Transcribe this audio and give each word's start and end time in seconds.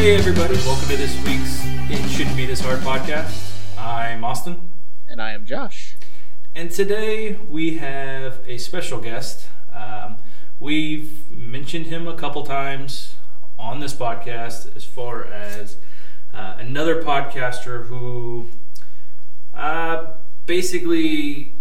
Hey, 0.00 0.16
everybody, 0.16 0.54
welcome 0.64 0.88
to 0.88 0.96
this 0.96 1.14
week's 1.26 1.60
It 1.90 2.08
Shouldn't 2.08 2.34
Be 2.34 2.46
This 2.46 2.60
Hard 2.60 2.80
podcast. 2.80 3.52
I'm 3.78 4.24
Austin, 4.24 4.72
And 5.10 5.20
I 5.20 5.32
am 5.32 5.44
Josh. 5.44 5.94
and 6.54 6.70
today 6.70 7.34
we 7.50 7.76
have 7.76 8.40
a 8.46 8.56
special 8.56 8.98
guest. 8.98 9.48
Um, 9.74 10.16
we've 10.58 11.30
mentioned 11.30 11.86
him 11.86 12.08
a 12.08 12.14
couple 12.14 12.44
times 12.46 13.12
on 13.58 13.80
this 13.80 13.92
podcast 13.92 14.74
as 14.74 14.84
far 14.84 15.24
as 15.26 15.76
uh, 16.32 16.54
another 16.58 17.02
podcaster 17.02 17.86
who 17.88 18.48
uh, 19.54 20.06
basically 20.46 21.52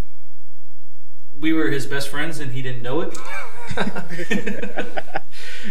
we 1.37 1.51
were 1.51 1.71
his 1.71 1.85
best 1.85 2.07
friends 2.07 2.39
and 2.39 2.53
he 2.53 2.61
didn't 2.61 2.81
know 2.83 3.01
it. 3.01 3.17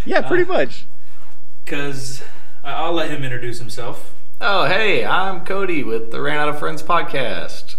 Yeah, 0.05 0.21
pretty 0.21 0.45
much. 0.45 0.85
Because 1.65 2.23
I'll 2.65 2.93
let 2.93 3.11
him 3.11 3.25
introduce 3.25 3.59
himself. 3.59 4.15
Oh, 4.41 4.67
hey, 4.67 5.05
I'm 5.05 5.45
Cody 5.45 5.83
with 5.83 6.11
the 6.11 6.21
Ran 6.21 6.39
Out 6.39 6.49
of 6.49 6.59
Friends 6.59 6.83
podcast. 6.83 7.77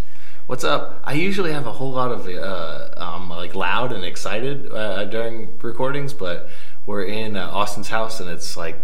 What's 0.47 0.63
up? 0.63 1.01
I 1.05 1.13
usually 1.13 1.53
have 1.53 1.67
a 1.67 1.71
whole 1.71 1.91
lot 1.91 2.11
of 2.11 2.27
uh, 2.27 2.89
um, 2.97 3.29
like 3.29 3.55
loud 3.55 3.91
and 3.91 4.03
excited 4.03 4.71
uh, 4.71 5.05
during 5.05 5.57
recordings, 5.59 6.13
but 6.13 6.49
we're 6.85 7.03
in 7.03 7.37
uh, 7.37 7.49
Austin's 7.51 7.89
house 7.89 8.19
and 8.19 8.29
it's 8.29 8.57
like 8.57 8.81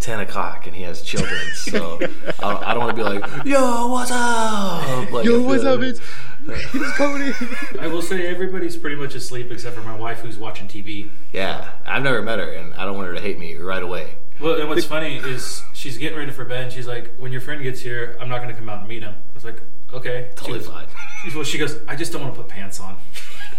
10 0.00 0.20
o'clock 0.20 0.66
and 0.66 0.76
he 0.76 0.82
has 0.82 1.00
children, 1.02 1.40
so 1.54 1.98
I, 2.42 2.70
I 2.70 2.74
don't 2.74 2.84
want 2.84 2.96
to 2.96 3.02
be 3.02 3.08
like, 3.08 3.44
yo, 3.46 3.88
what's 3.88 4.10
up? 4.12 5.10
Like, 5.10 5.24
Yo, 5.24 5.40
what's 5.40 5.64
up? 5.64 5.80
It's, 5.80 6.00
it's 6.46 6.96
Cody. 6.96 7.32
I 7.80 7.86
will 7.86 8.02
say 8.02 8.26
everybody's 8.26 8.76
pretty 8.76 8.96
much 8.96 9.14
asleep 9.14 9.50
except 9.50 9.74
for 9.74 9.82
my 9.82 9.96
wife 9.96 10.20
who's 10.20 10.38
watching 10.38 10.68
TV. 10.68 11.08
Yeah, 11.32 11.70
I've 11.86 12.02
never 12.02 12.20
met 12.20 12.38
her 12.40 12.50
and 12.50 12.74
I 12.74 12.84
don't 12.84 12.94
want 12.96 13.08
her 13.08 13.14
to 13.14 13.20
hate 13.20 13.38
me 13.38 13.56
right 13.56 13.82
away. 13.82 14.16
Well, 14.40 14.60
and 14.60 14.68
what's 14.68 14.84
funny 14.84 15.16
is 15.16 15.62
she's 15.72 15.96
getting 15.98 16.18
ready 16.18 16.30
for 16.32 16.44
bed 16.44 16.64
and 16.64 16.72
she's 16.72 16.86
like, 16.86 17.14
when 17.16 17.32
your 17.32 17.40
friend 17.40 17.62
gets 17.62 17.80
here, 17.80 18.16
I'm 18.20 18.28
not 18.28 18.38
going 18.42 18.48
to 18.50 18.54
come 18.54 18.68
out 18.68 18.80
and 18.80 18.88
meet 18.88 19.02
him. 19.02 19.14
I 19.14 19.34
was 19.34 19.44
like, 19.44 19.62
okay. 19.92 20.30
Totally 20.36 20.58
she 20.60 20.64
goes, 20.66 20.74
fine. 20.74 20.86
She, 21.24 21.34
well, 21.34 21.44
she 21.44 21.58
goes, 21.58 21.78
I 21.88 21.96
just 21.96 22.12
don't 22.12 22.22
want 22.22 22.34
to 22.34 22.40
put 22.42 22.48
pants 22.50 22.78
on. 22.80 22.96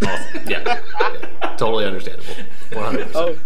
Awesome. 0.05 0.41
Yeah, 0.47 0.81
yeah, 1.01 1.55
totally 1.57 1.85
understandable. 1.85 2.35
100%. 2.69 3.11
Oh, 3.15 3.37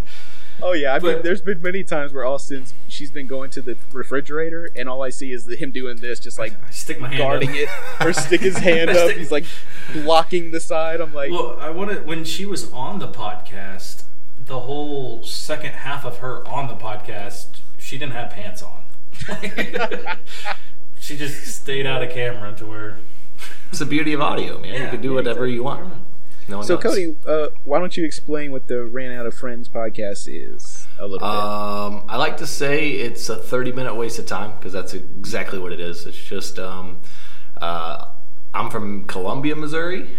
oh 0.61 0.73
yeah. 0.73 0.93
I 0.93 0.99
mean, 0.99 1.13
But- 1.13 1.23
there's 1.23 1.39
been 1.41 1.61
many 1.61 1.83
times 1.85 2.11
where 2.11 2.25
Austin's 2.25 2.73
she's 2.89 3.09
been 3.11 3.27
going 3.27 3.49
to 3.51 3.61
the 3.61 3.77
refrigerator, 3.93 4.69
and 4.75 4.89
all 4.89 5.01
I 5.01 5.09
see 5.09 5.31
is 5.31 5.45
the, 5.45 5.55
him 5.55 5.71
doing 5.71 5.95
this, 5.97 6.19
just 6.19 6.37
like 6.37 6.53
I 6.67 6.71
stick 6.71 6.99
my 6.99 7.07
hand 7.07 7.17
guarding 7.19 7.49
up. 7.51 7.55
it, 7.55 7.69
or 8.01 8.11
stick 8.11 8.41
his 8.41 8.57
hand 8.69 8.89
I 8.91 8.95
up. 9.05 9.11
He's 9.11 9.31
like 9.31 9.45
blocking 9.93 10.51
the 10.51 10.59
side. 10.59 10.99
I'm 10.99 11.13
like, 11.13 11.31
Well, 11.31 11.57
I 11.59 11.69
want 11.69 11.91
to. 11.91 12.01
when 12.01 12.25
she 12.25 12.45
was 12.45 12.69
on 12.73 12.99
the 12.99 13.07
podcast, 13.07 14.03
the 14.51 14.59
whole 14.59 15.23
second 15.23 15.71
half 15.71 16.03
of 16.03 16.17
her 16.17 16.45
on 16.45 16.67
the 16.67 16.73
podcast, 16.75 17.61
she 17.77 17.97
didn't 17.97 18.11
have 18.11 18.31
pants 18.31 18.61
on. 18.61 18.83
she 20.99 21.15
just 21.15 21.47
stayed 21.47 21.85
out 21.85 22.03
of 22.03 22.09
camera 22.09 22.53
to 22.57 22.65
where 22.65 22.97
It's 23.69 23.79
the 23.79 23.85
beauty 23.85 24.11
of 24.11 24.19
audio, 24.19 24.59
man. 24.59 24.73
you 24.73 24.89
can 24.89 25.01
do 25.01 25.09
yeah, 25.11 25.15
whatever 25.15 25.47
you 25.47 25.63
want. 25.63 25.93
No 26.49 26.57
one 26.57 26.65
so 26.65 26.73
knows. 26.73 26.83
Cody, 26.83 27.15
uh, 27.25 27.47
why 27.63 27.79
don't 27.79 27.95
you 27.95 28.03
explain 28.03 28.51
what 28.51 28.67
the 28.67 28.83
Ran 28.83 29.13
Out 29.13 29.25
of 29.25 29.33
Friends 29.33 29.69
podcast 29.69 30.27
is 30.27 30.85
a 30.99 31.07
little 31.07 31.25
Um, 31.25 32.03
I 32.09 32.17
like 32.17 32.35
to 32.37 32.47
say 32.47 32.89
it's 32.89 33.29
a 33.29 33.37
30 33.37 33.71
minute 33.71 33.95
waste 33.95 34.19
of 34.19 34.25
time 34.25 34.51
because 34.57 34.73
that's 34.73 34.93
exactly 34.93 35.59
what 35.59 35.71
it 35.71 35.79
is. 35.79 36.05
It's 36.05 36.17
just, 36.17 36.59
um, 36.59 36.97
uh, 37.61 38.09
I'm 38.53 38.69
from 38.69 39.05
Columbia, 39.05 39.55
Missouri, 39.55 40.09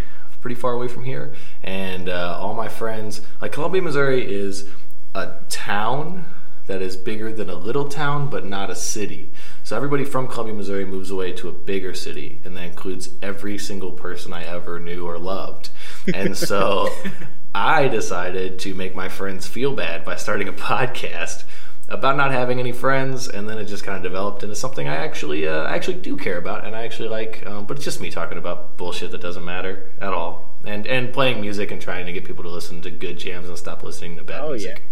pretty 0.42 0.56
far 0.56 0.72
away 0.72 0.88
from 0.88 1.04
here, 1.04 1.32
and 1.62 2.10
uh, 2.10 2.36
all 2.38 2.54
my 2.54 2.68
friends, 2.68 3.22
like 3.40 3.52
Columbia, 3.52 3.80
Missouri 3.80 4.30
is 4.30 4.68
a 5.14 5.38
town 5.48 6.26
that 6.66 6.82
is 6.82 6.96
bigger 6.96 7.32
than 7.32 7.50
a 7.50 7.54
little 7.54 7.88
town, 7.88 8.28
but 8.28 8.44
not 8.46 8.70
a 8.70 8.74
city. 8.74 9.30
So 9.64 9.76
everybody 9.76 10.04
from 10.04 10.28
Columbia, 10.28 10.54
Missouri 10.54 10.84
moves 10.84 11.10
away 11.10 11.32
to 11.32 11.48
a 11.48 11.52
bigger 11.52 11.94
city, 11.94 12.40
and 12.44 12.56
that 12.56 12.64
includes 12.64 13.10
every 13.20 13.58
single 13.58 13.92
person 13.92 14.32
I 14.32 14.44
ever 14.44 14.78
knew 14.78 15.06
or 15.06 15.18
loved. 15.18 15.70
And 16.14 16.36
so 16.36 16.88
I 17.54 17.88
decided 17.88 18.58
to 18.60 18.74
make 18.74 18.94
my 18.94 19.08
friends 19.08 19.46
feel 19.46 19.74
bad 19.74 20.04
by 20.04 20.16
starting 20.16 20.48
a 20.48 20.52
podcast 20.70 21.44
about 21.92 22.16
not 22.16 22.30
having 22.32 22.58
any 22.58 22.72
friends, 22.72 23.28
and 23.28 23.48
then 23.48 23.58
it 23.58 23.66
just 23.66 23.84
kind 23.84 23.96
of 23.96 24.02
developed 24.02 24.42
into 24.42 24.56
something 24.56 24.88
I 24.88 24.96
actually, 24.96 25.46
uh, 25.46 25.64
I 25.64 25.74
actually 25.74 25.98
do 26.00 26.16
care 26.16 26.38
about, 26.38 26.64
and 26.64 26.74
I 26.74 26.84
actually 26.84 27.08
like. 27.08 27.44
Um, 27.46 27.66
but 27.66 27.76
it's 27.76 27.84
just 27.84 28.00
me 28.00 28.10
talking 28.10 28.38
about 28.38 28.76
bullshit 28.76 29.10
that 29.12 29.20
doesn't 29.20 29.44
matter 29.44 29.90
at 30.00 30.12
all, 30.12 30.48
and 30.64 30.86
and 30.86 31.12
playing 31.12 31.40
music 31.40 31.70
and 31.70 31.80
trying 31.80 32.06
to 32.06 32.12
get 32.12 32.24
people 32.24 32.42
to 32.44 32.50
listen 32.50 32.80
to 32.82 32.90
good 32.90 33.18
jams 33.18 33.48
and 33.48 33.58
stop 33.58 33.82
listening 33.82 34.16
to 34.16 34.22
bad 34.24 34.40
Oh, 34.42 34.50
music. 34.50 34.76
bit. 34.76 34.82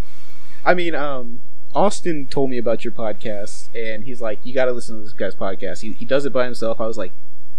I 0.64 0.74
mean, 0.74 0.94
um, 0.94 1.40
Austin 1.74 2.26
told 2.26 2.50
me 2.50 2.58
about 2.58 2.84
your 2.84 2.92
podcast, 2.92 3.68
and 3.74 4.04
he's 4.04 4.20
like, 4.20 4.38
"You 4.44 4.52
got 4.54 4.66
to 4.66 4.72
listen 4.72 4.96
to 4.96 5.02
this 5.02 5.12
guy's 5.12 5.34
podcast." 5.34 5.80
He, 5.80 5.92
he 5.94 6.04
does 6.04 6.24
it 6.26 6.32
by 6.32 6.44
himself. 6.44 6.80
I 6.80 6.86
was 6.86 6.98
like, 6.98 7.12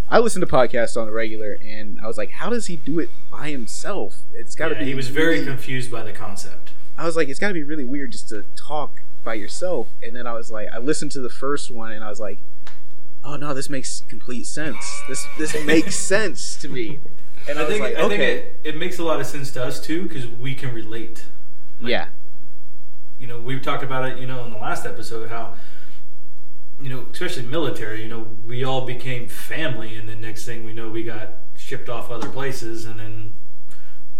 I 0.09 0.19
listen 0.19 0.41
to 0.41 0.47
podcasts 0.47 0.99
on 0.99 1.07
the 1.07 1.13
regular, 1.13 1.57
and 1.65 1.99
I 2.01 2.07
was 2.07 2.17
like, 2.17 2.31
"How 2.31 2.49
does 2.49 2.67
he 2.67 2.75
do 2.75 2.99
it 2.99 3.09
by 3.31 3.49
himself?" 3.49 4.17
It's 4.33 4.53
got 4.55 4.67
to 4.69 4.75
Yeah, 4.75 4.81
be. 4.81 4.85
he 4.87 4.93
was 4.95 5.07
very 5.07 5.43
confused 5.43 5.89
by 5.91 6.03
the 6.03 6.11
concept. 6.13 6.71
I 6.97 7.05
was 7.05 7.15
like, 7.15 7.27
"It's 7.29 7.39
got 7.39 7.47
to 7.47 7.53
be 7.53 7.63
really 7.63 7.85
weird 7.85 8.11
just 8.11 8.29
to 8.29 8.43
talk 8.55 9.01
by 9.23 9.33
yourself." 9.35 9.89
And 10.03 10.15
then 10.15 10.27
I 10.27 10.33
was 10.33 10.51
like, 10.51 10.69
I 10.73 10.77
listened 10.79 11.11
to 11.11 11.21
the 11.21 11.29
first 11.29 11.71
one, 11.71 11.91
and 11.91 12.03
I 12.03 12.09
was 12.09 12.19
like, 12.19 12.39
"Oh 13.23 13.35
no, 13.35 13.53
this 13.53 13.69
makes 13.69 14.01
complete 14.07 14.45
sense. 14.45 15.01
This 15.07 15.25
this 15.37 15.55
makes 15.65 15.95
sense 16.13 16.55
to 16.57 16.69
me." 16.69 16.99
And 17.49 17.57
I, 17.57 17.63
I 17.63 17.65
was 17.65 17.73
think 17.73 17.83
like, 17.83 17.95
I 17.95 18.01
"Okay, 18.01 18.17
think 18.17 18.21
it, 18.21 18.59
it 18.63 18.77
makes 18.77 18.99
a 18.99 19.03
lot 19.03 19.19
of 19.19 19.25
sense 19.25 19.51
to 19.51 19.63
us 19.63 19.79
too 19.79 20.03
because 20.03 20.27
we 20.27 20.53
can 20.55 20.73
relate. 20.73 21.25
Like, 21.79 21.89
yeah, 21.91 22.07
you 23.19 23.27
know, 23.27 23.39
we've 23.39 23.61
talked 23.61 23.83
about 23.83 24.07
it, 24.09 24.17
you 24.17 24.27
know, 24.27 24.43
in 24.45 24.51
the 24.51 24.57
last 24.57 24.85
episode 24.85 25.29
how, 25.29 25.55
you 26.79 26.89
know, 26.89 27.05
especially 27.11 27.43
military, 27.43 28.03
you 28.03 28.09
know, 28.09 28.27
we 28.45 28.63
all 28.63 28.85
became 28.85 29.27
family, 29.27 29.95
and 29.95 30.07
then 30.09 30.21
next 30.21 30.45
thing 30.45 30.63
we 30.65 30.73
know, 30.73 30.89
we 30.89 31.03
got 31.03 31.33
shipped 31.55 31.89
off 31.89 32.09
other 32.11 32.29
places, 32.29 32.85
and 32.85 32.99
then 32.99 33.33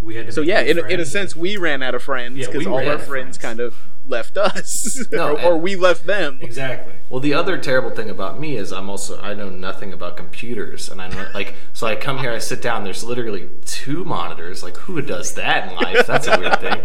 we 0.02 0.16
had 0.16 0.26
to. 0.28 0.32
So 0.32 0.42
yeah, 0.42 0.62
in, 0.62 0.80
in 0.90 1.00
a 1.00 1.06
sense, 1.06 1.36
we 1.36 1.58
ran 1.58 1.84
out 1.84 1.96
of 1.96 2.04
friends 2.04 2.38
because 2.38 2.66
we 2.66 2.66
all 2.66 2.78
our 2.78 2.98
friends 2.98 3.08
friends. 3.08 3.38
kind 3.38 3.60
of 3.60 3.76
left 4.08 4.36
us, 4.36 5.06
No, 5.12 5.38
or, 5.38 5.42
or 5.42 5.58
we 5.58 5.76
left 5.76 6.06
them. 6.06 6.40
exactly. 6.42 6.94
Well, 7.10 7.20
the 7.20 7.34
other 7.36 7.58
terrible 7.58 7.92
thing 7.92 8.10
about 8.10 8.40
me 8.40 8.58
is 8.58 8.72
I'm 8.74 8.90
also 8.90 9.22
I 9.22 9.34
know 9.34 9.50
nothing 9.50 9.94
about 9.94 10.18
computers, 10.18 10.90
and 10.90 11.02
I 11.02 11.08
know 11.08 11.28
like 11.34 11.56
so 11.74 11.88
I 11.88 11.96
come 11.96 12.18
here, 12.20 12.32
I 12.32 12.40
sit 12.40 12.62
down. 12.62 12.84
There's 12.84 13.04
literally 13.04 13.50
two 13.66 14.04
monitors. 14.04 14.64
Like 14.64 14.78
who 14.78 15.02
does 15.02 15.36
that 15.36 15.70
in 15.70 15.76
life? 15.76 16.08
That's 16.08 16.28
a 16.28 16.40
weird 16.40 16.60
thing. 16.60 16.82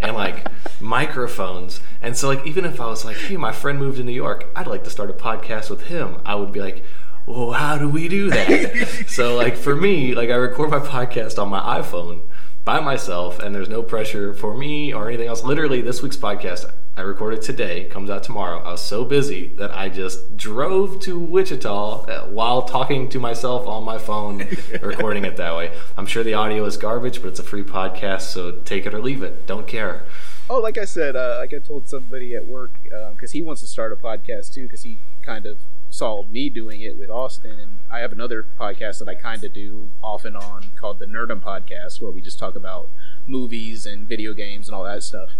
And 0.00 0.14
like 0.14 0.46
microphones, 0.80 1.80
and 2.02 2.16
so 2.16 2.28
like 2.28 2.46
even 2.46 2.64
if 2.64 2.80
I 2.80 2.86
was 2.86 3.04
like, 3.04 3.16
hey, 3.16 3.36
my 3.36 3.52
friend 3.52 3.78
moved 3.78 3.98
to 3.98 4.04
New 4.04 4.12
York, 4.12 4.46
I'd 4.54 4.66
like 4.66 4.84
to 4.84 4.90
start 4.90 5.10
a 5.10 5.14
podcast 5.14 5.70
with 5.70 5.86
him. 5.86 6.18
I 6.24 6.34
would 6.36 6.52
be 6.52 6.60
like. 6.60 6.84
Well, 7.26 7.52
how 7.52 7.78
do 7.78 7.88
we 7.88 8.08
do 8.08 8.30
that? 8.30 9.04
so, 9.06 9.36
like 9.36 9.56
for 9.56 9.76
me, 9.76 10.16
like 10.16 10.30
I 10.30 10.34
record 10.34 10.70
my 10.70 10.80
podcast 10.80 11.40
on 11.40 11.48
my 11.48 11.60
iPhone 11.80 12.22
by 12.70 12.78
myself, 12.78 13.40
and 13.40 13.52
there's 13.52 13.68
no 13.68 13.82
pressure 13.82 14.32
for 14.32 14.56
me 14.56 14.94
or 14.94 15.08
anything 15.08 15.26
else. 15.26 15.42
Literally, 15.42 15.82
this 15.82 16.02
week's 16.02 16.16
podcast 16.16 16.72
I 16.96 17.00
recorded 17.00 17.42
today, 17.42 17.86
comes 17.86 18.10
out 18.10 18.22
tomorrow. 18.22 18.60
I 18.60 18.70
was 18.70 18.80
so 18.80 19.04
busy 19.04 19.48
that 19.56 19.72
I 19.72 19.88
just 19.88 20.36
drove 20.36 21.00
to 21.00 21.18
Wichita 21.18 22.04
uh, 22.04 22.26
while 22.26 22.62
talking 22.62 23.08
to 23.08 23.18
myself 23.18 23.66
on 23.66 23.82
my 23.82 23.98
phone, 23.98 24.46
recording 24.82 25.24
it 25.24 25.36
that 25.36 25.56
way. 25.56 25.76
I'm 25.98 26.06
sure 26.06 26.22
the 26.22 26.34
audio 26.34 26.64
is 26.64 26.76
garbage, 26.76 27.20
but 27.20 27.30
it's 27.30 27.40
a 27.40 27.42
free 27.42 27.64
podcast, 27.64 28.20
so 28.20 28.52
take 28.52 28.86
it 28.86 28.94
or 28.94 29.00
leave 29.00 29.24
it. 29.24 29.48
Don't 29.48 29.66
care. 29.66 30.04
Oh, 30.48 30.60
like 30.60 30.78
I 30.78 30.84
said, 30.84 31.16
uh, 31.16 31.38
like 31.40 31.52
I 31.52 31.58
told 31.58 31.88
somebody 31.88 32.36
at 32.36 32.46
work 32.46 32.70
because 32.84 33.32
he 33.32 33.42
wants 33.42 33.62
to 33.62 33.66
start 33.66 33.92
a 33.92 33.96
podcast 33.96 34.54
too 34.54 34.62
because 34.62 34.84
he 34.84 34.98
kind 35.22 35.44
of 35.44 35.58
saw 35.90 36.22
me 36.30 36.48
doing 36.48 36.80
it 36.80 36.96
with 36.98 37.10
Austin, 37.10 37.58
and 37.60 37.78
I 37.90 37.98
have 38.00 38.12
another 38.12 38.46
podcast 38.58 39.00
that 39.00 39.08
I 39.08 39.14
kind 39.14 39.42
of 39.44 39.52
do 39.52 39.90
off 40.02 40.24
and 40.24 40.36
on 40.36 40.70
called 40.76 40.98
the 41.00 41.06
Nerdum 41.06 41.40
Podcast, 41.42 42.00
where 42.00 42.10
we 42.10 42.20
just 42.20 42.38
talk 42.38 42.54
about 42.54 42.88
movies 43.26 43.86
and 43.86 44.08
video 44.08 44.32
games 44.32 44.68
and 44.68 44.74
all 44.74 44.84
that 44.84 45.02
stuff. 45.02 45.30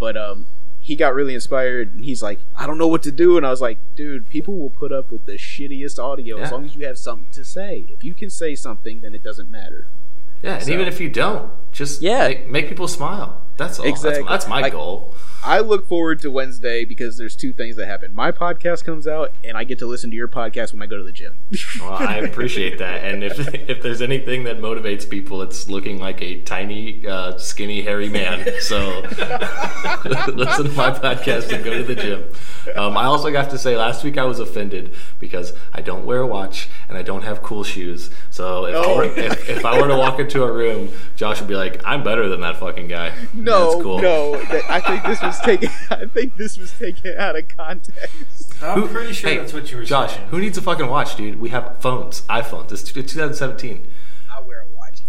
But 0.00 0.16
um, 0.16 0.46
he 0.80 0.96
got 0.96 1.14
really 1.14 1.34
inspired, 1.34 1.94
and 1.94 2.04
he's 2.04 2.22
like, 2.22 2.40
"I 2.56 2.66
don't 2.66 2.78
know 2.78 2.88
what 2.88 3.02
to 3.04 3.12
do," 3.12 3.36
and 3.36 3.46
I 3.46 3.50
was 3.50 3.60
like, 3.60 3.78
"Dude, 3.96 4.28
people 4.28 4.54
will 4.54 4.70
put 4.70 4.92
up 4.92 5.10
with 5.10 5.26
the 5.26 5.34
shittiest 5.34 6.02
audio 6.02 6.38
as 6.38 6.50
long 6.52 6.64
as 6.64 6.74
you 6.74 6.86
have 6.86 6.98
something 6.98 7.28
to 7.32 7.44
say. 7.44 7.84
If 7.90 8.02
you 8.02 8.14
can 8.14 8.30
say 8.30 8.54
something, 8.54 9.00
then 9.00 9.14
it 9.14 9.22
doesn't 9.22 9.50
matter." 9.50 9.86
Yeah, 10.42 10.54
and 10.54 10.64
So- 10.64 10.70
even 10.72 10.86
if 10.88 11.00
you 11.00 11.10
don't, 11.10 11.50
just 11.72 12.02
Yeah. 12.02 12.28
make, 12.28 12.48
make 12.50 12.68
people 12.68 12.88
smile. 12.88 13.42
That's 13.56 13.80
all. 13.80 13.86
Exactly. 13.86 14.22
That's, 14.22 14.44
that's 14.44 14.48
my 14.48 14.60
Like- 14.60 14.72
goal. 14.72 15.14
I 15.44 15.60
look 15.60 15.86
forward 15.86 16.18
to 16.22 16.32
Wednesday 16.32 16.84
because 16.84 17.16
there's 17.16 17.36
two 17.36 17.52
things 17.52 17.76
that 17.76 17.86
happen. 17.86 18.12
My 18.12 18.32
podcast 18.32 18.84
comes 18.84 19.06
out, 19.06 19.32
and 19.44 19.56
I 19.56 19.62
get 19.62 19.78
to 19.78 19.86
listen 19.86 20.10
to 20.10 20.16
your 20.16 20.26
podcast 20.26 20.72
when 20.72 20.82
I 20.82 20.86
go 20.86 20.96
to 20.98 21.04
the 21.04 21.12
gym. 21.12 21.34
Well, 21.80 21.92
I 21.92 22.16
appreciate 22.16 22.78
that. 22.78 23.04
And 23.04 23.22
if 23.22 23.38
if 23.70 23.80
there's 23.80 24.02
anything 24.02 24.44
that 24.44 24.58
motivates 24.58 25.08
people, 25.08 25.40
it's 25.42 25.68
looking 25.68 25.98
like 26.00 26.20
a 26.22 26.40
tiny, 26.42 27.06
uh, 27.06 27.38
skinny, 27.38 27.82
hairy 27.82 28.08
man. 28.08 28.48
So 28.60 29.00
listen 30.34 30.64
to 30.64 30.72
my 30.76 30.90
podcast 30.90 31.52
and 31.52 31.64
go 31.64 31.72
to 31.76 31.84
the 31.84 31.94
gym. 31.94 32.24
Um, 32.74 32.96
I 32.96 33.04
also 33.04 33.30
have 33.32 33.48
to 33.50 33.58
say, 33.58 33.76
last 33.76 34.04
week 34.04 34.18
I 34.18 34.24
was 34.24 34.40
offended 34.40 34.94
because 35.20 35.52
I 35.72 35.80
don't 35.82 36.04
wear 36.04 36.20
a 36.20 36.26
watch 36.26 36.68
and 36.88 36.98
I 36.98 37.02
don't 37.02 37.22
have 37.22 37.42
cool 37.42 37.64
shoes. 37.64 38.10
So 38.30 38.66
if, 38.66 38.74
I, 38.74 38.78
Oh. 38.84 38.96
were, 38.96 39.04
if, 39.04 39.48
if 39.48 39.64
I 39.64 39.80
were 39.80 39.88
to 39.88 39.96
walk 39.96 40.18
into 40.18 40.42
a 40.42 40.50
room, 40.52 40.90
Josh 41.16 41.38
would 41.40 41.48
be 41.48 41.54
like, 41.56 41.67
"I'm 41.84 42.02
better 42.02 42.28
than 42.28 42.40
that 42.42 42.56
fucking 42.58 42.88
guy." 42.88 43.12
No, 43.34 43.70
That's 43.72 43.82
cool. 43.82 44.00
no. 44.00 44.32
that- 44.44 44.70
I 44.70 44.80
think 44.80 45.04
this 45.04 45.20
was 45.22 45.38
taken. 45.40 45.70
I 45.90 46.06
think 46.06 46.36
this 46.36 46.56
was 46.58 46.72
taken 46.78 47.16
out 47.18 47.36
of 47.36 47.48
context. 47.48 48.54
I'm 48.62 48.80
Who- 48.82 48.88
pretty 48.88 49.12
sure 49.12 49.30
hey, 49.30 49.38
that's 49.38 49.52
what 49.52 49.70
you 49.70 49.76
were 49.78 49.84
Josh, 49.84 50.14
saying. 50.14 50.28
who 50.28 50.40
needs 50.40 50.58
a 50.58 50.62
fucking 50.62 50.88
watch, 50.88 51.16
dude? 51.16 51.38
We 51.40 51.50
have 51.50 51.76
phones, 51.80 52.22
iPhones. 52.22 52.72
It's, 52.72 52.82
it's 52.82 52.90
2017. 53.12 53.86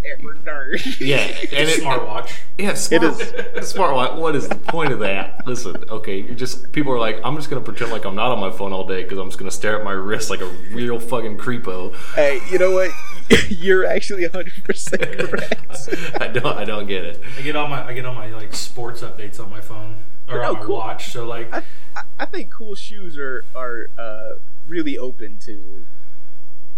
I 0.04 0.24
wear 0.24 0.34
a 0.34 0.38
watch 0.38 0.48
every 0.48 0.78
day. 0.78 1.06
Yeah, 1.06 1.18
and 1.60 1.69
it, 1.69 1.81
smartwatch. 1.84 2.31
Yeah, 2.57 2.74
smart, 2.74 3.04
It 3.04 3.57
is. 3.57 3.68
smart 3.69 3.96
watch. 3.96 4.18
What 4.18 4.36
is 4.36 4.48
the 4.48 4.56
point 4.56 4.92
of 4.94 5.00
that? 5.00 5.46
Listen, 5.46 5.84
okay, 5.90 6.19
you're 6.22 6.36
just 6.36 6.72
people 6.72 6.92
are 6.94 7.00
like, 7.00 7.19
I'm 7.24 7.36
just 7.36 7.50
gonna 7.50 7.62
pretend 7.62 7.92
like 7.92 8.06
I'm 8.06 8.16
not 8.16 8.31
on 8.31 8.40
my 8.40 8.51
phone 8.51 8.72
all 8.74 8.86
day 8.88 9.04
because 9.04 9.18
I'm 9.18 9.28
just 9.28 9.38
gonna 9.40 9.51
stare 9.51 9.78
at 9.78 9.84
my 9.84 9.92
wrist 9.92 10.30
like 10.30 10.42
a 10.42 10.48
real 10.72 11.00
fucking 11.00 11.38
creepo. 11.38 11.94
Hey, 12.16 12.40
you 12.51 12.57
know 12.60 12.72
what? 12.72 12.92
You're 13.50 13.86
actually 13.86 14.24
100 14.24 14.63
percent 14.63 15.01
correct. 15.19 15.90
I 16.22 16.28
don't, 16.28 16.57
I 16.57 16.66
don't 16.66 16.88
get 16.88 17.04
it. 17.04 17.22
I 17.38 17.42
get 17.42 17.56
all 17.56 17.68
my 17.68 17.86
I 17.86 17.94
get 17.94 18.06
all 18.06 18.16
my 18.16 18.28
like 18.30 18.54
sports 18.56 19.01
updates 19.01 19.40
on 19.40 19.50
my 19.50 19.62
phone 19.62 19.96
or 20.28 20.44
Oh, 20.44 20.50
on 20.50 20.54
my 20.60 20.63
cool. 20.66 20.78
watch. 20.78 21.12
So 21.12 21.25
like 21.25 21.54
I, 21.54 21.57
I- 21.96 22.04
I 22.19 22.25
think 22.25 22.51
cool 22.51 22.75
shoes 22.75 23.18
are 23.18 23.44
are 23.56 23.88
uh, 23.98 24.36
really 24.68 24.98
open 24.98 25.38
to 25.40 25.86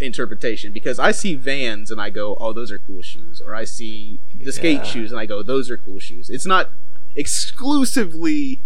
interpretation 0.02 0.72
because 0.72 1.00
I 1.00 1.12
see 1.12 1.36
Vans 1.36 1.92
and 1.92 2.02
I 2.02 2.10
go, 2.10 2.36
"Oh, 2.40 2.54
those 2.54 2.72
are 2.72 2.80
cool 2.80 3.02
shoes," 3.02 3.42
or 3.46 3.54
I 3.56 3.64
see 3.66 4.20
the 4.40 4.52
skate 4.52 4.78
Yeah. 4.78 4.84
shoes 4.84 5.12
and 5.12 5.20
I 5.20 5.26
go, 5.26 5.42
"Those 5.44 5.70
are 5.70 5.78
cool 5.78 6.00
shoes." 6.00 6.30
It's 6.30 6.46
not 6.46 6.70
exclusively 7.16 8.60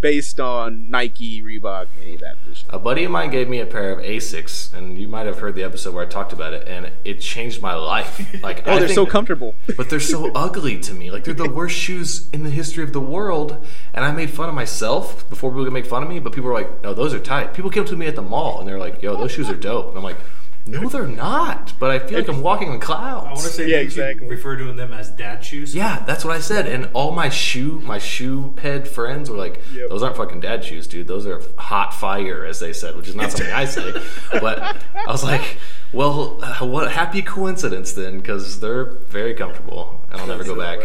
based 0.00 0.38
on 0.38 0.88
Nike, 0.88 1.42
Reebok, 1.42 1.86
any 2.00 2.14
of 2.14 2.20
that. 2.20 2.36
A 2.70 2.78
buddy 2.78 3.02
of 3.02 3.10
mine 3.10 3.30
gave 3.30 3.48
me 3.48 3.58
a 3.58 3.66
pair 3.66 3.90
of 3.90 3.98
Asics, 3.98 4.72
and 4.72 4.96
you 4.96 5.08
might 5.08 5.26
have 5.26 5.40
heard 5.40 5.56
the 5.56 5.64
episode 5.64 5.92
where 5.92 6.04
I 6.04 6.08
talked 6.08 6.32
about 6.32 6.52
it, 6.52 6.68
and 6.68 6.92
it 7.04 7.20
changed 7.20 7.60
my 7.60 7.74
life. 7.74 8.20
Like, 8.42 8.62
Oh, 8.66 8.74
I 8.74 8.78
they're 8.78 8.88
so 8.88 9.06
comfortable. 9.06 9.56
but 9.76 9.90
they're 9.90 9.98
so 9.98 10.30
ugly 10.36 10.78
to 10.78 10.94
me. 10.94 11.10
Like 11.10 11.24
they're 11.24 11.34
the 11.34 11.50
worst 11.50 11.76
shoes 11.76 12.28
in 12.32 12.44
the 12.44 12.50
history 12.50 12.84
of 12.84 12.92
the 12.92 13.00
world. 13.00 13.64
And 13.92 14.04
I 14.04 14.12
made 14.12 14.30
fun 14.30 14.48
of 14.48 14.54
myself 14.54 15.28
before 15.28 15.50
people 15.50 15.64
could 15.64 15.72
make 15.72 15.86
fun 15.86 16.04
of 16.04 16.08
me. 16.08 16.20
But 16.20 16.32
people 16.32 16.48
were 16.48 16.54
like, 16.54 16.82
"No, 16.84 16.94
those 16.94 17.12
are 17.12 17.18
tight." 17.18 17.52
People 17.54 17.70
came 17.70 17.84
to 17.86 17.96
me 17.96 18.06
at 18.06 18.14
the 18.14 18.22
mall 18.22 18.60
and 18.60 18.68
they're 18.68 18.78
like, 18.78 19.02
"Yo, 19.02 19.16
those 19.16 19.32
shoes 19.32 19.48
are 19.50 19.56
dope." 19.56 19.88
And 19.88 19.96
I'm 19.98 20.04
like, 20.04 20.18
"No, 20.68 20.88
they're 20.88 21.06
not." 21.06 21.72
But 21.78 21.90
I 21.90 21.98
feel 21.98 22.18
like 22.18 22.28
I'm 22.28 22.42
walking 22.42 22.68
on 22.68 22.78
clouds. 22.80 23.26
I 23.26 23.28
want 23.30 23.40
to 23.40 23.48
say 23.48 23.68
Yeah, 23.68 23.78
exactly. 23.78 24.26
you 24.26 24.30
refer 24.30 24.56
to 24.56 24.72
them 24.72 24.92
as 24.92 25.10
dad 25.10 25.44
shoes. 25.44 25.74
Yeah, 25.74 26.02
that's 26.06 26.24
what 26.24 26.36
I 26.36 26.40
said. 26.40 26.66
And 26.66 26.88
all 26.92 27.10
my 27.12 27.28
shoe, 27.28 27.80
my 27.84 27.98
shoe 27.98 28.54
head 28.60 28.86
friends 28.86 29.30
were 29.30 29.36
like, 29.36 29.60
Yep. 29.72 29.88
"Those 29.90 30.02
aren't 30.02 30.16
fucking 30.16 30.40
dad 30.40 30.64
shoes, 30.64 30.86
dude. 30.86 31.06
Those 31.08 31.26
are 31.26 31.40
hot 31.56 31.94
fire," 31.94 32.44
as 32.44 32.60
they 32.60 32.72
said, 32.72 32.96
which 32.96 33.08
is 33.08 33.14
not 33.16 33.32
something 33.32 33.52
I 33.52 33.64
say. 33.64 33.92
But 34.32 34.58
I 34.60 35.10
was 35.10 35.24
like, 35.24 35.56
"Well, 35.92 36.38
uh, 36.42 36.66
what 36.66 36.92
happy 36.92 37.22
coincidence 37.22 37.92
then, 37.92 38.18
because 38.18 38.60
they're 38.60 38.84
very 39.08 39.34
comfortable, 39.34 39.97
and 40.10 40.20
I'll 40.20 40.26
never 40.26 40.44
go 40.44 40.56
back." 40.56 40.78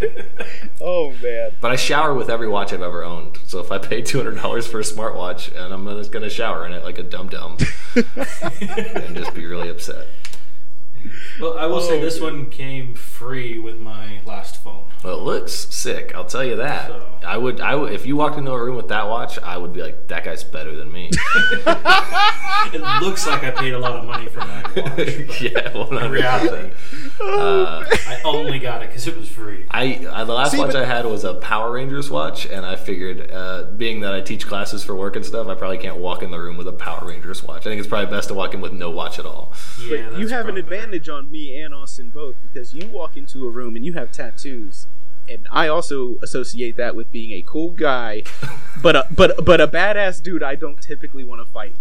oh 0.80 1.12
man. 1.22 1.52
But 1.60 1.72
I 1.72 1.76
shower 1.76 2.14
with 2.14 2.30
every 2.30 2.48
watch 2.48 2.72
I've 2.72 2.82
ever 2.82 3.04
owned. 3.04 3.38
So 3.46 3.60
if 3.60 3.70
I 3.70 3.78
pay 3.78 4.02
two 4.02 4.18
hundred 4.18 4.36
dollars 4.36 4.66
for 4.66 4.80
a 4.80 4.84
smartwatch 4.84 5.54
and 5.54 5.72
I'm 5.72 5.86
just 5.98 6.12
gonna 6.12 6.30
shower 6.30 6.66
in 6.66 6.72
it 6.72 6.84
like 6.84 6.98
a 6.98 7.02
dum 7.02 7.28
dum, 7.28 7.58
and 7.96 9.16
just 9.16 9.34
be 9.34 9.46
really 9.46 9.68
upset. 9.68 10.06
Well, 11.40 11.58
I 11.58 11.66
will 11.66 11.80
say 11.80 11.98
Oh, 11.98 12.00
this 12.02 12.14
dude. 12.14 12.22
one 12.24 12.50
came 12.50 12.94
free 12.94 13.58
with 13.58 13.78
my 13.80 14.20
last 14.26 14.62
phone. 14.62 14.84
Well, 15.02 15.18
it 15.18 15.22
looks 15.22 15.52
sick. 15.52 16.12
I'll 16.14 16.24
tell 16.24 16.44
you 16.44 16.56
that. 16.56 16.88
So- 16.88 17.06
I 17.26 17.36
would. 17.36 17.60
I 17.60 17.74
would. 17.76 17.92
If 17.92 18.04
you 18.06 18.16
walked 18.16 18.36
into 18.38 18.50
a 18.52 18.60
room 18.62 18.76
with 18.76 18.88
that 18.88 19.08
watch, 19.08 19.38
I 19.38 19.56
would 19.56 19.72
be 19.72 19.80
like, 19.82 20.08
that 20.08 20.24
guy's 20.24 20.42
better 20.44 20.74
than 20.76 20.90
me. 20.92 21.10
It 22.74 22.80
looks 23.02 23.26
like 23.26 23.42
I 23.44 23.50
paid 23.50 23.74
a 23.74 23.78
lot 23.78 23.92
of 23.96 24.04
money 24.04 24.26
for 24.28 24.38
my 24.38 24.62
watch. 24.62 25.40
yeah, 25.42 25.76
one 25.76 25.88
In 25.92 25.98
hundred 25.98 26.10
reality. 26.12 26.70
Uh, 27.20 27.84
I 28.06 28.20
only 28.24 28.58
got 28.60 28.82
it 28.82 28.88
because 28.88 29.06
it 29.08 29.16
was 29.18 29.28
free. 29.28 29.66
I, 29.70 30.06
I 30.10 30.24
the 30.24 30.32
last 30.32 30.52
See, 30.52 30.58
watch 30.58 30.72
but- 30.72 30.82
I 30.82 30.84
had 30.84 31.04
was 31.04 31.24
a 31.24 31.34
Power 31.34 31.72
Rangers 31.72 32.08
watch, 32.10 32.46
and 32.46 32.64
I 32.64 32.76
figured, 32.76 33.30
uh, 33.32 33.64
being 33.76 34.00
that 34.00 34.14
I 34.14 34.20
teach 34.20 34.46
classes 34.46 34.84
for 34.84 34.94
work 34.94 35.16
and 35.16 35.24
stuff, 35.26 35.48
I 35.48 35.54
probably 35.54 35.78
can't 35.78 35.96
walk 35.98 36.22
in 36.22 36.30
the 36.30 36.38
room 36.38 36.56
with 36.56 36.68
a 36.68 36.72
Power 36.72 37.06
Rangers 37.06 37.42
watch. 37.42 37.62
I 37.62 37.70
think 37.70 37.80
it's 37.80 37.88
probably 37.88 38.10
best 38.14 38.28
to 38.28 38.34
walk 38.34 38.54
in 38.54 38.60
with 38.60 38.72
no 38.72 38.90
watch 38.90 39.18
at 39.18 39.26
all. 39.26 39.52
Yeah, 39.80 40.08
But 40.10 40.20
you 40.20 40.28
have 40.28 40.46
an 40.46 40.54
probably 40.54 40.62
better. 40.62 40.91
Advantage 40.92 41.08
on 41.08 41.30
me 41.30 41.58
and 41.60 41.74
Austin 41.74 42.10
both 42.10 42.36
because 42.42 42.74
you 42.74 42.86
walk 42.88 43.16
into 43.16 43.46
a 43.46 43.50
room 43.50 43.76
and 43.76 43.84
you 43.84 43.94
have 43.94 44.12
tattoos, 44.12 44.86
and 45.28 45.46
I 45.50 45.68
also 45.68 46.18
associate 46.20 46.76
that 46.76 46.94
with 46.94 47.10
being 47.10 47.32
a 47.32 47.42
cool 47.42 47.70
guy, 47.70 48.24
but 48.82 48.96
a, 48.96 49.06
but 49.10 49.44
but 49.44 49.60
a 49.60 49.68
badass 49.68 50.22
dude. 50.22 50.42
I 50.42 50.54
don't 50.54 50.80
typically 50.82 51.24
want 51.24 51.44
to 51.44 51.50
fight. 51.50 51.74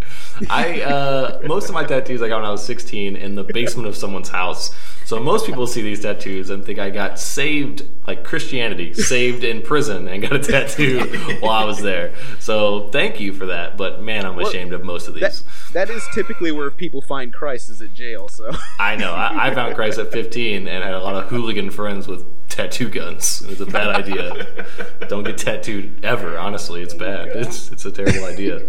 I 0.50 0.82
uh, 0.82 1.42
most 1.46 1.68
of 1.68 1.74
my 1.74 1.84
tattoos 1.84 2.22
I 2.22 2.30
got 2.30 2.38
when 2.38 2.46
I 2.46 2.52
was 2.52 2.64
16 2.64 3.16
in 3.18 3.36
the 3.36 3.44
basement 3.44 3.88
of 3.88 3.96
someone's 3.98 4.30
house. 4.30 4.74
So 5.12 5.20
most 5.20 5.46
people 5.46 5.68
see 5.68 5.82
these 5.82 6.00
tattoos 6.00 6.50
and 6.50 6.64
think 6.64 6.80
I 6.80 6.90
got 6.90 7.20
saved, 7.20 7.86
like 8.08 8.24
Christianity, 8.24 8.94
saved 9.14 9.44
in 9.44 9.62
prison 9.62 10.08
and 10.08 10.22
got 10.22 10.32
a 10.32 10.40
tattoo 10.40 11.02
while 11.42 11.52
I 11.52 11.66
was 11.66 11.82
there. 11.82 12.14
So 12.40 12.88
thank 12.94 13.20
you 13.20 13.34
for 13.34 13.48
that. 13.48 13.76
But 13.76 14.02
man, 14.02 14.26
I'm 14.26 14.38
Well, 14.38 14.48
ashamed 14.48 14.72
of 14.72 14.86
most 14.86 15.10
of 15.10 15.16
That 15.16 15.32
these. 15.34 15.44
that 15.74 15.90
is 15.90 16.02
typically 16.14 16.54
where 16.54 16.72
people 16.72 17.02
find 17.02 17.34
Christ 17.34 17.70
is 17.70 17.82
at 17.82 17.94
jail. 17.94 18.30
So 18.30 18.52
I 18.80 18.96
know. 18.96 19.12
I, 19.12 19.50
I 19.50 19.54
found 19.54 19.76
Christ 19.76 20.00
at 20.00 20.14
15 20.14 20.70
and 20.70 20.82
had 20.82 20.94
a 20.94 21.04
lot 21.04 21.22
of 21.22 21.30
hooligan 21.30 21.72
friends 21.72 22.08
with 22.08 22.24
tattoo 22.48 22.88
guns. 22.88 23.42
It 23.42 23.50
was 23.50 23.60
a 23.60 23.66
bad 23.66 23.90
idea. 23.90 24.66
Don't 25.10 25.26
get 25.26 25.38
tattooed 25.38 26.06
ever. 26.06 26.38
Honestly, 26.38 26.82
it's 26.84 26.94
bad. 26.94 27.28
It's 27.36 27.70
it's 27.70 27.84
a 27.84 27.92
terrible 27.92 28.24
idea. 28.24 28.62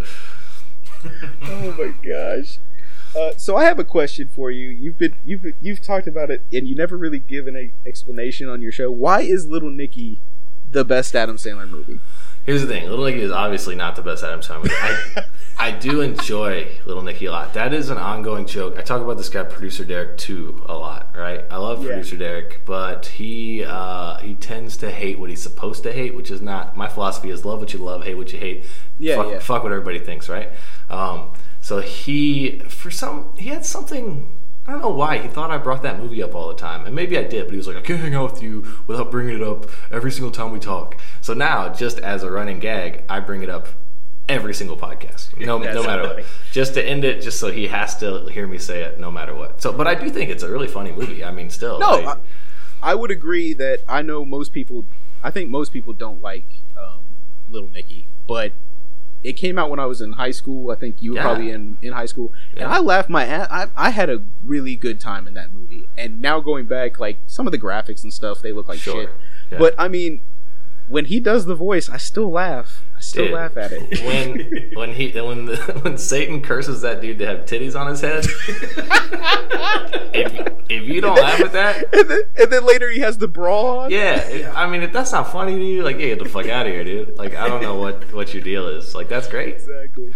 oh 1.44 1.74
my 1.78 1.94
gosh. 2.04 2.58
Uh, 3.16 3.32
so 3.36 3.56
I 3.56 3.64
have 3.64 3.78
a 3.78 3.84
question 3.84 4.28
for 4.28 4.50
you. 4.50 4.68
You've 4.68 4.98
been 4.98 5.14
you've 5.24 5.44
you've 5.60 5.80
talked 5.82 6.06
about 6.06 6.30
it, 6.30 6.42
and 6.52 6.66
you 6.68 6.74
never 6.74 6.96
really 6.96 7.18
given 7.18 7.56
an 7.56 7.72
explanation 7.86 8.48
on 8.48 8.62
your 8.62 8.72
show. 8.72 8.90
Why 8.90 9.20
is 9.20 9.46
Little 9.46 9.70
Nicky 9.70 10.18
the 10.70 10.84
best 10.84 11.14
Adam 11.14 11.36
Sandler 11.36 11.68
movie? 11.68 12.00
Here's 12.44 12.62
the 12.62 12.66
thing: 12.68 12.88
Little 12.88 13.04
Nicky 13.04 13.20
is 13.20 13.30
obviously 13.30 13.74
not 13.74 13.96
the 13.96 14.02
best 14.02 14.24
Adam 14.24 14.40
Sandler. 14.40 14.62
movie. 14.64 14.74
I, 15.58 15.68
I 15.68 15.70
do 15.70 16.00
enjoy 16.00 16.66
Little 16.86 17.02
Nicky 17.02 17.26
a 17.26 17.30
lot. 17.30 17.52
That 17.54 17.72
is 17.74 17.90
an 17.90 17.98
ongoing 17.98 18.46
joke. 18.46 18.76
I 18.78 18.82
talk 18.82 19.00
about 19.02 19.16
this 19.18 19.28
guy, 19.28 19.44
producer 19.44 19.84
Derek, 19.84 20.16
too, 20.18 20.60
a 20.66 20.74
lot. 20.76 21.14
Right? 21.16 21.44
I 21.50 21.58
love 21.58 21.82
Yeah. 21.82 21.90
producer 21.90 22.16
Derek, 22.16 22.62
but 22.64 23.06
he 23.06 23.62
uh, 23.64 24.16
he 24.18 24.34
tends 24.34 24.76
to 24.78 24.90
hate 24.90 25.18
what 25.20 25.28
he's 25.30 25.42
supposed 25.42 25.82
to 25.84 25.92
hate, 25.92 26.16
which 26.16 26.30
is 26.30 26.40
not 26.40 26.76
my 26.76 26.88
philosophy. 26.88 27.28
Is 27.30 27.44
love 27.44 27.60
what 27.60 27.72
you 27.74 27.78
love, 27.78 28.02
hate 28.04 28.16
what 28.16 28.32
you 28.32 28.38
hate. 28.40 28.64
Yeah, 28.98 29.16
fuck, 29.16 29.30
yeah. 29.30 29.38
fuck 29.38 29.62
what 29.62 29.70
everybody 29.70 29.98
thinks, 30.00 30.28
right? 30.28 30.48
Um, 30.90 31.30
so 31.62 31.80
he, 31.80 32.58
for 32.68 32.90
some, 32.90 33.34
he 33.38 33.48
had 33.48 33.64
something. 33.64 34.28
I 34.66 34.72
don't 34.72 34.82
know 34.82 34.90
why 34.90 35.18
he 35.18 35.26
thought 35.26 35.50
I 35.50 35.56
brought 35.58 35.82
that 35.82 35.98
movie 35.98 36.22
up 36.22 36.34
all 36.34 36.48
the 36.48 36.54
time, 36.54 36.84
and 36.84 36.94
maybe 36.94 37.16
I 37.18 37.22
did. 37.24 37.46
But 37.46 37.52
he 37.52 37.56
was 37.56 37.66
like, 37.66 37.76
"I 37.76 37.80
can't 37.80 37.98
hang 38.00 38.14
out 38.14 38.32
with 38.34 38.42
you 38.42 38.64
without 38.86 39.10
bringing 39.10 39.36
it 39.36 39.42
up 39.42 39.66
every 39.90 40.12
single 40.12 40.30
time 40.30 40.52
we 40.52 40.60
talk." 40.60 41.00
So 41.20 41.32
now, 41.34 41.70
just 41.72 41.98
as 41.98 42.22
a 42.22 42.30
running 42.30 42.58
gag, 42.60 43.02
I 43.08 43.18
bring 43.20 43.42
it 43.42 43.48
up 43.48 43.68
every 44.28 44.54
single 44.54 44.76
podcast, 44.76 45.36
no, 45.46 45.58
no 45.58 45.82
matter 45.82 46.02
what, 46.04 46.24
just 46.52 46.74
to 46.74 46.84
end 46.84 47.04
it, 47.04 47.22
just 47.22 47.40
so 47.40 47.50
he 47.50 47.66
has 47.66 47.96
to 47.98 48.26
hear 48.26 48.46
me 48.46 48.56
say 48.58 48.82
it, 48.82 49.00
no 49.00 49.10
matter 49.10 49.34
what. 49.34 49.60
So, 49.60 49.72
but 49.72 49.88
I 49.88 49.96
do 49.96 50.08
think 50.10 50.30
it's 50.30 50.44
a 50.44 50.50
really 50.50 50.68
funny 50.68 50.92
movie. 50.92 51.24
I 51.24 51.32
mean, 51.32 51.50
still, 51.50 51.80
No, 51.80 51.86
I- 51.88 52.12
I, 52.12 52.16
I 52.92 52.94
would 52.94 53.10
agree 53.10 53.52
that 53.54 53.80
I 53.88 54.02
know 54.02 54.24
most 54.24 54.52
people. 54.52 54.84
I 55.24 55.30
think 55.32 55.50
most 55.50 55.72
people 55.72 55.92
don't 55.92 56.20
like 56.22 56.44
um, 56.76 57.00
Little 57.50 57.68
Nicky, 57.70 58.06
but 58.28 58.52
it 59.24 59.34
came 59.34 59.58
out 59.58 59.70
when 59.70 59.78
I 59.78 59.86
was 59.86 60.00
in 60.00 60.12
high 60.12 60.30
school. 60.32 60.70
I 60.70 60.74
think 60.74 61.00
you 61.00 61.12
were 61.12 61.16
Yeah. 61.16 61.22
probably 61.22 61.50
in, 61.50 61.78
in 61.82 61.92
high 61.92 62.06
school, 62.06 62.32
Yeah. 62.56 62.64
and 62.64 62.72
I 62.72 62.78
laughed 62.80 63.08
my 63.08 63.24
ass. 63.24 63.48
I, 63.50 63.68
I 63.76 63.90
had 63.90 64.10
a 64.10 64.22
really 64.44 64.74
good 64.76 64.98
time 65.00 65.26
in 65.28 65.34
that 65.34 65.52
movie. 65.52 65.86
And 65.96 66.20
now 66.20 66.40
going 66.40 66.66
back, 66.66 66.98
like 66.98 67.18
some 67.26 67.46
of 67.46 67.52
the 67.52 67.58
graphics 67.58 68.02
and 68.02 68.12
stuff, 68.12 68.42
they 68.42 68.52
look 68.52 68.68
like 68.68 68.78
Sure. 68.80 69.02
shit. 69.02 69.10
Yeah. 69.50 69.58
But 69.58 69.74
I 69.78 69.88
mean, 69.88 70.20
when 70.88 71.04
he 71.06 71.20
does 71.20 71.44
the 71.46 71.54
voice, 71.54 71.88
I 71.88 71.96
still 71.98 72.30
laugh. 72.30 72.82
Still 73.02 73.24
Dude, 73.24 73.34
laugh 73.34 73.56
at 73.56 73.72
it. 73.72 74.00
when 74.04 74.70
when 74.74 74.94
he 74.94 75.10
when 75.20 75.46
the, 75.46 75.56
when 75.82 75.98
Satan 75.98 76.40
curses 76.40 76.82
that 76.82 77.00
dude 77.00 77.18
to 77.18 77.26
have 77.26 77.40
titties 77.40 77.78
on 77.78 77.88
his 77.88 78.00
head. 78.00 78.24
if 80.14 80.32
if 80.70 80.88
you 80.88 81.00
don't 81.00 81.16
laugh 81.16 81.40
at 81.40 81.52
that, 81.52 81.94
and, 81.94 82.08
then, 82.08 82.20
and 82.38 82.50
then 82.52 82.64
later 82.64 82.88
he 82.90 83.00
has 83.00 83.18
the 83.18 83.28
bra 83.28 83.80
on. 83.84 83.90
yeah, 83.90 84.18
it- 84.20 84.46
I 84.54 84.66
mean, 84.68 84.82
if 84.82 84.92
that's 84.92 85.12
not 85.12 85.30
funny 85.32 85.56
to 85.56 85.64
you, 85.64 85.82
like, 85.82 85.98
yeah, 85.98 86.08
get 86.14 86.20
the 86.20 86.28
fuck 86.28 86.46
out 86.48 86.66
of 86.66 86.72
here, 86.72 86.84
dude. 86.84 87.16
Like, 87.18 87.34
I 87.34 87.48
don't 87.48 87.62
know 87.62 87.76
what 87.76 88.12
what 88.12 88.32
your 88.32 88.42
deal 88.42 88.68
is. 88.68 88.94
Like, 88.94 89.08
that's 89.08 89.28
great. 89.28 89.54
exactly. 89.54 90.12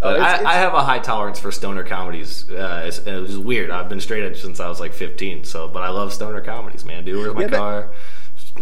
But 0.00 0.20
Uh, 0.20 0.22
I, 0.22 0.34
it's- 0.34 0.46
I 0.46 0.52
have 0.54 0.74
a 0.74 0.84
high 0.84 1.00
tolerance 1.00 1.40
for 1.40 1.50
stoner 1.50 1.82
comedies. 1.82 2.48
Uh, 2.48 2.84
it's, 2.86 2.98
it 2.98 3.20
was 3.20 3.36
weird. 3.36 3.70
I've 3.70 3.88
been 3.88 4.00
straight 4.00 4.22
edge 4.22 4.40
since 4.40 4.60
I 4.60 4.68
was 4.68 4.78
like 4.78 4.92
15. 4.92 5.42
So, 5.44 5.66
but 5.66 5.82
I 5.82 5.88
love 5.88 6.12
stoner 6.14 6.40
comedies, 6.40 6.84
man. 6.84 7.04
Dude, 7.04 7.16
where's 7.18 7.34
my 7.34 7.40
Yeah, 7.42 7.46
that- 7.48 7.56
car? 7.58 7.90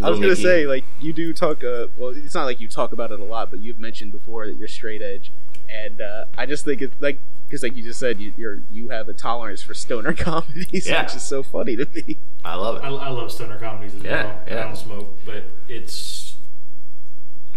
I 0.02 0.10
was 0.10 0.18
gonna 0.18 0.30
Nicky. 0.30 0.42
say, 0.42 0.66
like, 0.66 0.84
you 1.00 1.12
do 1.12 1.32
talk. 1.32 1.62
Uh, 1.64 1.86
well, 1.96 2.10
it's 2.10 2.34
not 2.34 2.44
like 2.44 2.60
you 2.60 2.68
talk 2.68 2.92
about 2.92 3.10
it 3.12 3.20
a 3.20 3.24
lot, 3.24 3.50
but 3.50 3.60
you've 3.60 3.78
mentioned 3.78 4.12
before 4.12 4.46
that 4.46 4.56
you're 4.56 4.68
straight 4.68 5.02
edge, 5.02 5.30
and 5.70 6.00
uh, 6.00 6.24
I 6.36 6.46
just 6.46 6.64
think 6.64 6.82
it's 6.82 6.94
like 7.00 7.18
because, 7.48 7.62
like 7.62 7.76
you 7.76 7.82
just 7.82 8.00
said, 8.00 8.18
you, 8.20 8.32
you're 8.36 8.60
you 8.72 8.88
have 8.88 9.08
a 9.08 9.12
tolerance 9.12 9.62
for 9.62 9.72
stoner 9.74 10.12
comedies, 10.14 10.86
Yeah. 10.86 11.02
which 11.04 11.14
is 11.16 11.22
so 11.22 11.42
funny 11.42 11.76
to 11.76 11.86
me. 11.94 12.16
I 12.44 12.54
love 12.56 12.76
it. 12.76 12.82
I, 12.84 12.88
I 12.88 13.08
love 13.10 13.30
stoner 13.32 13.58
comedies 13.58 13.94
as 13.94 14.02
Yeah, 14.02 14.24
well. 14.24 14.42
yeah. 14.48 14.60
I 14.60 14.62
don't 14.64 14.76
smoke, 14.76 15.16
but 15.24 15.44
it's 15.68 16.34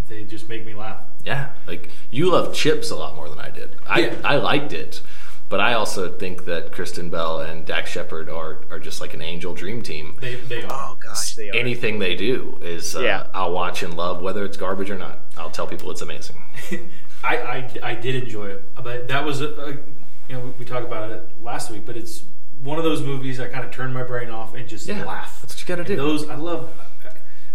they 0.07 0.23
just 0.23 0.49
make 0.49 0.65
me 0.65 0.73
laugh. 0.73 1.01
Yeah, 1.23 1.49
like 1.67 1.91
you 2.09 2.31
love 2.31 2.53
Chips 2.55 2.89
a 2.91 2.95
lot 2.95 3.15
more 3.15 3.29
than 3.29 3.39
I 3.39 3.49
did. 3.49 3.75
I 3.87 3.99
Yeah. 4.01 4.15
I 4.23 4.35
liked 4.37 4.73
it, 4.73 5.01
But 5.49 5.59
I 5.59 5.73
also 5.73 6.11
think 6.11 6.45
that 6.45 6.71
Kristen 6.71 7.09
Bell 7.09 7.39
and 7.41 7.65
Dax 7.65 7.89
Shepard 7.89 8.29
are 8.29 8.59
are 8.69 8.77
just 8.79 9.01
like 9.01 9.13
an 9.15 9.21
angel 9.23 9.53
dream 9.55 9.81
team. 9.81 10.15
They, 10.21 10.35
they 10.35 10.61
are. 10.63 10.91
Oh 10.91 10.97
gosh, 11.01 11.33
they 11.35 11.49
are. 11.49 11.55
Anything 11.55 11.97
they 11.99 12.15
do 12.15 12.59
is 12.61 12.95
uh, 12.95 12.99
Yeah. 13.01 13.27
I'll 13.33 13.51
watch 13.51 13.81
and 13.81 13.95
love, 13.97 14.21
whether 14.21 14.45
it's 14.45 14.57
garbage 14.57 14.91
or 14.91 14.97
not. 14.97 15.19
I'll 15.37 15.49
tell 15.49 15.65
people 15.65 15.89
it's 15.89 16.01
amazing. 16.01 16.35
I, 17.23 17.37
I, 17.37 17.69
I 17.83 17.95
did 17.95 18.15
enjoy 18.23 18.49
it, 18.51 18.63
but 18.81 19.07
that 19.09 19.25
was 19.25 19.41
a, 19.41 19.49
a 19.55 19.69
you 19.71 20.35
know 20.35 20.39
we, 20.41 20.49
we 20.59 20.65
talked 20.65 20.85
about 20.85 21.11
it 21.11 21.27
last 21.41 21.71
week, 21.71 21.83
but 21.85 21.97
it's 21.97 22.23
one 22.61 22.77
of 22.77 22.83
those 22.83 23.01
movies 23.01 23.39
I 23.39 23.47
kind 23.47 23.65
of 23.65 23.71
turned 23.71 23.93
my 23.93 24.03
brain 24.03 24.29
off 24.29 24.53
and 24.53 24.69
just 24.69 24.87
Yeah, 24.87 25.03
laugh. 25.03 25.39
that's 25.41 25.55
what 25.55 25.61
you 25.61 25.75
gotta 25.75 25.83
do. 25.87 25.95
Those 25.95 26.29
I 26.29 26.35
love. 26.35 26.69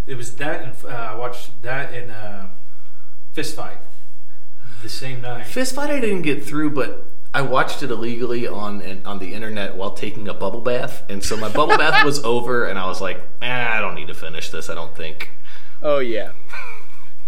It 0.07 0.17
was 0.17 0.35
that 0.37 0.63
and 0.63 0.75
uh, 0.85 0.89
I 0.89 1.15
watched 1.15 1.63
that 1.63 1.95
and 1.95 2.11
uh, 2.11 2.47
Fist 3.33 3.55
Fight 3.57 3.79
the 4.83 4.89
same 4.89 5.21
night. 5.23 5.47
Fist 5.47 5.75
fight 5.77 5.91
I 5.91 6.01
didn't 6.01 6.23
get 6.23 6.45
through, 6.45 6.71
but 6.71 7.07
I 7.35 7.43
watched 7.43 7.83
it 7.83 7.91
illegally 7.91 8.47
on 8.47 9.03
on 9.05 9.19
the 9.19 9.35
internet 9.35 9.75
while 9.77 9.91
taking 9.91 10.29
a 10.29 10.35
bubble 10.35 10.61
bath, 10.61 11.03
and 11.11 11.23
so 11.23 11.37
my 11.37 11.49
bubble 11.49 11.77
bath 11.77 12.05
was 12.05 12.23
over, 12.25 12.65
and 12.65 12.79
I 12.79 12.87
was 12.87 13.01
like, 13.01 13.21
eh, 13.43 13.69
I 13.77 13.81
don't 13.81 13.95
need 13.97 14.07
to 14.07 14.15
finish 14.15 14.51
this. 14.51 14.71
I 14.71 14.75
don't 14.75 14.95
think. 14.97 15.31
Oh 15.83 15.99
yeah. 15.99 16.33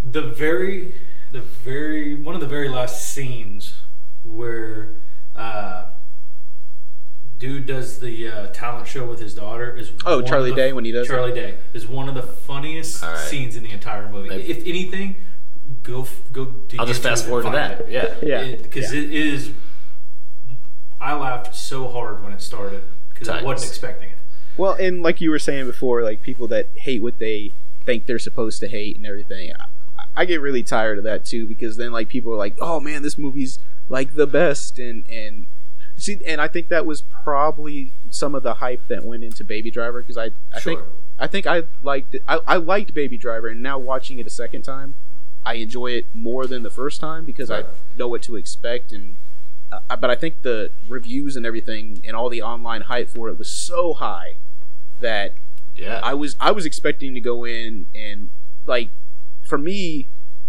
the 0.09 0.23
very 0.23 0.95
the 1.33 1.41
very 1.41 2.15
one 2.15 2.35
of 2.37 2.41
the 2.41 2.47
very 2.47 2.69
last 2.69 3.13
scenes 3.13 3.75
where 4.25 4.91
uh 5.35 5.87
dude 7.39 7.67
does 7.67 7.99
the 8.01 8.29
uh, 8.29 8.47
talent 8.49 8.87
show 8.87 9.05
with 9.05 9.21
his 9.21 9.35
daughter 9.35 9.77
is 9.77 9.91
Oh, 10.07 10.17
one 10.17 10.25
of 10.25 10.29
Charlie 10.31 10.51
the- 10.51 10.57
Day 10.57 10.73
when 10.73 10.85
he 10.85 10.93
does 10.93 11.07
Charlie 11.07 11.35
Day 11.35 11.57
is 11.75 11.87
one 11.87 12.09
of 12.09 12.15
the 12.15 12.23
funniest 12.23 13.03
All 13.05 13.11
right. 13.11 13.19
scenes 13.19 13.57
in 13.57 13.63
the 13.63 13.71
entire 13.71 14.09
movie 14.09 14.29
Maybe- 14.31 14.51
if 14.51 14.59
anything 14.67 15.17
go 15.83 16.07
go 16.33 16.47
to 16.69 16.77
I'll 16.79 16.87
just 16.87 17.03
fast 17.03 17.27
forward 17.27 17.45
to 17.45 17.51
that. 17.51 17.81
it. 17.83 17.89
Yeah. 17.91 18.15
Yeah. 18.23 18.57
because 18.57 18.95
yeah. 18.95 19.01
it 19.01 19.13
is 19.13 19.51
I 21.01 21.15
laughed 21.15 21.55
so 21.55 21.89
hard 21.89 22.23
when 22.23 22.33
it 22.33 22.41
started 22.43 22.83
because 23.13 23.29
I 23.29 23.43
wasn't 23.43 23.71
expecting 23.71 24.11
it 24.11 24.17
Well, 24.57 24.73
and 24.75 25.03
like 25.03 25.21
you 25.21 25.31
were 25.31 25.39
saying 25.39 25.67
before, 25.67 26.03
like 26.03 26.23
people 26.23 26.47
that 26.49 26.69
hate 26.75 27.03
what 27.03 27.19
they 27.19 27.53
think 27.85 28.07
they're 28.07 28.19
supposed 28.19 28.61
to 28.61 28.69
hate 28.69 28.97
and 28.97 29.07
everything. 29.07 29.53
I, 29.53 29.67
I 30.17 30.25
get 30.25 30.41
really 30.41 30.63
tired 30.63 30.99
of 30.99 31.05
that 31.05 31.25
too 31.25 31.47
because 31.47 31.77
then 31.77 31.93
like 31.93 32.09
people 32.09 32.33
are 32.33 32.37
like, 32.37 32.57
"Oh 32.61 32.81
man, 32.81 33.03
this 33.03 33.19
movie's 33.19 33.59
like 33.89 34.15
the 34.15 34.27
best," 34.27 34.79
and 34.79 35.05
and 35.11 35.47
see, 35.97 36.19
and 36.27 36.41
I 36.41 36.49
think 36.49 36.69
that 36.69 36.87
was 36.87 37.03
probably 37.03 37.93
some 38.11 38.35
of 38.35 38.43
the 38.43 38.55
hype 38.55 38.89
that 38.89 39.05
went 39.05 39.25
into 39.25 39.45
Baby 39.45 39.71
Driver 39.71 40.01
because 40.01 40.17
I 40.17 40.31
I 40.55 40.61
think 40.61 40.81
I 41.19 41.27
think 41.27 41.47
I 41.47 41.65
liked 41.83 42.15
it. 42.15 42.23
I, 42.27 42.41
I 42.47 42.57
liked 42.57 42.95
Baby 42.95 43.19
Driver, 43.19 43.49
and 43.49 43.63
now 43.63 43.79
watching 43.79 44.19
it 44.19 44.27
a 44.27 44.31
second 44.31 44.63
time, 44.63 44.95
I 45.45 45.55
enjoy 45.55 45.89
it 45.93 46.07
more 46.15 46.47
than 46.47 46.63
the 46.63 46.71
first 46.71 47.01
time 47.01 47.25
because 47.25 47.51
Right. 47.51 47.65
I 47.67 47.99
know 47.99 48.09
what 48.09 48.23
to 48.23 48.37
expect 48.37 48.93
and. 48.93 49.17
Uh, 49.91 49.97
but 49.97 50.11
I 50.11 50.15
think 50.15 50.43
the 50.43 50.71
reviews 50.89 51.37
and 51.37 51.45
everything 51.47 52.01
and 52.07 52.15
all 52.17 52.29
the 52.29 52.43
online 52.43 52.83
hype 52.83 53.09
for 53.09 53.29
it 53.29 53.39
was 53.39 53.49
so 53.49 53.95
high 53.95 54.37
that 55.01 55.35
Yeah. 55.77 56.01
I 56.03 56.15
was 56.15 56.37
I 56.41 56.51
was 56.53 56.65
expecting 56.67 57.15
to 57.15 57.21
go 57.21 57.45
in 57.45 57.87
and 57.95 58.31
like 58.67 58.91
for 59.45 59.59
me, 59.59 60.09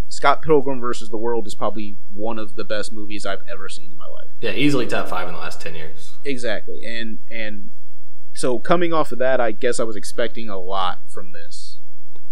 Scott 0.09 0.41
Pilgrim 0.41 0.79
versus 0.79 1.09
the 1.09 1.17
World 1.17 1.45
is 1.47 1.53
probably 1.53 1.95
one 2.13 2.39
of 2.39 2.55
the 2.55 2.63
best 2.63 2.91
movies 2.91 3.25
I've 3.25 3.43
ever 3.47 3.67
seen 3.69 3.91
in 3.91 3.97
my 3.97 4.07
life. 4.07 4.27
yeah, 4.41 4.51
easily 4.51 4.87
top 4.87 5.07
five 5.09 5.27
in 5.27 5.33
the 5.33 5.39
last 5.39 5.59
ten 5.61 5.75
years. 5.75 6.13
Exactly, 6.25 6.85
and 6.85 7.19
and 7.29 7.69
so 8.33 8.57
coming 8.59 8.93
off 8.93 9.11
of 9.11 9.19
that, 9.19 9.39
I 9.41 9.51
guess 9.51 9.79
I 9.79 9.83
was 9.83 9.95
expecting 9.95 10.47
a 10.49 10.57
lot 10.59 10.99
from 11.07 11.31
this. 11.33 11.77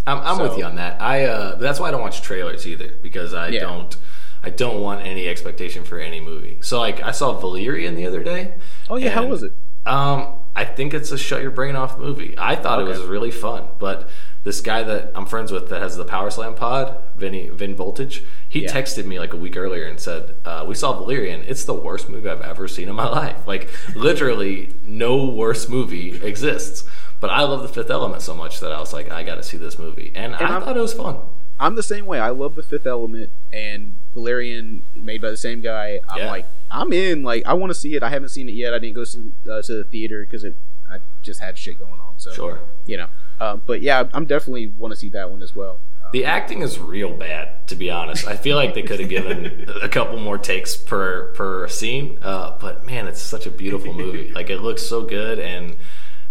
I'm, 0.07 0.19
I'm 0.19 0.39
with 0.39 0.55
you 0.57 0.63
on 0.63 0.75
that. 0.75 1.01
I 1.01 1.25
uh, 1.25 1.55
that's 1.55 1.79
why 1.79 1.87
I 1.87 1.91
don't 1.91 2.01
watch 2.01 2.21
trailers 2.21 2.65
either 2.67 2.93
because 3.01 3.33
I 3.33 3.49
Yeah. 3.49 3.61
don't 3.61 3.97
I 4.45 4.51
don't 4.51 4.79
want 4.81 5.05
any 5.05 5.27
expectation 5.27 5.83
for 5.83 5.99
any 5.99 6.21
movie. 6.21 6.57
So 6.61 6.79
like 6.79 7.01
I 7.01 7.11
saw 7.11 7.33
Valerian 7.39 7.95
the 7.95 8.05
other 8.05 8.23
day. 8.23 8.53
Oh 8.89 8.95
yeah, 8.95 9.09
how 9.09 9.25
was 9.25 9.41
it? 9.43 9.51
Um, 9.87 10.35
I 10.55 10.65
think 10.65 10.93
it's 10.93 11.11
a 11.11 11.17
shut 11.17 11.41
your 11.41 11.51
brain 11.51 11.75
off 11.75 11.97
movie. 11.99 12.35
I 12.37 12.55
thought 12.55 12.79
it 12.79 12.85
was 12.85 13.01
really 13.01 13.29
fun, 13.31 13.67
but 13.77 14.07
this 14.43 14.61
guy 14.61 14.83
that 14.83 15.11
I'm 15.15 15.25
friends 15.25 15.51
with 15.51 15.69
that 15.69 15.81
has 15.81 15.97
the 15.97 16.05
Power 16.05 16.29
Slam 16.29 16.53
pod, 16.55 16.97
Vinny 17.17 17.49
Vin 17.49 17.75
Voltage, 17.75 18.23
he 18.47 18.63
Yeah. 18.63 18.71
texted 18.71 19.05
me 19.05 19.19
like 19.19 19.33
a 19.33 19.37
week 19.37 19.57
earlier 19.57 19.85
and 19.85 19.99
said, 19.99 20.35
uh, 20.45 20.63
"We 20.67 20.75
saw 20.75 20.93
Valerian. 20.93 21.43
It's 21.47 21.65
the 21.65 21.73
worst 21.73 22.07
movie 22.09 22.29
I've 22.29 22.41
ever 22.41 22.67
seen 22.67 22.87
in 22.87 22.95
my 22.95 23.09
life. 23.21 23.47
Like 23.47 23.69
literally, 23.95 24.73
no 24.83 25.25
worse 25.25 25.67
movie 25.67 26.21
exists." 26.23 26.83
But 27.19 27.29
I 27.31 27.41
love 27.43 27.61
The 27.63 27.67
Fifth 27.69 27.89
Element 27.89 28.21
so 28.21 28.35
much 28.35 28.59
that 28.59 28.71
I 28.71 28.79
was 28.79 28.93
like, 28.93 29.09
I 29.09 29.23
got 29.23 29.35
to 29.35 29.43
see 29.43 29.57
this 29.57 29.79
movie, 29.79 30.11
and, 30.15 30.35
I 30.35 30.39
I'm- 30.39 30.61
thought 30.61 30.77
it 30.77 30.81
was 30.81 30.93
fun. 30.93 31.17
I'm 31.59 31.75
the 31.75 31.83
same 31.83 32.05
way. 32.05 32.19
I 32.19 32.29
love 32.29 32.55
The 32.55 32.63
Fifth 32.63 32.85
Element 32.85 33.29
and 33.53 33.95
Valerian, 34.13 34.83
made 34.95 35.21
by 35.21 35.29
the 35.29 35.37
same 35.37 35.61
guy. 35.61 35.99
I'm 36.09 36.19
Yeah. 36.19 36.29
like, 36.31 36.45
I'm 36.71 36.91
in. 36.91 37.23
Like, 37.23 37.45
I 37.45 37.53
want 37.53 37.69
to 37.69 37.73
see 37.79 37.95
it. 37.95 38.03
I 38.03 38.09
haven't 38.09 38.29
seen 38.29 38.49
it 38.49 38.53
yet. 38.55 38.73
I 38.73 38.79
didn't 38.79 38.95
go 38.95 39.05
to, 39.05 39.33
uh, 39.49 39.61
to 39.61 39.73
the 39.77 39.83
theater 39.85 40.21
because 40.21 40.43
it 40.43 40.55
I 40.91 40.99
just 41.23 41.39
had 41.39 41.57
shit 41.57 41.79
going 41.79 41.93
on. 41.93 42.13
So 42.17 42.31
Sure. 42.31 42.59
you 42.85 42.97
know. 42.97 43.07
Um, 43.39 43.61
but 43.65 43.81
yeah, 43.81 44.03
I'm 44.13 44.25
definitely 44.25 44.67
want 44.67 44.93
to 44.93 44.99
see 44.99 45.09
that 45.09 45.31
one 45.31 45.41
as 45.41 45.55
well. 45.55 45.79
Um, 46.03 46.11
The 46.13 46.23
acting 46.25 46.61
is 46.61 46.77
real 46.79 47.11
bad, 47.11 47.67
to 47.67 47.75
be 47.75 47.89
honest. 47.89 48.27
I 48.27 48.35
feel 48.37 48.55
like 48.55 48.75
they 48.75 48.83
could 48.83 48.99
have 48.99 49.09
given 49.09 49.65
a 49.81 49.89
couple 49.89 50.19
more 50.19 50.37
takes 50.37 50.75
per 50.75 51.31
per 51.33 51.67
scene. 51.67 52.19
Uh, 52.21 52.57
but 52.59 52.85
man, 52.85 53.07
it's 53.07 53.21
such 53.21 53.45
a 53.47 53.51
beautiful 53.51 53.93
movie. 53.93 54.31
Like 54.35 54.49
it 54.51 54.61
looks 54.61 54.83
so 54.83 55.01
good, 55.03 55.39
and 55.39 55.75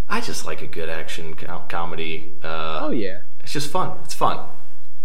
I 0.09 0.21
just 0.21 0.47
like 0.47 0.63
a 0.63 0.67
good 0.69 0.89
action 0.89 1.35
co- 1.35 1.65
comedy. 1.69 2.33
Uh, 2.43 2.81
oh 2.85 2.91
yeah, 2.91 3.21
it's 3.41 3.53
just 3.53 3.71
fun. 3.71 3.99
It's 4.05 4.15
fun. 4.15 4.39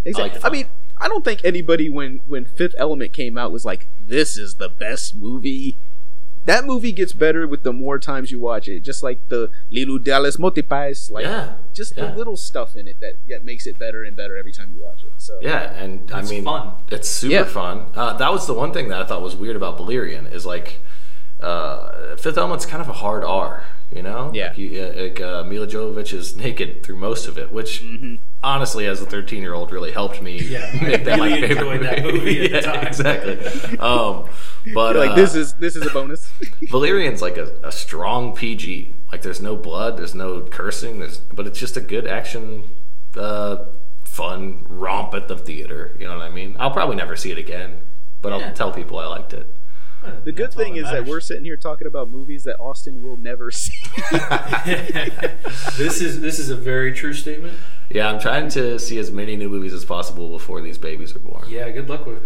Exactly. 0.04 0.40
like 0.40 0.44
I, 0.44 0.50
mean, 0.50 0.66
I 0.98 1.08
don't 1.08 1.24
think 1.24 1.40
anybody 1.44 1.88
when 1.90 2.20
when 2.26 2.44
Fifth 2.44 2.74
Element 2.78 3.12
came 3.12 3.36
out 3.38 3.52
was 3.52 3.64
like, 3.64 3.86
"This 4.06 4.36
is 4.36 4.54
the 4.56 4.68
best 4.68 5.14
movie." 5.14 5.76
That 6.46 6.64
movie 6.64 6.92
gets 6.92 7.12
better 7.12 7.46
with 7.46 7.64
the 7.64 7.72
more 7.72 7.98
times 7.98 8.32
you 8.32 8.40
watch 8.40 8.66
it. 8.66 8.80
Just 8.80 9.02
like 9.02 9.18
the 9.28 9.50
Leeloo 9.70 10.02
Dallas 10.02 10.38
Multipass, 10.38 11.10
like 11.10 11.24
Yeah, 11.26 11.56
just 11.74 11.96
yeah. 11.98 12.06
the 12.06 12.16
little 12.16 12.36
stuff 12.36 12.76
in 12.76 12.88
it 12.88 12.98
that, 13.00 13.16
that 13.28 13.44
makes 13.44 13.66
it 13.66 13.78
better 13.78 14.02
and 14.04 14.16
better 14.16 14.38
every 14.38 14.50
time 14.50 14.72
you 14.74 14.82
watch 14.82 15.04
it. 15.04 15.12
So 15.18 15.38
Yeah, 15.42 15.70
and 15.74 16.10
I 16.12 16.22
mean, 16.22 16.44
fun. 16.44 16.72
it's 16.90 17.10
super 17.10 17.34
Yeah. 17.34 17.44
fun. 17.44 17.88
Uh, 17.94 18.14
that 18.14 18.32
was 18.32 18.46
the 18.46 18.54
one 18.54 18.72
thing 18.72 18.88
that 18.88 19.02
I 19.02 19.04
thought 19.04 19.20
was 19.20 19.36
weird 19.36 19.54
about 19.54 19.76
Valerian 19.76 20.26
is 20.26 20.46
like 20.46 20.80
uh, 21.40 22.16
Fifth 22.16 22.38
Element's 22.38 22.64
kind 22.66 22.80
of 22.82 22.88
a 22.88 22.94
hard 22.94 23.22
R, 23.22 23.64
you 23.94 24.02
know? 24.02 24.30
Yeah. 24.34 24.48
Like, 24.48 24.58
you, 24.58 24.82
uh, 24.82 25.02
like 25.02 25.20
uh, 25.20 25.44
Milla 25.44 25.66
Jovovich 25.66 26.12
is 26.12 26.36
naked 26.36 26.82
through 26.82 26.96
most 26.96 27.26
of 27.28 27.38
it, 27.38 27.52
which 27.52 27.82
honestly, 28.42 28.86
as 28.86 29.00
a 29.02 29.06
13 29.06 29.42
year 29.42 29.54
old, 29.54 29.72
really 29.72 29.92
helped 29.92 30.22
me 30.22 30.38
Yeah, 30.40 30.70
make 30.82 31.04
that 31.04 31.18
my 31.20 31.28
favorite 31.30 31.50
enjoyed 31.50 31.82
that 31.82 32.02
movie 32.02 32.44
at 32.44 32.50
the 32.50 32.56
Yeah, 32.68 32.72
time. 32.72 32.86
Exactly. 32.86 33.78
Um, 33.78 34.28
but 34.74 34.96
like 34.96 35.10
uh, 35.10 35.14
this 35.16 35.34
is 35.34 35.54
this 35.54 35.76
is 35.76 35.86
a 35.86 35.90
bonus. 35.90 36.30
Valerian's 36.62 37.22
like 37.22 37.36
a, 37.36 37.52
a 37.64 37.72
strong 37.72 38.34
PG. 38.34 38.94
Like 39.10 39.22
there's 39.22 39.40
no 39.40 39.56
blood, 39.56 39.96
there's 39.96 40.14
no 40.14 40.42
cursing, 40.42 41.00
there's 41.00 41.18
but 41.18 41.46
it's 41.46 41.58
just 41.58 41.76
a 41.76 41.80
good 41.80 42.06
action, 42.06 42.68
uh, 43.16 43.64
fun 44.04 44.64
romp 44.68 45.14
at 45.14 45.28
the 45.28 45.36
theater. 45.36 45.96
You 45.98 46.06
know 46.06 46.16
what 46.16 46.26
I 46.26 46.30
mean? 46.30 46.56
I'll 46.60 46.70
probably 46.70 46.96
never 46.96 47.16
see 47.16 47.30
it 47.32 47.38
again, 47.38 47.80
but 48.22 48.30
Yeah. 48.38 48.46
I'll 48.48 48.52
tell 48.54 48.70
people 48.72 48.98
I 48.98 49.06
liked 49.06 49.32
it. 49.32 49.52
The 50.24 50.32
good 50.32 50.46
That's 50.46 50.56
all 50.56 50.62
thing 50.62 50.76
is 50.76 50.84
that 50.84 50.92
matters. 50.92 51.08
we're 51.08 51.20
sitting 51.20 51.44
here 51.44 51.56
talking 51.56 51.86
about 51.86 52.10
movies 52.10 52.44
that 52.44 52.58
Austin 52.58 53.02
will 53.02 53.16
never 53.16 53.50
see. 53.50 53.74
this 55.76 56.00
is 56.00 56.20
this 56.20 56.38
is 56.38 56.50
a 56.50 56.56
very 56.56 56.92
true 56.92 57.12
statement. 57.12 57.54
Yeah, 57.90 58.08
I'm 58.08 58.20
trying 58.20 58.48
to 58.50 58.78
see 58.78 58.98
as 58.98 59.10
many 59.10 59.36
new 59.36 59.48
movies 59.48 59.72
as 59.72 59.84
possible 59.84 60.28
before 60.30 60.60
these 60.60 60.78
babies 60.78 61.14
are 61.14 61.18
born. 61.18 61.44
Yeah, 61.48 61.68
good 61.70 61.88
luck 61.88 62.06
with 62.06 62.22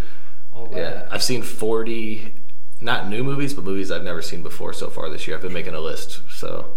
all 0.52 0.66
that. 0.68 0.78
Yeah, 0.78 1.08
I've 1.10 1.22
seen 1.22 1.42
40, 1.42 2.34
not 2.80 3.08
new 3.08 3.24
movies, 3.24 3.54
but 3.54 3.64
movies 3.64 3.90
I've 3.90 4.04
never 4.04 4.22
seen 4.22 4.42
before 4.42 4.72
so 4.72 4.88
far 4.90 5.08
this 5.08 5.26
year. 5.26 5.36
I've 5.36 5.42
been 5.42 5.52
making 5.52 5.74
a 5.74 5.80
list, 5.80 6.20
so 6.30 6.76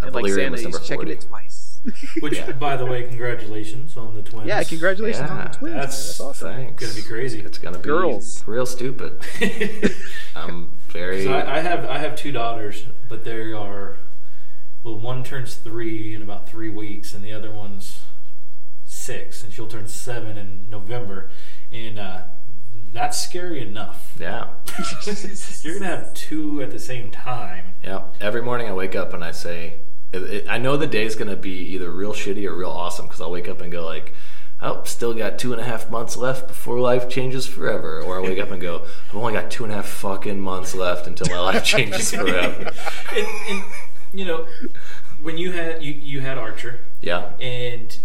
uh, 0.00 0.06
and 0.06 0.14
like 0.14 0.24
Valerian 0.24 0.34
Santa, 0.36 0.50
was 0.52 0.60
he's 0.60 0.90
number 0.90 1.06
checking 1.08 1.28
40. 1.28 1.42
It 1.84 1.94
twice. 1.94 2.22
Which, 2.22 2.34
Yeah. 2.38 2.52
by 2.52 2.76
the 2.76 2.86
way, 2.86 3.02
congratulations 3.04 3.96
on 3.96 4.14
the 4.14 4.22
twins. 4.22 4.46
yeah, 4.46 4.62
congratulations 4.62 5.28
on 5.30 5.38
the 5.44 5.50
twins. 5.56 5.74
that's- 5.74 5.96
That's 6.08 6.20
awesome. 6.20 6.54
Thanks. 6.54 6.82
It's 6.84 6.92
Gonna 6.94 7.02
be 7.02 7.08
crazy. 7.08 7.40
It's 7.40 7.58
gonna 7.58 7.78
be 7.78 7.84
Girls. 7.88 8.42
real 8.46 8.66
stupid. 8.66 9.20
I'm 10.36 10.72
very. 10.88 11.24
So 11.24 11.32
I, 11.32 11.56
I 11.58 11.60
have 11.60 11.84
I 11.86 11.98
have 11.98 12.16
two 12.16 12.32
daughters, 12.32 12.84
but 13.08 13.24
they 13.24 13.52
are 13.52 13.96
well, 14.84 14.98
one 14.98 15.22
turns 15.24 15.54
three 15.56 16.14
in 16.14 16.22
about 16.22 16.48
three 16.48 16.70
weeks, 16.70 17.14
and 17.14 17.24
the 17.24 17.32
other 17.32 17.50
one's 17.52 18.00
six, 18.84 19.42
and 19.42 19.52
she'll 19.52 19.68
turn 19.68 19.88
seven 19.88 20.36
in 20.38 20.66
November, 20.70 21.30
and 21.72 21.98
uh, 21.98 22.22
that's 22.92 23.20
scary 23.20 23.60
enough. 23.62 24.12
yeah. 24.18 24.48
You're 25.62 25.74
gonna 25.78 25.86
have 25.86 26.14
two 26.14 26.62
at 26.62 26.70
the 26.70 26.78
same 26.78 27.10
time. 27.10 27.74
Yeah. 27.82 28.02
Every 28.20 28.42
morning 28.42 28.68
I 28.68 28.72
wake 28.74 28.94
up 28.96 29.12
and 29.14 29.22
I 29.24 29.30
say, 29.32 29.76
it, 30.12 30.22
it, 30.22 30.46
I 30.48 30.58
know 30.58 30.76
the 30.76 30.86
day's 30.86 31.14
gonna 31.14 31.36
be 31.36 31.50
either 31.74 31.90
real 31.90 32.12
shitty 32.12 32.44
or 32.48 32.54
real 32.54 32.70
awesome 32.70 33.06
because 33.06 33.20
I'll 33.20 33.30
wake 33.30 33.48
up 33.48 33.60
and 33.60 33.70
go 33.72 33.84
like, 33.84 34.12
oh, 34.60 34.82
still 34.84 35.12
got 35.14 35.38
two 35.38 35.52
and 35.52 35.60
a 35.60 35.64
half 35.64 35.90
months 35.90 36.16
left 36.16 36.46
before 36.48 36.78
life 36.80 37.08
changes 37.08 37.46
forever, 37.46 38.00
or 38.00 38.18
I 38.18 38.22
wake 38.22 38.38
up 38.38 38.50
and 38.50 38.60
go, 38.60 38.84
I've 39.08 39.16
only 39.16 39.32
got 39.32 39.50
two 39.50 39.64
and 39.64 39.72
a 39.72 39.76
half 39.76 39.86
fucking 39.88 40.40
months 40.40 40.74
left 40.74 41.06
until 41.06 41.28
my 41.28 41.40
life 41.40 41.64
changes 41.64 42.10
forever. 42.14 42.70
And, 43.16 43.26
and 43.48 43.64
you 44.12 44.24
know, 44.24 44.46
when 45.22 45.38
you 45.38 45.52
had 45.52 45.82
you, 45.82 45.92
you 45.92 46.20
had 46.20 46.38
Archer, 46.38 46.80
Yeah. 47.00 47.30
and 47.40 47.96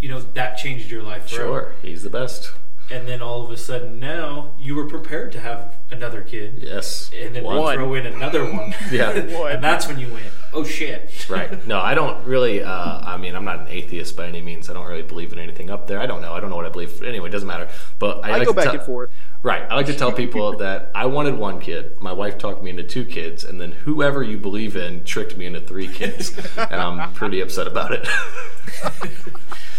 you 0.00 0.08
know 0.08 0.20
that 0.20 0.56
changed 0.58 0.90
your 0.90 1.02
life 1.02 1.28
forever. 1.28 1.44
Sure. 1.46 1.72
He's 1.82 2.02
the 2.02 2.10
best. 2.10 2.52
And 2.90 3.08
then 3.08 3.22
all 3.22 3.44
of 3.44 3.50
a 3.50 3.56
sudden 3.56 3.98
now 3.98 4.52
you 4.58 4.74
were 4.74 4.86
prepared 4.86 5.32
to 5.32 5.40
have 5.40 5.74
another 5.90 6.20
kid. 6.22 6.58
Yes. 6.62 7.10
And 7.14 7.34
then 7.34 7.44
One. 7.44 7.76
throw 7.76 7.94
in 7.94 8.06
another 8.06 8.44
one. 8.44 8.74
Yeah. 8.90 9.10
And 9.54 9.62
that's 9.62 9.86
when 9.86 9.98
you 9.98 10.12
went, 10.12 10.26
oh 10.52 10.64
shit. 10.64 11.28
right. 11.30 11.66
No, 11.66 11.78
I 11.80 11.94
don't 11.94 12.24
really. 12.26 12.62
Uh, 12.62 13.00
I 13.02 13.16
mean, 13.16 13.34
I'm 13.36 13.44
not 13.44 13.60
an 13.60 13.68
atheist 13.68 14.16
by 14.16 14.26
any 14.26 14.42
means. 14.42 14.68
I 14.68 14.74
don't 14.74 14.86
really 14.86 15.02
believe 15.02 15.32
in 15.32 15.38
anything 15.38 15.70
up 15.70 15.86
there. 15.86 16.00
I 16.00 16.06
don't 16.06 16.20
know. 16.22 16.32
I 16.34 16.40
don't 16.40 16.50
know 16.50 16.56
what 16.56 16.66
I 16.66 16.70
believe. 16.70 17.02
Anyway, 17.02 17.28
it 17.28 17.32
doesn't 17.32 17.48
matter. 17.48 17.68
But 17.98 18.24
I, 18.24 18.30
I 18.30 18.38
like 18.38 18.46
go 18.46 18.52
to 18.52 18.56
back 18.56 18.64
tell- 18.64 18.74
and 18.74 18.82
forth. 18.82 19.10
Right. 19.42 19.62
I 19.70 19.74
like 19.74 19.86
to 19.86 19.94
tell 19.94 20.10
people 20.10 20.56
that 20.58 20.90
I 20.94 21.04
wanted 21.06 21.36
one 21.36 21.60
kid. 21.60 22.00
My 22.00 22.12
wife 22.12 22.38
talked 22.38 22.62
me 22.62 22.70
into 22.70 22.82
two 22.82 23.04
kids, 23.04 23.44
and 23.44 23.60
then 23.60 23.72
whoever 23.72 24.22
you 24.22 24.38
believe 24.38 24.74
in 24.76 25.04
tricked 25.04 25.36
me 25.36 25.44
into 25.44 25.60
three 25.60 25.86
kids, 25.88 26.32
and 26.56 26.74
I'm 26.80 27.12
pretty 27.12 27.40
upset 27.40 27.66
about 27.66 27.92
it. 27.92 28.06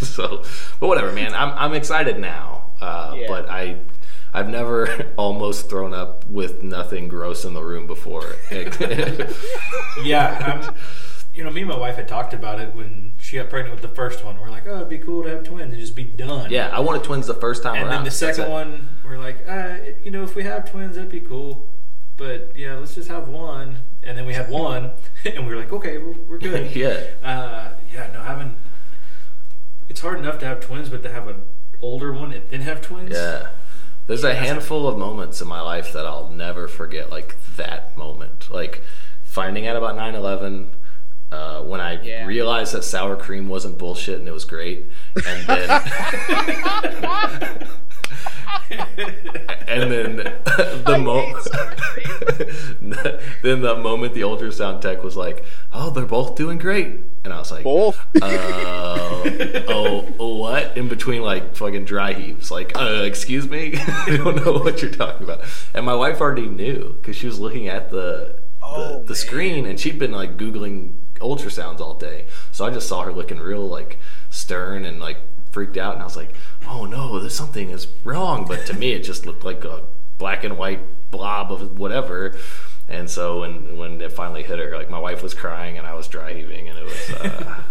so, 0.01 0.43
but 0.79 0.87
whatever, 0.87 1.11
man. 1.11 1.33
I'm 1.33 1.51
I'm 1.57 1.73
excited 1.73 2.19
now. 2.19 2.64
Uh, 2.85 3.15
Yeah. 3.17 3.27
But 3.27 3.49
I. 3.49 3.77
I've 4.33 4.49
never 4.49 4.89
almost 5.17 5.69
thrown 5.69 5.93
up 5.93 6.27
with 6.27 6.61
nothing 6.61 7.07
gross 7.07 7.45
in 7.45 7.53
the 7.53 7.63
room 7.63 7.87
before. 7.87 8.35
Yeah, 10.03 10.71
you 11.33 11.43
know, 11.43 11.49
me 11.51 11.61
and 11.61 11.69
my 11.69 11.77
wife 11.77 11.95
had 11.95 12.07
talked 12.07 12.33
about 12.33 12.59
it 12.59 12.75
when 12.75 13.13
she 13.19 13.37
got 13.37 13.49
pregnant 13.49 13.79
with 13.79 13.81
the 13.89 13.95
first 13.95 14.23
one. 14.25 14.39
We're 14.39 14.49
like, 14.49 14.67
oh, 14.67 14.75
it'd 14.77 14.89
be 14.89 14.97
cool 14.99 15.23
to 15.23 15.29
have 15.29 15.43
twins 15.43 15.71
and 15.73 15.79
just 15.81 15.95
be 15.95 16.03
done. 16.03 16.51
yeah, 16.51 16.69
I 16.69 16.79
wanted 16.81 17.03
twins 17.03 17.27
the 17.27 17.33
first 17.33 17.63
time 17.63 17.75
And 17.75 17.83
around. 17.85 17.93
then 17.95 18.03
the 18.05 18.11
second 18.11 18.49
one, 18.51 18.89
we're 19.03 19.17
like, 19.17 19.37
uh, 19.47 19.77
you 20.03 20.11
know, 20.11 20.23
if 20.23 20.35
we 20.35 20.43
have 20.43 20.69
twins, 20.69 20.95
that'd 20.95 21.09
be 21.09 21.21
cool. 21.21 21.69
But 22.17 22.53
yeah, 22.55 22.75
let's 22.75 22.95
just 22.95 23.09
have 23.09 23.27
one. 23.27 23.79
And 24.03 24.17
then 24.17 24.25
we 24.25 24.33
had 24.33 24.49
one, 24.49 24.91
and 25.25 25.45
we 25.47 25.53
were 25.55 25.59
like, 25.61 25.71
okay, 25.73 25.97
we're, 25.97 26.13
we're 26.27 26.37
good. 26.39 26.75
yeah. 26.75 26.99
Uh, 27.23 27.73
yeah, 27.91 28.11
no, 28.13 28.21
having 28.21 28.55
it's 29.89 30.01
hard 30.01 30.19
enough 30.19 30.39
to 30.39 30.45
have 30.45 30.59
twins, 30.61 30.89
but 30.89 31.03
to 31.03 31.11
have 31.11 31.27
an 31.27 31.41
older 31.81 32.13
one 32.13 32.31
and 32.33 32.49
then 32.49 32.61
have 32.61 32.81
twins. 32.81 33.11
Yeah. 33.13 33.49
There's 34.07 34.23
a 34.23 34.35
handful 34.35 34.87
of 34.87 34.97
moments 34.97 35.41
in 35.41 35.47
my 35.47 35.61
life 35.61 35.91
that 35.93 36.05
I'll 36.05 36.29
never 36.29 36.67
forget, 36.67 37.09
like 37.09 37.35
that 37.55 37.97
moment. 37.97 38.49
Like 38.51 38.83
finding 39.23 39.65
out 39.67 39.75
about 39.75 39.95
9 39.95 40.13
11, 40.15 40.69
uh, 41.31 41.61
when 41.63 41.81
I 41.81 42.01
Yeah. 42.01 42.25
realized 42.25 42.73
that 42.73 42.83
sour 42.83 43.15
cream 43.15 43.47
wasn't 43.49 43.77
bullshit 43.79 44.19
and 44.19 44.27
it 44.27 44.31
was 44.31 44.45
great. 44.45 44.85
And 45.25 45.47
then. 45.47 45.67
and 49.67 49.91
then 49.91 50.15
the 50.17 50.97
moment. 51.01 51.47
then 53.41 53.61
the 53.61 53.75
moment 53.75 54.13
the 54.13 54.21
ultrasound 54.21 54.81
tech 54.81 55.03
was 55.03 55.15
like, 55.15 55.45
oh, 55.73 55.89
they're 55.89 56.05
both 56.05 56.35
doing 56.35 56.57
great. 56.57 56.99
And 57.23 57.33
I 57.33 57.39
was 57.39 57.51
like, 57.51 57.63
Both. 57.63 57.97
uh, 58.21 59.63
oh, 59.67 60.07
oh, 60.19 60.35
what? 60.35 60.77
In 60.77 60.87
between 60.87 61.23
like 61.23 61.55
fucking 61.55 61.85
dry 61.85 62.13
heaves. 62.13 62.51
Like, 62.51 62.77
uh, 62.79 63.01
excuse 63.03 63.49
me? 63.49 63.73
I 63.77 64.17
don't 64.17 64.45
know 64.45 64.53
what 64.53 64.81
you're 64.81 64.91
talking 64.91 65.23
about. 65.23 65.43
And 65.73 65.85
my 65.85 65.95
wife 65.95 66.21
already 66.21 66.47
knew 66.47 66.95
because 67.01 67.15
she 67.15 67.25
was 67.25 67.39
looking 67.39 67.67
at 67.67 67.89
the, 67.89 68.39
Oh, 68.61 68.93
the, 68.93 68.99
the 68.99 69.05
man. 69.09 69.15
screen 69.15 69.65
and 69.65 69.79
she'd 69.79 69.99
been 69.99 70.11
like 70.11 70.37
Googling 70.37 70.95
ultrasounds 71.15 71.79
all 71.79 71.95
day. 71.95 72.25
So 72.51 72.65
I 72.65 72.69
just 72.71 72.87
saw 72.87 73.03
her 73.03 73.11
looking 73.13 73.39
real 73.39 73.67
like 73.67 73.99
stern 74.29 74.85
and 74.85 74.99
like 74.99 75.17
freaked 75.55 75.77
out. 75.77 75.93
And 75.93 76.01
I 76.01 76.05
was 76.05 76.17
like, 76.17 76.33
oh 76.67 76.83
no, 76.85 77.17
there's 77.17 77.33
something 77.33 77.69
is 77.69 77.87
wrong. 78.03 78.45
But 78.45 78.65
to 78.67 78.73
me, 78.73 78.91
it 78.91 79.03
just 79.03 79.25
looked 79.25 79.45
like 79.45 79.63
a 79.63 79.83
black 80.17 80.43
and 80.43 80.57
white 80.57 80.81
blob 81.11 81.49
of 81.49 81.79
whatever. 81.79 82.35
And 82.89 83.09
so 83.09 83.39
when 83.39 83.77
when 83.77 84.01
it 84.01 84.11
finally 84.11 84.43
hit 84.43 84.59
her, 84.59 84.75
like 84.75 84.89
my 84.89 84.99
wife 84.99 85.23
was 85.23 85.33
crying 85.33 85.77
and 85.77 85.87
I 85.87 85.93
was 85.93 86.09
dry 86.09 86.33
heaving, 86.33 86.67
and 86.67 86.77
it 86.77 86.83
was 86.83 87.09
uh, 87.11 87.63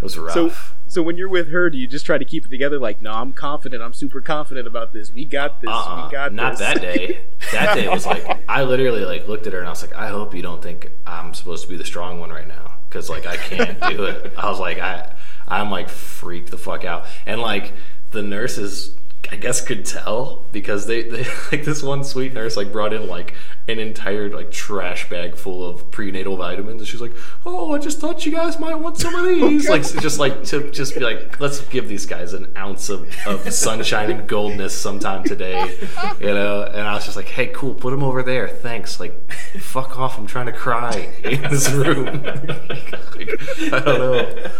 it 0.00 0.02
was 0.02 0.16
rough. 0.16 0.34
So, 0.34 0.52
so 0.86 1.02
when 1.02 1.16
you're 1.16 1.28
with 1.28 1.48
her, 1.48 1.68
do 1.68 1.76
you 1.76 1.88
just 1.88 2.06
try 2.06 2.16
to 2.16 2.24
keep 2.24 2.46
it 2.46 2.48
together? 2.48 2.78
Like, 2.78 3.02
no, 3.02 3.10
I'm 3.10 3.32
confident. 3.32 3.82
I'm 3.82 3.92
super 3.92 4.20
confident 4.20 4.68
about 4.68 4.92
this. 4.92 5.12
We 5.12 5.24
got 5.24 5.60
this. 5.60 5.68
uh-uh, 5.68 6.06
we 6.06 6.12
got 6.12 6.32
not 6.32 6.52
this. 6.52 6.60
that 6.60 6.80
day. 6.80 7.22
That 7.52 7.74
day 7.76 7.88
was 7.88 8.06
like 8.06 8.42
I 8.48 8.64
literally 8.64 9.04
like 9.04 9.28
looked 9.28 9.46
at 9.46 9.52
her 9.52 9.60
and 9.60 9.68
I 9.68 9.70
was 9.70 9.82
like, 9.82 9.94
I 9.94 10.08
hope 10.08 10.34
you 10.34 10.42
don't 10.42 10.60
think 10.60 10.90
I'm 11.06 11.32
supposed 11.32 11.62
to 11.64 11.68
be 11.68 11.76
the 11.76 11.84
strong 11.84 12.18
one 12.18 12.30
right 12.30 12.48
now 12.48 12.78
because 12.88 13.08
like 13.08 13.24
I 13.26 13.36
can't 13.36 13.78
do 13.90 14.04
it. 14.04 14.32
I 14.36 14.50
was 14.50 14.58
like 14.58 14.78
I 14.78 15.14
I'm 15.48 15.70
like 15.70 15.88
freaked 15.88 16.50
the 16.50 16.58
fuck 16.58 16.84
out. 16.84 17.06
And 17.24 17.40
like 17.40 17.72
the 18.10 18.22
nurses. 18.22 18.96
I 19.32 19.34
guess 19.34 19.60
could 19.60 19.84
tell 19.84 20.44
because 20.52 20.86
they, 20.86 21.02
they 21.02 21.24
like 21.52 21.64
this 21.64 21.82
one 21.82 22.04
sweet 22.04 22.32
nurse 22.32 22.56
like 22.56 22.70
brought 22.70 22.92
in 22.92 23.08
like 23.08 23.34
an 23.66 23.80
entire 23.80 24.28
like 24.28 24.52
trash 24.52 25.10
bag 25.10 25.34
full 25.34 25.68
of 25.68 25.90
prenatal 25.90 26.36
vitamins. 26.36 26.80
And 26.80 26.86
she's 26.86 27.00
like 27.00 27.10
oh 27.44 27.74
I 27.74 27.78
just 27.78 27.98
thought 27.98 28.24
you 28.24 28.30
guys 28.30 28.60
might 28.60 28.76
want 28.76 28.98
some 28.98 29.16
of 29.16 29.24
these. 29.50 29.68
Like 29.68 29.82
just 29.82 30.20
like 30.20 30.44
to 30.44 30.70
just 30.70 30.94
be 30.94 31.00
like 31.00 31.40
let's 31.40 31.60
give 31.62 31.88
these 31.88 32.06
guys 32.06 32.34
an 32.34 32.52
ounce 32.56 32.88
of, 32.88 33.12
of 33.26 33.52
sunshine 33.52 34.12
and 34.12 34.28
goldness 34.28 34.80
sometime 34.80 35.24
today 35.24 35.76
you 36.20 36.26
know? 36.26 36.62
And 36.62 36.82
I 36.82 36.94
was 36.94 37.04
just 37.04 37.16
like 37.16 37.26
hey 37.26 37.48
cool 37.48 37.74
put 37.74 37.90
them 37.90 38.04
over 38.04 38.22
there. 38.22 38.46
Thanks. 38.46 39.00
Like 39.00 39.32
fuck 39.58 39.98
off. 39.98 40.18
I'm 40.18 40.28
trying 40.28 40.46
to 40.46 40.52
cry 40.52 41.12
in 41.24 41.42
this 41.42 41.68
room. 41.72 42.22
Like, 42.22 43.40
I 43.72 43.80
don't 43.80 43.98
know 43.98 44.50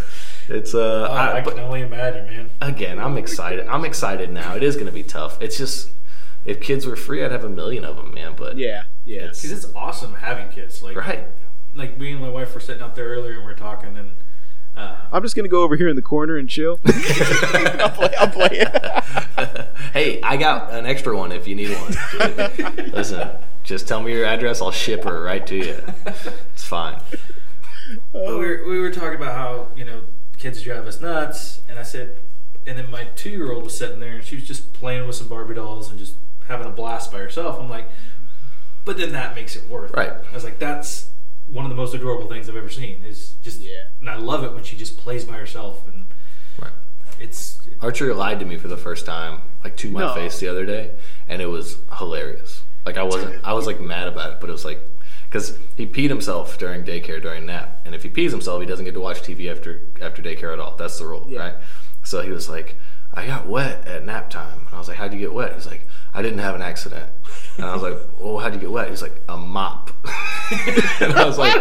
it's 0.49 0.73
uh 0.73 1.07
Oh, 1.09 1.13
I, 1.13 1.37
I, 1.37 1.41
but- 1.41 1.55
can 1.55 1.63
only 1.63 1.81
imagine, 1.81 2.25
man. 2.27 2.49
again, 2.61 2.99
I'm 2.99 3.17
excited. 3.17 3.67
I'm 3.67 3.85
excited 3.85 4.31
now. 4.31 4.55
It 4.55 4.63
is 4.63 4.75
going 4.75 4.87
to 4.87 4.91
be 4.93 5.03
tough. 5.03 5.41
It's 5.41 5.57
just 5.57 5.91
if 6.45 6.61
kids 6.61 6.85
were 6.85 6.95
free, 6.95 7.23
I'd 7.23 7.31
have 7.31 7.43
a 7.43 7.49
million 7.49 7.83
of 7.85 7.95
them, 7.97 8.13
man. 8.13 8.33
But 8.37 8.57
Yeah, 8.57 8.83
yeah. 9.05 9.23
Because 9.23 9.51
it's 9.51 9.67
awesome 9.75 10.13
having 10.15 10.49
kids. 10.49 10.81
Like, 10.81 10.95
right, 10.95 11.25
like 11.75 11.97
me 11.97 12.11
and 12.13 12.21
my 12.21 12.29
wife 12.29 12.53
were 12.53 12.59
sitting 12.61 12.81
out 12.81 12.95
there 12.95 13.07
earlier 13.09 13.33
and 13.37 13.45
we 13.45 13.51
are 13.51 13.55
talking, 13.55 13.97
and 13.97 14.11
uh, 14.75 14.95
I'm 15.11 15.21
just 15.23 15.35
gonna 15.35 15.47
go 15.47 15.63
over 15.63 15.75
here 15.75 15.89
in 15.89 15.95
the 15.95 16.01
corner 16.01 16.37
and 16.37 16.47
chill. 16.49 16.79
I'll 16.85 17.89
play. 17.89 18.15
I'll 18.15 18.29
play 18.29 18.49
it. 18.51 19.67
hey, 19.93 20.21
I 20.21 20.37
got 20.37 20.71
an 20.71 20.85
extra 20.85 21.15
one 21.17 21.31
if 21.31 21.47
you 21.47 21.55
need 21.55 21.71
one. 21.71 21.93
dude. 22.55 22.93
Listen, 22.93 23.29
just 23.63 23.87
tell 23.87 24.01
me 24.01 24.13
your 24.13 24.25
address. 24.25 24.61
I'll 24.61 24.71
ship 24.71 25.03
her 25.03 25.21
right 25.21 25.45
to 25.47 25.55
you. 25.55 25.77
It's 26.53 26.63
fine. 26.63 26.99
But 28.13 28.25
we 28.27 28.35
were, 28.35 28.63
we 28.67 28.79
were 28.79 28.91
talking 28.91 29.15
about 29.15 29.33
how 29.35 29.67
you 29.75 29.85
know 29.85 30.01
kids 30.37 30.61
drive 30.61 30.85
us 30.87 31.01
nuts, 31.01 31.61
and 31.67 31.77
I 31.79 31.83
said, 31.83 32.17
and 32.65 32.77
then 32.77 32.89
my 32.91 33.05
two 33.15 33.29
year 33.29 33.51
old 33.51 33.63
was 33.63 33.77
sitting 33.77 33.99
there 33.99 34.15
and 34.15 34.23
she 34.23 34.35
was 34.35 34.45
just 34.45 34.73
playing 34.73 35.07
with 35.07 35.15
some 35.15 35.27
Barbie 35.27 35.55
dolls 35.55 35.89
and 35.89 35.97
just 35.97 36.15
having 36.47 36.67
a 36.67 36.69
blast 36.71 37.11
by 37.11 37.19
herself. 37.19 37.59
I'm 37.59 37.69
like, 37.69 37.87
but 38.85 38.97
then 38.97 39.11
that 39.13 39.35
makes 39.35 39.55
it 39.55 39.67
worth. 39.69 39.91
it. 39.91 39.97
Right. 39.97 40.11
I 40.11 40.33
was 40.33 40.43
like, 40.43 40.59
that's 40.59 41.09
one 41.47 41.63
of 41.65 41.69
the 41.69 41.75
most 41.77 41.93
adorable 41.93 42.27
things 42.27 42.49
I've 42.49 42.55
ever 42.57 42.69
seen. 42.69 43.03
Is 43.07 43.35
just 43.41 43.61
Yeah. 43.61 43.85
and 44.01 44.09
I 44.09 44.15
love 44.17 44.43
it 44.43 44.53
when 44.53 44.63
she 44.63 44.75
just 44.75 44.97
plays 44.97 45.23
by 45.25 45.33
herself 45.33 45.87
and 45.87 46.05
Right. 46.59 46.71
it's 47.19 47.61
Archer 47.81 48.13
lied 48.13 48.39
to 48.39 48.45
me 48.45 48.57
for 48.57 48.67
the 48.67 48.77
first 48.77 49.05
time, 49.05 49.41
like 49.63 49.77
to 49.77 49.89
my 49.89 50.01
No. 50.01 50.13
face 50.13 50.39
the 50.39 50.47
other 50.49 50.65
day, 50.65 50.91
and 51.27 51.41
it 51.41 51.45
was 51.47 51.77
hilarious. 51.99 52.63
Like 52.85 52.97
I 52.97 53.03
wasn't, 53.03 53.43
I 53.45 53.53
was 53.53 53.65
like 53.65 53.79
mad 53.79 54.07
about 54.07 54.33
it, 54.33 54.39
but 54.41 54.49
it 54.49 54.53
was 54.53 54.65
like 54.65 54.81
because 55.29 55.57
he 55.75 55.85
peed 55.85 56.09
himself 56.09 56.57
during 56.57 56.83
daycare 56.83 57.21
during 57.21 57.45
nap, 57.45 57.81
and 57.85 57.93
if 57.95 58.03
he 58.03 58.09
pees 58.09 58.31
himself, 58.31 58.61
he 58.61 58.67
doesn't 58.67 58.85
get 58.85 58.93
to 58.93 58.99
watch 59.01 59.21
TV 59.21 59.51
after 59.51 59.81
after 60.01 60.21
daycare 60.21 60.53
at 60.53 60.59
all. 60.59 60.75
That's 60.75 60.97
the 60.99 61.05
rule, 61.07 61.25
Yeah. 61.29 61.39
right? 61.39 61.53
So 62.03 62.21
he 62.21 62.31
was 62.31 62.47
like, 62.49 62.75
I 63.13 63.25
got 63.27 63.47
wet 63.47 63.85
at 63.87 64.05
nap 64.05 64.29
time, 64.29 64.59
and 64.67 64.75
I 64.75 64.77
was 64.79 64.87
like, 64.87 64.97
How'd 64.97 65.13
you 65.13 65.19
get 65.19 65.33
wet? 65.33 65.53
He's 65.55 65.67
like, 65.67 65.87
I 66.13 66.21
didn't 66.21 66.39
have 66.39 66.55
an 66.55 66.61
accident, 66.61 67.09
and 67.57 67.65
I 67.65 67.73
was 67.73 67.81
like, 67.83 67.97
Well, 68.19 68.37
how'd 68.39 68.53
you 68.53 68.59
get 68.59 68.71
wet? 68.71 68.89
He's 68.89 69.01
like, 69.01 69.21
A 69.29 69.37
mop, 69.37 69.91
and 71.01 71.13
I 71.13 71.25
was 71.25 71.37
like. 71.37 71.55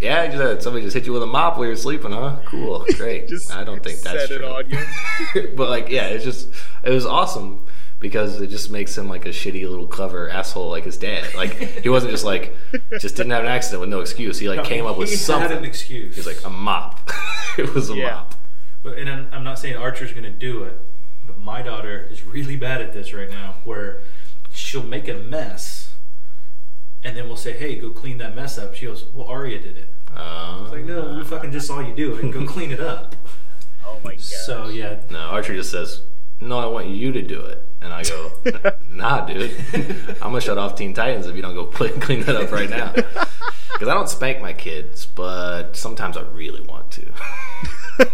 Yeah, 0.00 0.26
just 0.26 0.38
had 0.42 0.62
somebody 0.64 0.84
just 0.84 0.94
hit 0.96 1.06
you 1.06 1.12
with 1.12 1.22
a 1.22 1.28
mop 1.28 1.56
while 1.58 1.66
you're 1.66 1.76
sleeping, 1.76 2.10
huh? 2.10 2.40
Cool, 2.46 2.84
great. 2.96 3.30
I 3.52 3.62
don't 3.62 3.84
think 3.84 4.00
that's 4.00 4.26
set 4.26 4.36
true 4.40 5.52
but 5.56 5.70
like 5.70 5.90
yeah 5.90 6.06
it's 6.06 6.24
just 6.24 6.48
it 6.82 6.90
was 6.90 7.06
awesome 7.06 7.64
because 8.02 8.40
it 8.42 8.48
just 8.48 8.70
makes 8.70 8.98
him 8.98 9.08
like 9.08 9.24
a 9.24 9.30
shitty 9.30 9.62
little 9.66 9.86
clever 9.86 10.28
asshole 10.28 10.68
like 10.68 10.84
his 10.84 10.98
dad 10.98 11.32
like 11.34 11.54
he 11.54 11.88
wasn't 11.88 12.10
just 12.10 12.24
like 12.24 12.54
just 13.00 13.16
didn't 13.16 13.30
have 13.32 13.44
an 13.44 13.48
accident 13.50 13.80
with 13.80 13.88
no 13.88 14.00
excuse 14.00 14.38
he 14.38 14.48
like 14.48 14.64
came 14.64 14.84
up 14.84 14.98
with 14.98 15.08
he 15.08 15.16
something 15.16 15.48
had 15.48 15.58
an 15.58 15.64
excuse. 15.64 16.16
he's 16.16 16.26
like 16.26 16.44
a 16.44 16.50
mop 16.50 17.08
it 17.58 17.72
was 17.74 17.88
a 17.88 17.94
Yeah. 17.94 18.10
mop 18.10 18.34
But, 18.82 18.98
and 18.98 19.08
I'm, 19.08 19.28
I'm 19.32 19.44
not 19.44 19.58
saying 19.58 19.76
Archer's 19.76 20.10
going 20.10 20.24
to 20.24 20.30
do 20.30 20.64
it, 20.64 20.76
but 21.26 21.38
my 21.38 21.62
daughter 21.62 22.08
is 22.10 22.24
really 22.24 22.56
bad 22.56 22.82
at 22.82 22.92
this 22.92 23.14
right 23.14 23.30
now, 23.30 23.54
where 23.64 24.00
she'll 24.52 24.82
make 24.82 25.06
a 25.06 25.14
mess, 25.14 25.94
and 27.04 27.16
then 27.16 27.28
we'll 27.28 27.36
say, 27.36 27.52
"Hey, 27.52 27.76
go 27.76 27.90
clean 27.90 28.18
that 28.18 28.34
mess 28.34 28.58
up." 28.58 28.74
She 28.74 28.86
goes, 28.86 29.04
"Well, 29.14 29.28
Arya 29.28 29.60
did 29.60 29.76
it." 29.78 29.88
uh, 30.16 30.58
It's 30.62 30.72
like, 30.72 30.84
no, 30.84 31.14
we 31.16 31.22
fucking 31.24 31.52
just 31.52 31.68
saw 31.68 31.78
you 31.78 31.94
do 31.94 32.14
it. 32.16 32.30
Go 32.32 32.44
clean 32.44 32.72
it 32.72 32.80
up. 32.80 33.14
Oh 33.86 33.98
my 34.04 34.12
god. 34.14 34.20
So 34.20 34.68
yeah, 34.68 35.00
no 35.10 35.18
archer 35.18 35.54
just 35.54 35.70
says 35.70 36.02
no 36.48 36.58
i 36.58 36.66
want 36.66 36.88
you 36.88 37.12
to 37.12 37.22
do 37.22 37.40
it 37.40 37.66
and 37.80 37.92
i 37.92 38.02
go 38.02 38.30
nah 38.90 39.24
dude 39.24 39.54
i'm 39.74 40.30
gonna 40.30 40.40
shut 40.40 40.58
off 40.58 40.74
teen 40.76 40.92
titans 40.94 41.26
if 41.26 41.34
you 41.36 41.42
don't 41.42 41.54
go 41.54 41.66
clean, 41.78 41.98
clean 42.00 42.22
that 42.22 42.36
up 42.36 42.50
right 42.52 42.70
now 42.70 42.92
because 43.72 43.88
i 43.88 43.94
don't 43.94 44.08
spank 44.08 44.40
my 44.40 44.52
kids 44.52 45.06
but 45.06 45.72
sometimes 45.76 46.16
i 46.16 46.22
really 46.22 46.60
want 46.62 46.90
to 46.90 47.04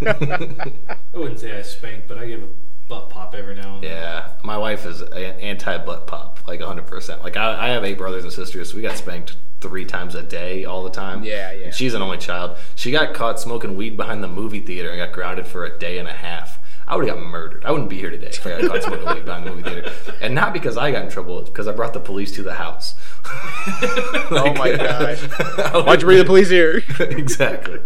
I 0.09 0.97
wouldn't 1.15 1.41
say 1.41 1.57
I 1.57 1.63
spank, 1.63 2.05
but 2.09 2.19
I 2.19 2.27
give 2.27 2.43
a 2.43 2.49
butt 2.89 3.11
pop 3.11 3.35
every 3.35 3.55
now 3.55 3.77
and 3.77 3.85
then. 3.85 3.91
Yeah, 3.93 4.33
my 4.43 4.59
wife 4.59 4.85
is 4.87 5.03
a- 5.03 5.41
anti 5.41 5.79
butt 5.79 6.07
pop, 6.07 6.41
like 6.47 6.61
100%. 6.61 7.23
Like, 7.23 7.37
I, 7.37 7.67
I 7.67 7.69
have 7.71 7.85
eight 7.85 7.99
brothers 7.99 8.25
and 8.25 8.33
sisters, 8.33 8.71
so 8.71 8.77
we 8.77 8.83
got 8.83 8.97
spanked 8.97 9.37
three 9.61 9.85
times 9.85 10.15
a 10.15 10.23
day 10.23 10.65
all 10.65 10.83
the 10.83 10.91
time. 10.91 11.25
Yeah, 11.25 11.53
yeah. 11.53 11.67
And 11.67 11.75
she's 11.75 11.95
an 11.95 12.03
only 12.03 12.19
child. 12.19 12.57
She 12.75 12.91
got 12.91 13.15
caught 13.15 13.41
smoking 13.41 13.77
weed 13.77 13.97
behind 13.97 14.23
the 14.23 14.29
movie 14.29 14.61
theater 14.61 14.91
and 14.91 14.99
got 14.99 15.13
grounded 15.13 15.47
for 15.47 15.65
a 15.65 15.79
day 15.79 15.99
and 15.99 16.09
a 16.09 16.13
half. 16.13 16.58
I 16.89 16.97
would 16.97 17.07
have 17.07 17.17
got 17.17 17.25
murdered. 17.25 17.67
I 17.67 17.71
wouldn't 17.71 17.91
be 17.91 17.99
here 17.99 18.11
today 18.11 18.29
if 18.29 18.47
I 18.47 18.63
got 18.63 18.71
caught 18.71 18.83
smoking 18.83 19.15
weed 19.15 19.25
behind 19.27 19.47
the 19.47 19.51
movie 19.51 19.63
theater. 19.63 19.93
And 20.23 20.35
not 20.35 20.55
because 20.55 20.79
I 20.79 20.91
got 20.91 21.05
in 21.05 21.11
trouble, 21.11 21.39
it's 21.39 21.51
because 21.51 21.69
I 21.69 21.73
brought 21.73 21.93
the 21.93 22.01
police 22.01 22.33
to 22.33 22.43
the 22.43 22.55
house. 22.55 22.95
oh 23.27 24.55
my 24.57 24.75
god! 24.75 25.19
Why'd 25.87 26.01
you 26.01 26.07
bring 26.07 26.19
the 26.19 26.25
police 26.25 26.49
here? 26.49 26.83
exactly. 27.01 27.81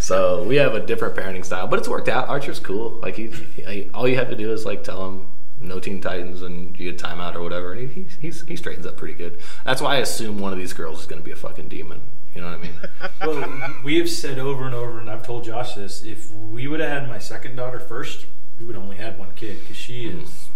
So 0.00 0.44
we 0.44 0.56
have 0.56 0.74
a 0.74 0.80
different 0.80 1.14
parenting 1.14 1.44
style, 1.44 1.66
but 1.66 1.78
it's 1.78 1.88
worked 1.88 2.08
out. 2.08 2.28
Archer's 2.28 2.58
cool. 2.58 2.92
Like 3.02 3.16
he, 3.16 3.26
he 3.26 3.90
all 3.92 4.08
you 4.08 4.16
have 4.16 4.30
to 4.30 4.36
do 4.36 4.50
is 4.50 4.64
like 4.64 4.82
tell 4.82 5.06
him 5.06 5.26
no 5.60 5.78
Teen 5.78 6.00
Titans 6.00 6.40
and 6.40 6.78
you 6.78 6.90
get 6.90 7.02
timeout 7.02 7.34
or 7.34 7.42
whatever, 7.42 7.72
and 7.72 7.90
he, 7.90 8.06
he, 8.18 8.30
he 8.30 8.56
straightens 8.56 8.86
up 8.86 8.96
pretty 8.96 9.14
good. 9.14 9.38
That's 9.66 9.82
why 9.82 9.96
I 9.96 9.98
assume 9.98 10.38
one 10.38 10.54
of 10.54 10.58
these 10.58 10.72
girls 10.72 11.00
is 11.00 11.06
going 11.06 11.20
to 11.20 11.24
be 11.24 11.32
a 11.32 11.36
fucking 11.36 11.68
demon. 11.68 12.00
You 12.34 12.40
know 12.42 12.48
what 12.50 12.58
I 12.58 12.62
mean? 12.62 12.74
well, 13.60 13.74
we 13.84 13.98
have 13.98 14.08
said 14.08 14.38
over 14.38 14.64
and 14.66 14.74
over, 14.74 14.98
and 15.00 15.10
I've 15.10 15.26
told 15.26 15.44
Josh 15.44 15.74
this: 15.74 16.04
if 16.04 16.32
we 16.34 16.68
would 16.68 16.80
have 16.80 16.90
had 16.90 17.08
my 17.08 17.18
second 17.18 17.56
daughter 17.56 17.80
first, 17.80 18.26
we 18.58 18.64
would 18.64 18.74
have 18.74 18.84
only 18.84 18.96
had 18.96 19.18
one 19.18 19.30
kid 19.34 19.60
because 19.60 19.76
she 19.76 20.06
is. 20.06 20.48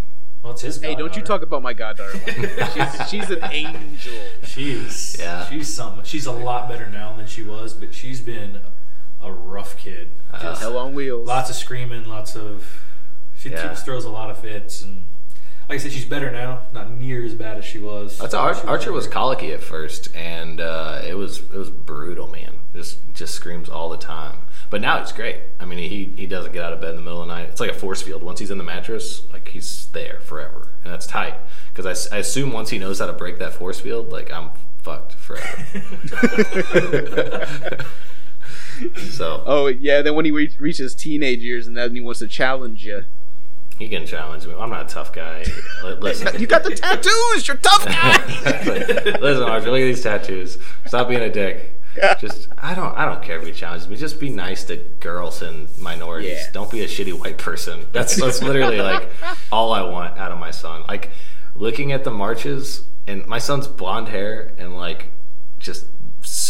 Well, 0.42 0.52
it's 0.52 0.62
his. 0.62 0.80
Hey, 0.82 0.94
don't 0.94 1.14
you 1.16 1.22
talk 1.22 1.42
about 1.42 1.62
my 1.62 1.72
goddaughter. 1.72 2.20
like 2.26 2.70
she's, 2.72 3.08
she's 3.10 3.30
an 3.30 3.44
angel. 3.50 4.12
She 4.44 4.72
is. 4.72 5.16
Yeah. 5.18 5.48
She's 5.48 5.72
some. 5.72 6.02
She's 6.04 6.26
a 6.26 6.32
lot 6.32 6.68
better 6.68 6.88
now 6.88 7.14
than 7.16 7.26
she 7.26 7.42
was, 7.42 7.74
but 7.74 7.94
she's 7.94 8.20
been 8.20 8.58
a 9.22 9.30
rough 9.32 9.76
kid. 9.76 10.08
Uh, 10.32 10.56
Hell 10.56 10.76
on 10.78 10.94
wheels. 10.94 11.26
Lots 11.28 11.48
of 11.48 11.56
screaming, 11.56 12.04
lots 12.06 12.34
of. 12.36 12.82
She 13.36 13.50
Yeah. 13.50 13.62
just 13.68 13.84
throws 13.84 14.04
a 14.04 14.10
lot 14.10 14.30
of 14.30 14.38
fits, 14.38 14.82
and 14.82 15.04
like 15.68 15.78
I 15.78 15.78
said, 15.78 15.92
she's 15.92 16.04
better 16.04 16.30
now. 16.30 16.60
Not 16.72 16.90
near 16.90 17.24
as 17.24 17.34
bad 17.34 17.58
as 17.58 17.64
she 17.64 17.78
was. 17.78 18.18
That's 18.18 18.34
how 18.34 18.40
Ar- 18.40 18.54
she 18.54 18.66
Archer 18.66 18.92
was 18.92 19.06
colicky 19.06 19.52
at 19.52 19.62
first, 19.62 20.14
and 20.14 20.60
uh, 20.60 21.02
it 21.06 21.14
was 21.14 21.38
it 21.38 21.54
was 21.54 21.70
brutal, 21.70 22.28
man. 22.28 22.54
Just 22.74 22.98
just 23.14 23.34
screams 23.34 23.68
all 23.68 23.88
the 23.88 23.96
time. 23.96 24.38
But 24.70 24.80
now 24.80 25.00
he's 25.00 25.12
great. 25.12 25.36
I 25.60 25.64
mean, 25.64 25.78
he 25.78 26.12
he 26.16 26.26
doesn't 26.26 26.52
get 26.52 26.64
out 26.64 26.72
of 26.72 26.80
bed 26.80 26.90
in 26.90 26.96
the 26.96 27.02
middle 27.02 27.22
of 27.22 27.28
the 27.28 27.34
night. 27.34 27.48
It's 27.50 27.60
like 27.60 27.70
a 27.70 27.74
force 27.74 28.02
field. 28.02 28.22
Once 28.22 28.40
he's 28.40 28.50
in 28.50 28.58
the 28.58 28.64
mattress, 28.64 29.22
like 29.32 29.48
he's 29.48 29.86
there 29.92 30.20
forever, 30.20 30.68
and 30.84 30.92
that's 30.92 31.06
tight. 31.06 31.34
Because 31.74 32.10
I 32.10 32.18
assume 32.18 32.52
once 32.52 32.70
he 32.70 32.78
knows 32.78 32.98
how 32.98 33.06
to 33.06 33.12
break 33.12 33.38
that 33.38 33.54
force 33.54 33.80
field, 33.80 34.10
like 34.10 34.32
I'm 34.32 34.50
fucked 34.82 35.14
forever. 35.14 35.64
so 39.10 39.42
Oh 39.46 39.66
yeah. 39.68 40.02
Then 40.02 40.14
when 40.14 40.24
he 40.24 40.30
re- 40.30 40.50
reaches 40.58 40.94
teenage 40.94 41.40
years 41.40 41.66
and 41.66 41.76
then 41.76 41.94
he 41.94 42.00
wants 42.00 42.20
to 42.20 42.28
challenge 42.28 42.84
you. 42.84 43.04
He 43.78 43.88
can 43.88 44.06
challenge 44.06 44.46
me. 44.46 44.54
I'm 44.58 44.70
not 44.70 44.90
a 44.90 44.94
tough 44.94 45.12
guy. 45.12 45.44
Listen, 46.00 46.40
You 46.40 46.46
got 46.46 46.62
the 46.64 46.74
tattoos. 46.74 47.48
You're 47.48 47.56
tough 47.56 47.84
guy. 47.84 48.16
Listen, 49.20 49.42
Archer, 49.44 49.70
look 49.70 49.80
at 49.80 49.84
these 49.84 50.02
tattoos. 50.02 50.58
Stop 50.86 51.08
being 51.08 51.20
a 51.22 51.30
dick. 51.30 51.78
Just 52.20 52.48
I 52.56 52.74
don't 52.74 52.96
I 52.96 53.04
don't 53.04 53.22
care 53.22 53.38
if 53.38 53.46
he 53.46 53.52
challenges 53.52 53.86
me. 53.88 53.96
Just 53.96 54.18
be 54.18 54.30
nice 54.30 54.64
to 54.64 54.76
girls 55.00 55.42
and 55.42 55.68
minorities. 55.78 56.38
Yeah. 56.38 56.50
Don't 56.52 56.70
be 56.70 56.82
a 56.82 56.86
shitty 56.88 57.12
white 57.18 57.36
person. 57.36 57.86
That's 57.92 58.16
that's 58.16 58.42
literally 58.42 58.80
like 58.80 59.10
all 59.52 59.72
I 59.72 59.82
want 59.82 60.16
out 60.16 60.32
of 60.32 60.38
my 60.38 60.52
son. 60.52 60.84
Like 60.88 61.10
looking 61.54 61.92
at 61.92 62.04
the 62.04 62.10
marches 62.10 62.84
and 63.06 63.26
my 63.26 63.38
son's 63.38 63.68
blonde 63.68 64.08
hair 64.08 64.52
and 64.56 64.76
like 64.76 65.08
just 65.58 65.86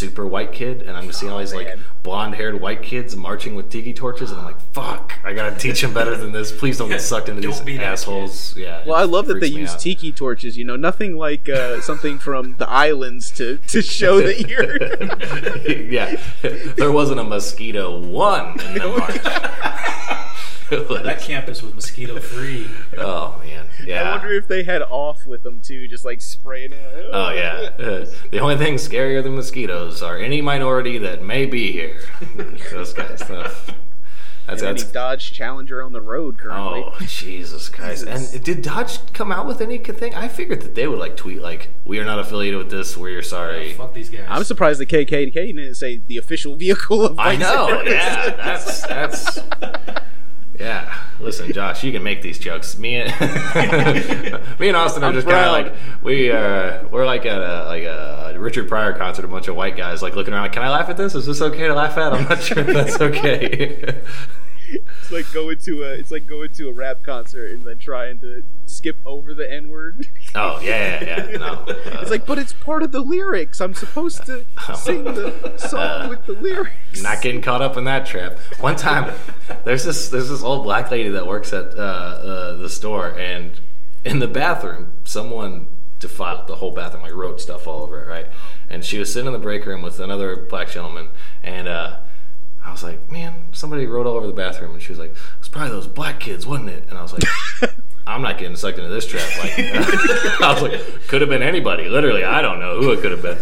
super 0.03 0.27
white 0.27 0.53
kid 0.53 0.83
and 0.83 0.97
I'm 0.97 1.07
just 1.07 1.21
seeing 1.21 1.31
all 1.31 1.39
Oh, 1.39 1.41
these 1.41 1.55
like 1.55 1.79
blonde 2.03 2.35
haired 2.35 2.61
white 2.61 2.83
kids 2.83 3.15
marching 3.15 3.55
with 3.55 3.71
tiki 3.71 3.93
torches 3.95 4.31
and 4.33 4.41
I'm 4.41 4.47
like, 4.47 4.61
fuck, 4.73 5.15
I 5.25 5.33
gotta 5.33 5.55
teach 5.57 5.81
them 5.81 5.95
better 5.95 6.17
than 6.17 6.33
this. 6.33 6.51
Please 6.51 6.77
don't 6.77 6.89
get 6.89 7.01
sucked 7.13 7.29
into 7.29 7.41
Don't 7.41 7.53
these 7.53 7.61
be 7.61 7.77
that 7.77 7.85
assholes. 7.93 8.57
Yeah. 8.57 8.83
Well, 8.85 8.97
I 8.97 9.05
love 9.05 9.27
that 9.29 9.39
they 9.41 9.47
use 9.47 9.73
out. 9.75 9.79
tiki 9.81 10.11
torches. 10.13 10.59
You 10.59 10.65
know, 10.65 10.75
nothing 10.77 11.17
like 11.17 11.49
uh, 11.49 11.81
something 11.91 12.19
from 12.19 12.57
the 12.57 12.69
islands 12.69 13.31
to, 13.33 13.59
to 13.69 13.81
show 13.81 14.21
that 14.21 14.41
you're. 14.49 15.81
yeah, 15.93 16.21
there 16.77 16.91
wasn't 16.91 17.21
a 17.21 17.25
mosquito 17.25 17.99
one 18.01 18.59
in 18.61 18.75
the 18.75 18.89
march. 18.99 20.22
It 20.73 20.89
was- 20.89 21.03
That 21.13 21.21
campus 21.21 21.63
was 21.63 21.75
mosquito 21.75 22.19
free. 22.21 22.67
oh 22.99 23.41
man, 23.45 23.67
yeah. 23.85 24.03
I 24.03 24.11
wonder 24.17 24.33
if 24.33 24.49
they 24.49 24.63
had 24.63 24.83
off 24.83 25.27
with 25.27 25.43
them 25.43 25.61
too, 25.61 25.87
just 25.89 26.05
like 26.05 26.21
spraying 26.21 26.73
it. 26.73 27.07
Oh 27.13 27.31
yeah. 27.33 27.71
Uh, 27.79 28.07
the 28.31 28.39
only 28.39 28.57
thing 28.57 28.75
scarier 28.75 29.23
than 29.23 29.35
mosquitoes 29.35 30.03
are 30.03 30.17
any 30.17 30.41
minority 30.41 30.99
that 30.99 31.23
may 31.23 31.47
be 31.47 31.73
here. 31.73 32.01
Those 32.71 32.93
guys. 32.95 33.23
uh, 33.23 33.53
And 33.67 33.77
that's 34.47 34.63
any 34.63 34.81
that's. 34.81 34.91
Dodge 34.93 35.33
Challenger 35.33 35.83
on 35.83 35.93
the 35.93 36.01
road 36.01 36.37
currently. 36.39 36.83
Oh 36.85 36.97
Jesus 37.07 37.69
Christ! 37.69 38.07
Jesus. 38.07 38.35
And 38.35 38.45
did 38.45 38.63
Dodge 38.63 38.99
come 39.13 39.31
out 39.31 39.47
with 39.47 39.61
any 39.61 39.79
thing? 39.79 40.15
I 40.17 40.27
figured 40.29 40.63
that 40.63 40.75
they 40.75 40.89
would 40.89 40.99
like 40.99 41.17
tweet 41.17 41.41
like, 41.41 41.71
"We 41.85 41.99
are 42.01 42.05
not 42.05 42.19
affiliated 42.19 42.59
with 42.59 42.71
this. 42.71 42.97
We're 42.97 43.23
sorry." 43.23 43.73
Fuck 43.75 43.95
these 43.95 44.11
guys. 44.11 44.27
I'm 44.29 44.43
surprised 44.45 44.81
the 44.81 44.87
KKK 44.87 45.33
didn't 45.33 45.75
say 45.77 46.01
the 46.09 46.19
official 46.19 46.57
vehicle 46.57 47.05
of. 47.07 47.19
I 47.21 47.37
know. 47.37 47.83
Yeah, 47.85 48.31
that's 48.37 48.83
that's. 48.87 49.39
Yeah, 50.63 50.97
listen, 51.19 51.53
Josh, 51.53 51.83
you 51.83 51.91
can 51.91 52.05
make 52.05 52.23
these 52.23 52.39
jokes. 52.39 52.79
Me 52.79 52.95
and 52.95 53.11
me 54.61 54.69
and 54.69 54.77
Austin 54.77 55.03
are 55.03 55.07
I'm 55.09 55.15
just 55.15 55.27
kind 55.27 55.45
of 55.45 55.53
like 55.53 55.75
we 56.05 56.31
uh 56.31 56.85
we're 56.89 57.05
like 57.05 57.27
at 57.27 57.41
a 57.41 57.65
like 57.67 57.83
a 57.83 58.35
Richard 58.39 58.69
Pryor 58.69 58.93
concert, 58.93 59.25
a 59.25 59.29
bunch 59.29 59.49
of 59.49 59.57
white 59.57 59.77
guys 59.77 60.03
like 60.03 60.15
looking 60.15 60.33
around. 60.35 60.43
like, 60.43 60.53
Can 60.53 60.63
I 60.63 60.71
laugh 60.71 60.89
at 60.89 60.97
this? 60.97 61.17
Is 61.17 61.27
this 61.27 61.43
okay 61.43 61.67
to 61.67 61.75
laugh 61.75 61.99
at? 61.99 62.13
I'm 62.13 62.29
not 62.29 62.41
sure 62.43 62.59
if 62.59 62.69
that's 62.69 63.01
okay. 63.01 64.03
Like 65.13 65.31
going 65.33 65.59
to 65.59 65.85
a. 65.85 65.89
It's 65.93 66.11
like 66.11 66.27
going 66.27 66.51
to 66.51 66.69
a 66.69 66.73
rap 66.73 67.03
concert 67.03 67.51
and 67.53 67.63
then 67.65 67.79
trying 67.79 68.19
to 68.21 68.43
skip 68.67 68.97
over 69.05 69.35
the 69.35 69.51
N 69.53 69.69
word. 69.69 70.09
oh 70.35 70.59
yeah, 70.63 71.05
yeah, 71.05 71.31
yeah. 71.31 71.37
No, 71.37 71.65
It's 71.69 72.11
like, 72.11 72.25
but 72.27 72.39
it's 72.39 72.53
part 72.55 72.83
of 72.83 72.91
the 72.93 73.01
lyrics. 73.01 73.61
I'm 73.61 73.75
supposed 73.75 74.25
to 74.27 74.45
sing 74.75 75.05
the 75.05 75.57
song 75.59 75.81
Uh, 75.81 76.07
with 76.09 76.25
the 76.27 76.33
lyrics. 76.33 77.03
not 77.03 77.21
getting 77.23 77.43
caught 77.43 77.61
up 77.63 77.77
in 77.77 77.85
that 77.85 78.07
trap. 78.07 78.39
One 78.61 78.77
time, 78.77 79.13
there's 79.65 79.85
this 79.85 80.09
there's 80.09 80.31
this 80.31 80.43
old 80.43 80.65
black 80.65 80.91
lady 80.91 81.11
that 81.11 81.27
works 81.27 81.53
at 81.53 81.67
uh, 81.77 81.81
uh, 81.81 82.57
the 82.57 82.69
store, 82.71 83.09
and 83.19 83.61
in 84.05 84.19
the 84.19 84.29
bathroom, 84.29 84.95
someone 85.05 85.67
defiled 86.01 86.47
the 86.49 86.57
whole 86.57 86.73
bathroom, 86.73 87.03
like 87.03 87.15
wrote 87.15 87.41
stuff 87.41 87.67
all 87.69 87.83
over 87.83 88.03
it, 88.03 88.09
right? 88.09 88.27
And 88.71 88.85
she 88.85 88.99
was 88.99 89.13
sitting 89.13 89.27
in 89.27 89.33
the 89.33 89.39
break 89.39 89.67
room 89.67 89.83
with 89.83 90.01
another 90.01 90.35
black 90.37 90.69
gentleman, 90.71 91.11
and 91.43 91.69
uh, 91.69 91.99
I 92.65 92.71
was 92.71 92.83
like, 92.83 93.11
"Man, 93.11 93.35
somebody 93.53 93.87
wrote 93.87 94.07
all 94.07 94.17
over 94.17 94.27
the 94.27 94.33
bathroom," 94.33 94.73
and 94.73 94.83
she 94.83 94.91
was 94.93 94.99
like, 94.99 95.15
"It's 95.39 95.49
probably 95.49 95.71
those 95.71 95.87
black 95.89 96.21
kids, 96.21 96.47
wasn't 96.47 96.71
it?" 96.71 96.85
And 96.89 96.99
I 96.99 97.03
was 97.03 97.13
like. 97.13 97.23
I'm 98.05 98.21
not 98.21 98.37
getting 98.37 98.57
sucked 98.57 98.79
into 98.79 98.91
this 98.91 99.07
trap. 99.07 99.23
Like, 99.39 99.53
I 99.61 100.53
was 100.53 100.61
like, 100.61 101.07
could 101.07 101.21
have 101.21 101.31
been 101.31 101.41
anybody. 101.41 101.89
Literally, 101.89 102.25
I 102.25 102.43
don't 102.43 102.59
know 102.59 102.81
who 102.81 102.91
it 102.91 103.01
could 103.01 103.13
have 103.13 103.23
been. 103.23 103.39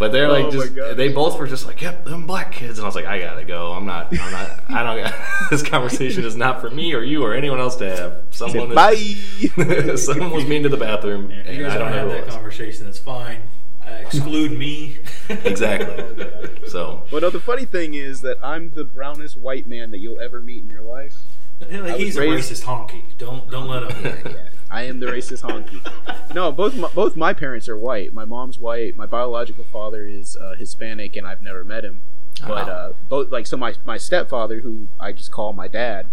But 0.00 0.10
they're 0.10 0.26
Oh 0.26 0.32
like, 0.32 0.44
my 0.46 0.50
just 0.50 0.96
they 0.96 1.10
both 1.10 1.38
were 1.38 1.46
just 1.46 1.64
like, 1.64 1.80
"Yep, 1.80 2.06
them 2.06 2.26
black 2.26 2.50
kids," 2.50 2.78
and 2.80 2.84
I 2.84 2.88
was 2.88 2.96
like, 2.96 3.04
"I 3.06 3.20
gotta 3.20 3.44
go. 3.44 3.70
I'm 3.72 3.86
not. 3.86 4.08
I'm 4.10 4.32
not. 4.32 4.64
I 4.68 4.82
don't. 4.82 5.14
this 5.50 5.62
conversation 5.62 6.24
is 6.24 6.34
not 6.34 6.60
for 6.60 6.68
me 6.70 6.92
or 6.92 7.02
you 7.04 7.22
or 7.22 7.34
anyone 7.34 7.60
else 7.60 7.76
to 7.76 7.88
have. 7.88 8.22
Someone, 8.30 8.74
Bye. 8.74 8.94
is- 8.96 10.06
someone 10.06 10.32
was 10.32 10.44
mean 10.44 10.64
to 10.64 10.68
the 10.68 10.76
bathroom, 10.76 11.30
If 11.30 11.46
and 11.46 11.56
you 11.56 11.62
guys 11.62 11.74
I 11.74 11.78
don't 11.78 11.92
don't 11.92 12.10
have 12.10 12.26
that 12.26 12.34
conversation, 12.34 12.86
that's 12.86 12.98
fine. 12.98 13.42
Uh, 13.90 13.94
exclude 14.06 14.52
me. 14.58 14.98
Exactly. 15.44 16.26
So, 16.68 17.04
Well, 17.12 17.20
no, 17.20 17.30
the 17.30 17.38
funny 17.40 17.64
thing 17.64 17.94
is 17.94 18.20
that 18.22 18.38
I'm 18.42 18.70
the 18.74 18.82
brownest 18.84 19.36
white 19.36 19.66
man 19.68 19.92
that 19.92 19.98
you'll 19.98 20.20
ever 20.20 20.40
meet 20.40 20.64
in 20.64 20.70
your 20.70 20.82
life. 20.82 21.14
Like, 21.60 21.70
was 21.82 21.96
he's 21.98 22.16
raised- 22.18 22.50
a 22.50 22.54
racist 22.54 22.64
honky. 22.64 23.02
Don't 23.18 23.48
don't 23.50 23.68
let 23.68 23.90
him. 23.92 24.24
Yeah, 24.32 24.48
I 24.70 24.82
am 24.84 24.98
the 24.98 25.06
racist 25.06 25.42
honky. 25.42 26.34
No, 26.34 26.50
both 26.50 26.74
my, 26.74 26.88
both 26.88 27.14
my 27.16 27.32
parents 27.32 27.68
are 27.68 27.76
white. 27.76 28.12
My 28.12 28.24
mom's 28.24 28.58
white. 28.58 28.96
My 28.96 29.06
biological 29.06 29.62
father 29.64 30.04
is 30.06 30.36
uh, 30.36 30.54
Hispanic, 30.58 31.14
and 31.16 31.26
I've 31.26 31.42
never 31.42 31.62
met 31.62 31.84
him. 31.84 32.00
But 32.40 32.68
Oh. 32.68 32.72
uh, 32.72 32.92
both 33.08 33.30
like 33.30 33.46
so, 33.46 33.56
my 33.56 33.74
my 33.84 33.98
stepfather, 33.98 34.60
who 34.60 34.88
I 34.98 35.12
just 35.12 35.30
call 35.30 35.52
my 35.52 35.68
dad, 35.68 36.06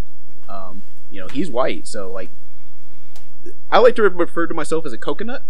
um, 0.50 0.84
you 1.10 1.22
know, 1.22 1.28
he's 1.28 1.50
white. 1.50 1.88
So 1.88 2.12
like, 2.12 2.30
I 3.72 3.80
like 3.80 3.96
to 3.96 4.04
refer 4.04 4.46
to 4.48 4.54
myself 4.54 4.86
as 4.86 4.94
a 4.94 4.98
coconut. 4.98 5.44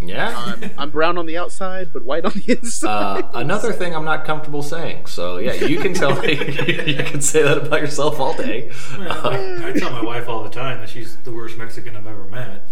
Yeah. 0.00 0.34
I'm, 0.36 0.70
I'm 0.78 0.90
brown 0.90 1.16
on 1.18 1.26
the 1.26 1.36
outside, 1.38 1.92
but 1.92 2.02
white 2.04 2.24
on 2.24 2.32
the 2.32 2.52
inside. 2.58 3.24
Uh, 3.24 3.30
another 3.34 3.72
thing 3.72 3.94
I'm 3.94 4.04
not 4.04 4.24
comfortable 4.24 4.62
saying. 4.62 5.06
So 5.06 5.38
yeah, 5.38 5.54
you 5.54 5.78
can 5.80 5.94
tell 5.94 6.20
me. 6.20 6.32
you 6.86 7.02
can 7.04 7.20
say 7.20 7.42
that 7.42 7.58
about 7.58 7.80
yourself 7.80 8.20
all 8.20 8.36
day. 8.36 8.70
Well, 8.98 9.26
I, 9.28 9.68
I 9.68 9.72
tell 9.72 9.90
my 9.90 10.02
wife 10.02 10.28
all 10.28 10.42
the 10.42 10.50
time 10.50 10.80
that 10.80 10.88
she's 10.88 11.16
the 11.18 11.32
worst 11.32 11.56
Mexican 11.56 11.96
I've 11.96 12.06
ever 12.06 12.24
met. 12.24 12.68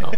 Oh. 0.00 0.12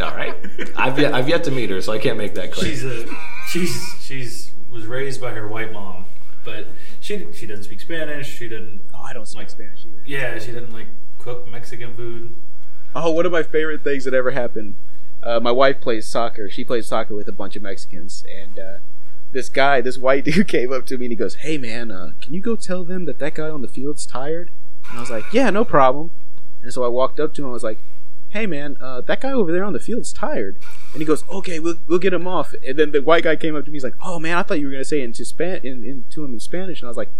All 0.00 0.14
right. 0.16 0.34
I've 0.76 0.98
yet, 0.98 1.12
I've 1.14 1.28
yet 1.28 1.44
to 1.44 1.50
meet 1.50 1.70
her, 1.70 1.80
so 1.80 1.92
I 1.92 1.98
can't 1.98 2.16
make 2.18 2.34
that 2.34 2.52
claim. 2.52 2.70
She's 2.70 2.84
a 2.84 3.06
she's 3.48 3.94
she's 4.00 4.52
was 4.70 4.86
raised 4.86 5.20
by 5.20 5.32
her 5.32 5.48
white 5.48 5.72
mom, 5.72 6.04
but 6.44 6.68
she 7.00 7.26
she 7.32 7.46
doesn't 7.46 7.64
speak 7.64 7.80
Spanish. 7.80 8.28
She 8.38 8.48
didn't. 8.48 8.80
oh, 8.94 9.02
I 9.02 9.12
don't 9.12 9.26
speak 9.26 9.40
Like- 9.40 9.50
Spanish 9.50 9.80
either. 9.80 10.02
Yeah, 10.06 10.38
she 10.38 10.52
didn't 10.52 10.72
like 10.72 10.86
cook 11.18 11.48
Mexican 11.50 11.94
food. 11.96 12.34
Oh, 12.94 13.10
one 13.10 13.26
of 13.26 13.32
my 13.32 13.42
favorite 13.42 13.82
things 13.84 14.04
that 14.04 14.14
ever 14.14 14.30
happened. 14.30 14.74
Uh, 15.22 15.40
my 15.40 15.52
wife 15.52 15.80
plays 15.80 16.06
soccer. 16.06 16.48
She 16.48 16.64
plays 16.64 16.86
soccer 16.86 17.14
with 17.14 17.28
a 17.28 17.32
bunch 17.32 17.56
of 17.56 17.62
Mexicans, 17.62 18.24
and 18.32 18.58
uh, 18.58 18.78
this 19.32 19.48
guy, 19.48 19.80
this 19.80 19.98
white 19.98 20.24
dude, 20.26 20.48
came 20.48 20.72
up 20.72 20.86
to 20.86 20.98
me 20.98 21.06
and 21.06 21.12
he 21.12 21.16
goes, 21.16 21.36
"Hey, 21.36 21.58
man, 21.58 21.90
uh, 21.90 22.12
can 22.20 22.34
you 22.34 22.40
go 22.40 22.56
tell 22.56 22.84
them 22.84 23.04
that 23.04 23.18
that 23.18 23.34
guy 23.34 23.48
on 23.48 23.62
the 23.62 23.68
field's 23.68 24.06
tired?" 24.06 24.50
And 24.88 24.98
I 24.98 25.00
was 25.00 25.10
like, 25.10 25.24
"Yeah, 25.32 25.50
no 25.50 25.64
problem." 25.64 26.10
And 26.62 26.72
so 26.72 26.84
I 26.84 26.88
walked 26.88 27.20
up 27.20 27.34
to 27.34 27.42
him. 27.42 27.50
I 27.50 27.52
was 27.52 27.64
like, 27.64 27.78
"Hey, 28.30 28.46
man, 28.46 28.76
uh, 28.80 29.02
that 29.02 29.20
guy 29.20 29.32
over 29.32 29.52
there 29.52 29.64
on 29.64 29.72
the 29.72 29.80
field's 29.80 30.12
tired." 30.12 30.56
And 30.92 31.00
he 31.00 31.06
goes, 31.06 31.24
"Okay, 31.28 31.58
we'll 31.60 31.76
we'll 31.86 31.98
get 31.98 32.12
him 32.14 32.26
off." 32.26 32.54
And 32.66 32.78
then 32.78 32.92
the 32.92 33.02
white 33.02 33.24
guy 33.24 33.36
came 33.36 33.56
up 33.56 33.64
to 33.66 33.70
me. 33.70 33.76
He's 33.76 33.84
like, 33.84 33.96
"Oh 34.02 34.18
man, 34.18 34.36
I 34.36 34.42
thought 34.42 34.60
you 34.60 34.66
were 34.66 34.72
gonna 34.72 34.84
say 34.84 35.00
it 35.00 35.04
into 35.04 35.24
Span 35.24 35.60
in, 35.62 35.84
in 35.84 36.04
to 36.10 36.24
him 36.24 36.32
in 36.32 36.40
Spanish." 36.40 36.80
And 36.80 36.86
I 36.86 36.90
was 36.90 36.96
like, 36.96 37.10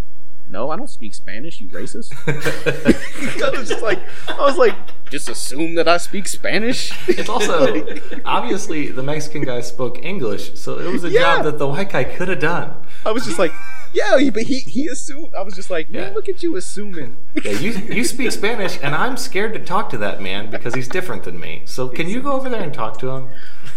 no, 0.51 0.69
I 0.69 0.75
don't 0.75 0.89
speak 0.89 1.13
Spanish. 1.13 1.61
You 1.61 1.69
racist. 1.69 2.11
I 3.43 3.49
was 3.57 3.69
just 3.69 3.81
like, 3.81 3.99
I 4.27 4.41
was 4.41 4.57
like, 4.57 4.75
just 5.09 5.29
assume 5.29 5.75
that 5.75 5.87
I 5.87 5.97
speak 5.97 6.27
Spanish. 6.27 6.91
It's 7.07 7.29
also 7.29 7.85
obviously 8.25 8.89
the 8.89 9.03
Mexican 9.03 9.43
guy 9.43 9.61
spoke 9.61 10.03
English, 10.03 10.55
so 10.59 10.79
it 10.79 10.91
was 10.91 11.03
a 11.03 11.09
Yeah. 11.09 11.19
job 11.37 11.45
that 11.45 11.57
the 11.59 11.67
white 11.67 11.91
guy 11.91 12.03
could 12.03 12.27
have 12.29 12.39
done. 12.39 12.73
I 13.05 13.11
was 13.11 13.25
just 13.25 13.39
like, 13.39 13.51
yeah, 13.93 14.17
but 14.33 14.43
he 14.43 14.59
he 14.59 14.87
assumed. 14.87 15.33
I 15.33 15.41
was 15.41 15.53
just 15.53 15.69
like, 15.69 15.89
man, 15.89 16.09
Yeah. 16.09 16.13
look 16.15 16.29
at 16.29 16.41
you 16.43 16.55
assuming. 16.55 17.17
Yeah, 17.43 17.51
you 17.51 17.71
you 17.71 18.03
speak 18.05 18.31
Spanish, 18.31 18.77
and 18.81 18.95
I'm 18.95 19.17
scared 19.17 19.53
to 19.53 19.59
talk 19.59 19.89
to 19.91 19.97
that 19.97 20.21
man 20.21 20.49
because 20.49 20.73
he's 20.75 20.87
different 20.87 21.23
than 21.23 21.39
me. 21.39 21.63
So 21.65 21.87
can 21.89 22.07
you 22.07 22.21
go 22.21 22.31
over 22.33 22.49
there 22.49 22.61
and 22.63 22.73
talk 22.73 22.97
to 22.99 23.09
him? 23.09 23.29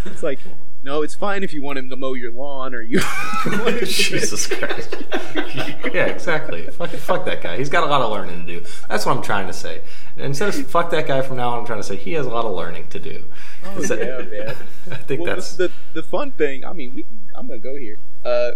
It's 0.05 0.23
like, 0.23 0.39
no, 0.85 1.03
it's 1.03 1.15
fine 1.15 1.43
if 1.43 1.53
you 1.55 1.63
want 1.63 1.79
him 1.79 1.89
to 1.89 1.97
mow 1.97 2.13
your 2.13 2.31
lawn 2.31 2.75
or 2.75 2.83
you. 2.83 3.01
Jesus 3.85 4.47
Christ. 4.47 4.97
yeah, 5.35 6.07
exactly. 6.07 6.67
Fuck, 6.69 6.91
fuck 6.91 7.25
that 7.25 7.43
guy. 7.43 7.57
He's 7.57 7.71
got 7.71 7.85
a 7.85 7.87
lot 7.87 8.03
of 8.03 8.11
learning 8.13 8.47
to 8.47 8.61
do. 8.61 8.67
That's 8.89 9.07
what 9.07 9.17
I'm 9.17 9.23
trying 9.23 9.47
to 9.47 9.53
say. 9.53 9.81
Instead 10.17 10.51
of 10.51 10.67
fuck 10.69 10.91
that 10.91 11.07
guy 11.07 11.23
from 11.23 11.39
now 11.39 11.51
on, 11.51 11.61
I'm 11.61 11.67
trying 11.67 11.81
to 11.81 11.85
say 11.85 11.97
he 11.97 12.13
has 12.13 12.27
a 12.27 12.31
lot 12.31 12.45
of 12.45 12.55
learning 12.55 12.89
to 12.89 13.01
do. 13.01 13.25
Oh, 13.65 13.71
Is 13.79 13.89
that- 13.89 13.99
yeah, 13.99 14.23
man. 14.23 14.57
I 14.91 14.97
think 14.97 15.23
Well, 15.23 15.35
that's 15.35 15.57
the, 15.57 15.73
the 15.95 16.03
fun 16.03 16.33
thing. 16.33 16.65
I 16.65 16.73
mean, 16.73 16.95
we 16.95 17.07
I'm 17.35 17.49
gonna 17.49 17.59
go 17.59 17.77
here. 17.77 17.97
Uh, 18.25 18.53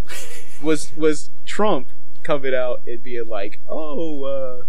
was 0.62 0.94
was 0.96 1.30
Trump 1.46 1.88
coming 2.22 2.54
out 2.54 2.82
and 2.86 3.02
being 3.02 3.28
like, 3.28 3.58
oh, 3.68 4.24
uh, 4.24 4.62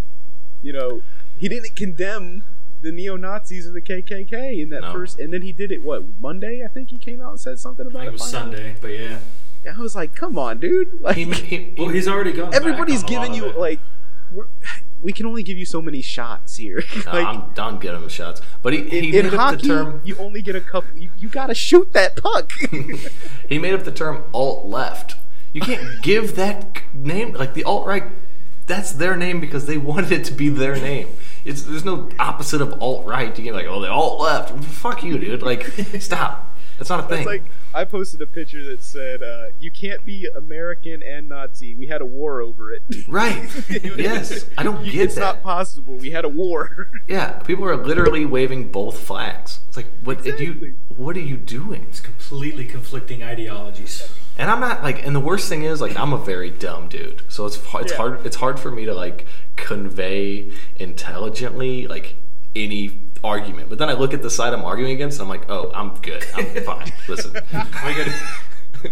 you 0.62 0.72
know, 0.74 1.02
he 1.38 1.50
didn't 1.50 1.76
condemn 1.76 2.44
the 2.82 2.92
neo 2.92 3.16
Nazis 3.18 3.68
or 3.68 3.72
the 3.72 3.82
KKK 3.82 4.62
in 4.62 4.70
that 4.70 4.82
No. 4.82 4.94
first, 4.94 5.20
and 5.20 5.34
then 5.34 5.42
he 5.42 5.52
did 5.52 5.72
it. 5.72 5.84
What 5.84 6.04
Monday? 6.20 6.64
I 6.64 6.68
think 6.68 6.90
he 6.92 6.98
came 6.98 7.22
out 7.22 7.32
and 7.32 7.40
said 7.40 7.60
something 7.60 7.86
I 7.86 7.90
about 7.90 8.00
think 8.00 8.10
it 8.10 8.14
was. 8.14 8.30
Sunday, 8.30 8.76
but 8.82 8.88
yeah. 8.90 9.20
I 9.76 9.80
was 9.80 9.96
like, 9.96 10.16
come 10.16 10.38
on, 10.40 10.60
dude. 10.60 11.02
Like, 11.02 11.18
he, 11.18 11.26
he, 11.26 11.76
Well, 11.78 11.90
he's 11.90 12.08
already 12.08 12.32
gone. 12.32 12.54
everybody's 12.54 13.04
on 13.04 13.12
a 13.12 13.16
lot 13.18 13.26
giving 13.28 13.34
you 13.36 13.46
it. 13.50 13.58
like, 13.58 13.80
we're, 14.32 14.46
we 15.02 15.12
can 15.12 15.26
only 15.26 15.44
give 15.44 15.58
you 15.58 15.66
so 15.66 15.82
many 15.82 16.02
shots 16.02 16.58
here. 16.58 16.84
Like, 17.06 17.26
I'm 17.26 17.52
done 17.54 17.80
getting 17.80 18.02
him 18.02 18.10
shots. 18.10 18.42
But 18.62 18.74
he, 18.74 18.84
he 18.90 19.18
in 19.18 19.26
made 19.26 19.34
up 19.34 19.40
hockey, 19.40 19.68
the 19.68 19.68
term. 19.68 20.02
you 20.06 20.16
only 20.18 20.42
get 20.42 20.56
a 20.56 20.62
couple. 20.62 20.98
You, 20.98 21.10
you 21.18 21.28
gotta 21.30 21.54
shoot 21.56 21.92
that 21.94 22.16
puck. 22.16 22.52
He 23.50 23.58
made 23.60 23.74
up 23.74 23.84
the 23.84 23.92
term 23.92 24.24
alt 24.34 24.66
left. 24.68 25.16
You 25.54 25.62
can't 25.62 26.02
give 26.04 26.36
that 26.36 26.82
name 26.94 27.34
like 27.34 27.54
the 27.56 27.64
alt 27.64 27.86
right. 27.88 28.04
That's 28.68 28.92
their 28.92 29.18
name 29.18 29.40
because 29.40 29.66
they 29.66 29.78
wanted 29.78 30.12
it 30.12 30.24
to 30.26 30.34
be 30.34 30.48
their 30.50 30.76
name. 30.76 31.08
It's 31.46 31.64
there's 31.64 31.86
no 31.86 32.10
opposite 32.20 32.62
of 32.62 32.82
alt 32.82 33.06
right. 33.06 33.36
You 33.38 33.44
get 33.44 33.54
like 33.54 33.68
oh 33.68 33.80
the 33.82 33.90
alt 33.90 34.20
left. 34.20 34.64
Fuck 34.64 35.04
you, 35.04 35.18
dude. 35.18 35.42
Like 35.42 35.64
stop. 36.00 36.46
That's 36.78 36.90
not 36.90 37.02
a 37.02 37.08
thing. 37.08 37.20
It's 37.20 37.28
like 37.28 37.44
I 37.74 37.84
posted 37.84 38.22
a 38.22 38.26
picture 38.26 38.64
that 38.66 38.82
said, 38.82 39.22
uh, 39.22 39.48
"You 39.60 39.70
can't 39.70 40.06
be 40.06 40.28
American 40.34 41.04
and 41.04 41.28
Nazi. 41.28 41.76
We 41.76 41.88
had 41.88 42.02
a 42.02 42.06
war 42.06 42.40
over 42.42 42.72
it." 42.72 42.82
right. 43.08 43.50
yes. 43.98 44.46
I 44.58 44.64
don't 44.64 44.84
get 44.86 44.96
it's 44.96 44.96
that. 44.96 45.04
It's 45.04 45.18
not 45.18 45.44
possible. 45.44 45.96
We 45.96 46.12
had 46.12 46.24
a 46.24 46.30
war. 46.30 46.90
yeah. 47.08 47.40
People 47.40 47.66
are 47.66 47.76
literally 47.76 48.26
waving 48.26 48.72
both 48.72 48.98
flags. 48.98 49.60
It's 49.68 49.76
like 49.76 49.88
what 50.04 50.24
did 50.24 50.40
Exactly. 50.40 50.68
you? 50.70 50.76
What 50.96 51.18
are 51.18 51.22
you 51.22 51.36
doing? 51.36 51.86
It's 51.90 52.00
completely 52.00 52.64
conflicting 52.66 53.24
ideologies. 53.24 54.10
And 54.40 54.50
I'm 54.50 54.60
not 54.62 54.82
like, 54.84 55.06
and 55.06 55.16
the 55.16 55.20
worst 55.20 55.50
thing 55.50 55.64
is 55.64 55.82
like 55.82 55.96
I'm 55.98 56.14
a 56.14 56.18
very 56.18 56.50
dumb 56.50 56.88
dude, 56.88 57.22
so 57.28 57.46
it's 57.46 57.58
it's 57.76 57.92
Yeah. 57.92 57.98
hard 57.98 58.26
it's 58.26 58.38
hard 58.38 58.60
for 58.60 58.72
me 58.72 58.86
to 58.86 58.94
like 58.94 59.28
convey 59.58 60.52
intelligently 60.78 61.88
like 61.88 62.16
any 62.56 63.00
argument. 63.24 63.70
But 63.70 63.78
then 63.80 63.90
I 63.90 63.94
look 63.94 64.14
at 64.14 64.22
the 64.22 64.30
side 64.30 64.54
I'm 64.54 64.64
arguing 64.66 64.92
against, 64.94 65.20
and 65.20 65.24
I'm 65.24 65.30
like, 65.30 65.50
oh, 65.50 65.72
I'm 65.76 65.94
good, 66.02 66.26
I'm 66.36 66.46
fine. 66.64 66.92
Listen, 67.08 67.36
I 67.54 67.94
gotta, 67.94 68.14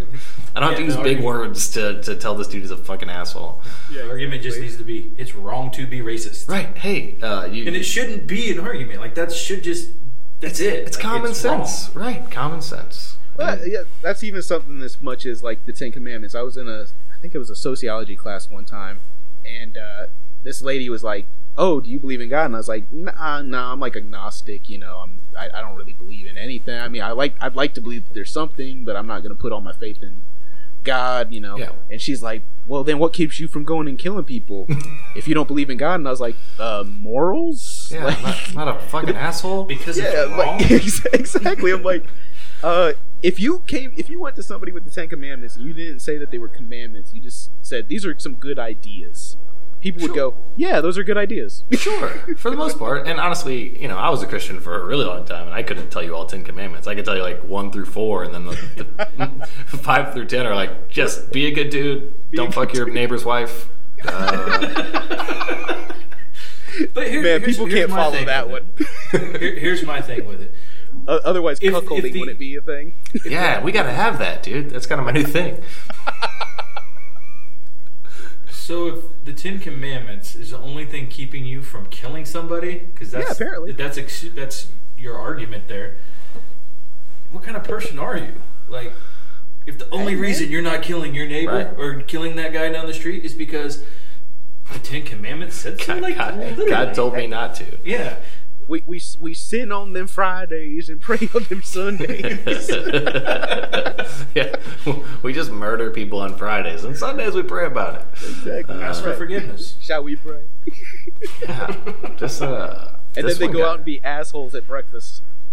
I 0.54 0.60
don't 0.60 0.68
have 0.70 0.76
to 0.76 0.84
use 0.84 0.96
big 0.96 1.20
words 1.22 1.70
to 1.70 2.02
to 2.02 2.14
tell 2.16 2.34
this 2.34 2.48
dude 2.48 2.62
he's 2.62 2.70
a 2.70 2.76
fucking 2.76 3.08
asshole. 3.10 3.62
Yeah, 3.90 4.02
the 4.02 4.10
argument 4.10 4.42
just 4.42 4.60
needs 4.60 4.76
to 4.76 4.84
be 4.84 5.12
it's 5.16 5.34
wrong 5.34 5.70
to 5.72 5.86
be 5.86 6.00
racist. 6.00 6.48
Right? 6.48 6.76
Hey, 6.76 7.16
uh, 7.22 7.46
you. 7.46 7.66
And 7.66 7.74
it 7.74 7.84
shouldn't 7.84 8.26
be 8.26 8.50
an 8.52 8.60
argument. 8.60 9.00
Like 9.00 9.14
that 9.16 9.32
should 9.32 9.62
just 9.62 9.90
that's 10.40 10.60
it. 10.60 10.86
it's 10.86 10.96
Like, 10.96 11.02
common 11.04 11.22
wrong. 11.24 11.34
sense, 11.34 11.90
right? 11.94 12.30
Common 12.30 12.60
sense. 12.62 13.16
Well, 13.38 13.66
yeah, 13.66 13.84
that's 14.02 14.24
even 14.24 14.42
something 14.42 14.82
as 14.82 15.00
much 15.00 15.24
as 15.24 15.42
like 15.42 15.64
the 15.64 15.72
Ten 15.72 15.92
Commandments. 15.92 16.34
I 16.34 16.42
was 16.42 16.56
in 16.56 16.68
a, 16.68 16.82
I 16.82 17.20
think 17.22 17.34
it 17.34 17.38
was 17.38 17.50
a 17.50 17.56
sociology 17.56 18.16
class 18.16 18.50
one 18.50 18.64
time, 18.64 19.00
and 19.46 19.76
uh, 19.78 20.06
this 20.42 20.60
lady 20.60 20.88
was 20.90 21.04
like, 21.04 21.26
"Oh, 21.56 21.80
do 21.80 21.88
you 21.88 21.98
believe 22.00 22.20
in 22.20 22.28
God?" 22.28 22.46
And 22.46 22.54
I 22.56 22.58
was 22.58 22.68
like, 22.68 22.90
"Nah, 22.92 23.42
nah, 23.42 23.72
I'm 23.72 23.78
like 23.80 23.94
agnostic. 23.96 24.68
You 24.68 24.78
know, 24.78 24.98
I'm, 25.04 25.20
I, 25.38 25.48
I 25.56 25.60
don't 25.62 25.76
really 25.76 25.92
believe 25.92 26.26
in 26.26 26.36
anything. 26.36 26.80
I 26.80 26.88
mean, 26.88 27.02
I 27.02 27.12
like, 27.12 27.34
I'd 27.40 27.54
like 27.54 27.74
to 27.74 27.80
believe 27.80 28.06
that 28.08 28.14
there's 28.14 28.30
something, 28.32 28.84
but 28.84 28.96
I'm 28.96 29.06
not 29.06 29.22
going 29.22 29.34
to 29.34 29.40
put 29.40 29.52
all 29.52 29.60
my 29.60 29.72
faith 29.72 30.02
in 30.02 30.22
God. 30.82 31.32
You 31.32 31.40
know." 31.40 31.56
Yeah. 31.58 31.70
And 31.90 32.00
she's 32.02 32.22
like, 32.22 32.42
"Well, 32.66 32.82
then 32.82 32.98
what 32.98 33.12
keeps 33.12 33.38
you 33.38 33.46
from 33.46 33.62
going 33.64 33.86
and 33.88 33.98
killing 33.98 34.24
people 34.24 34.66
if 35.16 35.28
you 35.28 35.34
don't 35.34 35.46
believe 35.48 35.70
in 35.70 35.76
God?" 35.76 35.94
And 35.96 36.08
I 36.08 36.10
was 36.10 36.20
like, 36.20 36.34
uh, 36.58 36.82
"Morals." 36.86 37.90
Yeah, 37.94 38.04
Like- 38.06 38.22
not, 38.22 38.54
not 38.54 38.76
a 38.76 38.80
fucking 38.88 39.16
asshole. 39.28 39.62
Because 39.64 39.96
yeah, 39.96 40.10
it's 40.26 40.30
wrong. 40.32 40.58
like, 41.04 41.14
exactly. 41.14 41.70
I'm 41.72 41.82
like, 41.84 42.04
uh, 42.62 42.92
if 43.22 43.40
you 43.40 43.60
came, 43.66 43.92
if 43.96 44.08
you 44.10 44.18
went 44.20 44.36
to 44.36 44.42
somebody 44.42 44.72
with 44.72 44.84
the 44.84 44.90
Ten 44.90 45.08
Commandments 45.08 45.56
and 45.56 45.64
you 45.66 45.72
didn't 45.72 46.00
say 46.00 46.18
that 46.18 46.30
they 46.30 46.38
were 46.38 46.48
commandments, 46.48 47.12
you 47.14 47.20
just 47.20 47.50
said 47.62 47.88
these 47.88 48.04
are 48.06 48.18
some 48.18 48.34
good 48.34 48.58
ideas. 48.58 49.36
People 49.80 50.02
would 50.02 50.08
Sure. 50.08 50.32
go, 50.32 50.36
yeah, 50.56 50.80
those 50.80 50.98
are 50.98 51.04
good 51.04 51.16
ideas. 51.16 51.62
Sure, 51.70 52.08
for 52.36 52.50
the 52.50 52.56
most 52.56 52.78
part. 52.80 53.06
And 53.06 53.20
honestly, 53.20 53.80
you 53.80 53.86
know, 53.86 53.96
I 53.96 54.10
was 54.10 54.22
a 54.24 54.26
Christian 54.26 54.58
for 54.60 54.80
a 54.80 54.84
really 54.84 55.04
long 55.04 55.24
time, 55.24 55.46
and 55.46 55.54
I 55.54 55.62
couldn't 55.62 55.90
tell 55.90 56.02
you 56.02 56.16
all 56.16 56.26
Ten 56.26 56.42
Commandments. 56.42 56.88
I 56.88 56.96
could 56.96 57.04
tell 57.04 57.16
you 57.16 57.22
like 57.22 57.44
one 57.44 57.70
through 57.70 57.84
four, 57.86 58.24
and 58.24 58.34
then 58.34 58.46
the, 58.46 58.56
the 58.76 59.46
five 59.78 60.12
through 60.14 60.26
ten 60.26 60.46
are 60.46 60.54
like 60.56 60.88
just 60.88 61.30
be 61.32 61.46
a 61.46 61.52
good 61.52 61.70
dude, 61.70 62.12
Be 62.30 62.36
don't 62.38 62.52
fuck 62.52 62.74
your 62.74 62.86
dude. 62.86 62.94
neighbor's 62.94 63.24
wife. 63.24 63.68
Uh, 64.04 65.84
But 66.94 67.08
here, 67.08 67.22
Man, 67.22 67.40
here's- 67.40 67.46
people 67.46 67.66
here's 67.66 67.80
can't 67.86 67.90
follow 67.90 68.12
thing 68.12 68.26
that 68.26 68.48
one. 68.48 68.70
Here- 69.10 69.58
here's 69.58 69.82
my 69.82 70.00
thing 70.00 70.26
with 70.26 70.40
it. 70.40 70.54
Uh, 71.06 71.20
otherwise, 71.24 71.58
If- 71.62 71.72
if 71.74 71.84
cuckolding 71.84 72.12
the- 72.12 72.20
wouldn't 72.20 72.38
be 72.38 72.56
a 72.56 72.60
thing. 72.60 72.92
yeah, 73.24 73.62
we 73.62 73.72
gotta 73.72 73.92
have 73.92 74.18
that, 74.18 74.42
dude. 74.42 74.70
That's 74.70 74.86
kind 74.86 74.98
of 75.00 75.04
my 75.06 75.12
new 75.12 75.24
thing. 75.24 75.62
So 78.50 78.86
if 78.88 79.24
the 79.24 79.32
Ten 79.32 79.60
Commandments 79.60 80.34
is 80.36 80.50
the 80.50 80.58
only 80.58 80.84
thing 80.84 81.06
keeping 81.06 81.46
you 81.46 81.62
from 81.62 81.86
killing 81.86 82.26
somebody, 82.26 82.80
because 82.92 83.10
that's 83.10 83.26
Yeah, 83.26 83.32
apparently. 83.32 83.72
that's 83.72 83.96
ex- 83.96 84.26
that's 84.34 84.68
your 84.98 85.16
argument 85.16 85.68
there. 85.68 85.96
What 87.30 87.42
kind 87.44 87.56
of 87.56 87.64
person 87.64 87.98
are 87.98 88.18
you? 88.18 88.34
Like, 88.68 88.92
if 89.66 89.78
the 89.78 89.88
only 89.90 90.12
Hey, 90.14 90.20
reason 90.20 90.50
you're 90.50 90.60
not 90.60 90.82
killing 90.82 91.14
your 91.14 91.26
neighbor 91.26 91.50
Right. 91.52 91.78
or 91.78 92.02
killing 92.02 92.36
that 92.36 92.52
guy 92.52 92.68
down 92.68 92.86
the 92.86 92.92
street 92.92 93.24
is 93.24 93.32
because 93.32 93.84
the 94.70 94.78
Ten 94.80 95.02
Commandments 95.02 95.56
said 95.56 95.80
so, 95.80 95.94
God, 96.00 96.02
like 96.02 96.16
God. 96.18 96.68
God 96.68 96.94
told 96.94 97.14
me 97.14 97.26
not 97.26 97.54
to. 97.56 97.64
Yeah. 97.84 98.16
We, 98.68 98.82
we 98.86 99.00
we 99.18 99.32
sin 99.34 99.72
on 99.72 99.94
them 99.94 100.06
Fridays 100.06 100.90
and 100.90 101.00
pray 101.00 101.28
on 101.34 101.44
them 101.44 101.62
Sundays. 101.62 102.68
yeah, 104.34 104.54
we 105.22 105.32
just 105.32 105.50
murder 105.50 105.90
people 105.90 106.20
on 106.20 106.36
Fridays, 106.36 106.84
and 106.84 106.94
Sundays 106.96 107.34
we 107.34 107.42
pray 107.42 107.64
about 107.66 107.94
it. 107.94 108.06
exactly. 108.12 108.82
Ask 108.82 109.02
for 109.02 109.14
forgiveness. 109.14 109.76
Shall 109.80 110.02
we 110.04 110.16
pray? 110.16 110.42
Yeah, 111.42 111.74
just 112.16 112.42
uh, 112.42 112.92
And 113.16 113.26
then 113.26 113.38
they 113.38 113.48
go 113.48 113.60
guy. 113.60 113.68
out 113.70 113.76
and 113.76 113.84
be 113.86 114.00
assholes 114.04 114.54
at 114.54 114.66
breakfast. 114.66 115.22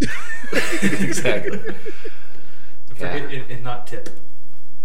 exactly. 0.82 1.58
Forget 2.88 3.30
Yeah. 3.30 3.38
and, 3.40 3.50
and 3.50 3.64
not 3.64 3.86
tip. 3.86 4.10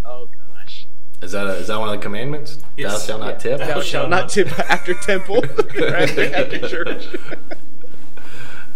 Oh 0.06 0.28
gosh. 0.56 0.86
Is 1.22 1.34
that 1.34 1.48
a, 1.48 1.56
is 1.58 1.68
that 1.68 1.78
one 1.80 1.90
of 1.90 1.96
the 2.00 2.02
commandments? 2.02 2.60
Yes. 2.78 2.94
Thou 2.94 3.00
shalt 3.08 3.20
not 3.22 3.40
tip. 3.42 3.60
Thou 3.60 3.66
Thou 3.68 3.74
shalt 3.76 3.86
shalt 3.86 4.10
not- 4.10 4.22
not 4.22 4.30
tip 4.30 4.58
after 4.70 4.94
temple 4.94 5.44
after, 5.94 6.34
after 6.34 6.68
church. 6.70 7.08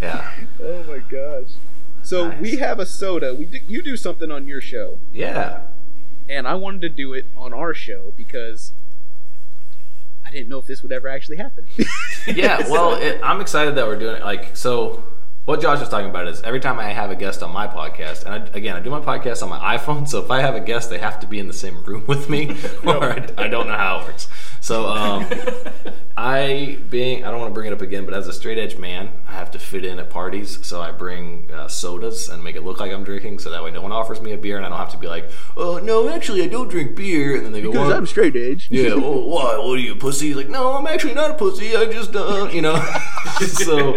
Yeah. 0.02 0.32
oh 0.62 0.84
my 0.84 1.00
gosh. 1.00 1.50
So 2.04 2.28
Nice. 2.30 2.42
we 2.42 2.56
have 2.58 2.80
a 2.80 2.86
soda. 2.86 3.34
We 3.34 3.46
do, 3.46 3.60
you 3.68 3.82
do 3.82 3.98
something 3.98 4.30
on 4.32 4.48
your 4.48 4.62
show, 4.62 5.00
Yeah. 5.14 5.62
and 6.30 6.48
I 6.48 6.54
wanted 6.56 6.82
to 6.82 6.90
do 6.90 7.14
it 7.14 7.26
on 7.36 7.54
our 7.54 7.74
show 7.74 8.14
because 8.16 8.74
I 10.26 10.32
didn't 10.32 10.50
know 10.50 10.60
if 10.60 10.66
this 10.66 10.82
would 10.84 10.92
ever 10.92 11.08
actually 11.08 11.38
happen. 11.38 11.66
Yeah. 12.28 12.68
Well, 12.70 12.96
it, 12.96 13.20
I'm 13.24 13.40
excited 13.40 13.76
that 13.76 13.86
we're 13.86 14.00
doing 14.00 14.16
it. 14.16 14.24
Like, 14.24 14.58
so 14.58 15.04
what 15.46 15.62
Josh 15.62 15.80
was 15.80 15.90
talking 15.90 16.10
about 16.10 16.28
is 16.28 16.42
every 16.42 16.60
time 16.60 16.80
I 16.80 16.86
have 16.92 17.12
a 17.12 17.16
guest 17.16 17.44
on 17.44 17.54
my 17.54 17.68
podcast, 17.68 18.26
and 18.26 18.34
I, 18.34 18.38
again, 18.58 18.76
I 18.76 18.80
do 18.80 18.90
my 18.90 19.00
podcast 19.00 19.44
on 19.44 19.50
my 19.50 19.78
iPhone, 19.78 20.08
so 20.08 20.24
if 20.24 20.32
I 20.32 20.42
have 20.42 20.56
a 20.56 20.60
guest, 20.60 20.90
they 20.90 20.98
have 20.98 21.20
to 21.20 21.28
be 21.28 21.38
in 21.38 21.46
the 21.48 21.54
same 21.54 21.84
room 21.84 22.04
with 22.08 22.28
me, 22.30 22.58
or 22.84 23.04
I, 23.04 23.28
I 23.38 23.48
don't 23.48 23.68
know 23.68 23.76
how 23.78 24.00
it 24.02 24.06
works. 24.06 24.28
So, 24.66 24.88
um, 24.88 25.28
I 26.18 26.80
being 26.90 27.24
I 27.24 27.30
don't 27.30 27.40
want 27.40 27.52
to 27.52 27.54
bring 27.54 27.68
it 27.68 27.74
up 27.74 27.84
again, 27.84 28.04
but 28.04 28.16
as 28.16 28.28
a 28.28 28.34
straight 28.34 28.58
edge 28.58 28.78
man, 28.78 29.12
I 29.28 29.34
have 29.34 29.52
to 29.52 29.60
fit 29.60 29.86
in 29.86 30.00
at 30.00 30.10
parties, 30.10 30.66
so 30.66 30.82
I 30.82 30.92
bring 30.92 31.52
uh, 31.52 31.68
sodas 31.68 32.30
and 32.30 32.44
make 32.44 32.56
it 32.56 32.64
look 32.64 32.80
like 32.80 32.92
I'm 32.92 33.04
drinking, 33.04 33.38
so 33.38 33.52
that 33.52 33.64
way 33.64 33.70
no 33.70 33.82
one 33.82 33.92
offers 33.92 34.22
me 34.22 34.32
a 34.32 34.38
beer, 34.40 34.58
and 34.58 34.66
I 34.66 34.70
don't 34.70 34.80
have 34.80 34.90
to 34.94 34.98
be 34.98 35.06
like, 35.06 35.30
oh 35.56 35.78
no, 35.78 36.10
actually 36.10 36.42
I 36.42 36.48
don't 36.48 36.68
drink 36.68 36.96
beer, 36.96 37.36
and 37.36 37.46
then 37.46 37.52
they 37.52 37.62
go, 37.62 37.70
because 37.70 37.90
"Well, 37.90 37.96
I'm 37.96 38.08
straight 38.08 38.36
edge. 38.36 38.68
yeah, 38.72 38.96
well, 38.96 39.22
what? 39.22 39.64
What 39.64 39.74
are 39.74 39.78
you, 39.78 39.94
a 39.94 39.96
pussy? 39.98 40.34
Like, 40.34 40.50
no, 40.50 40.74
I'm 40.74 40.88
actually 40.88 41.14
not 41.14 41.30
a 41.30 41.36
pussy. 41.36 41.76
I 41.76 41.86
just, 41.86 42.16
uh, 42.16 42.50
you 42.52 42.64
know. 42.64 42.76
so 43.46 43.96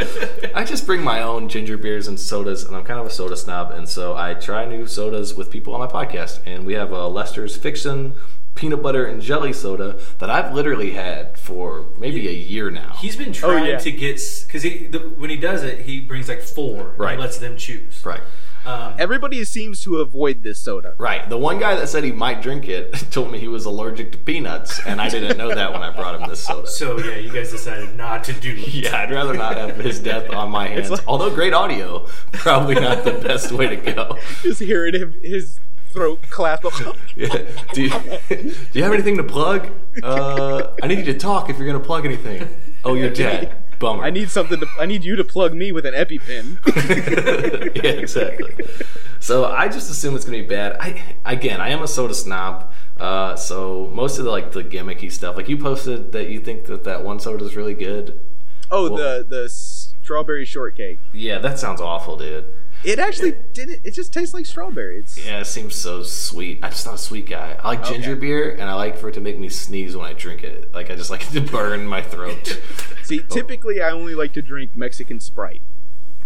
I 0.54 0.64
just 0.64 0.84
bring 0.84 1.02
my 1.02 1.22
own 1.22 1.48
ginger 1.48 1.78
beers 1.78 2.08
and 2.08 2.20
sodas, 2.20 2.64
and 2.64 2.76
I'm 2.76 2.84
kind 2.84 3.00
of 3.00 3.06
a 3.06 3.10
soda 3.10 3.38
snob, 3.38 3.70
and 3.70 3.88
so 3.88 4.18
I 4.18 4.34
try 4.34 4.66
new 4.66 4.86
sodas 4.86 5.34
with 5.34 5.50
people 5.50 5.74
on 5.74 5.80
my 5.80 5.86
podcast. 5.86 6.40
And 6.44 6.66
we 6.66 6.74
have 6.74 6.92
a 6.92 7.08
Lester's 7.08 7.56
Fixins 7.56 8.12
peanut 8.58 8.82
butter 8.82 9.06
and 9.06 9.22
jelly 9.22 9.52
soda 9.52 10.00
that 10.18 10.28
I've 10.28 10.52
literally 10.52 10.90
had 10.90 11.38
for 11.38 11.86
maybe 11.96 12.28
a 12.28 12.32
year 12.32 12.70
now. 12.70 12.94
He's 12.98 13.14
been 13.16 13.32
trying 13.32 13.66
yeah. 13.66 13.78
to 13.78 13.90
get 13.92 14.20
because 14.46 14.62
he 14.64 14.88
the, 14.88 14.98
when 14.98 15.30
he 15.30 15.36
does 15.36 15.62
it, 15.62 15.80
he 15.82 16.00
brings 16.00 16.28
like 16.28 16.42
four. 16.42 16.88
and 16.90 16.98
Right. 16.98 17.16
He 17.16 17.20
lets 17.22 17.38
them 17.38 17.56
choose. 17.56 18.04
right. 18.04 18.20
Um, 18.66 18.96
Everybody 18.98 19.42
seems 19.44 19.80
to 19.84 19.98
avoid 19.98 20.42
this 20.42 20.58
soda. 20.58 20.94
Right. 20.98 21.26
The 21.30 21.38
one 21.38 21.58
guy 21.60 21.76
that 21.76 21.88
said 21.88 22.02
he 22.04 22.10
might 22.12 22.42
drink 22.42 22.68
it 22.68 22.92
told 23.12 23.30
me 23.30 23.38
he 23.38 23.46
was 23.48 23.64
allergic 23.64 24.10
to 24.12 24.18
peanuts, 24.18 24.80
and 24.84 25.00
I 25.00 25.08
didn't 25.08 25.38
know 25.38 25.54
that 25.54 25.72
when 25.72 25.82
I 25.82 25.90
brought 25.94 26.20
him 26.20 26.28
this 26.28 26.40
soda. 26.42 26.66
so 26.66 26.98
yeah, 26.98 27.16
you 27.16 27.32
guys 27.32 27.50
decided 27.52 27.94
not 27.96 28.24
to 28.24 28.32
do. 28.34 28.50
it. 28.58 28.68
yeah, 28.74 29.00
I'd 29.00 29.10
rather 29.12 29.32
not 29.34 29.56
have 29.56 29.76
his 29.76 30.00
death 30.00 30.28
on 30.30 30.50
my 30.50 30.66
hands. 30.72 30.90
like- 30.90 31.06
Although 31.06 31.30
great 31.34 31.54
audio, 31.54 32.00
probably 32.32 32.74
not 32.74 33.04
the 33.04 33.12
best 33.12 33.52
way 33.52 33.68
to 33.68 33.76
go. 33.76 34.18
Just 34.42 34.60
hearing 34.60 34.94
him 34.94 35.14
his 35.22 35.60
throat 35.92 36.20
clap. 36.30 36.64
Yeah. 37.16 37.36
Do, 37.72 37.82
you, 37.82 37.90
do 38.28 38.54
you 38.74 38.82
have 38.84 38.92
anything 38.92 39.16
to 39.16 39.24
plug? 39.24 39.70
Uh, 40.02 40.72
I 40.82 40.86
need 40.86 40.98
you 40.98 41.04
to 41.12 41.18
talk 41.18 41.50
if 41.50 41.56
you're 41.58 41.66
going 41.66 41.80
to 41.80 41.84
plug 41.84 42.04
anything. 42.06 42.48
Oh, 42.84 42.94
you're 42.94 43.10
dead. 43.10 43.56
Bummer. 43.80 44.02
I 44.04 44.10
need 44.10 44.30
something 44.30 44.58
to. 44.60 44.66
I 44.78 44.86
need 44.86 45.04
you 45.04 45.14
to 45.16 45.24
plug 45.24 45.54
me 45.54 45.70
with 45.72 45.86
an 45.86 45.94
EpiPen. 45.94 46.58
yeah, 47.82 47.90
exactly. 47.90 48.66
So 49.20 49.44
I 49.46 49.68
just 49.68 49.88
assume 49.90 50.16
it's 50.16 50.24
gonna 50.24 50.38
be 50.38 50.46
bad. 50.46 50.76
I 50.80 51.00
again, 51.24 51.60
I 51.60 51.68
am 51.68 51.82
a 51.82 51.88
soda 51.88 52.14
snob. 52.14 52.72
Uh, 52.96 53.36
so 53.36 53.88
most 53.94 54.18
of 54.18 54.24
the 54.24 54.32
like 54.32 54.50
the 54.50 54.64
gimmicky 54.64 55.10
stuff, 55.12 55.36
like 55.36 55.48
you 55.48 55.56
posted 55.58 56.10
that 56.12 56.28
you 56.28 56.40
think 56.40 56.66
that 56.66 56.82
that 56.84 57.04
one 57.04 57.20
soda 57.20 57.44
is 57.44 57.54
really 57.54 57.74
good. 57.74 58.18
Oh, 58.70 58.90
Well- 58.90 58.96
the 58.96 59.26
the 59.28 59.48
strawberry 59.48 60.44
shortcake. 60.44 60.98
Yeah, 61.12 61.38
that 61.38 61.58
sounds 61.60 61.80
awful, 61.80 62.16
dude. 62.16 62.46
It 62.84 62.98
actually 62.98 63.34
didn't. 63.52 63.80
It 63.84 63.92
just 63.92 64.12
tastes 64.12 64.32
like 64.34 64.46
strawberry. 64.46 65.00
It's 65.00 65.18
Yeah, 65.24 65.40
it 65.40 65.46
seems 65.46 65.74
so 65.74 66.02
sweet. 66.02 66.60
I'm 66.62 66.70
just 66.70 66.86
not 66.86 66.94
a 66.94 66.98
sweet 66.98 67.28
guy. 67.28 67.56
I 67.62 67.68
like 67.68 67.84
ginger 67.84 68.12
Okay. 68.12 68.20
beer, 68.20 68.50
and 68.52 68.62
I 68.62 68.74
like 68.74 68.96
for 68.96 69.08
it 69.08 69.14
to 69.14 69.20
make 69.20 69.38
me 69.38 69.48
sneeze 69.48 69.96
when 69.96 70.06
I 70.06 70.12
drink 70.12 70.44
it. 70.44 70.72
Like 70.72 70.90
I 70.90 70.94
just 70.94 71.10
like 71.10 71.22
it 71.22 71.32
to 71.32 71.40
burn 71.40 71.86
my 71.86 72.02
throat. 72.02 72.60
see. 73.02 73.20
Typically, 73.28 73.80
I 73.80 73.90
only 73.90 74.14
like 74.14 74.32
to 74.34 74.42
drink 74.42 74.76
Mexican 74.76 75.18
Sprite 75.20 75.60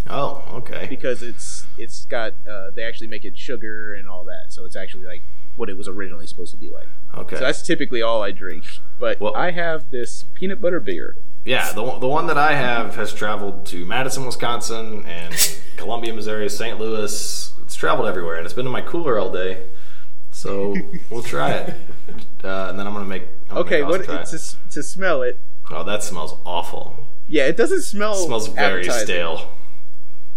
oh, 0.08 0.44
okay. 0.52 0.86
because 0.90 1.22
it's 1.22 1.66
it's 1.78 2.04
got 2.06 2.34
uh, 2.48 2.70
they 2.74 2.82
actually 2.82 3.06
make 3.08 3.24
it 3.24 3.38
sugar 3.38 3.94
and 3.94 4.08
all 4.08 4.24
that, 4.24 4.46
so 4.52 4.64
it's 4.64 4.76
actually 4.76 5.06
like 5.06 5.22
what 5.56 5.68
it 5.70 5.76
was 5.76 5.88
originally 5.88 6.26
supposed 6.26 6.50
to 6.50 6.56
be 6.58 6.70
like. 6.70 6.88
Okay. 7.14 7.36
So 7.36 7.42
that's 7.42 7.62
typically 7.62 8.02
all 8.02 8.22
I 8.22 8.30
drink. 8.30 8.64
But 8.98 9.20
Well- 9.20 9.34
I 9.36 9.50
have 9.52 9.90
this 9.90 10.24
peanut 10.34 10.60
butter 10.60 10.80
beer. 10.80 11.16
Yeah, 11.44 11.72
the 11.72 11.82
one- 11.82 12.00
the 12.00 12.06
one 12.08 12.26
that 12.28 12.38
I 12.38 12.54
have 12.54 12.94
has 12.96 13.12
traveled 13.12 13.66
to 13.66 13.84
Madison, 13.84 14.24
Wisconsin, 14.26 15.04
and 15.06 15.34
Columbia, 15.76 16.12
Missouri, 16.14 16.48
St. 16.48 16.78
Louis. 16.78 17.52
It's 17.62 17.74
traveled 17.74 18.06
everywhere, 18.08 18.36
and 18.36 18.44
it's 18.44 18.54
been 18.54 18.66
in 18.66 18.72
my 18.72 18.82
cooler 18.82 19.18
all 19.18 19.30
day. 19.30 19.64
So 20.30 20.74
we'll 21.10 21.22
try 21.22 21.50
it, 21.52 21.74
uh, 22.44 22.66
and 22.70 22.78
then 22.78 22.86
I'm 22.86 22.92
gonna 22.94 23.04
make. 23.06 23.22
I'm 23.50 23.56
gonna 23.56 23.60
Okay, 23.66 23.80
make 23.80 23.88
what 23.90 24.00
Austin 24.08 24.38
try 24.38 24.58
to, 24.68 24.70
to 24.74 24.82
smell 24.82 25.22
it? 25.22 25.38
Oh, 25.70 25.82
that 25.84 26.02
smells 26.02 26.36
awful. 26.46 27.06
Yeah, 27.28 27.46
it 27.46 27.56
doesn't 27.56 27.82
smell. 27.82 28.12
It 28.14 28.24
smells 28.26 28.48
very 28.48 28.82
appetizing. 28.82 29.06
stale. 29.06 29.50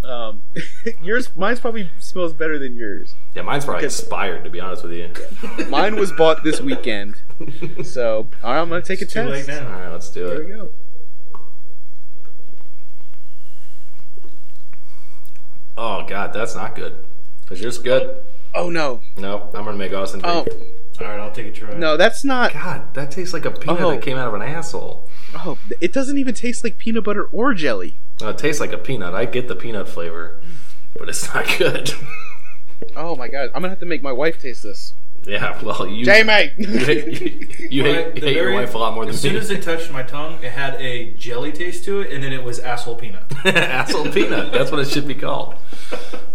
Um, 0.04 0.44
yours, 1.02 1.32
mine's 1.36 1.60
probably 1.60 1.90
smells 2.00 2.34
better 2.34 2.60
than 2.60 2.76
yours. 2.78 3.14
Yeah, 3.36 3.42
mine's 3.42 3.66
probably 3.66 3.82
Because- 3.82 4.00
expired 4.00 4.44
to 4.44 4.50
be 4.50 4.60
honest 4.60 4.84
with 4.84 4.94
you. 4.94 5.66
Mine 5.70 5.96
was 5.96 6.12
bought 6.12 6.44
this 6.44 6.62
weekend, 6.62 7.16
so 7.84 8.28
all 8.44 8.54
right, 8.54 8.62
I'm 8.62 8.70
gonna 8.70 8.82
take 8.82 9.02
a 9.02 9.06
Too 9.06 9.12
test. 9.28 9.32
late 9.32 9.48
now. 9.48 9.68
right, 9.72 9.90
let's 9.90 10.10
do 10.10 10.26
it. 10.28 10.30
There 10.30 10.44
we 10.46 10.52
go. 10.52 10.70
Oh 15.78 16.06
God, 16.08 16.34
that's 16.34 16.56
not 16.56 16.76
good. 16.76 17.06
Is 17.52 17.62
yours 17.62 17.78
good? 17.78 18.24
Oh 18.54 18.70
no, 18.70 19.02
No, 19.18 19.50
I'm 19.54 19.66
gonna 19.66 19.78
make 19.78 19.94
Austin 19.94 20.22
oh. 20.24 20.46
All 21.02 21.08
right, 21.08 21.20
I'll 21.20 21.32
take 21.32 21.48
a 21.48 21.52
try. 21.52 21.74
no, 21.74 21.98
that's 21.98 22.24
not. 22.24 22.54
God, 22.54 22.94
that 22.94 23.12
tastes 23.12 23.34
like 23.34 23.44
a 23.44 23.52
peanut 23.52 23.82
Oh. 23.82 23.92
that 23.92 24.02
came 24.02 24.18
out 24.18 24.30
of 24.30 24.34
an 24.34 24.42
asshole. 24.42 25.10
Oh, 25.36 25.58
it 25.82 25.92
doesn't 25.92 26.18
even 26.18 26.34
taste 26.34 26.64
like 26.64 26.78
peanut 26.78 27.04
butter 27.04 27.26
or 27.34 27.54
jelly. 27.54 27.96
No, 28.22 28.30
it 28.30 28.38
tastes 28.38 28.62
like 28.62 28.72
a 28.72 28.78
peanut. 28.78 29.14
I 29.14 29.26
get 29.26 29.50
the 29.50 29.56
peanut 29.56 29.90
flavor, 29.90 30.40
but 30.98 31.10
it's 31.10 31.34
not 31.34 31.46
good. 31.58 31.92
Oh 32.96 33.16
my 33.18 33.28
god, 33.28 33.48
I'm 33.54 33.62
gonna 33.62 33.70
have 33.70 33.80
to 33.80 33.86
make 33.86 34.02
my 34.02 34.14
wife 34.14 34.42
taste 34.42 34.64
this. 34.64 34.94
Yeah, 35.28 35.62
well, 35.64 35.88
you 35.88 36.06
Jamie. 36.06 36.52
you 36.58 36.68
hate, 36.80 37.72
you 37.72 37.84
But 37.84 37.92
hate, 37.92 38.16
the 38.16 38.22
hate 38.22 38.36
your 38.36 38.54
wife 38.54 38.74
a 38.76 38.78
lot 38.78 38.94
more 38.94 39.06
than 39.06 39.12
me. 39.12 39.16
As 39.16 39.22
soon 39.22 39.34
me. 39.34 39.40
as 39.40 39.50
it 39.50 39.64
touched 39.64 39.92
my 39.92 40.04
tongue, 40.04 40.44
it 40.44 40.52
had 40.52 40.76
a 40.76 41.12
jelly 41.14 41.52
taste 41.52 41.84
to 41.86 42.02
it, 42.02 42.12
and 42.12 42.24
then 42.24 42.34
it 42.34 42.44
was 42.44 42.60
asshole 42.60 42.96
peanut. 42.96 43.24
Asshole 43.46 44.12
peanut. 44.12 44.52
That's 44.52 44.72
what 44.72 44.80
it 44.80 44.88
should 44.88 45.08
be 45.08 45.16
called. 45.16 45.56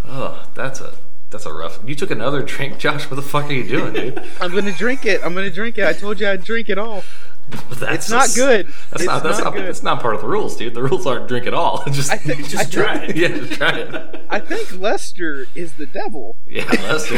Oh, 0.07 0.47
that's 0.55 0.81
a 0.81 0.95
that's 1.31 1.47
a 1.47 1.53
rough. 1.53 1.79
You 1.87 1.95
took 1.95 2.11
another 2.11 2.43
drink, 2.43 2.79
Josh. 2.79 3.09
What 3.09 3.17
the 3.17 3.23
fuck 3.23 3.45
are 3.49 3.53
you 3.53 3.67
doing, 3.67 3.93
dude? 3.93 4.23
I'm 4.41 4.53
gonna 4.53 4.73
drink 4.73 5.07
it. 5.07 5.21
I'm 5.25 5.35
gonna 5.35 5.51
drink 5.51 5.79
it. 5.79 5.85
I 5.87 5.93
told 5.93 6.21
you 6.21 6.29
I'd 6.29 6.43
drink 6.45 6.69
it 6.69 6.79
all. 6.79 7.05
That's 7.71 8.05
It's 8.05 8.11
not 8.11 8.23
just- 8.25 8.37
good. 8.37 8.67
That's 8.91 9.03
It's 9.03 9.05
not 9.05 9.23
that's 9.23 9.39
not 9.39 9.45
not, 9.45 9.55
good. 9.55 9.67
that's 9.67 9.83
not 9.83 10.01
part 10.03 10.15
of 10.15 10.21
the 10.21 10.29
rules, 10.29 10.57
dude. 10.57 10.75
The 10.75 10.83
rules 10.83 11.07
aren't 11.07 11.29
drink 11.29 11.47
at 11.47 11.55
all. 11.55 11.83
Just 11.91 12.11
I 12.13 12.17
think. 12.17 12.49
Just 12.49 12.57
I 12.57 12.65
think- 12.65 12.73
try 12.73 12.95
it. 13.05 13.17
yeah, 13.17 13.29
just 13.29 13.53
try 13.53 13.71
it. 13.79 14.21
I 14.31 14.39
think 14.41 14.79
Lester 14.79 15.47
is 15.55 15.73
the 15.75 15.87
devil. 15.87 16.37
Yeah, 16.47 16.65
Lester. 16.71 17.17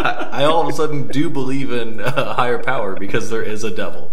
I, 0.00 0.28
I 0.32 0.44
all 0.44 0.62
of 0.62 0.68
a 0.68 0.72
sudden 0.72 1.06
do 1.08 1.28
believe 1.30 1.70
in 1.72 2.00
uh, 2.00 2.34
higher 2.34 2.58
power 2.62 2.96
because 2.96 3.30
there 3.30 3.42
is 3.42 3.62
a 3.64 3.70
devil. 3.70 4.12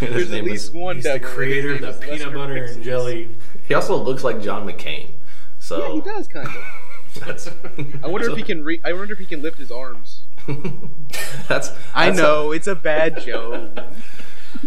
And 0.00 0.14
There's 0.14 0.32
at 0.32 0.44
least 0.44 0.66
is- 0.66 0.70
one 0.72 0.96
He's 0.96 1.04
the 1.04 1.10
devil. 1.10 1.16
and 1.16 1.24
his 1.26 1.34
creator 1.34 1.72
of 1.74 1.80
the 1.80 1.92
peanut 1.92 2.10
Lester 2.20 2.30
butter 2.30 2.56
and 2.56 2.82
jelly. 2.82 3.36
He 3.68 3.74
also 3.74 3.96
looks 3.96 4.22
like 4.24 4.40
John 4.42 4.66
McCain. 4.66 5.10
So 5.58 5.88
Yeah, 5.88 5.94
he 5.94 6.00
does 6.02 6.28
kind 6.28 6.46
of. 6.48 6.54
That's, 7.26 7.48
I 8.02 8.06
wonder 8.08 8.30
if 8.30 8.36
he 8.36 8.42
can. 8.42 8.62
Re- 8.62 8.80
I 8.84 8.92
wonder 8.92 9.14
if 9.14 9.18
he 9.18 9.24
can 9.24 9.40
lift 9.42 9.56
his 9.58 9.70
arms. 9.72 10.15
that's. 11.48 11.70
I 11.94 12.06
that's 12.06 12.18
know 12.18 12.52
it's 12.52 12.66
a 12.66 12.74
bad 12.74 13.20
joke. 13.22 13.70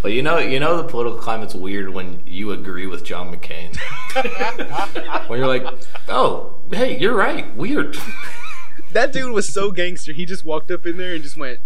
But 0.02 0.12
you 0.12 0.22
know, 0.22 0.38
you 0.38 0.60
know, 0.60 0.78
the 0.78 0.84
political 0.88 1.18
climate's 1.20 1.56
weird 1.56 1.90
when 1.90 2.22
you 2.26 2.52
agree 2.52 2.86
with 2.88 3.04
John 3.04 3.36
McCain. 3.36 3.76
when 5.30 5.40
you're 5.40 5.48
like, 5.48 5.66
oh, 6.08 6.56
hey, 6.72 6.98
you're 6.98 7.16
right. 7.16 7.54
Weird. 7.56 7.98
that 8.94 9.12
dude 9.12 9.32
was 9.32 9.48
so 9.52 9.72
gangster. 9.72 10.14
He 10.14 10.26
just 10.26 10.46
walked 10.46 10.72
up 10.72 10.86
in 10.86 10.98
there 10.98 11.14
and 11.16 11.24
just 11.24 11.38
went 11.38 11.60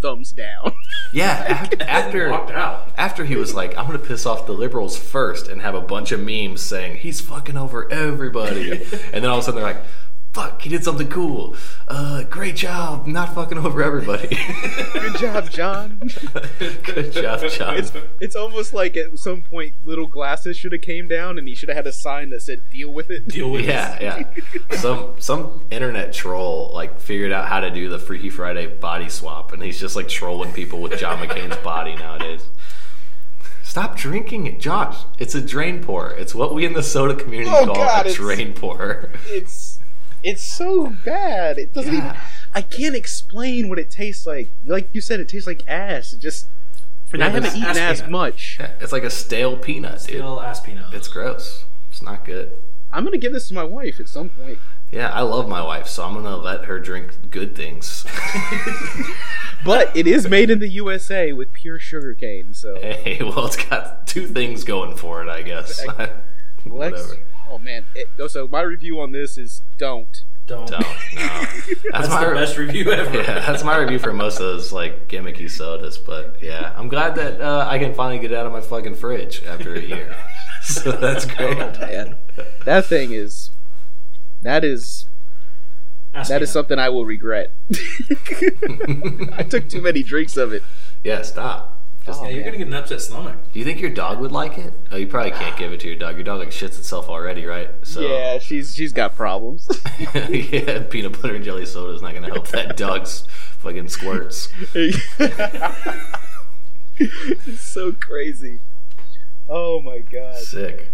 thumbs 0.00 0.32
down. 0.32 0.72
Yeah. 1.12 1.64
af- 1.64 1.80
After 1.80 2.30
Walked 2.30 2.50
out. 2.50 2.92
after 2.98 3.24
he 3.24 3.36
was 3.36 3.54
like, 3.54 3.76
I'm 3.78 3.86
gonna 3.86 3.98
piss 3.98 4.26
off 4.26 4.46
the 4.46 4.52
liberals 4.52 4.98
first 4.98 5.48
and 5.48 5.60
have 5.62 5.74
a 5.74 5.80
bunch 5.80 6.12
of 6.12 6.20
memes 6.20 6.60
saying 6.60 6.98
he's 6.98 7.20
fucking 7.20 7.56
over 7.56 7.90
everybody, 7.90 8.72
and 8.72 9.24
then 9.24 9.26
all 9.26 9.38
of 9.38 9.42
a 9.42 9.46
sudden 9.46 9.60
they're 9.62 9.72
like, 9.72 9.82
fuck, 10.32 10.62
he 10.62 10.68
did 10.68 10.84
something 10.84 11.08
cool. 11.08 11.56
Uh, 11.88 12.22
great 12.24 12.54
job, 12.56 13.06
not 13.06 13.34
fucking 13.34 13.58
over 13.58 13.82
everybody. 13.82 14.28
Good 14.92 15.16
job, 15.16 15.50
John. 15.50 15.98
Good 16.84 17.12
job, 17.12 17.40
John. 17.50 17.76
It's 17.76 17.92
it's 18.20 18.36
almost 18.36 18.72
like 18.72 18.96
at 18.96 19.18
some 19.18 19.42
point 19.42 19.74
little 19.84 20.06
glasses 20.06 20.56
should 20.56 20.72
have 20.72 20.82
came 20.82 21.08
down 21.08 21.38
and 21.38 21.48
he 21.48 21.54
should 21.54 21.68
have 21.68 21.76
had 21.76 21.86
a 21.86 21.92
sign 21.92 22.30
that 22.30 22.42
said 22.42 22.62
"deal 22.70 22.92
with 22.92 23.10
it." 23.10 23.26
Deal 23.28 23.50
with 23.50 23.62
it. 23.62 23.68
Yeah, 23.68 23.98
yeah. 24.00 24.76
Some 24.76 25.14
some 25.18 25.62
internet 25.70 26.12
troll 26.12 26.70
like 26.74 27.00
figured 27.00 27.32
out 27.32 27.48
how 27.48 27.60
to 27.60 27.70
do 27.70 27.88
the 27.88 27.98
Freaky 27.98 28.30
Friday 28.30 28.66
body 28.66 29.08
swap, 29.08 29.52
and 29.52 29.62
he's 29.62 29.80
just 29.80 29.96
like 29.96 30.08
trolling 30.08 30.52
people 30.52 30.80
with 30.80 30.98
John 30.98 31.18
McCain's 31.26 31.56
body 31.64 31.94
nowadays. 31.96 32.44
Stop 33.62 33.96
drinking 33.96 34.46
it, 34.46 34.60
Josh. 34.60 34.96
It's 35.18 35.34
a 35.34 35.40
drain 35.42 35.82
pour. 35.82 36.10
It's 36.12 36.34
what 36.34 36.54
we 36.54 36.64
in 36.64 36.72
the 36.72 36.82
soda 36.82 37.14
community 37.14 37.50
Oh, 37.54 37.66
call 37.66 37.74
God, 37.74 38.06
a 38.06 38.08
it's- 38.08 38.14
drain 38.14 38.54
pour. 38.54 39.10
It's 39.26 39.77
it's 40.22 40.42
so 40.42 40.92
bad. 41.04 41.58
It 41.58 41.72
doesn't 41.72 41.94
even. 41.94 42.14
I 42.54 42.62
can't 42.62 42.94
explain 42.94 43.68
what 43.68 43.78
it 43.78 43.90
tastes 43.90 44.26
like. 44.26 44.50
Like 44.66 44.88
you 44.92 45.00
said, 45.00 45.20
it 45.20 45.28
tastes 45.28 45.46
like 45.46 45.62
ass. 45.68 46.12
It 46.12 46.20
just. 46.20 46.46
And 47.12 47.24
I 47.24 47.28
haven't 47.30 47.46
eaten 47.56 47.62
ass 47.64 47.76
ass 47.78 47.96
peanut. 48.00 48.10
much. 48.10 48.56
Yeah, 48.60 48.70
It's 48.80 48.92
like 48.92 49.02
a 49.04 49.10
stale 49.10 49.56
peanut, 49.56 49.92
dude. 50.00 50.16
Still 50.16 50.40
ass 50.42 50.60
peanut. 50.60 50.92
It's 50.92 51.08
gross. 51.08 51.64
It's 51.90 52.02
not 52.02 52.24
good. 52.24 52.52
I'm 52.92 53.04
gonna 53.04 53.18
give 53.18 53.32
this 53.32 53.48
to 53.48 53.54
my 53.54 53.64
wife 53.64 54.00
at 54.00 54.08
some 54.08 54.28
point. 54.30 54.58
Yeah, 54.90 55.10
I 55.10 55.20
love 55.20 55.46
my 55.48 55.62
wife, 55.62 55.86
so 55.86 56.04
I'm 56.04 56.14
gonna 56.14 56.36
let 56.36 56.64
her 56.64 56.78
drink 56.80 57.30
good 57.30 57.54
things. 57.54 58.06
But 59.64 59.94
it 59.96 60.06
is 60.06 60.28
made 60.28 60.50
in 60.50 60.60
the 60.60 60.68
USA 60.68 61.32
with 61.32 61.52
pure 61.52 61.80
sugar 61.80 62.14
cane. 62.14 62.54
So 62.54 62.78
hey, 62.80 63.18
well, 63.20 63.46
it's 63.46 63.56
got 63.56 64.06
two 64.06 64.26
things 64.28 64.62
going 64.64 64.96
for 64.96 65.20
it, 65.22 65.28
I 65.28 65.42
guess. 65.42 65.84
Lex- 65.84 66.12
Whatever. 66.64 67.16
Oh 67.50 67.58
man. 67.58 67.84
It, 67.94 68.08
so 68.30 68.46
my 68.48 68.60
review 68.62 69.00
on 69.00 69.12
this 69.12 69.38
is 69.38 69.62
don't. 69.78 70.22
Don't. 70.46 70.68
Don't. 70.68 70.82
No. 71.14 71.22
That's, 71.22 71.82
That's 71.92 72.08
my 72.08 72.24
the 72.24 72.34
best 72.34 72.56
review 72.58 72.90
ever. 72.92 73.16
yeah. 73.22 73.40
That's 73.46 73.64
my 73.64 73.76
review 73.78 73.98
for 73.98 74.12
most 74.12 74.36
of 74.36 74.46
those 74.46 74.72
like 74.72 75.08
gimmicky 75.08 75.50
sodas. 75.50 75.98
But 75.98 76.38
yeah, 76.42 76.72
I'm 76.76 76.88
glad 76.88 77.14
that 77.16 77.40
uh, 77.40 77.66
I 77.68 77.78
can 77.78 77.94
finally 77.94 78.18
get 78.18 78.32
it 78.32 78.36
out 78.36 78.46
of 78.46 78.52
my 78.52 78.60
fucking 78.60 78.94
fridge 78.94 79.42
after 79.44 79.74
a 79.74 79.80
year. 79.80 80.16
so 80.62 80.92
that's 80.92 81.24
great. 81.24 81.58
Man, 81.58 82.16
that 82.64 82.86
thing 82.86 83.12
is. 83.12 83.50
That 84.42 84.64
is 84.64 85.08
Ass 86.14 86.28
that 86.28 86.42
is 86.42 86.48
peanut. 86.48 86.52
something 86.52 86.78
I 86.78 86.88
will 86.90 87.04
regret. 87.04 87.52
I 89.36 89.44
took 89.48 89.68
too 89.68 89.82
many 89.82 90.02
drinks 90.02 90.36
of 90.36 90.52
it. 90.52 90.62
Yeah, 91.02 91.22
stop. 91.22 91.77
Just, 92.08 92.22
Yeah, 92.22 92.28
you're 92.30 92.44
gonna 92.44 92.56
get 92.58 92.66
an 92.66 92.74
upset 92.74 93.00
stomach. 93.02 93.36
Do 93.52 93.58
you 93.58 93.64
think 93.64 93.80
your 93.80 93.90
dog 93.90 94.18
would 94.20 94.32
like 94.32 94.58
it? 94.58 94.72
Oh, 94.90 94.96
you 94.96 95.06
probably 95.06 95.30
can't 95.32 95.56
give 95.56 95.72
it 95.72 95.80
to 95.80 95.88
your 95.88 95.96
dog. 95.96 96.16
Your 96.16 96.24
dog 96.24 96.38
like 96.40 96.48
shits 96.48 96.78
itself 96.78 97.08
already, 97.08 97.44
right? 97.46 97.70
So 97.82 98.00
Yeah, 98.00 98.38
she's 98.38 98.74
she's 98.74 98.92
got 98.92 99.14
problems. 99.14 99.68
yeah, 100.14 100.80
peanut 100.90 101.12
butter 101.20 101.34
and 101.36 101.44
jelly 101.44 101.66
soda 101.66 101.92
is 101.94 102.02
not 102.02 102.12
going 102.12 102.24
to 102.24 102.30
help 102.30 102.48
that 102.48 102.76
dog's 102.78 103.26
fucking 103.58 103.88
squirts. 103.88 104.48
it's 106.98 107.60
so 107.60 107.92
crazy. 107.92 108.58
Oh 109.48 109.80
my 109.80 109.98
god. 110.00 110.36
Sick. 110.36 110.90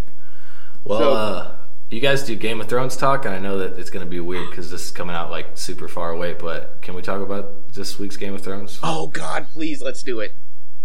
Well, 0.84 0.98
So- 0.98 1.12
uh, 1.14 1.56
you 1.90 2.00
guys 2.00 2.24
do 2.24 2.34
Game 2.34 2.60
of 2.60 2.68
Thrones 2.68 2.96
talk, 2.96 3.24
and 3.24 3.32
I 3.34 3.38
know 3.38 3.58
that 3.58 3.78
it's 3.78 3.90
going 3.90 4.04
to 4.04 4.10
be 4.10 4.18
weird 4.18 4.50
because 4.50 4.70
this 4.70 4.86
is 4.86 4.90
coming 4.90 5.14
out 5.14 5.30
like 5.30 5.50
super 5.54 5.86
far 5.86 6.10
away. 6.10 6.34
But 6.34 6.78
can 6.82 6.94
we 6.94 7.02
talk 7.02 7.20
about 7.20 7.72
this 7.74 7.98
week's 8.00 8.16
Game 8.16 8.34
of 8.34 8.40
Thrones? 8.42 8.80
Oh 8.82 9.06
god, 9.08 9.46
please 9.52 9.80
let's 9.80 10.02
do 10.02 10.18
it. 10.20 10.32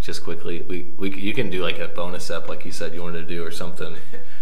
Just 0.09 0.23
quickly, 0.23 0.63
we, 0.67 0.87
we 0.97 1.11
you 1.15 1.35
can 1.35 1.51
do 1.51 1.61
like 1.61 1.77
a 1.77 1.87
bonus 1.87 2.31
ep, 2.31 2.49
like 2.49 2.65
you 2.65 2.71
said 2.71 2.95
you 2.95 3.03
wanted 3.03 3.27
to 3.27 3.35
do, 3.35 3.45
or 3.45 3.51
something. 3.51 3.95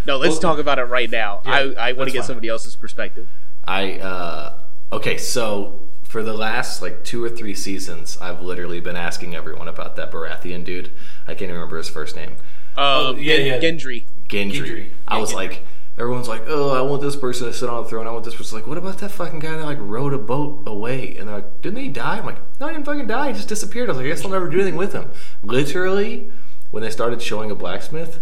No, 0.05 0.15
let's 0.15 0.36
Well- 0.36 0.39
talk 0.39 0.59
about 0.59 0.80
it 0.80 0.84
right 0.86 1.11
now. 1.11 1.41
Yeah, 1.45 1.51
I, 1.78 1.89
I 1.89 1.91
want 1.91 2.07
to 2.07 2.13
get 2.13 2.20
fine. 2.20 2.28
somebody 2.28 2.47
else's 2.47 2.78
perspective. 2.78 3.28
I 3.68 3.95
uh, 3.99 4.53
okay, 4.93 5.18
so 5.18 5.82
for 6.03 6.24
the 6.24 6.34
last 6.34 6.82
like 6.82 7.03
two 7.03 7.22
or 7.22 7.30
three 7.30 7.53
seasons, 7.53 8.18
I've 8.22 8.41
literally 8.41 8.80
been 8.80 8.95
asking 8.95 9.36
everyone 9.36 9.68
about 9.68 9.97
that 9.97 10.09
Baratheon 10.09 10.63
dude. 10.63 10.89
I 11.26 11.32
can't 11.34 11.41
even 11.43 11.55
remember 11.55 11.76
his 11.76 11.89
first 11.89 12.15
name. 12.15 12.38
Oh, 12.78 13.09
Um, 13.09 13.20
yeah, 13.20 13.36
Gen- 13.36 13.45
yeah. 13.47 13.59
Gendry. 13.59 14.05
Gendry. 14.30 14.53
Gendry. 14.53 14.88
I 15.05 15.15
Yeah, 15.15 15.20
was 15.20 15.32
Gendry. 15.32 15.36
like, 15.36 15.65
everyone's 15.97 16.27
like, 16.27 16.43
oh, 16.47 16.69
I 16.69 16.81
want 16.81 17.01
this 17.01 17.15
person 17.15 17.47
to 17.47 17.53
sit 17.53 17.69
on 17.69 17.83
the 17.83 17.89
throne. 17.89 18.07
I 18.07 18.11
want 18.11 18.23
this 18.23 18.35
person. 18.35 18.57
Like, 18.57 18.67
what 18.67 18.77
about 18.77 18.99
that 18.99 19.09
fucking 19.09 19.39
guy 19.39 19.57
that 19.57 19.65
like 19.65 19.79
rowed 19.79 20.13
a 20.13 20.17
boat 20.17 20.63
away? 20.67 21.15
And 21.17 21.27
they're 21.27 21.37
like, 21.37 21.61
didn't 21.61 21.79
he 21.79 21.89
die? 21.89 22.19
I'm 22.19 22.25
like, 22.25 22.59
no, 22.59 22.67
he 22.67 22.73
didn't 22.73 22.85
fucking 22.85 23.07
die. 23.07 23.29
He 23.29 23.33
just 23.33 23.49
disappeared. 23.49 23.89
I 23.89 23.91
was 23.91 23.97
like, 23.97 24.05
I 24.05 24.09
guess 24.09 24.23
I'll 24.23 24.31
never 24.31 24.49
do 24.49 24.59
anything 24.59 24.75
with 24.77 24.93
him. 24.93 25.11
Literally, 25.43 26.31
when 26.71 26.83
they 26.83 26.89
started 26.89 27.21
showing 27.21 27.51
a 27.51 27.55
blacksmith, 27.55 28.19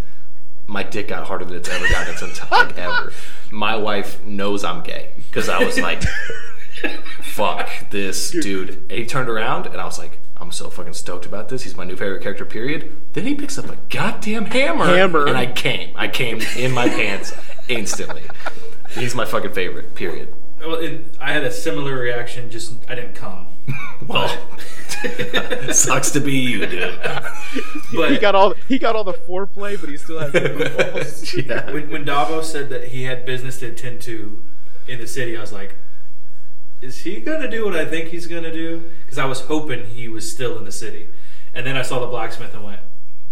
my 0.68 0.84
dick 0.84 1.10
got 1.10 1.28
harder 1.28 1.46
than 1.46 1.58
it's 1.58 1.70
ever 1.70 1.88
gotten 1.90 2.14
its 2.14 2.22
entire 2.22 2.66
like, 2.66 2.78
ever. 2.78 3.12
My 3.52 3.76
wife 3.76 4.24
knows 4.24 4.64
I'm 4.64 4.82
gay 4.82 5.12
because 5.16 5.50
I 5.50 5.64
was 5.64 5.80
like, 5.80 6.02
fuck 7.22 7.70
this 7.92 8.32
dude. 8.32 8.70
And 8.90 8.92
he 8.92 9.06
turned 9.06 9.30
around 9.30 9.68
and 9.68 9.80
I 9.80 9.86
was 9.86 10.00
like, 10.00 10.20
I'm 10.38 10.52
so 10.52 10.70
fucking 10.70 10.94
stoked 10.94 11.26
about 11.26 11.50
this. 11.50 11.64
He's 11.64 11.78
my 11.78 11.86
new 11.86 11.96
favorite 11.96 12.22
character, 12.22 12.46
period. 12.46 12.92
Then 13.14 13.26
he 13.26 13.36
picks 13.36 13.58
up 13.58 13.70
a 13.70 13.78
goddamn 13.90 14.46
hammer. 14.46 14.86
Hammer. 14.86 15.28
And 15.28 15.38
I 15.38 15.46
came. 15.46 15.94
I 15.96 16.08
came 16.08 16.42
in 16.58 16.72
my 16.74 16.90
pants 16.90 17.34
instantly. 17.70 18.24
He's 18.92 19.16
my 19.16 19.26
fucking 19.26 19.54
favorite, 19.54 19.96
period. 19.96 20.34
Well, 20.60 20.76
it, 20.76 21.16
I 21.20 21.32
had 21.32 21.44
a 21.44 21.52
similar 21.52 21.96
reaction. 21.98 22.50
Just 22.50 22.74
I 22.90 22.96
didn't 22.96 23.16
come. 23.16 23.48
Well, 24.08 24.28
sucks 25.72 26.12
to 26.12 26.20
be 26.20 26.34
you, 26.34 26.66
dude. 26.68 27.00
But 27.96 28.12
He 28.12 28.18
got 28.20 28.36
all 28.36 28.54
he 28.68 28.78
got 28.78 28.96
all 28.96 29.06
the 29.06 29.14
foreplay, 29.14 29.80
but 29.80 29.90
he 29.90 29.98
still 29.98 30.20
has 30.20 30.34
the 30.34 30.94
balls. 30.94 31.34
yeah. 31.34 31.72
when, 31.72 31.90
when 31.90 32.04
Davos 32.06 32.52
said 32.52 32.70
that 32.70 32.90
he 32.90 33.04
had 33.04 33.26
business 33.26 33.60
to 33.62 33.68
attend 33.68 34.02
to 34.04 34.44
in 34.88 35.00
the 35.00 35.08
city, 35.08 35.36
I 35.38 35.42
was 35.42 35.54
like, 35.54 35.76
is 36.86 37.00
he 37.00 37.20
gonna 37.20 37.50
do 37.50 37.66
what 37.66 37.76
I 37.76 37.86
think 37.86 38.10
he's 38.10 38.28
gonna 38.28 38.54
do? 38.54 38.92
Because 39.04 39.18
I 39.18 39.26
was 39.26 39.42
hoping 39.42 39.86
he 39.86 40.08
was 40.08 40.32
still 40.32 40.58
in 40.58 40.66
the 40.66 40.72
city, 40.72 41.08
and 41.54 41.66
then 41.66 41.76
I 41.76 41.82
saw 41.82 42.00
the 42.00 42.08
blacksmith 42.08 42.54
and 42.54 42.64
went, 42.64 42.82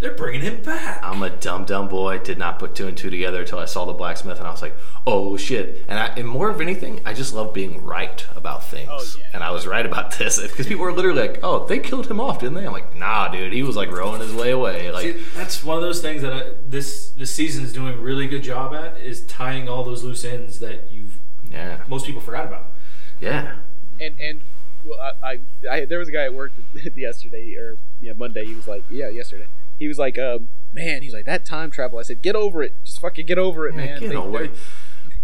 they're 0.03 0.13
bringing 0.13 0.41
him 0.41 0.61
back. 0.61 0.99
I'm 1.01 1.23
a 1.23 1.29
dumb, 1.29 1.63
dumb 1.63 1.87
boy. 1.87 2.17
Did 2.19 2.37
not 2.37 2.59
put 2.59 2.75
two 2.75 2.87
and 2.87 2.97
two 2.97 3.09
together 3.09 3.39
until 3.39 3.59
I 3.59 3.65
saw 3.65 3.85
the 3.85 3.93
blacksmith, 3.93 4.37
and 4.37 4.45
I 4.45 4.51
was 4.51 4.61
like, 4.61 4.75
"Oh 5.07 5.37
shit!" 5.37 5.85
And, 5.87 5.97
I, 5.97 6.07
and 6.17 6.27
more 6.27 6.49
of 6.49 6.59
anything, 6.59 6.99
I 7.05 7.13
just 7.13 7.33
love 7.33 7.53
being 7.53 7.81
right 7.85 8.25
about 8.35 8.65
things. 8.65 8.89
Oh, 8.91 9.15
yeah. 9.17 9.27
And 9.33 9.43
I 9.43 9.51
was 9.51 9.65
right 9.65 9.85
about 9.85 10.17
this 10.17 10.41
because 10.41 10.67
people 10.67 10.83
were 10.83 10.91
literally 10.91 11.21
like, 11.21 11.39
"Oh, 11.41 11.65
they 11.65 11.79
killed 11.79 12.07
him 12.07 12.19
off, 12.19 12.39
didn't 12.39 12.55
they?" 12.55 12.65
I'm 12.65 12.73
like, 12.73 12.97
"Nah, 12.97 13.29
dude. 13.29 13.53
He 13.53 13.63
was 13.63 13.77
like 13.77 13.91
rowing 13.91 14.19
his 14.19 14.33
way 14.33 14.51
away." 14.51 14.91
Like, 14.91 15.03
See, 15.03 15.23
that's 15.35 15.63
one 15.63 15.77
of 15.77 15.83
those 15.83 16.01
things 16.01 16.21
that 16.21 16.33
I, 16.33 16.49
this 16.67 17.11
this 17.11 17.33
season's 17.33 17.71
doing 17.71 17.93
a 17.93 17.97
really 17.97 18.27
good 18.27 18.43
job 18.43 18.73
at 18.73 18.97
is 18.97 19.25
tying 19.25 19.69
all 19.69 19.85
those 19.85 20.03
loose 20.03 20.25
ends 20.25 20.59
that 20.59 20.91
you've 20.91 21.17
yeah, 21.49 21.81
most 21.87 22.05
people 22.05 22.21
forgot 22.21 22.47
about. 22.47 22.72
Yeah, 23.23 23.55
and 23.99 24.19
and 24.19 24.41
well, 24.85 24.99
I, 24.99 25.27
I, 25.31 25.39
I 25.69 25.85
there 25.85 25.99
was 25.99 26.07
a 26.09 26.11
guy 26.11 26.23
at 26.25 26.33
work 26.33 26.51
yesterday 26.95 27.55
or 27.55 27.77
yeah 28.01 28.13
Monday. 28.13 28.45
He 28.45 28.53
was 28.53 28.67
like, 28.67 28.83
yeah, 28.89 29.09
yesterday. 29.09 29.47
He 29.79 29.87
was 29.87 29.97
like, 29.97 30.19
um, 30.19 30.49
man, 30.71 31.01
he's 31.01 31.13
like 31.13 31.25
that 31.25 31.45
time 31.45 31.71
travel. 31.71 31.99
I 31.99 32.03
said, 32.03 32.21
get 32.21 32.35
over 32.35 32.61
it. 32.63 32.73
Just 32.83 32.99
fucking 33.01 33.25
get 33.25 33.37
over 33.39 33.67
it, 33.67 33.73
Yeah, 33.75 33.85
man. 33.85 33.99
get 33.99 34.09
They- 34.09 34.15
over 34.15 34.43
it. 34.43 34.51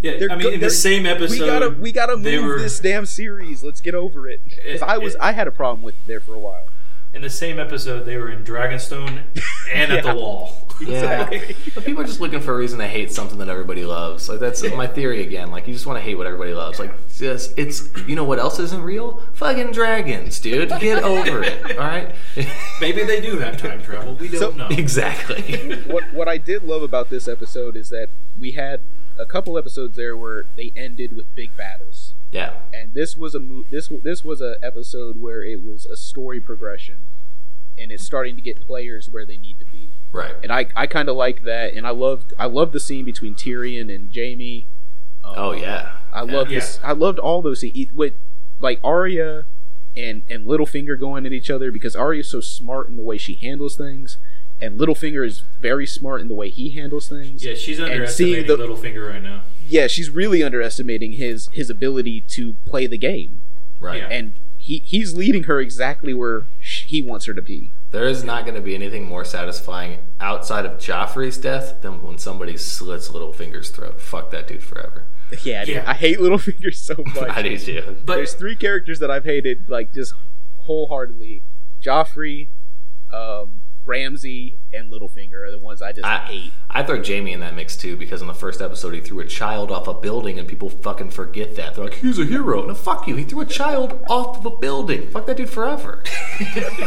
Yeah, 0.02 0.18
they're 0.18 0.32
I 0.32 0.36
mean, 0.36 0.43
go- 0.43 0.50
in 0.52 0.60
the 0.62 0.70
same 0.70 1.06
episode, 1.06 1.32
we 1.32 1.39
gotta 1.45 1.70
we 1.72 1.91
gotta 1.91 2.16
move 2.18 2.45
were- 2.45 2.60
this 2.60 2.80
damn 2.80 3.06
series. 3.06 3.64
Let's 3.64 3.82
get 3.82 3.93
over 3.95 4.30
it. 4.30 4.39
Because 4.45 4.82
I 4.82 4.97
was 4.97 5.16
it- 5.16 5.22
I 5.22 5.34
had 5.34 5.47
a 5.47 5.52
problem 5.52 5.82
with 5.84 5.95
it 5.95 6.08
there 6.08 6.22
for 6.22 6.34
a 6.34 6.39
while. 6.39 6.66
In 7.14 7.22
the 7.22 7.30
same 7.30 7.60
episode 7.60 8.03
they 8.03 8.18
were 8.18 8.30
in 8.30 8.43
Dragonstone 8.43 9.24
and 9.72 9.91
at 9.91 10.03
the 10.03 10.14
wall. 10.22 10.66
Yeah, 10.82 11.30
but 11.76 11.84
people 11.84 12.03
are 12.03 12.05
just 12.05 12.22
looking 12.22 12.39
for 12.39 12.53
a 12.53 12.57
reason 12.57 12.80
to 12.80 12.88
hate 12.88 13.12
something 13.12 13.38
that 13.39 13.49
everybody 13.49 13.84
loves. 13.84 14.30
Like 14.30 14.39
that's 14.39 14.64
my 14.76 14.88
theory 14.88 15.22
again. 15.24 15.51
Like 15.51 15.68
you 15.68 15.74
just 15.74 15.86
want 15.86 15.97
to 15.99 16.01
hate 16.01 16.16
what 16.16 16.26
everybody 16.26 16.53
loves. 16.53 16.80
Like 16.80 16.93
just 17.18 17.53
it's 17.57 17.89
you 18.07 18.16
know 18.16 18.24
what 18.24 18.39
else 18.39 18.60
isn't 18.60 18.82
real? 18.82 19.22
Fucking 19.34 19.74
dragons, 19.74 20.39
dude. 20.39 20.70
Get 20.80 21.03
over 21.03 21.43
it. 21.43 21.78
All 21.78 21.86
right. 21.86 22.16
Maybe 22.80 23.03
they 23.03 23.20
do 23.20 23.39
have 23.39 23.57
time 23.57 23.84
travel. 23.84 24.14
We 24.16 24.30
don't 24.30 24.39
So- 24.39 24.51
know. 24.51 24.68
exactly. 24.70 25.82
what 25.88 26.14
what 26.14 26.30
I 26.30 26.38
did 26.38 26.64
love 26.64 26.82
about 26.82 27.10
this 27.10 27.28
episode 27.28 27.76
is 27.76 27.89
that 27.89 28.07
we 28.39 28.51
had 28.51 28.80
a 29.18 29.26
couple 29.26 29.57
episodes 29.57 29.97
there 29.97 30.16
where 30.16 30.45
they 30.55 30.72
ended 30.78 31.14
with 31.14 31.26
big 31.36 31.57
battles. 31.57 32.09
Yeah. 32.32 32.54
and 32.74 32.94
this 32.94 33.18
was 33.18 33.34
a 33.36 33.40
mo- 33.40 33.66
this 33.72 33.88
this 34.04 34.24
was 34.24 34.42
a 34.42 34.56
episode 34.62 35.20
where 35.20 35.44
it 35.44 35.64
was 35.64 35.86
a 35.86 35.96
story 35.98 36.40
progression, 36.40 36.98
and 37.78 37.92
it's 37.92 38.04
starting 38.04 38.36
to 38.36 38.42
get 38.42 38.60
players 38.60 39.10
where 39.10 39.26
they 39.26 39.38
need 39.38 39.58
to 39.60 39.66
be. 39.66 39.90
Right. 40.12 40.36
And 40.44 40.52
I, 40.52 40.68
I 40.76 40.86
kind 40.88 41.08
of 41.10 41.16
like 41.16 41.44
that, 41.44 41.74
and 41.74 41.86
I 41.88 41.92
loved 41.92 42.34
I 42.38 42.46
loved 42.46 42.74
the 42.74 42.80
scene 42.80 43.06
between 43.06 43.36
Tyrion 43.36 43.94
and 43.94 44.10
Jaime. 44.14 44.66
Um, 45.24 45.34
Oh 45.38 45.52
yeah. 45.54 45.98
I 46.14 46.24
Yeah. 46.24 46.32
loved 46.34 46.52
Yeah. 46.52 46.60
this. 46.60 46.80
I 46.84 46.92
loved 46.94 47.20
all 47.20 47.42
those 47.42 47.60
scenes 47.62 47.90
with 47.94 48.14
like 48.60 48.80
Arya 48.84 49.46
and 49.98 50.22
and 50.30 50.46
Littlefinger 50.46 51.00
going 51.00 51.26
at 51.26 51.32
each 51.34 51.50
other 51.50 51.72
because 51.72 51.96
Arya's 51.96 52.28
so 52.30 52.42
smart 52.42 52.90
in 52.90 52.96
the 52.98 53.04
way 53.04 53.18
she 53.18 53.36
handles 53.36 53.76
things, 53.76 54.18
and 54.62 54.80
Littlefinger 54.80 55.26
is 55.26 55.43
very 55.62 55.86
smart 55.86 56.22
in 56.22 56.28
the 56.28 56.34
way 56.34 56.49
he 56.49 56.70
handles 56.72 57.07
things. 57.10 57.43
yeah, 57.45 57.53
she's 57.55 57.80
underestimating 57.80 58.47
the- 58.47 58.57
Littlefinger 58.57 59.10
right 59.10 59.24
now. 59.24 59.43
yeah, 59.68 59.88
she's 59.88 60.10
really 60.10 60.43
underestimating 60.43 61.14
his 61.14 61.49
his 61.53 61.70
ability 61.70 62.22
to 62.30 62.53
play 62.66 62.88
the 62.88 62.97
game. 62.97 63.41
Right. 63.80 63.99
Yeah. 64.01 64.07
and 64.10 64.34
he 64.57 64.82
he's 64.86 65.14
leading 65.16 65.43
her 65.43 65.60
exactly 65.62 66.14
where 66.14 66.43
sh- 66.60 66.84
he 66.86 67.01
wants 67.01 67.26
her 67.26 67.34
to 67.34 67.41
be. 67.41 67.72
There 67.91 68.03
is 68.05 68.24
not 68.24 68.43
going 68.43 68.53
to 68.55 68.62
be 68.62 68.76
anything 68.76 69.05
more 69.05 69.26
satisfying 69.26 69.99
outside 70.20 70.66
of 70.66 70.74
Joffrey's 70.74 71.38
death 71.39 71.82
than 71.82 72.03
when 72.03 72.18
somebody 72.20 72.55
slits 72.57 73.10
Littlefinger's 73.10 73.72
throat. 73.72 73.99
Fuck 73.99 74.30
that 74.32 74.47
dude 74.47 74.64
forever. 74.64 75.05
Yeah, 75.43 75.64
dude, 75.64 75.76
Yeah. 75.76 75.84
I 75.88 75.93
hate 75.93 76.20
Littlefinger 76.20 76.74
so 76.76 76.95
much. 77.16 77.30
I 77.30 77.41
do 77.43 77.57
too. 77.57 77.97
But 78.05 78.16
There's 78.16 78.34
three 78.34 78.55
characters 78.55 78.97
that 78.99 79.10
I've 79.12 79.24
hated 79.26 79.70
like 79.70 79.93
just 79.93 80.14
wholeheartedly: 80.62 81.41
Joffrey, 81.82 82.47
um, 83.14 83.59
Ramsay, 83.90 84.58
and 84.72 84.92
Littlefinger 84.92 85.34
are 85.48 85.52
the 85.52 85.58
ones 85.60 85.82
I 85.82 85.92
just 85.92 86.06
I 86.06 86.20
hate. 86.20 86.54
I 86.70 86.84
throw 86.84 87.04
Jaime 87.04 87.34
in 87.34 87.40
that 87.42 87.56
mix 87.56 87.76
too 87.76 87.98
because 87.98 88.22
in 88.22 88.28
the 88.28 88.34
first 88.36 88.62
episode 88.62 88.94
he 88.94 89.02
threw 89.02 89.20
a 89.20 89.26
child 89.26 89.72
off 89.72 89.88
a 89.88 89.94
building 89.94 90.38
and 90.40 90.48
people 90.48 90.70
fucking 90.70 91.10
forget 91.10 91.56
that. 91.56 91.76
They're 91.76 91.84
like, 91.86 91.96
he's 91.96 92.20
a 92.20 92.26
hero. 92.26 92.66
No, 92.66 92.76
fuck 92.76 93.08
you. 93.08 93.16
He 93.16 93.24
threw 93.24 93.42
a 93.42 93.46
child 93.46 94.00
off 94.08 94.38
of 94.38 94.46
a 94.46 94.56
building. 94.56 95.10
Fuck 95.10 95.26
that 95.26 95.38
dude 95.38 95.50
forever. 95.50 96.04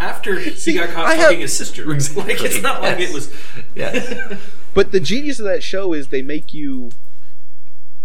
after 0.00 0.38
he 0.38 0.50
See, 0.50 0.74
got 0.74 0.88
caught 0.90 1.06
I 1.06 1.16
fucking 1.16 1.30
have- 1.38 1.40
his 1.40 1.56
sister, 1.56 1.90
Exactly. 1.92 2.34
like 2.34 2.42
it's 2.44 2.62
not 2.62 2.82
like 2.82 2.98
it 3.00 3.12
was. 3.12 3.32
yeah. 3.74 4.36
But 4.74 4.90
the 4.90 5.00
genius 5.00 5.38
of 5.38 5.44
that 5.44 5.62
show 5.62 5.92
is 5.92 6.08
they 6.08 6.22
make 6.22 6.54
you 6.54 6.92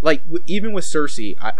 like 0.01 0.21
w- 0.25 0.43
even 0.47 0.73
with 0.73 0.83
Cersei. 0.83 1.37
I 1.41 1.53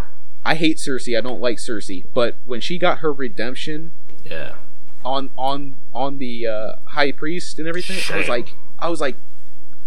I 0.44 0.56
hate 0.56 0.78
Cersei. 0.78 1.18
I 1.18 1.22
don't 1.22 1.40
like 1.40 1.58
Cersei. 1.60 2.04
But 2.14 2.36
when 2.46 2.60
she 2.60 2.78
got 2.78 2.98
her 3.00 3.14
redemption 3.14 3.92
Yeah. 4.26 4.56
On 5.06 5.30
on 5.38 5.76
on 5.94 6.18
the 6.18 6.48
uh, 6.48 6.76
high 6.86 7.12
priest 7.12 7.60
and 7.60 7.68
everything, 7.68 7.98
I 8.14 8.18
was 8.18 8.28
like, 8.28 8.56
I 8.80 8.90
was 8.90 9.00
like, 9.02 9.16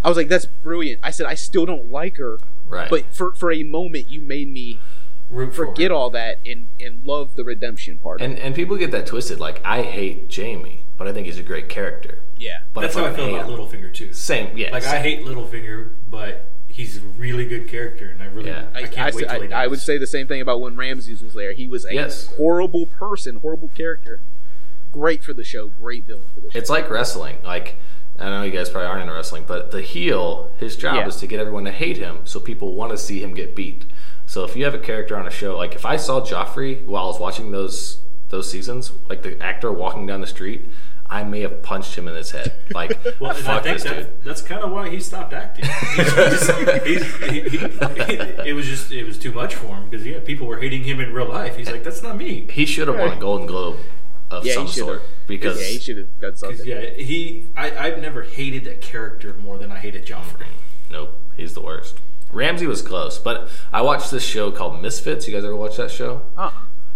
I 0.03 0.09
was 0.09 0.17
like, 0.17 0.29
that's 0.29 0.47
brilliant. 0.47 1.01
I 1.03 1.11
said, 1.11 1.27
I 1.27 1.35
still 1.35 1.67
don't 1.67 1.91
like 1.91 2.17
her, 2.17 2.39
Right. 2.69 2.89
but 2.89 3.05
for 3.13 3.33
for 3.35 3.53
a 3.53 3.63
moment, 3.63 4.11
you 4.11 4.21
made 4.21 4.49
me 4.49 4.79
Root 5.29 5.55
forget 5.55 5.91
her. 5.91 5.97
all 5.97 6.11
that 6.11 6.39
and 6.47 6.69
and 6.81 7.05
love 7.05 7.37
the 7.37 7.45
redemption 7.45 7.99
part. 7.99 8.21
and 8.23 8.39
and 8.39 8.55
people 8.55 8.77
get 8.77 8.91
that 8.93 9.07
twisted. 9.07 9.39
Like 9.41 9.61
I 9.65 9.83
hate 9.83 10.35
Jaime, 10.35 10.85
but 10.97 11.07
I 11.07 11.13
think 11.13 11.27
he's 11.27 11.39
a 11.39 11.43
great 11.43 11.69
character. 11.69 12.21
yeah, 12.39 12.61
But 12.73 12.81
That's 12.83 12.95
how 12.95 13.05
I 13.05 13.13
feel 13.13 13.35
about 13.35 13.51
him. 13.51 13.57
Littlefinger 13.59 13.93
too. 13.93 14.13
Same. 14.15 14.57
Yeah. 14.57 14.71
Like 14.73 14.85
I 14.85 14.93
same. 14.93 15.03
hate 15.03 15.25
Littlefinger, 15.27 15.91
but 16.11 16.47
he's 16.67 16.97
a 16.97 17.01
really 17.01 17.47
good 17.47 17.69
character, 17.69 18.09
and 18.11 18.23
I 18.23 18.27
really 18.27 18.49
Yeah. 18.49 18.69
I, 18.75 18.79
I, 18.79 18.83
can't 18.87 18.99
I, 18.99 19.17
wait 19.17 19.29
till 19.29 19.43
he 19.43 19.53
I, 19.53 19.65
I 19.65 19.67
would 19.67 19.81
say 19.81 19.99
the 19.99 20.07
same 20.07 20.27
thing 20.27 20.41
about 20.41 20.61
when 20.63 20.77
Ramses 20.77 21.23
was 21.23 21.35
there. 21.35 21.53
He 21.53 21.69
was 21.69 21.85
a 21.85 21.93
Yes. 21.93 22.29
horrible 22.37 22.87
person, 22.87 23.37
horrible 23.37 23.71
character. 23.77 24.21
Great 24.93 25.23
for 25.23 25.33
the 25.33 25.45
show, 25.45 25.69
great 25.69 26.05
villain 26.05 26.23
for 26.35 26.41
the 26.41 26.51
show. 26.51 26.59
It's 26.59 26.71
like 26.71 26.91
wrestling. 26.91 27.39
Like 27.45 27.77
I 28.19 28.25
know 28.29 28.43
you 28.43 28.51
guys 28.51 28.69
probably 28.69 28.89
aren't 28.89 29.03
into 29.03 29.15
wrestling, 29.15 29.45
but 29.47 29.71
the 29.71 29.81
heel, 29.83 30.51
his 30.59 30.77
job 30.77 30.97
Yeah. 30.97 31.07
is 31.07 31.17
to 31.17 31.27
get 31.27 31.41
everyone 31.41 31.65
to 31.65 31.73
hate 31.73 31.97
him, 31.97 32.19
so 32.25 32.39
people 32.41 32.75
want 32.75 32.91
to 32.93 32.99
see 32.99 33.23
him 33.23 33.33
get 33.35 33.55
beat. 33.57 33.85
So 34.27 34.45
if 34.45 34.55
you 34.57 34.65
have 34.65 34.75
a 34.75 34.79
character 34.79 35.17
on 35.17 35.27
a 35.27 35.31
show, 35.31 35.57
like 35.57 35.75
if 35.75 35.85
I 35.87 35.97
saw 35.97 36.21
Joffrey 36.21 36.85
while 36.87 37.05
I 37.05 37.07
was 37.07 37.19
watching 37.21 37.51
those 37.51 37.99
those 38.29 38.51
seasons, 38.51 38.93
like 39.09 39.23
the 39.23 39.41
actor 39.43 39.73
walking 39.73 40.07
down 40.07 40.21
the 40.21 40.27
street, 40.27 40.67
I 41.09 41.25
may 41.25 41.41
have 41.41 41.63
punched 41.65 41.97
him 41.99 42.07
in 42.07 42.15
his 42.15 42.31
head. 42.31 42.53
Like, 42.75 42.97
Well, 43.19 43.31
and 43.33 43.41
I 43.41 43.43
fuck 43.55 43.63
think 43.65 43.81
this 43.81 43.91
dude. 43.93 44.23
that's 44.25 44.43
kind 44.43 44.63
of 44.63 44.71
why 44.71 44.89
he 44.91 45.01
stopped 45.01 45.33
acting. 45.33 45.65
He 45.65 46.03
just- 46.05 46.51
he's- 46.87 47.15
he- 47.31 47.41
he- 47.49 48.49
it 48.49 48.55
was 48.55 48.67
just 48.67 48.93
it 48.93 49.05
was 49.05 49.19
too 49.19 49.33
much 49.33 49.55
for 49.57 49.67
him 49.75 49.89
because 49.91 50.07
yeah, 50.07 50.21
people 50.21 50.47
were 50.47 50.59
hating 50.61 50.85
him 50.85 51.01
in 51.01 51.13
real 51.13 51.29
life. 51.29 51.57
He's 51.57 51.71
like, 51.71 51.83
that's 51.83 52.03
not 52.03 52.17
me. 52.17 52.47
He 52.53 52.65
should 52.67 52.87
have 52.87 52.97
won 52.99 53.11
a 53.13 53.17
Golden 53.21 53.47
Globe 53.49 53.79
of 54.31 54.45
Yeah, 54.47 54.55
some 54.55 54.67
he 54.67 54.73
should 54.73 54.79
sort 54.85 55.01
have. 55.01 55.09
because 55.27 55.61
yeah, 55.61 55.67
he 55.69 55.79
should 55.79 55.99
have 55.99 56.21
done 56.21 56.31
'Cause, 56.33 56.41
something. 56.41 56.67
yeah, 56.67 56.91
he 56.95 57.47
I, 57.57 57.77
I've 57.89 57.99
never 57.99 58.23
hated 58.23 58.65
that 58.65 58.81
character 58.81 59.35
more 59.43 59.59
than 59.59 59.73
I 59.73 59.79
hated 59.79 60.07
Joffrey. 60.07 60.47
nope, 60.91 61.19
he's 61.37 61.55
the 61.55 61.61
worst. 61.63 61.99
Ramsay 62.33 62.67
was 62.67 62.81
close, 62.81 63.19
but 63.19 63.49
I 63.73 63.83
watched 63.83 64.11
this 64.13 64.25
show 64.25 64.53
called 64.53 64.81
Misfits. 64.81 65.27
You 65.27 65.35
guys 65.35 65.45
ever 65.45 65.57
watch 65.57 65.77
that 65.79 65.91
show? 65.91 66.23
Uh-uh. 66.39 66.53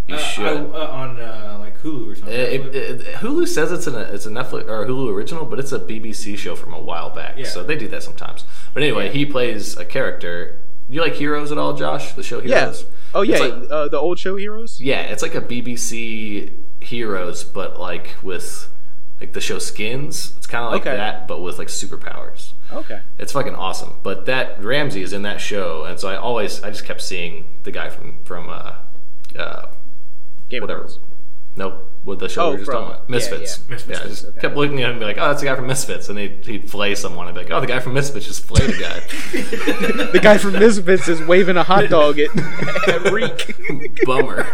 You 0.06 0.14
Uh, 0.14 0.18
should. 0.18 0.44
I- 0.46 0.78
uh, 0.78 0.86
on 0.92 1.18
uh, 1.18 1.56
like 1.58 1.80
Hulu 1.82 2.12
or 2.12 2.14
something. 2.14 2.32
It- 2.32 2.66
it- 2.66 2.74
it- 2.76 3.14
Hulu 3.16 3.48
says 3.48 3.72
it's 3.72 3.86
an 3.88 3.96
it's 3.96 4.26
a 4.26 4.30
Netflix 4.30 4.68
or 4.68 4.84
a 4.84 4.86
Hulu 4.86 5.10
original, 5.12 5.44
but 5.44 5.58
it's 5.58 5.72
a 5.72 5.78
BBC 5.80 6.36
show 6.36 6.54
from 6.54 6.72
a 6.74 6.80
while 6.80 7.10
back. 7.10 7.36
Yeah. 7.38 7.46
So 7.46 7.64
they 7.64 7.74
do 7.74 7.88
that 7.88 8.02
sometimes. 8.04 8.44
But 8.74 8.82
anyway, 8.84 9.06
Yeah. 9.06 9.12
he 9.12 9.26
plays 9.26 9.76
a 9.76 9.84
character. 9.84 10.60
You 10.88 11.00
like 11.00 11.14
Heroes 11.14 11.50
at 11.50 11.56
all, 11.58 11.72
Josh? 11.72 12.12
The 12.12 12.22
show 12.22 12.40
Heroes. 12.40 12.50
Yeah. 12.50 12.60
Heroes. 12.60 12.84
Oh 13.14 13.22
yeah, 13.22 13.38
like- 13.38 13.70
uh, 13.70 13.88
the 13.88 13.98
old 13.98 14.18
show 14.18 14.36
heroes. 14.36 14.80
Yeah, 14.80 15.00
it's 15.02 15.22
like 15.22 15.34
a 15.34 15.40
BBC 15.40 16.50
Heroes, 16.84 17.44
but 17.44 17.78
like 17.80 18.14
with 18.22 18.70
like 19.20 19.32
the 19.32 19.40
show 19.40 19.58
Skins. 19.58 20.34
It's 20.36 20.46
kind 20.46 20.64
of 20.64 20.72
like 20.72 20.82
Okay. 20.82 20.96
that, 20.96 21.26
but 21.28 21.40
with 21.40 21.58
like 21.58 21.68
superpowers. 21.68 22.52
Okay. 22.72 23.00
It's 23.18 23.32
fucking 23.32 23.54
awesome. 23.54 23.94
But 24.02 24.26
that 24.26 24.62
Ramsay 24.62 25.02
is 25.02 25.12
in 25.12 25.22
that 25.22 25.40
show, 25.40 25.84
and 25.84 25.98
so 26.00 26.08
I 26.08 26.16
always 26.16 26.62
I 26.62 26.70
just 26.70 26.84
kept 26.84 27.00
seeing 27.02 27.44
the 27.62 27.70
guy 27.70 27.88
from 27.90 28.18
from 28.24 28.48
uh, 28.48 28.74
uh, 29.38 29.66
Game 30.48 30.62
whatever. 30.62 30.88
Nope, 31.56 31.88
with 32.04 32.18
the 32.18 32.28
show 32.28 32.46
Oh, 32.46 32.48
we 32.48 32.52
were 32.54 32.58
just 32.58 32.66
from- 32.70 32.82
talking 32.82 32.90
about. 32.96 33.04
yeah, 33.08 33.14
Misfits. 33.14 33.58
yeah. 33.68 33.70
Misfits, 33.74 34.00
I 34.00 34.04
just 34.08 34.24
okay. 34.26 34.40
kept 34.40 34.56
looking 34.56 34.80
at 34.82 34.86
him 34.86 34.90
and 34.90 34.98
be 34.98 35.06
like, 35.06 35.18
oh, 35.18 35.28
that's 35.28 35.40
the 35.40 35.46
guy 35.46 35.54
from 35.54 35.68
Misfits. 35.68 36.08
And 36.08 36.18
he'd, 36.18 36.44
he'd 36.44 36.68
flay 36.68 36.96
someone 36.96 37.28
and 37.28 37.34
be 37.36 37.42
like, 37.44 37.52
oh, 37.52 37.60
the 37.60 37.68
guy 37.68 37.78
from 37.78 37.94
Misfits 37.94 38.26
just 38.26 38.44
flayed 38.44 38.70
a 38.70 38.76
guy. 38.80 39.00
The 40.12 40.18
guy 40.20 40.36
from 40.38 40.54
Misfits 40.54 41.06
is 41.06 41.20
waving 41.22 41.56
a 41.56 41.62
hot 41.62 41.88
dog 41.88 42.18
at, 42.18 42.28
at 42.88 43.12
Reek. 43.12 43.54
Bummer. 44.04 44.44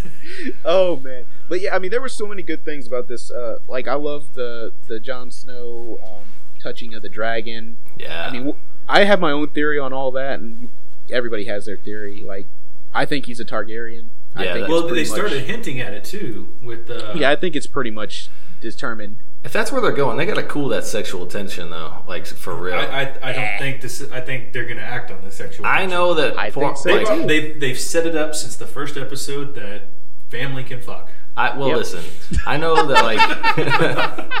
oh 0.64 0.96
man, 1.00 1.24
but 1.48 1.60
yeah, 1.60 1.74
I 1.74 1.78
mean, 1.78 1.90
there 1.90 2.00
were 2.00 2.08
so 2.08 2.26
many 2.26 2.42
good 2.42 2.64
things 2.64 2.86
about 2.86 3.08
this. 3.08 3.30
Uh, 3.30 3.58
like, 3.68 3.86
I 3.88 3.94
love 3.94 4.34
the 4.34 4.72
the 4.88 4.98
Jon 5.00 5.30
Snow 5.30 5.98
um, 6.04 6.24
touching 6.62 6.94
of 6.94 7.02
the 7.02 7.08
dragon. 7.08 7.76
Yeah. 7.96 8.26
I 8.26 8.30
mean, 8.32 8.42
w- 8.46 8.58
I 8.88 9.04
have 9.04 9.20
my 9.20 9.30
own 9.32 9.48
theory 9.48 9.78
on 9.78 9.92
all 9.92 10.10
that, 10.12 10.38
and 10.40 10.68
everybody 11.10 11.44
has 11.46 11.66
their 11.66 11.76
theory. 11.76 12.22
Like, 12.22 12.46
I 12.94 13.04
think 13.04 13.26
he's 13.26 13.40
a 13.40 13.44
Targaryen. 13.44 14.06
I 14.34 14.44
Yeah, 14.44 14.52
think 14.54 14.68
well, 14.68 14.86
they 14.88 15.04
started 15.04 15.38
Much, 15.38 15.46
hinting 15.46 15.80
at 15.80 15.92
it 15.94 16.04
too 16.04 16.48
with 16.62 16.90
uh, 16.90 17.12
yeah, 17.16 17.30
I 17.30 17.36
think 17.36 17.56
it's 17.56 17.66
pretty 17.66 17.90
much 17.90 18.28
determined. 18.60 19.16
if 19.44 19.52
that's 19.52 19.70
where 19.72 19.80
they're 19.80 19.92
going, 19.92 20.16
they 20.18 20.26
got 20.26 20.34
to 20.34 20.42
cool 20.42 20.68
that 20.68 20.84
sexual 20.84 21.26
tension, 21.26 21.70
though. 21.70 22.02
Like, 22.06 22.26
for 22.26 22.54
real. 22.54 22.74
I, 22.74 22.80
I, 23.22 23.30
I 23.30 23.32
don't 23.32 23.58
think 23.58 23.80
this. 23.80 24.02
I 24.12 24.20
think 24.20 24.52
they're 24.52 24.64
going 24.64 24.76
to 24.78 24.82
act 24.82 25.10
on 25.10 25.22
the 25.22 25.30
sexual. 25.30 25.64
I 25.66 25.78
tension. 25.80 25.90
know 25.90 26.14
that. 26.14 26.38
I 26.38 26.50
por- 26.50 26.74
think 26.74 26.76
so, 26.76 26.94
like, 26.94 27.06
too. 27.22 27.26
They've 27.26 27.58
they've 27.60 27.78
set 27.80 28.06
it 28.06 28.14
up 28.16 28.34
since 28.34 28.56
the 28.56 28.66
first 28.66 28.96
episode 28.96 29.54
that 29.54 29.82
family 30.28 30.64
can 30.64 30.80
fuck. 30.82 31.08
I, 31.36 31.56
well, 31.56 31.68
Yep. 31.68 31.76
listen. 31.76 32.04
I 32.46 32.56
know 32.56 32.86
that, 32.86 33.04
like, 33.04 33.18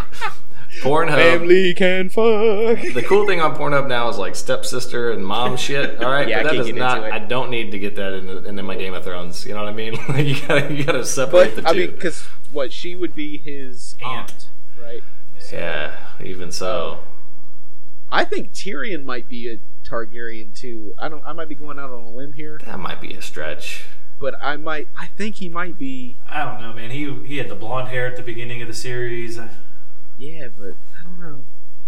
Pornhub. 0.82 1.14
Family 1.14 1.74
can 1.74 2.08
fuck. 2.10 2.22
The 2.94 3.04
cool 3.06 3.26
thing 3.26 3.40
on 3.40 3.56
Pornhub 3.56 3.88
now 3.88 4.08
is 4.08 4.18
like 4.18 4.36
stepsister 4.36 5.10
and 5.10 5.26
mom 5.26 5.56
shit. 5.56 6.02
All 6.02 6.10
right, 6.10 6.28
Yeah, 6.28 6.40
I 6.40 6.42
but 6.42 6.48
that 6.50 6.54
can't 6.64 6.66
does 6.68 6.76
not. 6.76 7.02
I 7.04 7.18
don't 7.18 7.50
need 7.50 7.70
to 7.72 7.78
get 7.78 7.96
that 7.96 8.12
into, 8.12 8.44
into 8.44 8.62
my 8.62 8.76
Game 8.76 8.92
of 8.94 9.04
Thrones. 9.04 9.44
You 9.46 9.54
know 9.54 9.60
what 9.64 9.70
I 9.70 9.74
mean? 9.74 9.96
Like 10.08 10.26
you 10.26 10.36
gotta 10.46 10.72
you 10.74 10.84
gotta 10.84 11.04
separate 11.04 11.54
But 11.54 11.64
the 11.64 11.70
I 11.70 11.72
two. 11.72 11.78
mean, 11.80 11.90
because 11.92 12.22
what 12.52 12.72
she 12.72 12.94
would 12.94 13.14
be 13.14 13.38
his 13.38 13.96
Aunt. 14.04 14.30
aunt, 14.30 14.48
right? 14.82 15.02
yeah, 15.52 15.96
even 16.22 16.52
so. 16.52 17.00
I 18.12 18.24
think 18.24 18.52
Tyrion 18.52 19.04
might 19.04 19.28
be 19.28 19.48
a 19.48 19.58
Targaryen 19.84 20.54
too. 20.54 20.94
I 20.98 21.08
don't. 21.08 21.24
I 21.24 21.32
might 21.32 21.48
be 21.48 21.54
going 21.54 21.78
out 21.78 21.90
on 21.90 22.04
a 22.04 22.10
limb 22.10 22.34
here, 22.34 22.60
That 22.66 22.78
might 22.78 23.00
be 23.00 23.14
a 23.14 23.22
stretch. 23.22 23.84
But 24.18 24.34
I 24.42 24.56
might. 24.56 24.88
I 24.98 25.06
think 25.08 25.36
he 25.36 25.48
might 25.48 25.78
be. 25.78 26.16
I 26.28 26.44
don't 26.44 26.62
know, 26.62 26.72
man. 26.72 26.90
He 26.90 27.12
he 27.24 27.36
had 27.38 27.48
the 27.48 27.54
blonde 27.54 27.88
hair 27.88 28.06
at 28.06 28.16
the 28.16 28.22
beginning 28.22 28.62
of 28.62 28.68
the 28.68 28.74
series. 28.74 29.38
Yeah, 30.18 30.48
but 30.58 30.74
I 30.98 31.02
don't 31.04 31.20
know. 31.20 31.40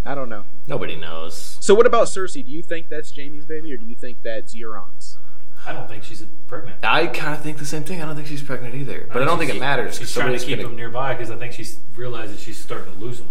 I 0.05 0.15
don't 0.15 0.29
know. 0.29 0.45
Nobody 0.67 0.97
knows. 0.97 1.57
So 1.61 1.75
what 1.75 1.87
about 1.87 2.07
Cersei? 2.09 2.45
Do 2.45 2.53
you 2.53 2.63
think 2.63 2.89
that's 2.89 3.11
Jaime's 3.15 3.45
baby, 3.47 3.73
or 3.73 3.77
do 3.79 3.87
you 3.87 3.95
think 3.95 4.19
that's 4.23 4.55
Euron's? 4.55 5.19
I 5.67 5.73
don't 5.73 5.89
think 5.89 6.05
she's 6.05 6.25
pregnant. 6.47 6.85
I 6.85 7.07
kind 7.09 7.35
of 7.35 7.43
think 7.43 7.59
the 7.59 7.67
same 7.67 7.83
thing. 7.85 8.01
I 8.03 8.07
don't 8.07 8.15
think 8.15 8.29
she's 8.29 8.43
pregnant 8.43 8.75
either, 8.75 9.09
but 9.13 9.21
I, 9.23 9.25
don't 9.25 9.39
think 9.39 9.51
it 9.53 9.59
matters. 9.59 9.99
She's 9.99 10.13
trying 10.13 10.33
to 10.33 10.39
keep 10.39 10.59
gonna- 10.59 10.69
him 10.69 10.77
nearby 10.77 11.15
because 11.15 11.31
I 11.31 11.37
think 11.37 11.53
she's 11.53 11.81
realized 11.97 12.33
that 12.33 12.41
she's 12.41 12.57
starting 12.59 12.93
to 12.93 12.99
lose 12.99 13.21
him. 13.21 13.29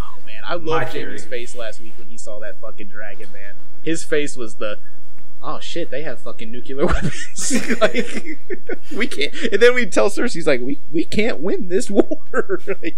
Oh 0.00 0.18
man, 0.26 0.42
I 0.46 0.56
My 0.56 0.80
loved 0.80 0.92
theory. 0.92 1.10
Jaime's 1.12 1.24
face 1.24 1.54
last 1.56 1.80
week 1.80 1.94
when 1.98 2.08
he 2.08 2.16
saw 2.16 2.38
that 2.40 2.60
fucking 2.60 2.88
dragon. 2.88 3.28
Man, 3.32 3.54
his 3.82 4.04
face 4.04 4.36
was 4.36 4.56
the. 4.56 4.78
Oh 5.42 5.58
shit! 5.60 5.90
They 5.90 6.02
have 6.02 6.20
fucking 6.20 6.50
nuclear 6.52 6.86
weapons. 6.86 7.52
like, 7.80 8.38
we 8.96 9.06
can't. 9.06 9.34
And 9.52 9.60
then 9.60 9.74
we 9.74 9.86
tell 9.86 10.08
Cersei's 10.08 10.46
like, 10.46 10.60
we 10.60 10.78
we 10.92 11.04
can't 11.04 11.40
win 11.40 11.68
this 11.68 11.90
war." 11.90 12.20
like, 12.82 12.96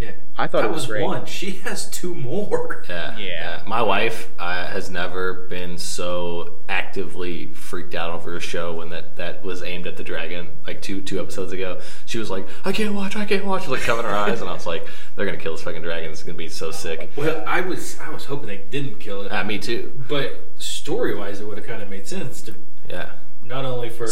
Yeah, 0.00 0.12
I 0.38 0.46
thought 0.46 0.62
that 0.62 0.70
it 0.70 0.72
was 0.72 0.86
great. 0.86 1.02
one. 1.04 1.26
She 1.26 1.50
has 1.64 1.90
two 1.90 2.14
more. 2.14 2.84
Yeah, 2.88 3.18
Yeah. 3.18 3.62
My 3.66 3.82
wife 3.82 4.30
uh, 4.38 4.66
has 4.68 4.88
never 4.90 5.34
been 5.34 5.76
so 5.76 6.54
actively 6.68 7.46
freaked 7.48 7.94
out 7.94 8.10
over 8.10 8.34
a 8.36 8.40
show 8.40 8.72
when 8.74 8.88
that, 8.88 9.16
that 9.16 9.44
was 9.44 9.62
aimed 9.62 9.86
at 9.86 9.98
the 9.98 10.02
dragon. 10.02 10.48
Like 10.66 10.80
two 10.80 11.02
two 11.02 11.20
episodes 11.20 11.52
ago, 11.52 11.80
she 12.06 12.16
was 12.18 12.30
like, 12.30 12.46
"I 12.64 12.72
can't 12.72 12.94
watch, 12.94 13.16
I 13.16 13.26
can't 13.26 13.44
watch." 13.44 13.64
She 13.64 13.68
was 13.70 13.80
like 13.80 13.86
covering 13.86 14.06
her 14.06 14.14
eyes, 14.14 14.40
and 14.40 14.48
I 14.48 14.54
was 14.54 14.66
like, 14.66 14.86
"They're 15.14 15.26
gonna 15.26 15.36
kill 15.36 15.52
this 15.52 15.62
fucking 15.62 15.82
dragon. 15.82 16.10
It's 16.10 16.22
gonna 16.22 16.38
be 16.38 16.48
so 16.48 16.70
sick." 16.70 17.10
Well, 17.16 17.44
I 17.46 17.60
was 17.60 18.00
I 18.00 18.08
was 18.08 18.24
hoping 18.24 18.46
they 18.46 18.62
didn't 18.70 18.98
kill 19.00 19.22
it, 19.22 19.28
Uh, 19.32 19.44
me 19.44 19.58
too. 19.58 20.02
but 20.08 20.46
story 20.90 21.14
wise, 21.14 21.40
it 21.40 21.46
would 21.46 21.56
have 21.58 21.66
kind 21.66 21.82
of 21.82 21.88
made 21.88 22.06
sense 22.08 22.42
to 22.42 22.54
Yeah. 22.88 23.10
not 23.44 23.64
only 23.64 23.90
for 23.90 24.06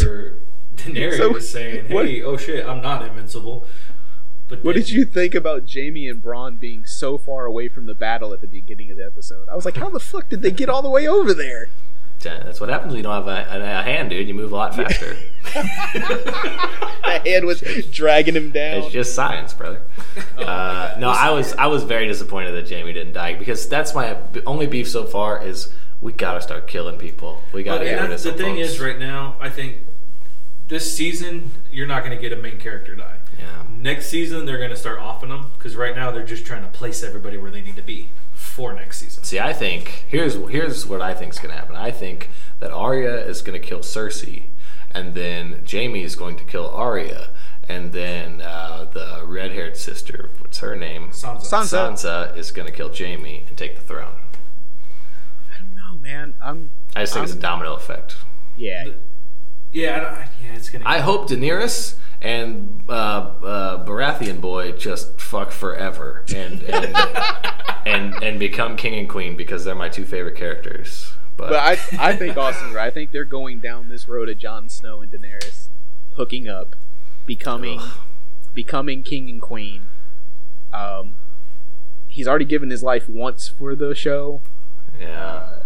Daenerys 0.76 1.16
So, 1.16 1.38
saying, 1.40 1.88
what- 1.92 2.06
"Hey, 2.06 2.22
oh 2.22 2.36
shit, 2.36 2.64
I'm 2.66 2.80
not 2.80 3.04
invincible," 3.04 3.66
but 4.48 4.62
What 4.64 4.74
then- 4.74 4.82
did 4.84 4.90
you 4.92 5.04
think 5.04 5.34
about 5.34 5.64
Jaime 5.72 6.08
and 6.08 6.22
Bronn 6.22 6.60
being 6.60 6.86
so 6.86 7.18
far 7.18 7.46
away 7.46 7.66
from 7.68 7.86
the 7.86 7.94
battle 7.94 8.32
at 8.32 8.40
the 8.40 8.46
beginning 8.46 8.90
of 8.92 8.96
the 8.96 9.04
episode? 9.04 9.48
I 9.48 9.56
was 9.56 9.64
like, 9.64 9.76
how 9.76 9.90
the 9.90 9.98
fuck 10.00 10.28
did 10.28 10.42
they 10.42 10.50
get 10.52 10.68
all 10.68 10.82
the 10.82 10.88
way 10.88 11.06
over 11.08 11.34
there? 11.34 11.68
That's 12.20 12.60
what 12.60 12.68
happens 12.68 12.90
when 12.92 12.96
you 12.98 13.02
don't 13.04 13.14
have 13.14 13.28
a, 13.28 13.58
a, 13.58 13.80
a 13.80 13.82
hand, 13.82 14.10
dude. 14.10 14.26
You 14.26 14.34
move 14.34 14.50
a 14.52 14.56
lot 14.56 14.74
faster. 14.74 15.16
That 17.08 17.26
hand 17.26 17.46
was 17.46 17.60
dragging 17.90 18.34
him 18.36 18.50
down. 18.50 18.78
It's 18.82 18.92
just 18.92 19.14
science, 19.14 19.54
brother. 19.54 19.80
Uh, 20.38 20.96
no, 20.98 21.10
I 21.10 21.30
was 21.30 21.52
I 21.54 21.66
was 21.66 21.82
very 21.84 22.06
disappointed 22.06 22.52
that 22.52 22.68
Jaime 22.70 22.92
didn't 22.92 23.12
die 23.12 23.34
because 23.34 23.68
that's 23.68 23.94
my 23.94 24.16
only 24.46 24.66
beef 24.66 24.88
so 24.88 25.04
far 25.04 25.44
is 25.44 25.72
we 26.00 26.12
gotta 26.12 26.40
start 26.40 26.66
killing 26.68 26.96
people. 26.98 27.42
We 27.52 27.62
gotta 27.62 27.80
and 27.80 27.88
get 27.88 27.94
rid 27.94 28.02
that's- 28.10 28.24
of 28.24 28.32
the 28.34 28.38
some 28.38 28.46
thing 28.54 28.56
folks. 28.62 28.74
is, 28.74 28.80
right 28.80 28.98
now, 28.98 29.36
I 29.40 29.48
think 29.50 29.78
this 30.68 30.94
season 30.94 31.50
you're 31.72 31.86
not 31.86 32.04
going 32.04 32.14
to 32.14 32.20
get 32.20 32.30
a 32.38 32.40
main 32.40 32.58
character 32.58 32.94
die. 32.94 33.16
Yeah. 33.38 33.62
Next 33.74 34.08
season 34.08 34.44
they're 34.44 34.58
going 34.58 34.68
to 34.70 34.76
start 34.76 34.98
offing 35.00 35.30
them 35.30 35.46
because 35.56 35.74
right 35.76 35.96
now 35.96 36.10
they're 36.10 36.26
just 36.26 36.44
trying 36.44 36.62
to 36.62 36.68
place 36.68 37.02
everybody 37.02 37.38
where 37.38 37.50
they 37.50 37.62
need 37.62 37.76
to 37.76 37.82
be 37.82 38.10
for 38.34 38.74
next 38.74 38.98
season. 38.98 39.24
See, 39.24 39.40
I 39.40 39.52
think 39.54 40.04
here's 40.08 40.34
here's 40.50 40.84
what 40.86 41.00
I 41.00 41.14
think 41.14 41.32
is 41.32 41.38
gonna 41.38 41.54
happen. 41.54 41.74
I 41.74 41.90
think 41.90 42.28
that 42.60 42.70
Arya 42.70 43.24
is 43.26 43.40
gonna 43.40 43.58
kill 43.58 43.78
Cersei, 43.80 44.42
and 44.90 45.14
then 45.14 45.64
Jaime 45.70 46.02
is 46.02 46.14
going 46.16 46.36
to 46.36 46.44
kill 46.44 46.68
Arya, 46.68 47.30
and 47.68 47.92
then 47.92 48.40
uh, 48.42 48.86
the 48.92 49.22
red-haired 49.24 49.76
sister, 49.76 50.30
what's 50.40 50.58
her 50.58 50.76
name? 50.76 51.10
Sansa. 51.10 51.40
Sansa. 51.46 51.92
Sansa 51.92 52.36
is 52.36 52.50
gonna 52.50 52.70
kill 52.72 52.92
Jaime 52.94 53.44
and 53.48 53.56
take 53.56 53.74
the 53.74 53.80
throne. 53.82 54.16
I 56.08 56.12
man. 56.12 56.34
I'm. 56.42 56.70
I 56.96 57.02
just 57.02 57.14
think 57.14 57.24
it's 57.24 57.32
a 57.32 57.36
I'm- 57.36 57.42
domino 57.42 57.74
effect. 57.74 58.16
Yeah. 58.56 58.88
Yeah, 59.70 59.96
I 59.96 60.00
don't, 60.00 60.28
yeah, 60.42 60.56
it's 60.56 60.70
going 60.70 60.82
to. 60.82 60.88
I 60.88 60.98
hope 61.00 61.28
Daenerys 61.28 61.96
and 62.22 62.82
uh, 62.88 62.92
uh, 62.92 63.84
Baratheon 63.86 64.40
boy 64.40 64.72
just 64.72 65.20
fuck 65.20 65.50
forever 65.52 66.24
and 66.34 66.62
and, 66.62 66.96
and 67.86 68.22
and 68.22 68.38
become 68.40 68.76
king 68.76 68.94
and 68.94 69.06
queen 69.08 69.36
because 69.36 69.64
they're 69.66 69.74
my 69.74 69.90
two 69.90 70.06
favorite 70.06 70.36
characters. 70.36 71.12
But, 71.36 71.50
But 71.50 71.58
I, 71.58 71.72
I 72.10 72.16
think 72.16 72.36
Austin's 72.38 72.74
right. 72.74 72.86
I 72.86 72.90
think 72.90 73.10
they're 73.12 73.24
going 73.26 73.60
down 73.60 73.90
this 73.90 74.08
road 74.08 74.28
of 74.30 74.38
Jon 74.38 74.68
Snow 74.70 75.02
and 75.02 75.12
Daenerys 75.12 75.68
hooking 76.16 76.48
up, 76.48 76.74
becoming, 77.26 77.78
Ugh. 77.80 77.98
becoming 78.54 79.02
king 79.04 79.28
and 79.28 79.40
queen. 79.40 79.82
Um, 80.72 81.14
he's 82.08 82.26
already 82.26 82.46
given 82.46 82.70
his 82.70 82.82
life 82.82 83.06
once 83.08 83.48
for 83.48 83.76
the 83.76 83.94
show. 83.94 84.40
yeah, 84.98 85.57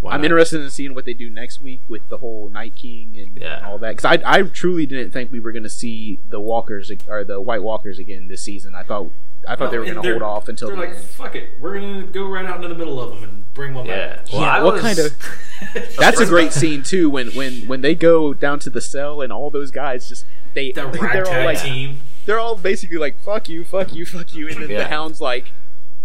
Why 0.00 0.12
I'm 0.12 0.20
not? 0.20 0.26
interested 0.26 0.60
in 0.60 0.70
seeing 0.70 0.94
what 0.94 1.04
they 1.04 1.12
do 1.14 1.28
next 1.28 1.60
week 1.60 1.80
with 1.88 2.08
the 2.08 2.18
whole 2.18 2.48
Night 2.50 2.74
King 2.76 3.16
and 3.18 3.36
Yeah. 3.40 3.66
all 3.68 3.78
that. 3.78 3.96
Because 3.96 4.04
I, 4.04 4.38
I 4.38 4.42
truly 4.42 4.86
didn't 4.86 5.10
think 5.10 5.32
we 5.32 5.40
were 5.40 5.50
going 5.52 5.64
to 5.64 5.68
see 5.68 6.18
the 6.30 6.38
Walkers 6.40 6.90
or 7.08 7.24
the 7.24 7.40
White 7.40 7.62
Walkers 7.62 7.98
again 7.98 8.28
this 8.28 8.42
season. 8.42 8.74
I 8.74 8.82
thought 8.84 9.10
I 9.48 9.54
thought 9.56 9.70
they 9.70 9.78
were 9.78 9.84
going 9.84 10.02
to 10.02 10.10
hold 10.10 10.22
off 10.22 10.48
until 10.48 10.68
they're 10.68 10.76
the 10.76 10.82
like, 10.82 10.96
end. 10.96 11.04
fuck 11.04 11.34
it, 11.36 11.50
we're 11.60 11.78
going 11.80 12.00
to 12.06 12.06
go 12.12 12.26
right 12.26 12.44
out 12.44 12.56
into 12.56 12.68
the 12.68 12.74
middle 12.74 13.00
of 13.00 13.14
them 13.14 13.22
and 13.28 13.54
bring 13.54 13.72
one 13.72 13.86
Yeah. 13.86 14.16
back. 14.16 14.26
Well, 14.32 14.42
Yeah, 14.42 14.52
I 14.56 14.62
what 14.62 14.74
was- 14.74 14.82
kind 14.82 14.98
of- 14.98 15.96
That's 15.98 16.20
a 16.20 16.26
great 16.26 16.52
scene 16.52 16.82
too. 16.82 17.08
When 17.10 17.28
when 17.30 17.66
when 17.66 17.80
they 17.80 17.94
go 17.94 18.34
down 18.34 18.58
to 18.60 18.70
the 18.70 18.80
cell 18.80 19.20
and 19.20 19.32
all 19.32 19.50
those 19.50 19.70
guys 19.70 20.08
just 20.08 20.24
they 20.54 20.70
the 20.72 20.86
they're 20.88 21.26
all 21.28 21.44
like 21.44 21.60
team. 21.60 21.98
they're 22.26 22.38
all 22.38 22.56
basically 22.56 22.98
like 22.98 23.20
fuck 23.20 23.48
you, 23.48 23.64
fuck 23.64 23.92
you, 23.92 24.06
fuck 24.06 24.34
you, 24.34 24.48
and 24.48 24.62
then 24.62 24.70
Yeah. 24.70 24.78
the 24.78 24.88
hound's 24.88 25.20
like, 25.20 25.50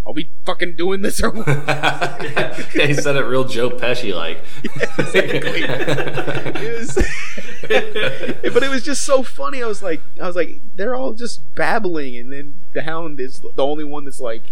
"Are 0.06 0.14
we 0.14 0.30
fucking 0.46 0.76
doing 0.76 1.02
this 1.02 1.22
or 1.24 1.32
what?" 1.32 1.48
yeah, 1.68 2.86
he 2.86 2.94
said 2.94 3.16
it 3.16 3.22
real 3.26 3.44
Joe 3.46 3.70
Pesci 3.70 4.14
like. 4.14 4.40
It 5.16 6.80
was- 6.80 6.96
but 8.54 8.64
it 8.64 8.70
was 8.70 8.84
just 8.84 9.04
so 9.04 9.24
funny. 9.24 9.64
I 9.64 9.68
was 9.68 9.82
like, 9.82 10.02
I 10.22 10.28
was 10.28 10.36
like, 10.36 10.60
they're 10.76 10.96
all 10.96 11.14
just 11.14 11.42
babbling, 11.56 12.18
and 12.18 12.32
then 12.32 12.56
the 12.74 12.82
hound 12.84 13.20
is 13.20 13.40
the 13.40 13.64
only 13.64 13.84
one 13.84 14.06
that's 14.06 14.20
like, 14.20 14.44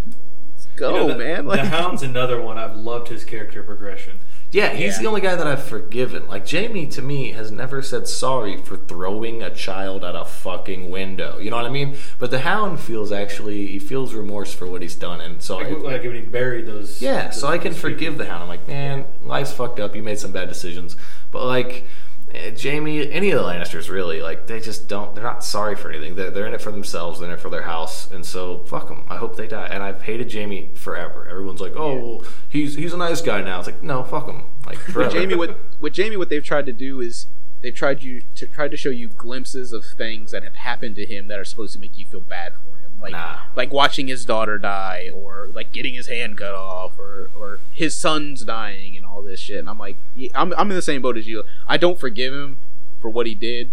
"Let's 0.54 0.68
go, 0.76 0.92
You 0.92 0.98
know, 1.00 1.08
the, 1.10 1.16
man!" 1.18 1.46
Like, 1.46 1.62
the 1.62 1.68
Hound's 1.70 2.04
another 2.04 2.42
one. 2.42 2.58
I've 2.58 2.76
loved 2.76 3.10
his 3.10 3.24
character 3.26 3.62
progression. 3.64 4.20
Yeah, 4.52 4.74
he's 4.74 4.96
Yeah. 4.98 5.04
the 5.04 5.08
only 5.08 5.22
guy 5.22 5.36
that 5.36 5.48
I've 5.48 5.64
forgiven. 5.64 6.28
Like 6.28 6.50
Jaime 6.50 6.86
to 6.88 7.02
me 7.02 7.32
has 7.32 7.52
never 7.52 7.82
said 7.82 8.08
sorry 8.08 8.58
for 8.58 8.76
throwing 8.76 9.42
a 9.42 9.50
child 9.50 10.04
out 10.04 10.16
a 10.16 10.26
fucking 10.26 10.92
window. 10.92 11.38
You 11.40 11.50
know 11.52 11.56
what 11.56 11.66
I 11.66 11.70
mean? 11.70 11.96
But 12.20 12.32
the 12.32 12.40
Hound 12.40 12.80
feels 12.82 13.12
actually 13.12 13.68
he 13.68 13.80
feels 13.80 14.14
remorse 14.14 14.54
for 14.54 14.68
what 14.68 14.82
he's 14.82 14.96
done, 14.96 15.22
and 15.22 15.42
so 15.42 15.56
Like, 15.58 15.68
I, 15.68 15.72
like 15.72 16.04
when 16.04 16.16
he 16.16 16.22
buried 16.22 16.66
those. 16.68 17.02
yeah, 17.02 17.30
so 17.30 17.48
those- 17.48 17.54
I 17.54 17.58
can 17.60 17.72
those 17.72 17.82
forgive 17.82 18.18
the 18.18 18.26
Hound. 18.26 18.44
I'm 18.44 18.50
like, 18.50 18.68
man, 18.68 19.06
life's 19.26 19.54
fucked 19.54 19.80
up. 19.80 19.96
You 19.96 20.04
made 20.04 20.20
some 20.20 20.32
bad 20.32 20.50
decisions, 20.50 20.96
but 21.32 21.46
like. 21.46 21.86
Jaime, 22.34 23.12
any 23.12 23.32
of 23.32 23.42
the 23.42 23.46
Lannisters, 23.48 23.90
really, 23.90 24.22
like 24.22 24.48
they 24.48 24.60
just 24.60 24.88
don't. 24.88 25.14
They're 25.16 25.24
not 25.24 25.44
sorry 25.44 25.76
for 25.76 25.90
anything. 25.90 26.16
They're, 26.16 26.32
they're 26.32 26.48
in 26.48 26.54
it 26.54 26.62
for 26.62 26.72
themselves. 26.72 27.20
They're 27.20 27.30
in 27.30 27.36
it 27.36 27.40
for 27.40 27.50
their 27.50 27.64
house, 27.64 28.10
and 28.12 28.26
so 28.26 28.60
fuck 28.66 28.88
them. 28.88 29.04
I 29.10 29.18
hope 29.18 29.36
they 29.36 29.48
die. 29.48 29.68
And 29.68 29.84
I've 29.84 30.02
hated 30.02 30.32
Jaime 30.32 30.70
forever. 30.74 31.28
Everyone's 31.28 31.62
like, 31.62 31.76
oh, 31.76 31.96
well, 31.96 32.24
he's 32.50 32.76
he's 32.76 32.94
a 32.94 32.98
nice 32.98 33.22
guy 33.22 33.42
now. 33.42 33.60
It's 33.60 33.68
like, 33.68 33.84
no, 33.84 34.04
fuck 34.04 34.28
him. 34.28 34.44
Like 34.66 34.86
with 34.88 35.14
Jaime, 35.14 35.36
what 35.36 35.58
with 35.80 35.96
Jaime, 35.98 36.18
what 36.18 36.30
they've 36.30 36.44
tried 36.44 36.66
to 36.68 36.74
do 36.74 37.02
is 37.02 37.28
they've 37.62 37.76
tried 37.76 38.02
you 38.04 38.24
to 38.36 38.48
try 38.48 38.68
to 38.68 38.78
show 38.78 38.90
you 38.90 39.08
glimpses 39.08 39.74
of 39.74 39.84
things 39.86 40.32
that 40.32 40.44
have 40.44 40.56
happened 40.56 40.96
to 40.96 41.06
him 41.06 41.28
that 41.28 41.38
are 41.40 41.46
supposed 41.46 41.74
to 41.74 41.80
make 41.80 41.98
you 41.98 42.06
feel 42.06 42.22
bad 42.22 42.54
for 42.54 42.78
him, 42.80 42.92
like 43.02 43.12
Nah. 43.12 43.38
like 43.56 43.72
watching 43.72 44.08
his 44.08 44.26
daughter 44.26 44.58
die, 44.58 45.10
or 45.14 45.50
like 45.54 45.72
getting 45.72 45.94
his 45.96 46.08
hand 46.08 46.38
cut 46.38 46.54
off, 46.56 46.98
or 46.98 47.30
or 47.38 47.60
his 47.74 47.94
son's 47.96 48.44
dying, 48.44 48.96
and 48.96 49.01
all 49.12 49.22
this 49.22 49.40
shit. 49.40 49.60
And 49.60 49.70
I'm 49.70 49.78
like, 49.80 49.98
yeah, 50.16 50.30
I'm 50.36 50.54
I'm 50.54 50.70
in 50.72 50.76
the 50.76 50.82
same 50.82 51.02
boat 51.02 51.18
as 51.18 51.28
you. 51.28 51.44
I 51.68 51.78
don't 51.78 52.00
forgive 52.00 52.34
him 52.34 52.58
for 53.02 53.10
what 53.10 53.28
he 53.28 53.36
did. 53.36 53.70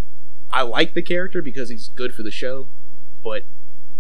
I 0.52 0.62
like 0.62 0.94
the 0.94 1.02
character 1.02 1.42
because 1.42 1.68
he's 1.68 1.88
good 1.94 2.14
for 2.14 2.22
the 2.22 2.30
show, 2.30 2.66
but. 3.22 3.44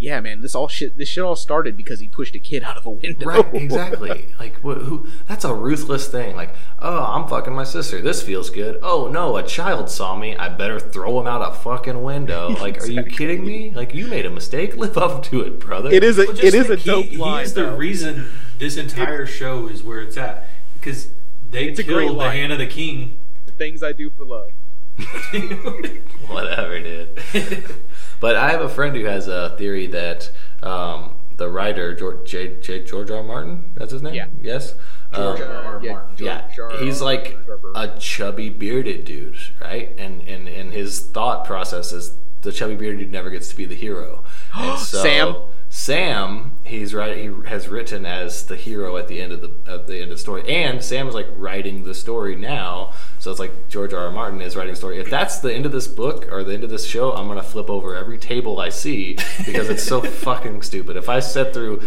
Yeah, 0.00 0.20
man, 0.20 0.42
this 0.42 0.54
all 0.54 0.68
shit. 0.68 0.96
This 0.96 1.08
shit 1.08 1.24
all 1.24 1.34
started 1.34 1.76
because 1.76 1.98
he 1.98 2.06
pushed 2.06 2.36
a 2.36 2.38
kid 2.38 2.62
out 2.68 2.76
of 2.76 2.86
a 2.86 2.90
window. 2.90 3.26
Right, 3.26 3.52
exactly. 3.52 4.32
like, 4.38 4.54
wh- 4.60 4.78
who? 4.80 5.08
That's 5.26 5.44
a 5.44 5.52
ruthless 5.52 6.06
thing. 6.06 6.36
Like, 6.36 6.54
oh, 6.78 7.02
I'm 7.02 7.26
fucking 7.26 7.52
my 7.52 7.64
sister. 7.64 8.00
This 8.00 8.22
feels 8.22 8.48
good. 8.48 8.78
Oh 8.80 9.08
no, 9.08 9.36
a 9.36 9.42
child 9.42 9.90
saw 9.90 10.14
me. 10.16 10.36
I 10.36 10.50
better 10.50 10.78
throw 10.78 11.18
him 11.18 11.26
out 11.26 11.42
a 11.42 11.52
fucking 11.52 12.00
window. 12.04 12.54
Like, 12.60 12.80
are 12.80 12.86
you 12.86 13.02
kidding 13.02 13.44
me? 13.44 13.72
Like, 13.72 13.92
you 13.92 14.06
made 14.06 14.24
a 14.24 14.30
mistake. 14.30 14.76
Live 14.84 14.96
up 14.96 15.24
to 15.24 15.40
it, 15.40 15.58
brother. 15.58 15.90
it 15.90 16.04
is 16.04 16.16
a 16.16 16.26
Well, 16.26 16.32
just 16.34 16.44
it 16.44 16.54
is 16.54 16.70
a 16.70 16.76
dope 16.76 17.06
he, 17.06 17.16
line. 17.16 17.38
He 17.38 17.44
is 17.46 17.54
the 17.54 17.72
reason 17.72 18.28
this 18.60 18.76
entire 18.76 19.26
show 19.26 19.66
is 19.66 19.82
where 19.82 20.00
it's 20.00 20.16
at 20.16 20.48
because 20.74 21.10
they 21.50 21.66
It's 21.68 21.78
a 21.78 21.82
great 21.82 22.06
killed 22.06 22.16
the 22.16 22.24
line. 22.24 22.36
hand 22.36 22.52
of 22.52 22.58
the 22.58 22.66
king. 22.66 23.18
The 23.46 23.52
things 23.52 23.82
I 23.82 23.92
do 23.92 24.10
for 24.10 24.24
love. 24.24 24.50
Whatever, 26.28 26.80
dude. 26.80 27.18
but 28.20 28.36
I 28.36 28.50
have 28.50 28.60
a 28.60 28.68
friend 28.68 28.94
who 28.96 29.04
has 29.04 29.28
a 29.28 29.54
theory 29.56 29.86
that 29.88 30.30
um, 30.62 31.14
the 31.36 31.48
writer 31.48 31.94
George 31.94 32.28
J, 32.28 32.60
J, 32.60 32.84
George 32.84 33.10
R. 33.10 33.18
R. 33.18 33.22
Martin. 33.22 33.70
That's 33.74 33.92
his 33.92 34.02
name. 34.02 34.14
Yeah. 34.14 34.26
Yes. 34.42 34.74
George 35.14 35.40
Um, 35.40 35.48
R. 35.50 35.64
R. 35.76 35.80
yeah, 35.82 35.92
Martin. 35.92 36.24
yeah, 36.26 36.50
Jar- 36.54 36.70
he's 36.78 37.00
like 37.00 37.36
a 37.74 37.96
chubby 37.98 38.50
bearded 38.50 39.04
dude, 39.04 39.36
right? 39.60 39.94
And 39.98 40.20
and 40.22 40.48
and 40.48 40.72
his 40.72 41.00
thought 41.00 41.46
process 41.46 41.92
is 41.92 42.14
the 42.42 42.52
chubby 42.52 42.74
bearded 42.74 43.00
dude 43.00 43.12
never 43.12 43.30
gets 43.30 43.48
to 43.48 43.56
be 43.56 43.64
the 43.64 43.74
hero. 43.76 44.24
And 44.54 44.78
so, 44.80 45.02
Sam? 45.02 45.36
Sam, 45.78 46.58
he's 46.64 46.92
right. 46.92 47.16
He 47.16 47.30
has 47.46 47.68
written 47.68 48.04
as 48.04 48.46
the 48.46 48.56
hero 48.56 48.96
at 48.96 49.06
the 49.06 49.20
end 49.20 49.32
of 49.32 49.42
the 49.42 49.52
at 49.64 49.86
the 49.86 50.02
end 50.02 50.10
of 50.10 50.10
the 50.10 50.18
story, 50.18 50.42
and 50.48 50.82
Sam 50.82 51.06
is 51.06 51.14
like 51.14 51.28
writing 51.36 51.84
the 51.84 51.94
story 51.94 52.34
now. 52.34 52.94
So 53.28 53.32
it's 53.32 53.40
like 53.40 53.68
George 53.68 53.92
R. 53.92 54.06
R. 54.06 54.10
Martin 54.10 54.40
is 54.40 54.56
writing 54.56 54.72
the 54.72 54.76
story. 54.78 54.98
If 55.00 55.10
that's 55.10 55.40
the 55.40 55.52
end 55.52 55.66
of 55.66 55.72
this 55.72 55.86
book 55.86 56.32
or 56.32 56.42
the 56.42 56.54
end 56.54 56.64
of 56.64 56.70
this 56.70 56.86
show, 56.86 57.12
I'm 57.12 57.28
gonna 57.28 57.42
flip 57.42 57.68
over 57.68 57.94
every 57.94 58.16
table 58.16 58.58
I 58.58 58.70
see 58.70 59.18
because 59.44 59.68
it's 59.68 59.82
so 59.82 60.00
fucking 60.24 60.62
stupid. 60.62 60.96
If 60.96 61.10
I 61.10 61.20
sat 61.20 61.52
through 61.52 61.82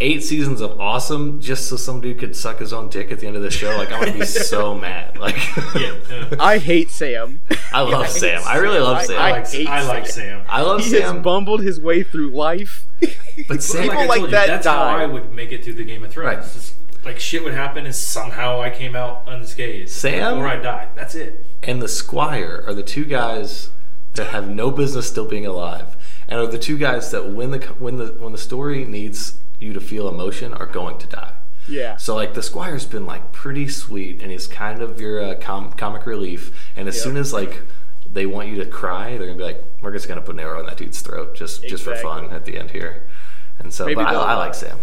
eight 0.00 0.24
seasons 0.24 0.62
of 0.62 0.80
awesome 0.80 1.42
just 1.42 1.68
so 1.68 1.76
some 1.76 2.00
dude 2.00 2.18
could 2.20 2.34
suck 2.34 2.58
his 2.60 2.72
own 2.72 2.88
dick 2.88 3.12
at 3.12 3.20
the 3.20 3.26
end 3.26 3.36
of 3.36 3.42
the 3.42 3.50
show, 3.50 3.76
like 3.76 3.92
I'm 3.92 4.00
gonna 4.00 4.18
be 4.20 4.24
so 4.24 4.74
mad. 4.74 5.18
Like, 5.18 5.36
yeah, 5.74 6.36
I 6.40 6.56
hate 6.56 6.90
Sam. 6.90 7.42
I 7.70 7.82
love 7.82 7.92
I 7.92 8.06
hate 8.06 8.12
Sam. 8.12 8.40
I 8.46 8.56
really 8.56 8.80
love 8.80 8.96
I- 8.96 9.04
Sam. 9.04 9.18
I, 9.20 9.28
I 9.28 9.30
like, 9.32 9.48
hate 9.50 9.68
I 9.68 9.86
like 9.86 10.06
Sam. 10.06 10.42
I 10.48 10.62
love 10.62 10.80
he 10.80 10.88
Sam. 10.88 11.02
has 11.16 11.22
bumbled 11.22 11.60
his 11.60 11.80
way 11.82 12.02
through 12.02 12.30
life. 12.30 12.86
But 13.46 13.62
Sam- 13.62 13.82
people 13.82 13.98
I 13.98 14.06
like 14.06 14.18
told 14.20 14.30
you, 14.30 14.36
that 14.36 14.46
that's 14.46 14.64
die. 14.64 14.72
how 14.90 14.96
I 14.96 15.04
would 15.04 15.32
make 15.34 15.52
it 15.52 15.64
through 15.64 15.74
the 15.74 15.84
Game 15.84 16.02
of 16.02 16.10
Thrones. 16.12 16.26
Right. 16.36 16.42
Just, 16.42 16.76
like 17.04 17.18
shit 17.20 17.42
would 17.44 17.54
happen, 17.54 17.84
and 17.86 17.94
somehow 17.94 18.60
I 18.60 18.70
came 18.70 18.94
out 18.96 19.24
unscathed. 19.26 19.90
Sam? 19.90 20.38
or 20.38 20.46
I 20.46 20.56
died. 20.56 20.88
That's 20.94 21.14
it. 21.14 21.44
and 21.62 21.80
the 21.82 21.88
Squire 21.88 22.62
are 22.66 22.74
the 22.74 22.82
two 22.82 23.04
guys 23.04 23.70
that 24.14 24.28
have 24.28 24.48
no 24.48 24.70
business 24.70 25.08
still 25.08 25.26
being 25.26 25.46
alive, 25.46 25.96
and 26.28 26.38
are 26.40 26.46
the 26.46 26.58
two 26.58 26.76
guys 26.78 27.10
that 27.12 27.30
when 27.30 27.50
the 27.50 27.58
when 27.78 27.96
the 27.98 28.06
when 28.18 28.32
the 28.32 28.38
story 28.38 28.84
needs 28.84 29.38
you 29.58 29.72
to 29.72 29.80
feel 29.80 30.08
emotion 30.08 30.52
are 30.54 30.66
going 30.66 30.98
to 30.98 31.06
die. 31.06 31.32
yeah. 31.68 31.96
So 31.96 32.14
like 32.16 32.34
the 32.34 32.42
Squire's 32.42 32.84
been 32.86 33.06
like 33.06 33.30
pretty 33.32 33.68
sweet, 33.68 34.20
and 34.22 34.30
he's 34.32 34.46
kind 34.46 34.82
of 34.82 35.00
your 35.00 35.22
uh, 35.22 35.34
com- 35.40 35.72
comic 35.72 36.04
relief. 36.06 36.52
And 36.76 36.88
as 36.88 36.96
Yep. 36.96 37.02
soon 37.04 37.16
as 37.16 37.32
like 37.32 37.62
they 38.12 38.26
want 38.26 38.48
you 38.48 38.56
to 38.56 38.66
cry, 38.66 39.16
they're 39.16 39.26
gonna 39.28 39.38
be 39.38 39.44
like, 39.44 39.64
"We're 39.80 39.92
just 39.92 40.08
gonna 40.08 40.20
put 40.20 40.34
an 40.34 40.40
arrow 40.40 40.60
in 40.60 40.66
that 40.66 40.76
dude's 40.76 41.00
throat, 41.00 41.34
just 41.34 41.62
just 41.66 41.84
for 41.84 41.94
fun 41.96 42.30
at 42.30 42.44
the 42.44 42.58
end 42.58 42.72
here." 42.72 43.04
And 43.60 43.72
so, 43.72 43.84
Maybe 43.86 43.94
but 43.96 44.06
I, 44.08 44.14
I 44.14 44.34
like 44.34 44.54
Sam, 44.54 44.78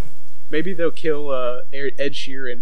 Maybe 0.50 0.74
they'll 0.74 0.92
kill 0.92 1.30
uh, 1.30 1.62
Ed 1.74 2.14
Sheeran. 2.14 2.62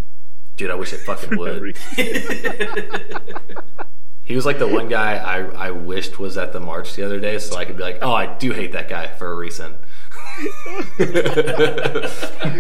dude. 0.56 0.70
I 0.72 0.76
wish 0.76 0.94
it 0.94 0.98
fucking 1.00 1.38
would. 1.38 1.78
He 4.24 4.36
was 4.36 4.46
like 4.46 4.60
the 4.60 4.68
one 4.68 4.90
guy 4.90 5.16
I, 5.16 5.68
I 5.68 5.72
wished 5.72 6.20
was 6.20 6.38
at 6.38 6.52
the 6.52 6.60
march 6.60 6.96
the 6.98 7.04
other 7.06 7.18
day, 7.18 7.40
so 7.40 7.56
I 7.56 7.64
could 7.64 7.78
be 7.78 7.84
like, 7.84 8.00
oh, 8.02 8.12
I 8.14 8.26
do 8.26 8.52
hate 8.52 8.74
that 8.74 8.90
guy 8.90 9.08
for 9.08 9.32
a 9.32 9.36
reason. 9.38 9.76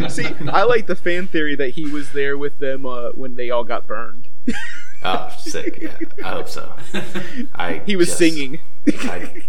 See, 0.09 0.25
I 0.49 0.63
like 0.63 0.87
the 0.87 0.95
fan 0.95 1.27
theory 1.27 1.55
that 1.57 1.71
he 1.71 1.85
was 1.85 2.11
there 2.13 2.37
with 2.37 2.59
them 2.59 2.85
uh, 2.85 3.09
when 3.11 3.35
they 3.35 3.49
all 3.49 3.65
got 3.65 3.85
burned. 3.85 4.29
oh, 5.03 5.35
sick. 5.37 5.79
Yeah, 5.81 5.97
I 6.23 6.29
hope 6.29 6.47
so. 6.47 6.73
I 7.53 7.81
He 7.85 7.97
was 7.97 8.07
just- 8.07 8.17
singing. 8.17 8.59
I, 8.87 9.43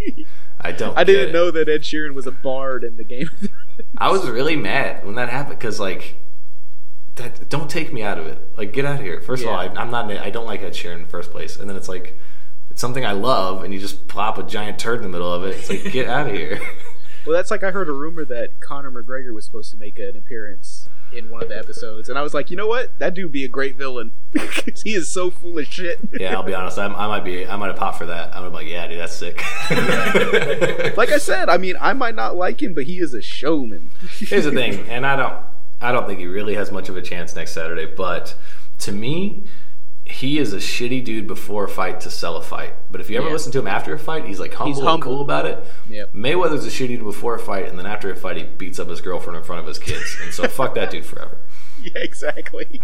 I 0.61 0.73
don't. 0.73 0.99
I 0.99 1.05
get 1.05 1.13
didn't 1.13 1.29
it. 1.29 1.33
know 1.33 1.53
that 1.53 1.69
Ed 1.69 1.83
Sheeran 1.83 2.15
was 2.15 2.27
a 2.27 2.33
bard 2.33 2.83
in 2.83 2.97
the 2.97 3.05
game. 3.05 3.31
I 3.99 4.11
was 4.11 4.29
really 4.29 4.57
mad 4.57 5.05
when 5.05 5.15
that 5.17 5.29
happened 5.29 5.59
because 5.59 5.81
like. 5.81 6.17
That, 7.17 7.49
don't 7.49 7.69
take 7.69 7.93
me 7.93 8.01
out 8.05 8.17
of 8.19 8.29
it. 8.29 8.39
Like, 8.57 8.73
get 8.73 8.85
out 8.85 9.01
of 9.01 9.01
here. 9.01 9.21
First 9.21 9.43
of 9.43 9.49
all, 9.49 9.57
I, 9.57 9.67
I'm 9.67 9.91
not. 9.91 10.09
I 10.09 10.31
don't 10.31 10.47
like 10.47 10.63
Ed 10.63 10.73
Sheeran 10.73 10.95
in 10.95 11.03
the 11.03 11.09
first 11.09 11.33
place, 11.33 11.57
and 11.57 11.69
then 11.69 11.77
it's 11.77 11.89
like, 11.89 12.17
it's 12.71 12.81
something 12.81 13.05
I 13.05 13.11
love, 13.11 13.65
and 13.65 13.75
you 13.75 13.81
just 13.81 14.07
plop 14.07 14.39
a 14.39 14.45
giant 14.45 14.79
turd 14.79 14.99
in 14.99 15.03
the 15.03 15.09
middle 15.09 15.33
of 15.33 15.43
it. 15.43 15.57
It's 15.57 15.69
like, 15.69 15.93
get 15.93 16.09
out 16.09 16.29
of 16.29 16.37
here. 16.37 16.61
well, 17.27 17.35
that's 17.35 17.51
like 17.51 17.65
I 17.65 17.73
heard 17.73 17.89
a 17.89 17.93
rumor 17.93 18.25
that 18.27 18.61
Conor 18.61 18.91
McGregor 18.91 19.35
was 19.35 19.45
supposed 19.45 19.73
to 19.73 19.77
make 19.77 19.99
an 19.99 20.17
appearance 20.17 20.78
in 21.13 21.31
one 21.31 21.43
of 21.43 21.49
the 21.49 21.57
episodes, 21.57 22.09
and 22.09 22.19
I 22.19 22.23
was 22.23 22.35
like, 22.35 22.51
you 22.51 22.57
know 22.57 22.67
what? 22.67 22.91
That 22.99 23.15
dude 23.15 23.33
be 23.33 23.45
a 23.45 23.49
great 23.49 23.77
villain. 23.77 24.13
he 24.85 24.95
is 24.95 25.11
so 25.11 25.31
full 25.31 25.59
of 25.59 25.67
shit. 25.67 25.99
Yeah, 26.19 26.35
I'll 26.35 26.43
be 26.43 26.55
honest. 26.55 26.79
I'm, 26.79 26.95
I 26.95 27.07
might 27.07 27.25
be. 27.25 27.47
I 27.47 27.57
might 27.57 27.69
have 27.69 27.77
popped 27.77 27.99
for 27.99 28.07
that. 28.07 28.35
I'm 28.35 28.53
like, 28.53 28.67
yeah, 28.67 28.87
dude, 28.87 28.99
that's 28.99 29.15
sick. 29.15 29.39
like 30.97 31.11
I 31.11 31.19
said, 31.19 31.49
I 31.49 31.57
mean, 31.57 31.77
I 31.81 31.93
might 31.93 32.15
not 32.15 32.37
like 32.37 32.63
him, 32.63 32.75
but 32.75 32.85
he 32.85 32.99
is 32.99 33.15
a 33.15 33.23
showman. 33.23 33.91
Here's 34.19 34.45
the 34.45 34.53
thing, 34.53 34.89
and 34.89 35.07
I 35.07 35.17
don't. 35.17 35.37
I 35.81 35.93
don't 35.93 36.09
think 36.09 36.19
he 36.19 36.27
really 36.27 36.55
has 36.55 36.73
much 36.73 36.89
of 36.89 36.97
a 36.97 37.03
chance 37.03 37.37
next 37.37 37.53
Saturday. 37.53 37.87
But 37.87 38.35
to 38.81 38.93
me, 38.93 39.45
he 40.09 40.39
is 40.39 40.53
a 40.55 40.57
shitty 40.57 41.05
dude 41.05 41.27
before 41.27 41.65
a 41.65 41.69
fight 41.69 42.01
to 42.01 42.11
sell 42.11 42.37
a 42.37 42.43
fight. 42.43 42.75
But 42.91 43.01
if 43.01 43.11
you 43.11 43.19
ever 43.19 43.27
Yeah. 43.27 43.33
listen 43.35 43.53
to 43.53 43.59
him 43.59 43.67
after 43.67 43.93
a 43.93 43.99
fight, 43.99 44.25
he's 44.25 44.41
like 44.41 44.55
humble, 44.55 44.75
He's 44.75 44.83
and 44.83 45.03
cool 45.03 45.21
about 45.21 45.45
it. 45.47 45.63
Yep. 45.91 46.15
Mayweather's 46.15 46.65
a 46.65 46.71
shitty 46.71 46.89
dude 46.89 47.05
before 47.05 47.35
a 47.35 47.39
fight, 47.39 47.69
and 47.69 47.79
then 47.79 47.85
after 47.87 48.11
a 48.11 48.17
fight, 48.17 48.39
he 48.39 48.43
beats 48.45 48.79
up 48.79 48.89
his 48.89 49.01
girlfriend 49.03 49.37
in 49.37 49.43
front 49.45 49.61
of 49.61 49.67
his 49.67 49.79
kids. 49.79 50.17
And 50.23 50.33
so 50.33 50.49
fuck 50.49 50.75
that 50.75 50.91
dude 50.91 51.05
forever. 51.07 51.37
Yeah, 51.81 51.93
exactly. 52.03 52.81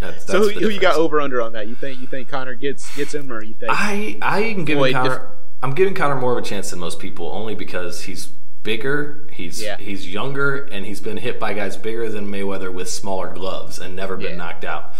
That's, 0.00 0.24
so 0.24 0.40
who, 0.40 0.48
who 0.48 0.68
you 0.70 0.80
got 0.80 0.94
over 0.96 1.20
under 1.20 1.42
on 1.42 1.52
that? 1.52 1.68
You 1.68 1.74
think 1.74 2.00
you 2.00 2.06
think 2.06 2.28
Conor 2.30 2.54
gets 2.54 2.96
gets 2.96 3.12
him, 3.14 3.30
or 3.30 3.42
you 3.44 3.52
think? 3.52 3.70
I 3.70 4.16
I 4.22 4.40
am 4.44 4.64
giving 4.64 4.82
Boy, 4.84 4.92
Conor. 4.92 5.10
dif- 5.18 5.26
I'm 5.62 5.72
giving 5.74 5.92
Conor 5.92 6.14
more 6.14 6.32
of 6.32 6.42
a 6.42 6.46
chance 6.48 6.70
than 6.70 6.78
most 6.78 6.98
people, 6.98 7.26
only 7.30 7.54
because 7.54 8.04
he's 8.04 8.28
bigger, 8.62 9.26
he's 9.32 9.60
Yeah. 9.62 9.76
he's 9.76 10.08
younger, 10.08 10.64
and 10.72 10.86
he's 10.86 11.00
been 11.00 11.18
hit 11.18 11.38
by 11.38 11.52
guys 11.52 11.76
bigger 11.76 12.08
than 12.08 12.26
Mayweather 12.32 12.72
with 12.72 12.88
smaller 12.88 13.28
gloves 13.34 13.78
and 13.78 13.94
never 13.94 14.16
been 14.16 14.30
Yeah. 14.30 14.36
knocked 14.36 14.64
out. 14.64 14.94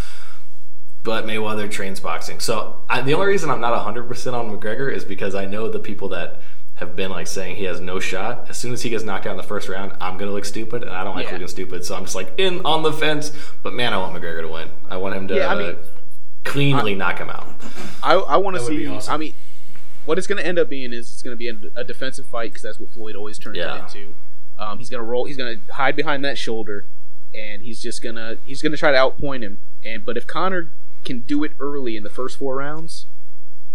But 1.05 1.25
Mayweather 1.27 1.71
trains 1.71 2.01
boxing, 2.01 2.41
so 2.41 2.83
I, 2.91 3.01
the 3.01 3.15
only 3.15 3.29
reason 3.29 3.51
I'm 3.51 3.61
not 3.61 3.73
100 3.73 4.09
percent 4.09 4.35
on 4.37 4.51
McGregor 4.51 4.93
is 4.93 5.05
because 5.05 5.35
I 5.35 5.45
know 5.47 5.69
the 5.71 5.79
people 5.79 6.09
that 6.11 6.41
have 6.75 6.95
been 6.95 7.11
like 7.11 7.27
saying 7.27 7.57
he 7.57 7.65
has 7.65 7.81
no 7.81 7.99
shot. 7.99 8.47
As 8.51 8.57
soon 8.59 8.73
as 8.73 8.83
he 8.83 8.91
gets 8.91 9.05
knocked 9.05 9.27
out 9.27 9.31
in 9.33 9.37
the 9.37 9.43
first 9.43 9.69
round, 9.69 9.93
I'm 10.01 10.19
gonna 10.19 10.33
look 10.33 10.45
stupid, 10.45 10.83
and 10.83 10.91
I 10.91 11.05
don't 11.05 11.15
like 11.17 11.27
Yeah. 11.27 11.33
looking 11.33 11.49
stupid, 11.49 11.85
so 11.85 11.95
I'm 11.95 12.05
just 12.05 12.15
like 12.15 12.33
in 12.39 12.61
on 12.67 12.83
the 12.83 12.93
fence. 12.93 13.33
But 13.63 13.73
man, 13.75 13.95
I 13.95 13.99
want 13.99 14.15
McGregor 14.21 14.43
to 14.43 14.49
win. 14.49 14.69
I 14.91 14.97
want 14.97 15.15
him 15.17 15.29
to 15.29 15.35
Yeah, 15.37 15.47
I 15.53 15.55
uh, 15.55 15.59
mean- 15.59 15.77
cleanly 16.45 16.95
knock 16.95 17.19
him 17.19 17.31
out. 17.31 17.49
I 18.03 18.15
I 18.15 18.37
want 18.37 18.57
to 18.57 18.63
see. 18.63 18.87
awesome. 18.87 19.15
I 19.15 19.17
mean, 19.17 19.35
what 20.05 20.19
it's 20.19 20.27
going 20.27 20.39
to 20.41 20.47
end 20.47 20.59
up 20.59 20.69
being 20.69 20.93
is 20.93 21.13
it's 21.13 21.23
going 21.23 21.33
to 21.35 21.39
be 21.39 21.49
a, 21.49 21.81
a 21.81 21.85
defensive 21.85 22.27
fight 22.27 22.51
because 22.51 22.63
that's 22.63 22.81
what 22.81 22.91
Floyd 22.91 23.15
always 23.17 23.39
turns 23.39 23.57
Yeah. 23.57 23.77
it 23.87 23.95
into. 23.95 24.15
Um, 24.59 24.79
he's 24.79 24.89
going 24.91 25.01
to 25.03 25.05
roll. 25.09 25.27
He's 25.27 25.37
going 25.37 25.61
to 25.67 25.73
hide 25.75 25.95
behind 25.97 26.25
that 26.25 26.39
shoulder, 26.39 26.85
and 27.35 27.63
he's 27.63 27.81
just 27.83 28.03
gonna 28.03 28.39
he's 28.47 28.63
going 28.63 28.73
to 28.73 28.79
try 28.79 28.91
to 28.91 28.97
outpoint 28.99 29.43
him. 29.43 29.59
And 29.85 30.05
but 30.05 30.17
if 30.17 30.27
Conor 30.27 30.71
can 31.09 31.21
do 31.21 31.43
it 31.45 31.53
early 31.59 31.97
in 31.97 32.05
the 32.05 32.11
first 32.11 32.39
four 32.39 32.55
rounds, 32.57 33.07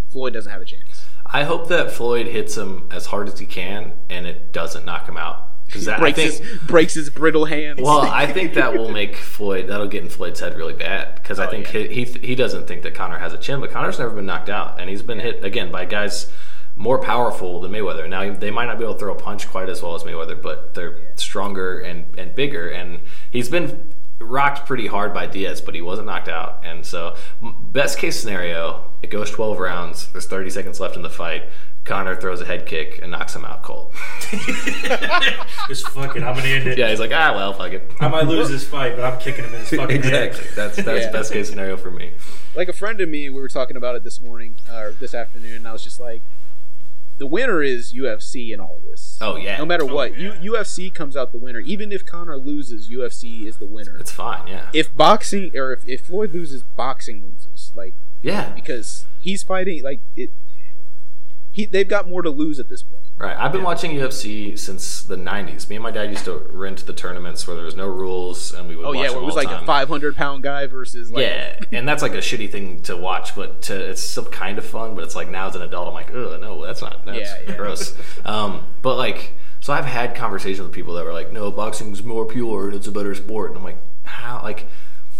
Floyd 0.10 0.34
doesn't 0.34 0.52
have 0.52 0.62
a 0.62 0.66
chance. 0.66 1.06
I 1.26 1.44
hope 1.44 1.68
that 1.70 1.92
Floyd 1.92 2.28
hits 2.28 2.56
him 2.58 2.88
as 2.92 3.08
hard 3.08 3.28
as 3.28 3.40
he 3.40 3.46
can 3.46 3.94
and 4.10 4.26
it 4.28 4.54
doesn't 4.54 4.86
knock 4.86 5.08
him 5.10 5.18
out. 5.18 5.50
Because 5.66 5.88
I 5.88 5.98
breaks 5.98 6.18
think, 6.18 6.34
his 6.36 6.60
breaks 6.68 6.94
his 6.94 7.10
brittle 7.10 7.46
hands. 7.46 7.82
well, 7.82 8.02
I 8.02 8.28
think 8.32 8.54
that 8.54 8.74
will 8.78 8.92
make 8.92 9.16
Floyd 9.16 9.68
that'll 9.68 9.88
get 9.88 10.04
in 10.04 10.10
Floyd's 10.10 10.40
head 10.40 10.56
really 10.56 10.74
bad. 10.74 11.16
Because 11.16 11.40
I 11.40 11.48
Oh, 11.48 11.50
think 11.50 11.74
yeah. 11.74 11.82
he, 11.88 12.04
he 12.04 12.20
he 12.20 12.36
doesn't 12.36 12.68
think 12.68 12.84
that 12.84 12.94
Conor 12.94 13.18
has 13.18 13.34
a 13.34 13.38
chin, 13.40 13.60
but 13.60 13.72
Conor's 13.72 13.98
never 13.98 14.14
been 14.14 14.26
knocked 14.28 14.50
out, 14.50 14.80
and 14.80 14.88
he's 14.90 15.02
been 15.02 15.20
hit 15.20 15.44
again 15.44 15.72
by 15.72 15.86
guys 15.86 16.32
more 16.76 17.00
powerful 17.00 17.62
than 17.62 17.72
Mayweather. 17.72 18.08
Now 18.08 18.34
they 18.34 18.52
might 18.52 18.66
not 18.66 18.78
be 18.78 18.84
able 18.84 18.94
to 18.94 19.00
throw 19.00 19.14
a 19.16 19.18
punch 19.18 19.48
quite 19.48 19.70
as 19.70 19.82
well 19.82 19.96
as 19.96 20.04
Mayweather, 20.04 20.40
but 20.40 20.76
they're 20.76 20.98
stronger 21.16 21.80
and 21.80 22.06
and 22.20 22.36
bigger, 22.36 22.70
and 22.70 23.00
he's 23.32 23.50
been 23.50 23.93
rocked 24.24 24.66
pretty 24.66 24.88
hard 24.88 25.14
by 25.14 25.28
Diaz, 25.28 25.62
but 25.62 25.76
he 25.76 25.82
wasn't 25.82 26.08
knocked 26.08 26.30
out. 26.30 26.62
And 26.64 26.86
so, 26.86 27.16
best 27.42 27.98
case 27.98 28.20
scenario, 28.20 28.90
it 29.02 29.10
goes 29.10 29.30
12 29.32 29.60
rounds. 29.60 30.12
There's 30.12 30.26
30 30.28 30.50
seconds 30.50 30.80
left 30.80 30.96
in 30.96 31.02
the 31.02 31.10
fight. 31.10 31.44
Conor 31.86 32.16
throws 32.16 32.40
a 32.40 32.46
head 32.46 32.66
kick 32.66 33.00
and 33.02 33.12
knocks 33.12 33.36
him 33.36 33.44
out 33.44 33.62
cold. 33.62 33.92
Just 35.68 35.88
fuck 35.90 36.16
it. 36.16 36.24
I'm 36.24 36.36
gonna 36.36 36.48
end 36.48 36.68
it. 36.68 36.78
yeah, 36.78 36.90
he's 36.90 37.00
like, 37.00 37.12
ah, 37.14 37.34
well, 37.36 37.54
fuck 37.54 37.72
it. 37.74 37.92
I 38.00 38.08
might 38.08 38.26
lose 38.28 38.50
this 38.50 38.66
fight, 38.68 38.96
but 38.96 39.04
I'm 39.04 39.20
kicking 39.20 39.44
him 39.44 39.54
in 39.54 39.60
his 39.62 39.70
fucking 39.70 39.96
exactly. 39.98 40.46
head. 40.46 40.54
That's 40.56 40.76
that's 40.78 41.06
Yeah. 41.06 41.12
best 41.12 41.34
case 41.34 41.50
scenario 41.50 41.76
for 41.78 41.92
me. 41.92 42.12
like 42.56 42.70
a 42.70 42.74
friend 42.74 43.02
of 43.02 43.10
me, 43.10 43.30
we 43.30 43.40
were 43.42 43.50
talking 43.50 43.76
about 43.76 43.96
it 43.96 44.04
this 44.04 44.22
morning 44.22 44.56
or 44.72 44.92
this 45.00 45.14
afternoon, 45.14 45.58
and 45.58 45.68
I 45.68 45.74
was 45.74 45.84
just 45.84 46.00
like, 46.00 46.22
the 47.18 47.28
winner 47.28 47.62
is 47.62 47.94
UFC 47.94 48.54
in 48.54 48.60
all 48.60 48.78
of 48.78 48.84
this. 48.84 49.18
Oh 49.22 49.36
yeah, 49.36 49.58
No 49.58 49.66
matter 49.66 49.84
oh, 49.84 49.94
what, 49.94 50.18
yeah. 50.18 50.40
U- 50.42 50.54
UFC 50.54 50.94
comes 50.94 51.16
out 51.16 51.32
the 51.32 51.38
winner. 51.38 51.60
Even 51.60 51.92
if 51.92 52.06
Conor 52.06 52.38
loses, 52.38 52.90
UFC 52.90 53.46
is 53.46 53.58
the 53.58 53.66
winner. 53.66 53.96
it's 53.98 54.12
fine. 54.12 54.48
Yeah, 54.48 54.70
if 54.74 54.96
boxing 54.96 55.56
or 55.56 55.74
if, 55.74 55.88
if 55.88 56.02
Floyd 56.02 56.34
loses, 56.34 56.64
boxing 56.64 57.24
loses. 57.24 57.72
Like 57.76 57.94
yeah. 58.22 58.52
because 58.54 59.06
he's 59.20 59.44
fighting 59.44 59.84
like 59.84 60.00
it. 60.16 60.32
He 61.54 61.68
they've 61.68 61.88
got 61.88 62.10
more 62.10 62.24
to 62.24 62.32
lose 62.32 62.60
at 62.60 62.68
this 62.68 62.82
point. 62.82 63.04
Right. 63.16 63.38
I've 63.38 63.52
been 63.52 63.62
watching 63.62 63.92
UFC 63.92 64.58
since 64.58 65.04
the 65.04 65.16
'90s. 65.16 65.70
Me 65.70 65.76
and 65.76 65.84
my 65.84 65.92
dad 65.92 66.10
used 66.10 66.26
to 66.26 66.40
rent 66.52 66.86
the 66.88 66.94
tournaments 66.94 67.46
where 67.46 67.56
there 67.56 67.64
was 67.64 67.76
no 67.76 67.88
rules, 67.88 68.54
and 68.54 68.68
we 68.68 68.76
would. 68.76 68.88
Oh 68.88 68.92
yeah, 68.92 69.12
it 69.12 69.22
was 69.22 69.36
like 69.36 69.52
a 69.52 69.64
500 69.64 70.16
pound 70.16 70.42
guy 70.42 70.66
versus 70.66 71.12
like 71.12 71.22
yeah, 71.24 71.60
and 71.72 71.88
that's 71.88 72.02
like 72.02 72.16
a 72.16 72.18
shitty 72.18 72.52
thing 72.52 72.82
to 72.82 72.98
watch, 72.98 73.36
but 73.36 73.62
to, 73.64 73.76
it's 73.76 74.02
still 74.02 74.26
kind 74.26 74.58
of 74.58 74.66
fun. 74.66 74.96
But 74.96 75.04
it's 75.04 75.16
like 75.16 75.30
now 75.30 75.48
as 75.48 75.56
an 75.56 75.62
adult, 75.62 75.88
I'm 75.90 75.94
like, 75.94 76.12
oh 76.12 76.38
no, 76.38 76.66
that's 76.66 76.82
not 76.82 77.06
that's 77.06 77.20
Yeah, 77.20 77.38
yeah. 77.48 77.56
gross. 77.56 77.96
um, 78.26 78.66
but 78.82 78.96
like, 78.96 79.34
so 79.60 79.74
I've 79.74 79.86
had 79.86 80.16
conversations 80.16 80.62
with 80.62 80.72
people 80.74 80.96
that 80.96 81.06
were 81.06 81.14
like, 81.14 81.32
no, 81.32 81.52
boxing's 81.52 82.04
more 82.04 82.26
pure 82.26 82.66
and 82.66 82.76
it's 82.76 82.88
a 82.88 82.92
better 82.92 83.14
sport, 83.14 83.52
and 83.52 83.60
I'm 83.60 83.64
like, 83.64 83.78
how? 84.06 84.42
Like, 84.42 84.66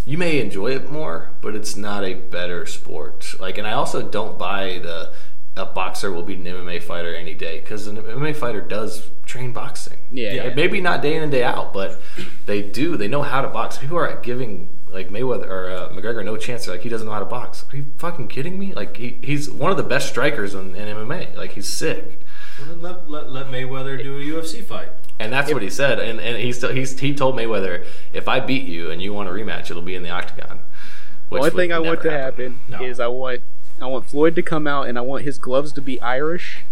you 0.06 0.18
may 0.18 0.40
enjoy 0.40 0.72
it 0.72 0.92
more, 0.92 1.30
but 1.42 1.56
it's 1.56 1.78
not 1.78 2.04
a 2.04 2.16
better 2.16 2.66
sport. 2.66 3.36
Like, 3.40 3.58
and 3.58 3.68
I 3.68 3.74
also 3.74 4.02
don't 4.02 4.38
buy 4.38 4.80
the 4.80 5.14
a 5.56 5.66
boxer 5.66 6.12
will 6.12 6.24
beat 6.24 6.40
an 6.40 6.46
MMA 6.46 6.82
fighter 6.82 7.14
any 7.14 7.34
day 7.34 7.60
because 7.60 7.88
an 7.88 7.98
MMA 7.98 8.36
fighter 8.36 8.62
does 8.62 9.10
train 9.26 9.52
boxing. 9.52 9.98
Yeah, 10.12 10.34
yeah. 10.34 10.54
maybe 10.56 10.82
not 10.82 11.02
day 11.02 11.16
in 11.16 11.24
and 11.24 11.32
day 11.32 11.44
out, 11.44 11.74
but 11.74 12.02
they 12.46 12.62
do. 12.64 12.98
They 12.98 13.08
know 13.08 13.22
how 13.22 13.42
to 13.42 13.50
box. 13.50 13.78
People 13.78 13.98
are 13.98 14.16
giving 14.22 14.70
like 14.90 15.10
Mayweather 15.10 15.48
or 15.48 15.70
uh, 15.70 15.90
McGregor 15.90 16.24
no 16.24 16.38
chance. 16.38 16.66
They're 16.66 16.76
like 16.76 16.84
he 16.84 16.90
doesn't 16.90 17.06
know 17.06 17.14
how 17.14 17.20
to 17.20 17.26
box. 17.26 17.66
Are 17.72 17.78
you 17.78 17.86
fucking 17.98 18.30
kidding 18.30 18.58
me? 18.58 18.74
Like 18.74 18.98
he, 18.98 19.20
he's 19.24 19.50
one 19.50 19.72
of 19.72 19.78
the 19.78 19.84
best 19.84 20.10
strikers 20.10 20.56
in, 20.56 20.76
in 20.76 20.96
MMA. 20.96 21.36
Like 21.36 21.52
he's 21.52 21.68
sick. 21.68 22.22
Well, 22.60 22.70
then 22.70 22.82
let, 22.82 23.10
let, 23.10 23.32
let 23.32 23.46
Mayweather 23.48 24.02
do 24.02 24.18
a 24.18 24.22
UFC 24.22 24.64
fight. 24.64 24.90
And 25.20 25.32
that's 25.32 25.54
what 25.54 25.62
he 25.62 25.70
said. 25.70 26.00
And 26.00 26.20
and 26.20 26.38
he 26.38 26.52
still 26.52 26.72
he's 26.72 27.00
he 27.00 27.14
told 27.14 27.36
Mayweather, 27.36 27.86
if 28.12 28.28
I 28.28 28.40
beat 28.40 28.68
you 28.68 28.90
and 28.90 29.02
you 29.02 29.14
want 29.14 29.30
a 29.30 29.32
rematch, 29.32 29.70
it'll 29.70 29.82
be 29.82 29.96
in 29.96 30.04
the 30.04 30.10
octagon. 30.10 30.62
The 31.30 31.40
Which 31.40 31.54
only 31.54 31.64
thing 31.64 31.74
I 31.74 31.80
want 31.80 32.04
never 32.04 32.10
to 32.10 32.12
happen, 32.12 32.60
No. 32.68 32.84
is 32.84 33.00
I 33.00 33.08
want 33.08 33.42
I 33.84 33.88
want 33.88 34.06
Floyd 34.06 34.36
to 34.36 34.42
come 34.42 34.66
out 34.68 34.88
and 34.88 34.98
I 34.98 35.02
want 35.02 35.24
his 35.24 35.38
gloves 35.38 35.72
to 35.74 35.82
be 35.82 36.00
Irish. 36.02 36.64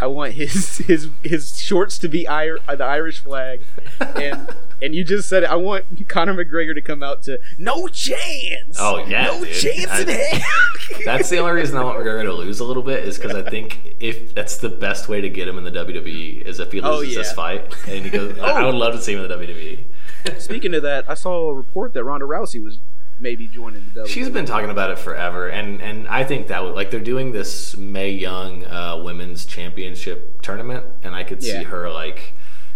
I 0.00 0.06
want 0.06 0.34
his 0.34 0.78
his 0.86 1.08
his 1.24 1.58
shorts 1.60 1.98
to 1.98 2.08
be 2.08 2.24
Ir- 2.26 2.58
uh, 2.68 2.76
the 2.76 2.84
Irish 2.84 3.18
flag, 3.18 3.62
and 4.00 4.54
and 4.82 4.94
you 4.94 5.02
just 5.02 5.28
said 5.28 5.42
it. 5.42 5.50
I 5.50 5.56
want 5.56 6.08
Conor 6.08 6.34
McGregor 6.34 6.72
to 6.74 6.80
come 6.80 7.02
out 7.02 7.24
to 7.24 7.40
no 7.58 7.88
chance. 7.88 8.76
Oh, 8.78 9.04
yeah, 9.08 9.24
no 9.26 9.44
dude. 9.44 9.54
chance 9.54 10.00
in 10.02 10.08
hell. 10.08 10.50
That's 11.04 11.28
the 11.30 11.38
only 11.38 11.50
reason 11.52 11.76
I 11.76 11.82
want 11.82 11.98
McGregor 11.98 12.22
to 12.24 12.32
lose 12.32 12.60
a 12.60 12.64
little 12.64 12.84
bit 12.84 13.04
is 13.08 13.18
because 13.18 13.34
I 13.34 13.42
think 13.50 13.96
if 13.98 14.34
that's 14.36 14.58
the 14.58 14.68
best 14.68 15.08
way 15.08 15.20
to 15.20 15.28
get 15.28 15.48
him 15.48 15.58
in 15.58 15.64
the 15.64 15.72
WWE 15.72 16.42
is 16.42 16.60
if 16.60 16.70
he 16.70 16.80
Oh, 16.80 16.98
loses 16.98 17.16
this 17.16 17.28
yeah. 17.30 17.34
fight 17.34 17.74
and 17.88 18.04
he 18.04 18.10
goes. 18.10 18.38
I 18.38 18.64
would 18.64 18.76
love 18.76 18.94
to 18.94 19.02
see 19.02 19.14
him 19.14 19.22
in 19.24 19.28
the. 19.28 19.34
WWE. 19.36 20.40
Speaking 20.40 20.74
of 20.74 20.82
that, 20.82 21.06
I 21.10 21.14
saw 21.14 21.50
a 21.50 21.54
report 21.54 21.92
that 21.94 22.04
Ronda 22.04 22.26
Rousey 22.26 22.62
was 22.62 22.78
maybe 23.20 23.46
joining 23.48 23.84
the 23.94 24.02
WWE. 24.02 24.08
She's 24.08 24.28
been 24.28 24.46
talking 24.46 24.70
about 24.70 24.90
it 24.90 24.98
forever, 24.98 25.48
and 25.48 25.80
and 25.82 26.06
I 26.08 26.24
think 26.24 26.48
that 26.48 26.62
would 26.64 26.74
like 26.74 26.90
they're 26.90 27.00
doing 27.00 27.32
this 27.32 27.76
Mae 27.76 28.10
Young 28.10 28.64
uh, 28.64 29.00
Women's 29.02 29.44
Championship 29.46 30.40
tournament, 30.42 30.84
and 31.02 31.14
I 31.14 31.24
could 31.24 31.42
see 31.42 31.52
Yeah. 31.52 31.64
her 31.64 31.90
like 31.90 32.32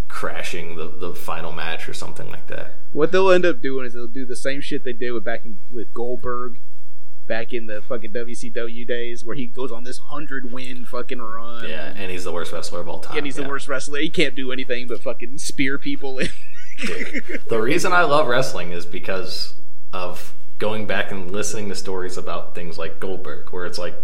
crashing 0.08 0.76
the, 0.76 0.88
the 0.88 1.14
final 1.14 1.52
match 1.52 1.88
or 1.88 1.94
something 1.94 2.28
like 2.30 2.46
that. 2.48 2.74
What 2.92 3.12
they'll 3.12 3.30
end 3.30 3.46
up 3.46 3.62
doing 3.62 3.86
is 3.86 3.94
they'll 3.94 4.06
do 4.06 4.26
the 4.26 4.36
same 4.36 4.60
shit 4.60 4.84
they 4.84 4.92
did 4.92 5.12
with 5.12 5.24
back 5.24 5.46
in, 5.46 5.58
with 5.72 5.94
Goldberg, 5.94 6.58
back 7.26 7.54
in 7.54 7.66
the 7.66 7.80
fucking 7.80 8.12
WCW 8.12 8.86
days, 8.86 9.24
where 9.24 9.34
he 9.34 9.46
goes 9.46 9.72
on 9.72 9.84
this 9.84 9.98
hundred 9.98 10.52
win 10.52 10.84
fucking 10.84 11.20
run. 11.22 11.66
Yeah, 11.68 11.94
and 11.96 12.10
he's 12.10 12.24
the 12.24 12.32
worst 12.32 12.52
wrestler 12.52 12.80
of 12.80 12.88
all 12.88 13.00
time. 13.00 13.16
and 13.16 13.24
he's 13.26 13.38
yeah. 13.38 13.44
the 13.44 13.48
worst 13.48 13.68
wrestler. 13.68 14.00
He 14.00 14.10
can't 14.10 14.34
do 14.34 14.52
anything 14.52 14.86
but 14.86 15.02
fucking 15.02 15.38
spear 15.38 15.78
people. 15.78 16.20
Dude, 16.78 17.42
the 17.48 17.60
reason 17.62 17.92
I 17.92 18.02
love 18.02 18.26
wrestling 18.26 18.72
is 18.72 18.84
because 18.84 19.54
of 19.92 20.34
going 20.58 20.86
back 20.86 21.10
and 21.10 21.30
listening 21.30 21.68
to 21.68 21.74
stories 21.74 22.16
about 22.16 22.54
things 22.54 22.78
like 22.78 23.00
Goldberg, 23.00 23.50
where 23.50 23.66
it's 23.66 23.78
like 23.78 23.94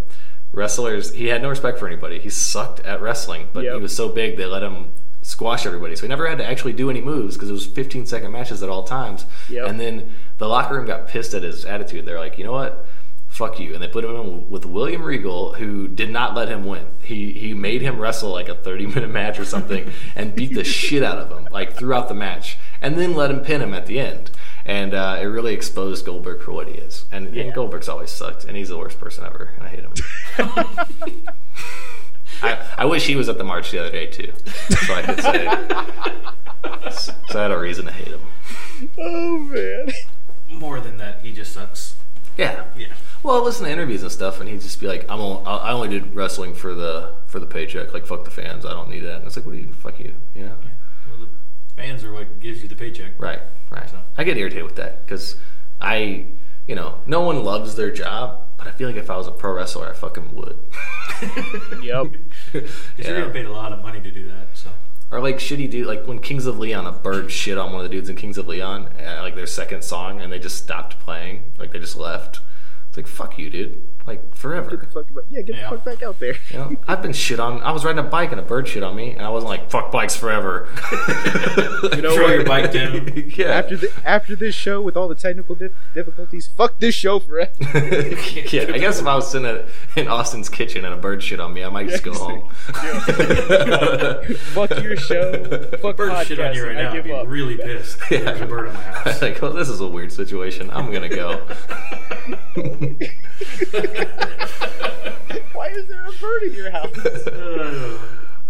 wrestlers, 0.53 1.13
he 1.15 1.27
had 1.27 1.43
no 1.43 1.49
respect 1.49 1.79
for 1.79 1.87
anybody. 1.87 2.19
He 2.19 2.31
sucked 2.31 2.81
at 2.81 3.01
wrestling, 3.01 3.49
but 3.53 3.65
Yep. 3.65 3.75
he 3.75 3.81
was 3.81 3.95
so 3.95 4.09
big 4.09 4.37
they 4.37 4.47
let 4.47 4.63
him 4.63 4.93
squash 5.23 5.67
everybody. 5.67 5.95
So 5.95 6.03
he 6.03 6.09
never 6.09 6.27
had 6.27 6.39
to 6.39 6.45
actually 6.47 6.73
do 6.73 6.91
any 6.91 7.01
moves 7.01 7.37
because 7.37 7.51
it 7.51 7.53
was 7.53 7.67
15 7.67 8.07
second 8.07 8.33
matches 8.33 8.63
at 8.63 8.69
all 8.69 8.83
times. 8.83 9.27
Yep. 9.51 9.69
And 9.69 9.79
then 9.81 10.15
the 10.39 10.49
locker 10.49 10.75
room 10.77 10.87
got 10.87 11.07
pissed 11.09 11.35
at 11.35 11.43
his 11.43 11.65
attitude. 11.65 12.07
They're 12.07 12.19
like, 12.19 12.39
you 12.39 12.45
know 12.45 12.53
what? 12.53 12.87
Fuck 13.29 13.61
you. 13.61 13.75
And 13.75 13.83
they 13.83 13.89
put 13.89 14.05
him 14.05 14.17
in 14.17 14.49
with 14.49 14.65
William 14.65 15.03
Regal, 15.03 15.53
who 15.55 15.87
did 15.87 16.11
not 16.11 16.35
let 16.35 16.49
him 16.49 16.65
win. 16.65 16.87
He 17.03 17.33
he 17.33 17.53
made 17.53 17.83
him 17.83 17.99
wrestle 17.99 18.31
like 18.31 18.49
a 18.49 18.55
30 18.55 18.87
minute 18.87 19.11
match 19.11 19.39
or 19.39 19.45
something 19.45 19.91
and 20.17 20.35
beat 20.35 20.55
the 20.55 20.65
shit 20.65 21.03
out 21.03 21.19
of 21.19 21.31
him, 21.31 21.47
like 21.53 21.75
throughout 21.75 22.09
the 22.09 22.15
match, 22.15 22.57
and 22.81 22.97
then 22.97 23.15
let 23.15 23.31
him 23.31 23.41
pin 23.41 23.61
him 23.61 23.75
at 23.75 23.85
the 23.85 24.01
end. 24.01 24.31
And 24.69 24.93
uh, 24.95 25.19
it 25.21 25.25
really 25.25 25.55
exposed 25.55 26.05
Goldberg 26.05 26.43
for 26.43 26.53
what 26.53 26.69
he 26.69 26.75
is. 26.75 27.07
And, 27.11 27.35
and 27.37 27.55
Goldberg's 27.55 27.89
always 27.89 28.11
sucked, 28.11 28.45
and 28.45 28.57
he's 28.57 28.69
the 28.69 28.77
worst 28.79 29.01
person 29.01 29.25
ever, 29.25 29.51
and 29.57 29.65
I 29.67 29.69
hate 29.71 29.81
him. 29.81 29.95
I, 32.43 32.59
I 32.79 32.85
wish 32.85 33.07
he 33.07 33.17
was 33.17 33.29
at 33.29 33.39
the 33.39 33.45
march 33.45 33.71
the 33.71 33.79
other 33.81 33.91
day 33.91 34.07
too, 34.07 34.33
so 34.87 34.95
I 34.95 35.03
could 35.03 35.21
say. 35.23 35.45
So 37.31 37.39
I 37.39 37.43
had 37.43 37.51
a 37.51 37.59
reason 37.59 37.87
to 37.87 37.93
hate 37.93 38.09
him. 38.09 38.21
oh 38.99 39.39
man, 39.39 39.89
More 40.51 40.81
than 40.81 40.99
that, 40.99 41.21
he 41.23 41.33
just 41.33 41.53
sucks. 41.53 41.97
Yeah. 42.37 42.65
Yeah. 42.77 42.89
Well, 43.23 43.37
I 43.37 43.45
listen 43.45 43.65
to 43.65 43.71
interviews 43.73 44.03
and 44.03 44.13
stuff, 44.13 44.41
and 44.41 44.49
he'd 44.49 44.61
just 44.61 44.81
be 44.81 44.87
like, 44.87 45.05
"I'm 45.11 45.21
only, 45.21 45.45
I 45.45 45.73
only 45.73 45.89
did 45.89 46.15
wrestling 46.15 46.55
for 46.55 46.75
the 46.75 47.15
for 47.27 47.41
the 47.41 47.47
paycheck. 47.47 47.93
Like, 47.93 48.07
fuck 48.07 48.25
the 48.25 48.31
fans. 48.31 48.65
I 48.65 48.71
don't 48.71 48.89
need 48.89 49.01
that." 49.01 49.17
And 49.17 49.27
it's 49.27 49.37
like, 49.37 49.45
"What 49.45 49.53
do 49.53 49.59
you? 49.59 49.73
Fuck 49.73 49.99
you." 49.99 50.15
You 50.37 50.47
know? 50.47 50.57
Well, 50.57 50.61
the 50.61 50.78
fans 51.79 52.05
are 52.05 52.13
what 52.13 52.41
gives 52.41 52.63
you 52.63 52.69
the 52.69 52.75
paycheck. 52.77 53.13
Right. 53.19 53.41
Right. 53.71 53.89
So- 53.89 54.03
I 54.17 54.25
get 54.25 54.37
irritated 54.37 54.65
with 54.65 54.77
that 54.77 55.05
because 55.07 55.37
I, 55.81 56.27
you 56.67 56.75
know, 56.75 56.99
no 57.07 57.21
one 57.23 57.45
loves 57.45 57.77
their 57.77 57.91
job, 57.91 58.43
but 58.59 58.67
I 58.67 58.73
feel 58.73 58.89
like 58.89 58.97
if 58.97 59.09
I 59.11 59.17
was 59.17 59.27
a 59.27 59.31
pro 59.33 59.55
wrestler, 59.55 59.89
I 59.89 59.93
fucking 59.93 60.35
would. 60.35 60.59
yep. 61.83 62.07
Yeah. 62.53 62.61
you're 62.97 63.17
getting 63.17 63.31
paid 63.33 63.47
a 63.47 63.53
lot 63.53 63.73
of 63.73 63.81
money 63.83 64.01
to 64.01 64.11
do 64.11 64.29
that. 64.29 64.49
So 64.55 64.71
Or 65.11 65.21
like 65.21 65.37
shitty 65.37 65.71
dude, 65.71 65.87
like 65.87 66.07
when 66.07 66.19
Kings 66.21 66.47
of 66.47 66.59
Leon, 66.59 66.87
a 66.87 66.93
bird 66.93 67.31
shit 67.31 67.57
on 67.59 67.73
one 67.73 67.85
of 67.85 67.91
the 67.91 67.95
dudes 67.97 68.09
in 68.09 68.17
Kings 68.17 68.39
of 68.39 68.47
Leon, 68.49 68.89
uh, 68.99 69.19
like 69.23 69.35
their 69.37 69.47
second 69.47 69.83
song, 69.85 70.21
and 70.21 70.33
they 70.33 70.39
just 70.39 70.59
stopped 70.59 70.99
playing, 71.01 71.45
like 71.59 71.73
they 71.73 71.79
just 71.79 71.97
left. 71.97 72.41
It's 72.89 72.97
like 72.97 73.07
fuck 73.07 73.39
you, 73.39 73.51
dude. 73.51 73.87
Like 74.09 74.23
Get 74.23 74.31
the 74.33 74.37
forever. 74.39 74.89
fuck, 74.93 75.07
yeah, 75.31 75.43
get 75.43 75.57
Yeah. 75.57 75.71
the 75.71 75.77
fuck 75.77 75.85
back 75.85 76.03
out 76.03 76.19
there. 76.19 76.35
You 76.51 76.59
know, 76.59 76.77
I've 76.89 77.03
been 77.03 77.13
shit 77.13 77.39
on. 77.41 77.61
I 77.63 77.73
was 77.73 77.85
riding 77.85 77.99
a 77.99 78.09
bike 78.09 78.31
and 78.33 78.41
a 78.41 78.43
bird 78.45 78.67
shit 78.67 78.83
on 78.83 78.97
me, 78.97 79.13
and 79.13 79.21
I 79.23 79.29
wasn't 79.29 79.51
like 79.51 79.71
fuck 79.71 79.93
bikes 79.93 80.17
forever. 80.17 80.69
You 81.95 82.03
know 82.03 82.15
throw 82.15 82.29
your 82.29 82.45
bike 82.45 82.73
down. 82.73 83.13
yeah. 83.37 83.47
After 83.47 83.77
the, 83.77 83.91
after 84.05 84.35
this 84.37 84.55
show 84.55 84.81
with 84.83 84.97
all 84.97 85.09
the 85.09 85.15
technical 85.15 85.55
dif- 85.55 85.73
difficulties, 85.95 86.49
fuck 86.57 86.79
this 86.81 86.95
show 86.95 87.19
forever. 87.19 87.53
yeah, 87.61 88.67
I 88.73 88.79
guess 88.79 89.01
if 89.01 89.07
I 89.07 89.15
was 89.15 89.31
sitting 89.31 89.47
at, 89.47 89.67
in 89.97 90.09
Austin's 90.09 90.49
kitchen 90.49 90.85
and 90.85 90.95
a 90.95 90.97
bird 90.97 91.23
shit 91.23 91.41
on 91.41 91.53
me, 91.53 91.65
I 91.65 91.69
might 91.69 91.89
just 91.89 92.03
go 92.03 92.13
home. 92.15 92.49
fuck 94.55 94.71
your 94.83 94.97
show. 94.97 95.69
Fuck 95.83 95.97
Bird 95.97 96.27
shit 96.27 96.39
on 96.41 96.55
you 96.55 96.67
right 96.67 96.77
now. 96.77 96.93
I 96.93 96.97
I'd 96.99 97.05
be 97.05 97.13
up. 97.13 97.27
really 97.29 97.57
pissed. 97.57 97.99
Yeah. 98.11 98.21
There's 98.21 98.41
a 98.41 98.47
bird 98.47 98.69
on 98.69 98.75
my 98.75 98.81
house. 98.83 99.23
like, 99.23 99.41
well, 99.43 99.53
this 99.53 99.69
is 99.69 99.81
a 99.81 99.87
weird 99.87 100.13
situation. 100.13 100.71
I'm 100.71 100.93
gonna 100.93 101.09
go. 101.09 101.47
Why 105.53 105.69
is 105.69 105.87
there 105.87 106.05
a 106.07 106.13
bird 106.21 106.43
in 106.45 106.55
your 106.55 106.71
house? 106.71 106.97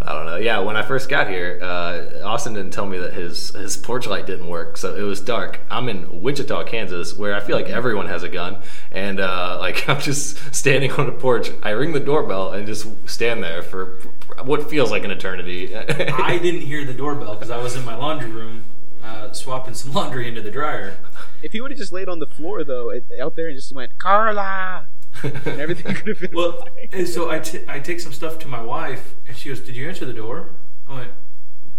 I 0.01 0.13
don't 0.13 0.27
know. 0.27 0.37
Yeah, 0.37 0.61
when 0.61 0.77
I 0.77 0.83
first 0.83 1.09
got 1.09 1.29
here, 1.29 1.59
uh, 1.63 2.23
Austin 2.25 2.55
didn't 2.55 2.73
tell 2.73 2.87
me 2.87 2.99
that 2.99 3.13
his 3.13 3.51
his 3.51 3.77
porch 3.77 4.07
light 4.07 4.27
didn't 4.27 4.49
work, 4.49 4.77
so 4.77 4.95
it 4.95 5.03
was 5.03 5.21
dark. 5.21 5.61
I'm 5.71 5.89
in 5.89 6.23
Wichita, 6.23 6.65
Kansas, 6.65 7.17
where 7.17 7.35
I 7.35 7.41
feel 7.41 7.57
like 7.57 7.69
everyone 7.69 8.07
has 8.07 8.23
a 8.23 8.29
gun, 8.29 8.63
and 8.93 9.19
uh, 9.19 9.57
like 9.61 9.89
I'm 9.89 10.01
just 10.01 10.55
standing 10.55 10.93
on 10.93 11.07
the 11.07 11.13
porch. 11.13 11.51
I 11.63 11.71
ring 11.71 11.93
the 11.93 12.01
doorbell 12.01 12.53
and 12.53 12.67
just 12.67 12.87
stand 13.09 13.43
there 13.43 13.63
for 13.63 13.99
what 14.45 14.71
feels 14.71 14.91
like 14.91 15.05
an 15.05 15.11
eternity. 15.11 15.75
I 15.77 16.39
didn't 16.39 16.63
hear 16.63 16.85
the 16.85 16.95
doorbell 16.95 17.35
because 17.35 17.51
I 17.51 17.59
was 17.59 17.77
in 17.77 17.85
my 17.85 17.97
laundry 17.97 18.31
room 18.31 18.65
uh, 19.03 19.33
swapping 19.33 19.75
some 19.75 19.93
laundry 19.93 20.29
into 20.29 20.41
the 20.41 20.51
dryer. 20.51 20.99
if 21.43 21.53
he 21.53 21.61
would 21.61 21.71
have 21.71 21.79
just 21.79 21.93
laid 21.93 22.09
on 22.09 22.19
the 22.19 22.27
floor 22.27 22.65
though, 22.65 22.93
out 23.21 23.37
there 23.37 23.49
and 23.49 23.57
just 23.57 23.75
went 23.75 23.99
Carla, 23.99 24.87
and 24.87 24.98
everything 25.47 25.95
could 25.95 26.09
have 26.09 26.21
been 26.21 26.31
Well, 26.33 26.53
fine. 26.61 26.89
and 26.93 27.09
so 27.09 27.31
I, 27.31 27.39
t- 27.41 27.65
I 27.67 27.81
take 27.81 28.01
some 28.01 28.13
stuff 28.13 28.39
to 28.41 28.49
my 28.49 28.63
wife, 28.63 29.15
and 29.27 29.37
she 29.37 29.49
goes, 29.49 29.61
"Did 29.61 29.75
you 29.77 29.89
answer 29.89 30.05
the 30.05 30.13
door?" 30.13 30.51
I 30.87 30.95
went, 30.95 31.11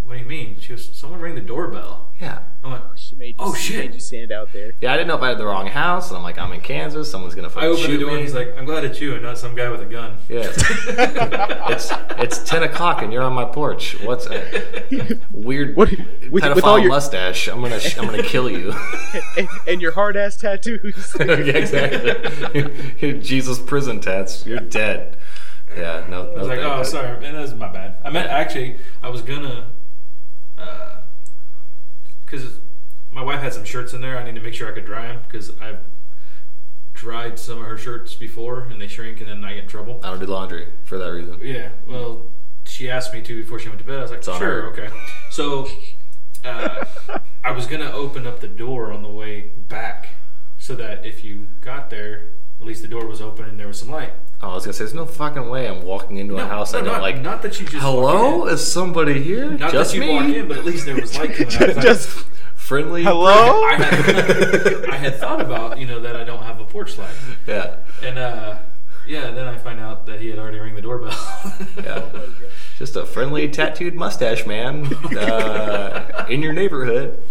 "What 0.09 0.17
do 0.17 0.23
you 0.23 0.27
mean?" 0.29 0.57
She 0.59 0.69
goes, 0.69 0.89
"Someone 0.91 1.21
rang 1.21 1.35
the 1.35 1.41
doorbell." 1.41 2.07
yeah. 2.19 2.39
I 2.61 2.67
went, 2.71 2.83
She 2.97 3.15
made 3.15 3.27
you, 3.29 3.35
Oh, 3.39 3.53
she 3.53 3.71
shit. 3.73 3.77
made 3.85 3.93
you 3.93 3.99
stand 4.01 4.33
out 4.33 4.51
there. 4.51 4.73
Yeah, 4.81 4.91
I 4.91 4.97
didn't 4.97 5.07
know 5.07 5.15
if 5.15 5.21
I 5.21 5.29
had 5.29 5.37
the 5.37 5.45
wrong 5.45 5.67
house, 5.67 6.09
and 6.09 6.17
I'm 6.17 6.23
like, 6.23 6.37
I'm 6.37 6.51
in 6.51 6.59
Kansas. 6.59 7.09
Someone's 7.09 7.33
gonna 7.33 7.47
I 7.47 7.51
fucking 7.51 7.69
opened 7.69 7.85
shoot 7.85 7.91
the 7.93 7.99
door, 7.99 8.07
me. 8.09 8.13
and 8.15 8.23
he's 8.23 8.33
like, 8.33 8.53
"I'm 8.57 8.65
glad 8.65 8.83
it's 8.83 8.99
you 8.99 9.13
and 9.13 9.23
not 9.23 9.37
some 9.37 9.55
guy 9.55 9.69
with 9.69 9.81
a 9.81 9.85
gun." 9.85 10.17
Yeah. 10.27 10.43
it's 11.69 11.91
it's 12.17 12.39
ten 12.49 12.63
o'clock 12.63 13.01
and 13.01 13.13
you're 13.13 13.23
on 13.23 13.33
my 13.33 13.45
porch. 13.45 13.99
What's 14.01 14.25
a 14.27 15.19
weird 15.31 15.75
What- 15.77 15.91
with- 16.29 16.43
pedophile 16.43 16.55
with 16.55 16.63
all 16.65 16.79
your- 16.79 16.89
mustache? 16.89 17.47
I'm 17.47 17.61
gonna 17.61 17.79
sh- 17.79 17.97
I'm 17.97 18.05
gonna 18.05 18.23
kill 18.23 18.49
you. 18.49 18.73
and, 19.37 19.47
and 19.67 19.81
your 19.81 19.91
hard 19.93 20.17
ass 20.17 20.35
tattoos. 20.35 21.15
yeah, 21.19 21.25
exactly. 21.25 22.91
Your 22.99 23.17
Jesus 23.19 23.59
prison 23.59 23.99
tats. 24.01 24.45
You're 24.45 24.59
dead. 24.59 25.17
Yeah. 25.77 26.05
No. 26.09 26.23
I 26.31 26.33
no 26.35 26.39
was 26.39 26.47
like, 26.47 26.59
thank 26.59 26.71
"Oh, 26.73 26.77
you." 26.79 26.83
sorry, 26.85 27.19
man, 27.21 27.33
that's 27.35 27.53
my 27.53 27.71
bad." 27.71 27.95
I 28.03 28.09
meant 28.09 28.29
actually, 28.29 28.77
I 29.01 29.07
was 29.09 29.21
gonna, 29.21 29.67
because 32.25 32.59
my 33.11 33.21
wife 33.21 33.41
had 33.41 33.53
some 33.53 33.63
shirts 33.63 33.93
in 33.93 34.01
there. 34.01 34.17
I 34.17 34.23
need 34.23 34.35
to 34.35 34.41
make 34.41 34.53
sure 34.53 34.69
I 34.69 34.73
could 34.73 34.85
dry 34.85 35.07
them 35.07 35.21
because 35.23 35.51
I've 35.59 35.79
dried 36.93 37.39
some 37.39 37.59
of 37.59 37.65
her 37.65 37.77
shirts 37.77 38.13
before 38.15 38.63
and 38.63 38.81
they 38.81 38.87
shrink, 38.87 39.21
and 39.21 39.29
then 39.29 39.43
I 39.43 39.53
get 39.53 39.63
in 39.63 39.69
trouble. 39.69 39.99
I 40.03 40.09
don't 40.09 40.19
do 40.19 40.25
laundry 40.25 40.67
for 40.83 40.97
that 40.97 41.11
reason. 41.11 41.39
Yeah, 41.41 41.69
well, 41.87 42.23
she 42.65 42.89
asked 42.89 43.13
me 43.13 43.21
to 43.21 43.41
before 43.41 43.59
she 43.59 43.69
went 43.69 43.79
to 43.79 43.85
bed. 43.85 43.99
I 43.99 44.01
was 44.01 44.11
like, 44.11 44.23
sure, 44.23 44.37
her. 44.37 44.63
okay. 44.67 44.89
So 45.31 45.67
uh, 46.45 46.85
I 47.43 47.51
was 47.51 47.67
gonna 47.67 47.91
open 47.91 48.27
up 48.27 48.39
the 48.39 48.47
door 48.47 48.91
on 48.91 49.01
the 49.01 49.09
way 49.09 49.51
back 49.67 50.09
so 50.57 50.75
that 50.75 51.05
if 51.05 51.23
you 51.23 51.47
got 51.61 51.89
there, 51.89 52.27
at 52.59 52.65
least 52.67 52.81
the 52.81 52.87
door 52.87 53.05
was 53.07 53.21
open 53.21 53.45
and 53.45 53.59
there 53.59 53.67
was 53.67 53.79
some 53.79 53.89
light. 53.89 54.13
Oh, 54.41 54.51
I 54.51 54.53
was 54.55 54.63
gonna 54.65 54.73
say, 54.73 54.79
there's 54.85 54.93
no 54.93 55.05
fucking 55.05 55.49
way 55.49 55.67
I'm 55.67 55.83
walking 55.83 56.17
into 56.17 56.37
a 56.37 56.45
house 56.45 56.73
I 56.73 56.77
don't 56.79 56.87
not, 56.87 57.01
like. 57.01 57.19
Not 57.21 57.41
that 57.41 57.59
you 57.59 57.65
just 57.65 57.77
Hello, 57.83 58.37
Walk 58.39 58.47
in. 58.47 58.53
is 58.53 58.71
somebody 58.71 59.21
here? 59.21 59.49
Not 59.51 59.71
Just 59.71 59.91
that 59.91 59.95
you 59.97 60.01
me. 60.01 60.13
walk 60.13 60.23
in, 60.29 60.47
but 60.47 60.57
at 60.59 60.65
least 60.65 60.85
there 60.85 60.95
was 60.95 61.17
light 61.17 61.33
coming 61.35 61.53
out. 61.55 61.61
I 61.61 61.65
was 61.67 61.75
like, 61.75 61.85
just 61.85 62.09
Friendly. 62.55 63.03
hello. 63.03 63.63
I 63.63 63.75
had, 63.75 64.89
I 64.91 64.95
had 64.97 65.15
thought 65.15 65.41
about 65.41 65.77
you 65.79 65.87
know 65.87 65.99
that 66.01 66.15
I 66.15 66.23
don't 66.23 66.43
have 66.43 66.59
a 66.61 66.65
porch 66.65 66.97
light, 66.97 67.13
Yeah. 67.47 67.77
and 68.03 68.17
uh, 68.19 68.59
yeah, 69.07 69.31
then 69.31 69.47
I 69.47 69.57
find 69.57 69.79
out 69.79 70.05
that 70.05 70.21
he 70.21 70.29
had 70.29 70.37
already 70.39 70.59
ring 70.59 70.75
the 70.75 70.81
doorbell. 70.81 71.11
Yeah. 71.83 72.03
Just 72.77 72.95
a 72.95 73.05
friendly 73.05 73.49
tattooed 73.49 73.93
mustache 73.95 74.45
man 74.45 74.85
uh, 75.17 76.25
in 76.29 76.41
your 76.41 76.53
neighborhood. 76.53 77.21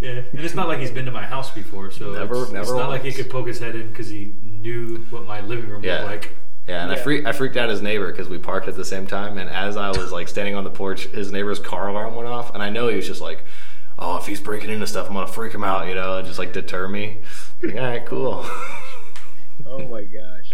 Yeah, 0.00 0.10
and 0.32 0.40
it's 0.40 0.54
not 0.54 0.68
like 0.68 0.78
he's 0.78 0.90
been 0.92 1.06
to 1.06 1.10
my 1.10 1.24
house 1.26 1.50
before, 1.50 1.90
so 1.90 2.12
Never- 2.12 2.34
it's, 2.34 2.42
it's 2.44 2.52
never 2.52 2.76
not 2.76 2.88
like 2.88 3.02
he 3.02 3.12
could 3.12 3.28
poke 3.30 3.48
his 3.48 3.58
head 3.58 3.74
in 3.74 3.88
because 3.88 4.08
he 4.08 4.34
knew 4.42 4.98
what 5.10 5.26
my 5.26 5.40
living 5.40 5.68
room 5.68 5.82
Yeah. 5.82 5.98
looked 6.04 6.06
like. 6.24 6.36
Yeah, 6.68 6.82
and 6.82 6.92
I 6.92 6.96
Yeah. 6.96 7.02
freaked 7.02 7.26
I 7.26 7.32
freaked 7.32 7.56
out 7.56 7.68
his 7.68 7.82
neighbor 7.82 8.10
because 8.10 8.28
we 8.28 8.38
parked 8.38 8.68
at 8.68 8.76
the 8.76 8.84
same 8.84 9.06
time, 9.06 9.38
and 9.38 9.50
as 9.50 9.76
I 9.76 9.88
was 9.88 10.12
like 10.12 10.28
standing 10.28 10.54
on 10.54 10.64
the 10.64 10.70
porch, 10.70 11.06
his 11.06 11.32
neighbor's 11.32 11.58
car 11.58 11.88
alarm 11.88 12.14
went 12.14 12.28
off, 12.28 12.52
and 12.54 12.62
I 12.62 12.70
know 12.70 12.86
he 12.88 12.94
was 12.96 13.06
just 13.06 13.20
like, 13.20 13.44
"Oh, 13.98 14.18
if 14.18 14.26
he's 14.26 14.40
breaking 14.40 14.70
into 14.70 14.86
stuff, 14.86 15.08
I'm 15.08 15.14
gonna 15.14 15.26
freak 15.26 15.52
him 15.54 15.64
out," 15.64 15.88
you 15.88 15.94
know, 15.94 16.18
and 16.18 16.26
just 16.26 16.38
like 16.38 16.52
deter 16.52 16.86
me. 16.86 17.18
Like, 17.62 17.74
All 17.74 17.80
right, 17.80 18.06
cool. 18.06 18.46
Oh 19.66 19.86
my 19.88 20.04
gosh. 20.04 20.52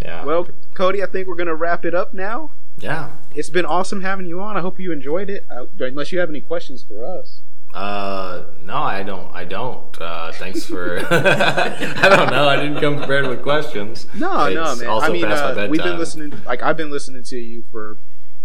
yeah. 0.00 0.24
Well, 0.24 0.48
Cody, 0.74 1.02
I 1.02 1.06
think 1.06 1.26
we're 1.28 1.34
gonna 1.34 1.54
wrap 1.54 1.84
it 1.84 1.94
up 1.94 2.14
now. 2.14 2.52
yeah. 2.78 3.10
It's 3.34 3.50
been 3.50 3.66
awesome 3.66 4.02
having 4.02 4.26
you 4.26 4.40
on. 4.40 4.56
I 4.56 4.60
hope 4.60 4.78
you 4.80 4.92
enjoyed 4.92 5.28
it. 5.28 5.44
Uh, 5.50 5.66
unless 5.80 6.12
you 6.12 6.20
have 6.20 6.28
any 6.30 6.40
questions 6.40 6.82
for 6.86 7.04
us. 7.04 7.40
Uh, 7.72 8.44
no, 8.64 8.74
I 8.76 9.02
don't. 9.02 9.32
I 9.34 9.44
don't. 9.44 10.00
Uh, 10.00 10.32
thanks 10.32 10.64
for. 10.64 10.98
I 11.10 12.08
don't 12.08 12.30
know. 12.30 12.48
I 12.48 12.56
didn't 12.56 12.80
come 12.80 12.96
prepared 12.96 13.26
with 13.28 13.42
questions. 13.42 14.06
No, 14.14 14.52
no, 14.52 14.72
It's 14.72 14.80
man. 14.80 14.88
Also 14.90 15.06
I 15.06 15.10
mean, 15.10 15.24
past 15.24 15.42
my 15.42 15.48
uh, 15.50 15.54
bedtime. 15.54 15.70
we've 15.70 15.82
been 15.82 15.98
listening. 15.98 16.42
Like 16.44 16.62
I've 16.62 16.76
been 16.76 16.90
listening 16.90 17.22
to 17.24 17.38
you 17.38 17.64
for. 17.70 17.96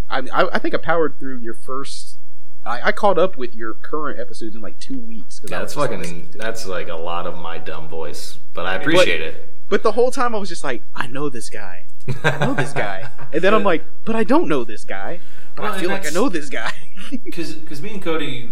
I, 0.09 0.19
I, 0.32 0.55
I 0.55 0.59
think 0.59 0.76
I 0.76 0.78
powered 0.78 1.17
through 1.19 1.39
your 1.39 1.55
first. 1.55 2.17
I, 2.65 2.89
I 2.89 2.91
caught 2.91 3.17
up 3.17 3.38
with 3.38 3.55
your 3.55 3.73
current 3.73 4.19
episodes 4.19 4.55
in 4.55 4.61
like 4.61 4.80
two 4.80 4.99
weeks. 4.99 5.41
Yeah, 5.43 5.59
that's 5.59 5.73
fucking. 5.73 6.30
That's 6.34 6.67
like 6.67 6.88
a 6.89 6.95
lot 6.95 7.26
of 7.26 7.38
my 7.38 7.57
dumb 7.57 7.89
voice, 7.89 8.38
but 8.53 8.65
I 8.65 8.76
appreciate 8.76 9.21
it. 9.21 9.49
But 9.67 9.82
the 9.82 9.93
whole 9.93 10.11
time 10.11 10.36
I 10.36 10.38
was 10.38 10.49
just 10.49 10.63
like, 10.63 10.84
I 10.95 11.07
know 11.07 11.30
this 11.30 11.49
guy. 11.49 11.86
I 12.23 12.38
know 12.45 12.53
this 12.53 12.71
guy. 12.86 13.09
And 13.34 13.41
then 13.41 13.53
I'm 13.55 13.63
like, 13.63 13.84
but 14.05 14.15
I 14.15 14.23
don't 14.23 14.47
know 14.47 14.63
this 14.63 14.84
guy. 14.84 15.19
But 15.55 15.63
Well, 15.63 15.73
I 15.73 15.80
feel 15.80 15.89
like 15.89 16.05
I 16.05 16.11
know 16.11 16.30
this 16.30 16.49
guy. 16.49 16.71
Because 17.23 17.82
me 17.82 17.91
and 17.91 18.01
Cody, 18.01 18.51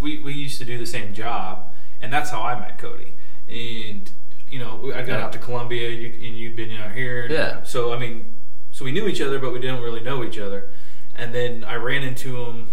we, 0.00 0.18
we 0.20 0.32
used 0.32 0.58
to 0.58 0.64
do 0.64 0.78
the 0.78 0.86
same 0.86 1.12
job, 1.14 1.70
and 2.00 2.12
that's 2.12 2.30
how 2.30 2.42
I 2.42 2.58
met 2.58 2.78
Cody. 2.78 3.14
And 3.48 4.10
you 4.50 4.58
know, 4.58 4.90
I 4.94 5.02
got 5.02 5.08
Yeah. 5.18 5.24
out 5.26 5.32
to 5.34 5.38
Columbia, 5.38 5.88
you, 5.90 6.08
and 6.08 6.36
you'd 6.36 6.56
been 6.56 6.72
out 6.72 6.92
here. 6.92 7.26
Yeah. 7.30 7.62
So 7.62 7.92
I 7.92 7.98
mean, 7.98 8.32
so 8.72 8.84
we 8.84 8.92
knew 8.92 9.06
each 9.06 9.20
other, 9.20 9.38
but 9.38 9.52
we 9.52 9.60
didn't 9.60 9.82
really 9.82 10.00
know 10.00 10.24
each 10.24 10.38
other. 10.38 10.70
And 11.14 11.34
then 11.34 11.64
I 11.64 11.74
ran 11.74 12.02
into 12.02 12.36
him 12.42 12.68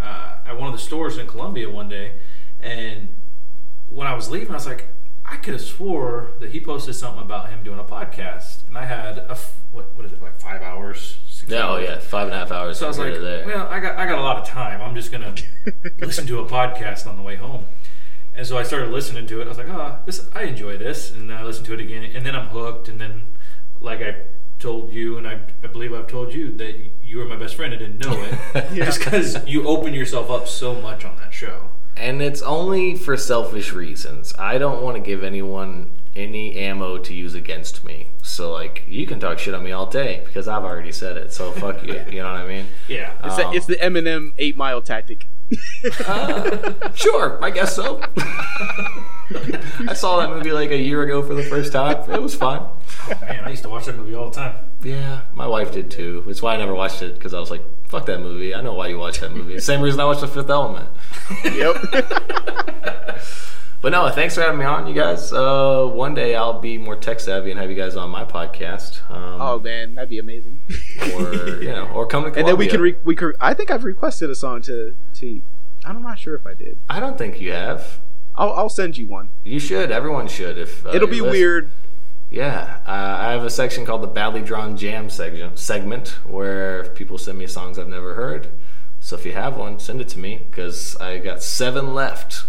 uh, 0.00 0.36
at 0.46 0.56
one 0.56 0.66
of 0.68 0.72
the 0.72 0.78
stores 0.84 1.18
in 1.18 1.26
Columbia 1.26 1.70
one 1.70 1.88
day, 1.88 2.12
and 2.60 3.08
when 3.90 4.06
I 4.06 4.14
was 4.14 4.30
leaving, 4.30 4.50
I 4.50 4.54
was 4.54 4.66
like, 4.66 4.88
I 5.24 5.36
could 5.36 5.52
have 5.54 5.62
swore 5.62 6.30
that 6.40 6.50
he 6.50 6.60
posted 6.60 6.94
something 6.94 7.22
about 7.22 7.50
him 7.50 7.62
doing 7.62 7.78
a 7.78 7.84
podcast, 7.84 8.66
and 8.66 8.76
I 8.78 8.86
had 8.86 9.18
a 9.18 9.32
f- 9.32 9.56
what 9.72 9.94
what 9.96 10.04
is 10.06 10.12
it 10.12 10.20
like 10.22 10.40
five 10.40 10.62
hours? 10.62 11.18
Six 11.42 11.52
Yeah, 11.52 11.68
oh 11.68 11.76
yeah, 11.78 11.98
five 11.98 12.26
and 12.28 12.34
a 12.34 12.38
half 12.38 12.50
hours. 12.50 12.78
So 12.78 12.86
I 12.86 12.88
was 12.88 12.98
like, 12.98 13.08
here 13.08 13.16
to 13.16 13.20
there. 13.20 13.46
well, 13.46 13.68
I 13.68 13.78
got 13.80 13.96
I 13.96 14.06
got 14.06 14.18
a 14.18 14.22
lot 14.22 14.38
of 14.38 14.46
time. 14.46 14.80
I'm 14.80 14.94
just 14.94 15.12
gonna 15.12 15.34
listen 16.00 16.26
to 16.26 16.38
a 16.40 16.46
podcast 16.46 17.06
on 17.06 17.16
the 17.16 17.22
way 17.22 17.36
home. 17.36 17.64
And 18.34 18.46
so 18.46 18.56
I 18.56 18.62
started 18.62 18.90
listening 18.90 19.26
to 19.26 19.40
it. 19.40 19.44
I 19.44 19.48
was 19.48 19.58
like, 19.58 19.68
oh, 19.68 19.98
this 20.06 20.28
I 20.34 20.42
enjoy 20.44 20.76
this, 20.78 21.10
and 21.10 21.28
then 21.28 21.36
I 21.36 21.42
listened 21.42 21.66
to 21.66 21.74
it 21.74 21.80
again, 21.80 22.04
and 22.14 22.24
then 22.24 22.34
I'm 22.34 22.46
hooked. 22.48 22.88
And 22.88 22.98
then, 23.00 23.24
like 23.80 24.00
I 24.00 24.16
told 24.58 24.92
you, 24.92 25.18
and 25.18 25.26
I, 25.28 25.40
I 25.62 25.66
believe 25.66 25.92
I've 25.92 26.06
told 26.06 26.32
you 26.32 26.52
that 26.52 26.76
you 27.02 27.18
were 27.18 27.24
my 27.26 27.36
best 27.36 27.56
friend. 27.56 27.74
I 27.74 27.76
didn't 27.76 27.98
know 27.98 28.12
it, 28.22 28.38
Yeah. 28.72 28.84
just 28.86 29.00
because 29.00 29.46
you 29.46 29.66
open 29.68 29.92
yourself 29.94 30.30
up 30.30 30.48
so 30.48 30.74
much 30.74 31.04
on 31.04 31.16
that 31.16 31.34
show. 31.34 31.68
and 31.96 32.22
it's 32.22 32.40
only 32.42 32.94
for 32.94 33.16
selfish 33.18 33.72
reasons. 33.72 34.34
I 34.38 34.56
don't 34.58 34.80
want 34.82 34.96
to 34.96 35.02
give 35.02 35.22
anyone 35.24 35.90
any 36.14 36.56
ammo 36.56 36.98
to 36.98 37.14
use 37.14 37.34
against 37.34 37.84
me. 37.84 38.08
So 38.22 38.52
like, 38.52 38.84
you 38.86 39.06
can 39.06 39.18
talk 39.20 39.38
shit 39.38 39.54
on 39.54 39.62
me 39.64 39.72
all 39.72 39.86
day 39.86 40.22
because 40.26 40.46
I've 40.48 40.64
already 40.64 40.92
said 40.92 41.16
it. 41.16 41.32
So 41.32 41.52
fuck 41.52 41.82
you. 41.86 41.94
You 42.12 42.22
know 42.22 42.32
what 42.32 42.40
I 42.42 42.46
mean? 42.46 42.66
Yeah, 42.88 43.12
It's, 43.24 43.36
the, 43.36 43.46
Um, 43.46 43.54
it's 43.54 43.66
the 43.66 43.76
Eminem 43.76 44.32
Eight 44.38 44.56
Mile 44.56 44.82
tactic. 44.82 45.26
Uh, 46.06 46.72
sure, 46.94 47.42
I 47.44 47.50
guess 47.50 47.74
so. 47.76 48.02
I 49.88 49.94
saw 49.94 50.18
that 50.20 50.30
movie 50.30 50.52
like 50.52 50.70
a 50.70 50.76
year 50.76 51.02
ago 51.02 51.22
for 51.22 51.34
the 51.34 51.42
first 51.42 51.72
time. 51.72 52.10
It 52.10 52.20
was 52.22 52.34
fun. 52.34 52.66
man, 53.20 53.44
I 53.44 53.50
used 53.50 53.62
to 53.62 53.68
watch 53.68 53.86
that 53.86 53.96
movie 53.96 54.14
all 54.14 54.30
the 54.30 54.36
time. 54.36 54.54
Yeah, 54.82 55.22
my 55.34 55.46
wife 55.46 55.72
did 55.72 55.90
too. 55.90 56.24
It's 56.26 56.42
why 56.42 56.54
I 56.54 56.56
never 56.58 56.74
watched 56.74 57.02
it 57.02 57.14
because 57.14 57.34
I 57.34 57.38
was 57.40 57.50
like, 57.50 57.62
"Fuck 57.86 58.06
that 58.06 58.20
movie." 58.20 58.54
I 58.54 58.60
know 58.62 58.72
why 58.74 58.88
you 58.88 58.98
watch 58.98 59.20
that 59.20 59.32
movie. 59.32 59.58
Same 59.60 59.80
reason 59.80 60.00
I 60.00 60.04
watched 60.04 60.22
The 60.22 60.28
Fifth 60.28 60.50
Element. 60.50 60.88
yep. 61.44 61.76
But 63.82 63.90
no, 63.90 64.08
thanks 64.10 64.36
for 64.36 64.42
having 64.42 64.60
me 64.60 64.64
on, 64.64 64.86
you 64.86 64.94
guys. 64.94 65.32
Uh, 65.32 65.90
one 65.92 66.14
day 66.14 66.36
I'll 66.36 66.60
be 66.60 66.78
more 66.78 66.94
tech 66.94 67.18
savvy 67.18 67.50
and 67.50 67.58
have 67.58 67.68
you 67.68 67.74
guys 67.76 67.96
on 67.96 68.10
my 68.10 68.24
podcast. 68.24 69.00
Um, 69.10 69.40
oh 69.40 69.58
man, 69.58 69.96
that'd 69.96 70.08
be 70.08 70.20
amazing. 70.20 70.60
or 71.16 71.60
you 71.60 71.68
know, 71.72 71.88
or 71.92 72.06
come 72.06 72.22
to 72.22 72.30
Columbia. 72.30 72.38
and 72.38 72.46
then 72.48 72.56
we 72.58 72.68
can 72.68 72.80
re- 72.80 72.96
we 73.04 73.16
could. 73.16 73.34
I 73.40 73.54
think 73.54 73.72
I've 73.72 73.82
requested 73.82 74.30
a 74.30 74.36
song 74.36 74.62
to 74.62 74.94
to. 75.14 75.42
I'm 75.84 76.00
not 76.00 76.20
sure 76.20 76.36
if 76.36 76.46
I 76.46 76.54
did. 76.54 76.78
I 76.88 77.00
don't 77.00 77.18
think 77.18 77.40
you 77.40 77.50
have. 77.50 77.98
I'll 78.36 78.52
I'll 78.52 78.68
send 78.68 78.96
you 78.96 79.06
one. 79.08 79.30
You 79.42 79.58
should. 79.58 79.90
Everyone 79.90 80.28
should. 80.28 80.58
If 80.58 80.86
uh, 80.86 80.90
It'll 80.94 81.08
be 81.08 81.20
weird. 81.20 81.68
Yeah, 82.30 82.78
uh, 82.86 82.90
I 83.20 83.32
have 83.32 83.44
a 83.44 83.50
section 83.50 83.84
called 83.84 84.02
the 84.02 84.06
Badly 84.06 84.40
Drawn 84.42 84.76
Jam 84.76 85.10
segment, 85.10 85.58
segment 85.58 86.16
where 86.24 86.84
people 86.90 87.18
send 87.18 87.36
me 87.36 87.46
songs 87.48 87.78
I've 87.80 87.88
never 87.88 88.14
heard. 88.14 88.48
So 89.00 89.16
if 89.16 89.26
you 89.26 89.32
have 89.32 89.56
one, 89.56 89.80
send 89.80 90.00
it 90.00 90.08
to 90.10 90.18
me 90.20 90.46
because 90.50 90.96
I 90.96 91.18
got 91.18 91.42
seven 91.42 91.92
left. 91.92 92.46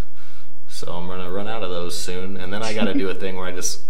So 0.83 0.91
I'm 0.93 1.07
gonna 1.07 1.31
run 1.31 1.47
out 1.47 1.63
of 1.63 1.69
those 1.69 1.97
soon, 1.97 2.35
and 2.37 2.51
then 2.53 2.61
I 2.61 2.73
got 2.73 2.85
to 2.85 2.93
do 2.93 3.09
a 3.09 3.15
thing 3.15 3.37
where 3.37 3.45
I 3.45 3.51
just 3.51 3.83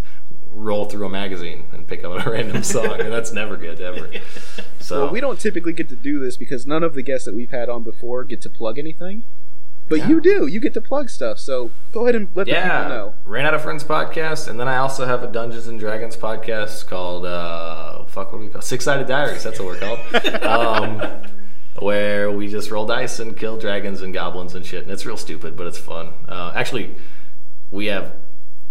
roll 0.53 0.85
through 0.85 1.05
a 1.07 1.09
magazine 1.09 1.65
and 1.71 1.87
pick 1.87 2.03
up 2.03 2.25
a 2.25 2.29
random 2.29 2.61
song, 2.61 2.99
and 3.01 3.11
that's 3.11 3.31
never 3.31 3.57
good 3.57 3.81
ever. 3.81 4.09
So 4.79 5.05
Well, 5.05 5.13
we 5.13 5.21
don't 5.21 5.39
typically 5.39 5.71
get 5.71 5.87
to 5.89 5.95
do 5.95 6.19
this 6.19 6.35
because 6.35 6.67
none 6.67 6.83
of 6.83 6.93
the 6.93 7.01
guests 7.01 7.23
that 7.25 7.33
we've 7.33 7.49
had 7.51 7.69
on 7.69 7.83
before 7.83 8.25
get 8.25 8.41
to 8.41 8.49
plug 8.49 8.77
anything. 8.77 9.23
But 9.87 9.99
Yeah. 9.99 10.09
you 10.09 10.19
do. 10.21 10.45
You 10.45 10.59
get 10.59 10.73
to 10.73 10.81
plug 10.81 11.09
stuff. 11.09 11.39
So 11.39 11.71
go 11.93 12.01
ahead 12.01 12.15
and 12.15 12.27
let 12.35 12.47
the 12.47 12.51
people 12.53 12.67
Yeah, 12.67 12.87
know. 12.89 13.13
Ran 13.25 13.45
Out 13.45 13.53
of 13.53 13.61
Friends 13.63 13.85
podcast, 13.85 14.49
and 14.49 14.59
then 14.59 14.67
I 14.67 14.75
also 14.77 15.05
have 15.05 15.23
a 15.23 15.27
Dungeons 15.27 15.67
and 15.67 15.79
Dragons 15.79 16.17
podcast 16.17 16.85
called 16.87 17.25
uh, 17.25 18.03
fuck 18.05 18.33
what 18.33 18.39
do 18.39 18.45
we 18.45 18.51
call 18.51 18.61
Six 18.61 18.83
Sided 18.83 19.07
Diaries. 19.07 19.43
That's 19.43 19.57
what 19.59 19.67
we're 19.69 19.79
called. 19.79 19.99
um, 20.43 21.21
where 21.79 22.31
we 22.31 22.47
just 22.47 22.69
roll 22.71 22.85
dice 22.85 23.19
and 23.19 23.35
kill 23.37 23.57
dragons 23.57 24.01
and 24.01 24.13
goblins 24.13 24.55
and 24.55 24.65
shit, 24.65 24.83
and 24.83 24.91
it's 24.91 25.05
real 25.05 25.17
stupid, 25.17 25.55
but 25.55 25.67
it's 25.67 25.77
fun. 25.77 26.13
Uh, 26.27 26.51
actually, 26.55 26.95
we 27.71 27.87
have 27.87 28.15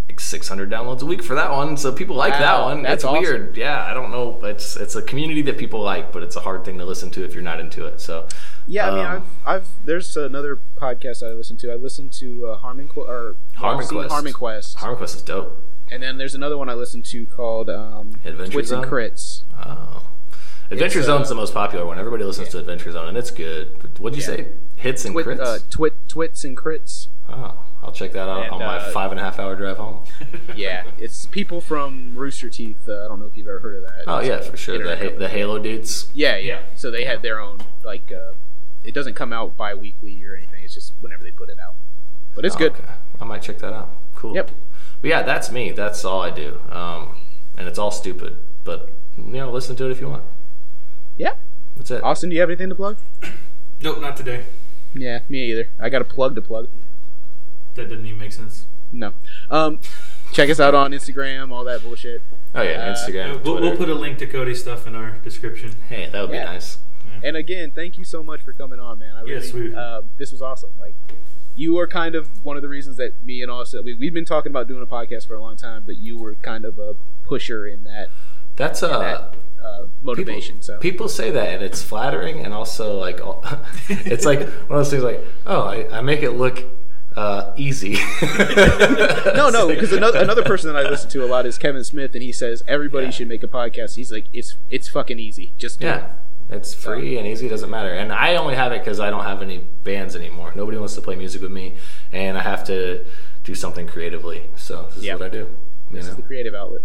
like 0.08 0.20
600 0.20 0.70
downloads 0.70 1.00
a 1.02 1.06
week 1.06 1.22
for 1.22 1.34
that 1.34 1.50
one, 1.50 1.76
so 1.76 1.92
people 1.92 2.16
like 2.16 2.32
that 2.34 2.60
one. 2.60 2.82
that's 2.82 2.96
it's 2.96 3.04
awesome. 3.04 3.22
weird. 3.22 3.56
Yeah, 3.56 3.84
I 3.84 3.94
don't 3.94 4.10
know. 4.10 4.40
It's 4.44 4.76
it's 4.76 4.94
a 4.94 5.02
community 5.02 5.42
that 5.42 5.58
people 5.58 5.80
like, 5.80 6.12
but 6.12 6.22
it's 6.22 6.36
a 6.36 6.40
hard 6.40 6.64
thing 6.64 6.78
to 6.78 6.84
listen 6.84 7.10
to 7.12 7.24
if 7.24 7.34
you're 7.34 7.42
not 7.42 7.60
into 7.60 7.86
it. 7.86 8.00
So 8.00 8.28
Yeah, 8.66 8.90
I 8.90 8.94
mean, 8.94 9.04
Um, 9.06 9.26
I've, 9.46 9.62
I've 9.62 9.68
there's 9.84 10.16
another 10.16 10.58
podcast 10.76 11.22
I 11.26 11.32
listen 11.32 11.56
to. 11.58 11.72
I 11.72 11.76
listen 11.76 12.08
to 12.10 12.48
uh, 12.48 12.56
Harmon 12.58 12.88
Qu- 12.88 13.02
or 13.02 13.36
Harmon 13.54 13.86
Quest. 13.86 14.10
Harmon 14.10 14.32
Quest, 14.32 14.78
Harmon 14.78 14.96
Quest 14.98 15.16
is 15.16 15.22
dope. 15.22 15.58
and 15.90 16.02
then 16.02 16.18
there's 16.18 16.34
another 16.34 16.56
one 16.58 16.68
I 16.68 16.74
listen 16.74 17.02
to 17.02 17.26
called 17.26 17.70
um, 17.70 18.20
Adventure 18.24 18.52
Twits 18.52 18.70
and 18.70 18.84
Crits. 18.84 19.42
Oh. 19.64 20.04
Adventure 20.70 21.00
It's, 21.00 21.08
uh, 21.08 21.22
the 21.24 21.34
most 21.34 21.52
popular 21.52 21.84
one. 21.84 21.98
Everybody 21.98 22.24
listens 22.24 22.48
to 22.50 22.58
Adventure 22.58 22.90
Zone, 22.92 23.08
and 23.08 23.18
it's 23.18 23.30
good. 23.30 23.76
But 23.80 23.98
what'd 24.00 24.16
you 24.16 24.22
Yeah. 24.22 24.36
say? 24.44 24.48
Hits 24.76 25.04
and 25.04 25.12
Twit, 25.14 25.26
crits? 25.26 25.40
uh, 25.40 25.58
twit, 25.70 25.94
twits 26.08 26.44
and 26.44 26.56
crits. 26.56 27.08
oh, 27.28 27.58
I'll 27.82 27.92
check 27.92 28.12
that 28.12 28.28
out 28.28 28.44
And, 28.44 28.52
on 28.52 28.58
my 28.60 28.76
uh, 28.78 28.90
five 28.90 29.10
and 29.10 29.20
a 29.20 29.22
half 29.22 29.38
hour 29.38 29.54
drive 29.56 29.76
home. 29.76 30.04
Yeah, 30.56 30.84
it's 30.98 31.26
people 31.26 31.60
from 31.60 32.14
Rooster 32.16 32.48
Teeth. 32.48 32.88
Uh, 32.88 33.04
I 33.04 33.08
don't 33.08 33.20
know 33.20 33.26
if 33.26 33.36
you've 33.36 33.46
ever 33.48 33.58
heard 33.60 33.76
of 33.76 33.82
that. 33.84 34.04
Oh, 34.06 34.18
It's 34.18 34.28
yeah, 34.28 34.40
for 34.40 34.56
sure. 34.56 34.78
The, 34.82 34.96
ha- 34.96 35.16
the 35.18 35.28
Halo 35.28 35.58
dudes. 35.58 36.10
Yeah, 36.14 36.36
yeah. 36.36 36.60
So 36.76 36.90
they 36.90 37.04
have 37.04 37.22
their 37.22 37.38
own 37.40 37.58
like. 37.84 38.10
Uh, 38.12 38.32
it 38.84 38.94
doesn't 38.94 39.14
come 39.14 39.32
out 39.32 39.56
bi-weekly 39.56 40.24
or 40.24 40.34
anything. 40.36 40.64
It's 40.64 40.74
just 40.74 40.92
whenever 41.00 41.22
they 41.22 41.30
put 41.30 41.48
it 41.48 41.58
out. 41.60 41.74
But 42.34 42.44
it's 42.44 42.56
Oh, 42.56 42.58
good. 42.58 42.72
okay. 42.72 42.84
I 43.20 43.24
might 43.24 43.42
check 43.42 43.58
that 43.58 43.72
out. 43.72 43.90
Cool. 44.16 44.34
Yep. 44.34 44.50
But 45.00 45.08
yeah, 45.08 45.22
that's 45.22 45.50
me. 45.52 45.70
That's 45.70 46.04
all 46.04 46.20
I 46.20 46.30
do. 46.30 46.58
Um, 46.70 47.16
and 47.56 47.68
it's 47.68 47.78
all 47.78 47.90
stupid. 47.92 48.38
But, 48.64 48.90
you 49.16 49.22
know, 49.24 49.52
listen 49.52 49.76
to 49.76 49.84
it 49.86 49.90
if 49.92 50.00
you 50.00 50.08
want. 50.08 50.24
Yeah. 51.16 51.34
That's 51.76 51.90
it. 51.90 52.02
Austin, 52.02 52.28
do 52.30 52.34
you 52.34 52.40
have 52.40 52.50
anything 52.50 52.68
to 52.68 52.74
plug? 52.74 52.96
Nope, 53.80 54.00
not 54.00 54.16
today. 54.16 54.44
Yeah, 54.94 55.22
me 55.28 55.50
either. 55.50 55.68
I 55.80 55.88
got 55.88 56.00
a 56.02 56.04
plug 56.04 56.36
to 56.36 56.40
plug. 56.40 56.68
That 57.74 57.88
didn't 57.88 58.06
even 58.06 58.20
make 58.20 58.30
sense. 58.32 58.66
No. 58.92 59.12
Um, 59.50 59.80
check 60.32 60.48
us 60.50 60.60
out 60.60 60.72
on 60.72 60.92
Instagram, 60.92 61.50
all 61.50 61.64
that 61.64 61.82
bullshit. 61.82 62.22
Oh, 62.54 62.62
yeah. 62.62 62.70
Uh, 62.90 62.94
Instagram. 62.94 63.42
We'll, 63.42 63.60
we'll 63.60 63.76
put 63.76 63.88
a 63.88 63.94
link 63.94 64.18
to 64.18 64.26
Cody's 64.28 64.60
stuff 64.60 64.86
in 64.86 64.94
our 64.94 65.12
description. 65.24 65.74
hey, 65.88 66.08
that 66.10 66.20
would 66.20 66.30
Yeah. 66.30 66.44
be 66.46 66.52
nice. 66.52 66.78
And 67.24 67.36
again, 67.36 67.72
thank 67.72 67.98
you 67.98 68.04
so 68.04 68.22
much 68.22 68.40
for 68.42 68.52
coming 68.52 68.78
on, 68.78 69.00
man. 69.00 69.16
I 69.16 69.22
really, 69.22 69.32
Yes, 69.34 69.52
we- 69.52 69.74
uh, 69.74 70.02
this 70.16 70.30
was 70.30 70.40
awesome. 70.42 70.70
Like, 70.78 70.94
you 71.56 71.74
were 71.74 71.88
kind 71.88 72.14
of 72.14 72.28
one 72.44 72.54
of 72.56 72.62
the 72.62 72.68
reasons 72.68 72.98
that 72.98 73.12
me 73.26 73.42
and 73.42 73.50
Austin 73.50 73.84
we, 73.84 73.94
we've 73.94 74.14
been 74.14 74.24
talking 74.24 74.52
about 74.52 74.68
doing 74.68 74.82
a 74.82 74.86
podcast 74.86 75.26
for 75.26 75.34
a 75.34 75.40
long 75.40 75.56
time, 75.56 75.82
but 75.84 75.96
you 75.96 76.16
were 76.18 76.34
kind 76.36 76.64
of 76.64 76.78
a 76.78 76.94
pusher 77.24 77.66
in 77.66 77.82
that, 77.82 78.10
That's 78.54 78.80
in 78.82 78.90
uh, 78.90 78.98
that 79.00 79.34
uh, 79.62 79.86
motivation. 80.02 80.56
People, 80.56 80.62
so 80.66 80.78
people 80.78 81.08
say 81.08 81.30
that, 81.30 81.48
and 81.54 81.62
it's 81.62 81.82
flattering, 81.82 82.40
and 82.44 82.52
also 82.52 82.98
like 82.98 83.20
it's 83.88 84.24
like 84.24 84.40
one 84.40 84.48
of 84.50 84.68
those 84.68 84.90
things. 84.90 85.02
Like, 85.02 85.24
oh, 85.46 85.62
I, 85.62 85.98
I 85.98 86.00
make 86.00 86.22
it 86.22 86.32
look 86.32 86.64
uh, 87.16 87.52
easy. 87.56 87.98
no, 89.36 89.50
no, 89.50 89.68
because 89.74 89.92
another 89.92 90.18
another 90.18 90.42
person 90.42 90.72
that 90.72 90.84
I 90.86 90.88
listen 90.88 91.10
to 91.10 91.24
a 91.24 91.26
lot 91.26 91.46
is 91.46 91.58
Kevin 91.58 91.84
Smith, 91.84 92.14
and 92.14 92.22
he 92.22 92.32
says 92.32 92.62
everybody 92.66 93.06
Yeah. 93.06 93.10
should 93.12 93.28
make 93.28 93.42
a 93.42 93.48
podcast. 93.48 93.96
He's 93.96 94.12
like, 94.12 94.24
it's 94.32 94.56
it's 94.70 94.88
fucking 94.88 95.18
easy. 95.18 95.52
Just 95.58 95.80
do 95.80 95.86
it. 95.86 95.90
yeah, 95.90 96.06
it's 96.50 96.74
free 96.74 97.18
and 97.18 97.26
easy. 97.26 97.48
Doesn't 97.48 97.70
matter. 97.70 97.92
And 97.92 98.12
I 98.12 98.36
only 98.36 98.54
have 98.54 98.72
it 98.72 98.80
because 98.80 99.00
I 99.00 99.10
don't 99.10 99.24
have 99.24 99.42
any 99.42 99.58
bands 99.84 100.16
anymore. 100.16 100.52
Nobody 100.54 100.78
wants 100.78 100.94
to 100.94 101.02
play 101.02 101.14
music 101.16 101.42
with 101.42 101.52
me, 101.52 101.74
and 102.12 102.36
I 102.38 102.42
have 102.42 102.64
to 102.64 103.04
do 103.44 103.54
something 103.54 103.86
creatively. 103.86 104.48
So 104.56 104.84
this 104.88 104.98
is 104.98 105.04
Yeah. 105.04 105.14
what 105.14 105.24
I 105.24 105.28
do. 105.28 105.48
This 105.90 106.06
know? 106.06 106.10
is 106.12 106.16
the 106.16 106.22
creative 106.22 106.54
outlet. 106.54 106.82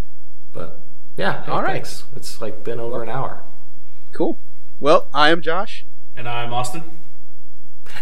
but 0.54 0.82
yeah, 1.18 1.44
hey, 1.44 1.52
All 1.52 1.62
right. 1.62 1.74
thanks. 1.74 2.06
It's 2.16 2.40
like 2.42 2.64
been 2.64 2.80
over 2.80 3.04
an 3.04 3.10
hour. 3.10 3.42
Cool. 4.14 4.38
Well, 4.80 5.08
I 5.14 5.30
am 5.30 5.42
Josh. 5.42 5.84
And 6.16 6.30
I'm 6.30 6.54
Austin. 6.54 6.84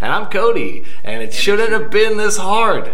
And 0.01 0.11
I'm 0.11 0.26
Cody, 0.28 0.84
and 1.03 1.24
it 1.24 1.34
shouldn't 1.34 1.72
have 1.72 1.89
been 1.89 2.18
this 2.18 2.38
hard. 2.38 2.93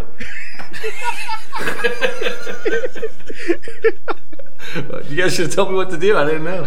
you 5.08 5.16
guys 5.16 5.34
should 5.34 5.46
have 5.46 5.54
told 5.54 5.70
me 5.70 5.76
what 5.76 5.90
to 5.90 5.98
do. 5.98 6.16
I 6.16 6.24
didn't 6.24 6.44
know. 6.44 6.64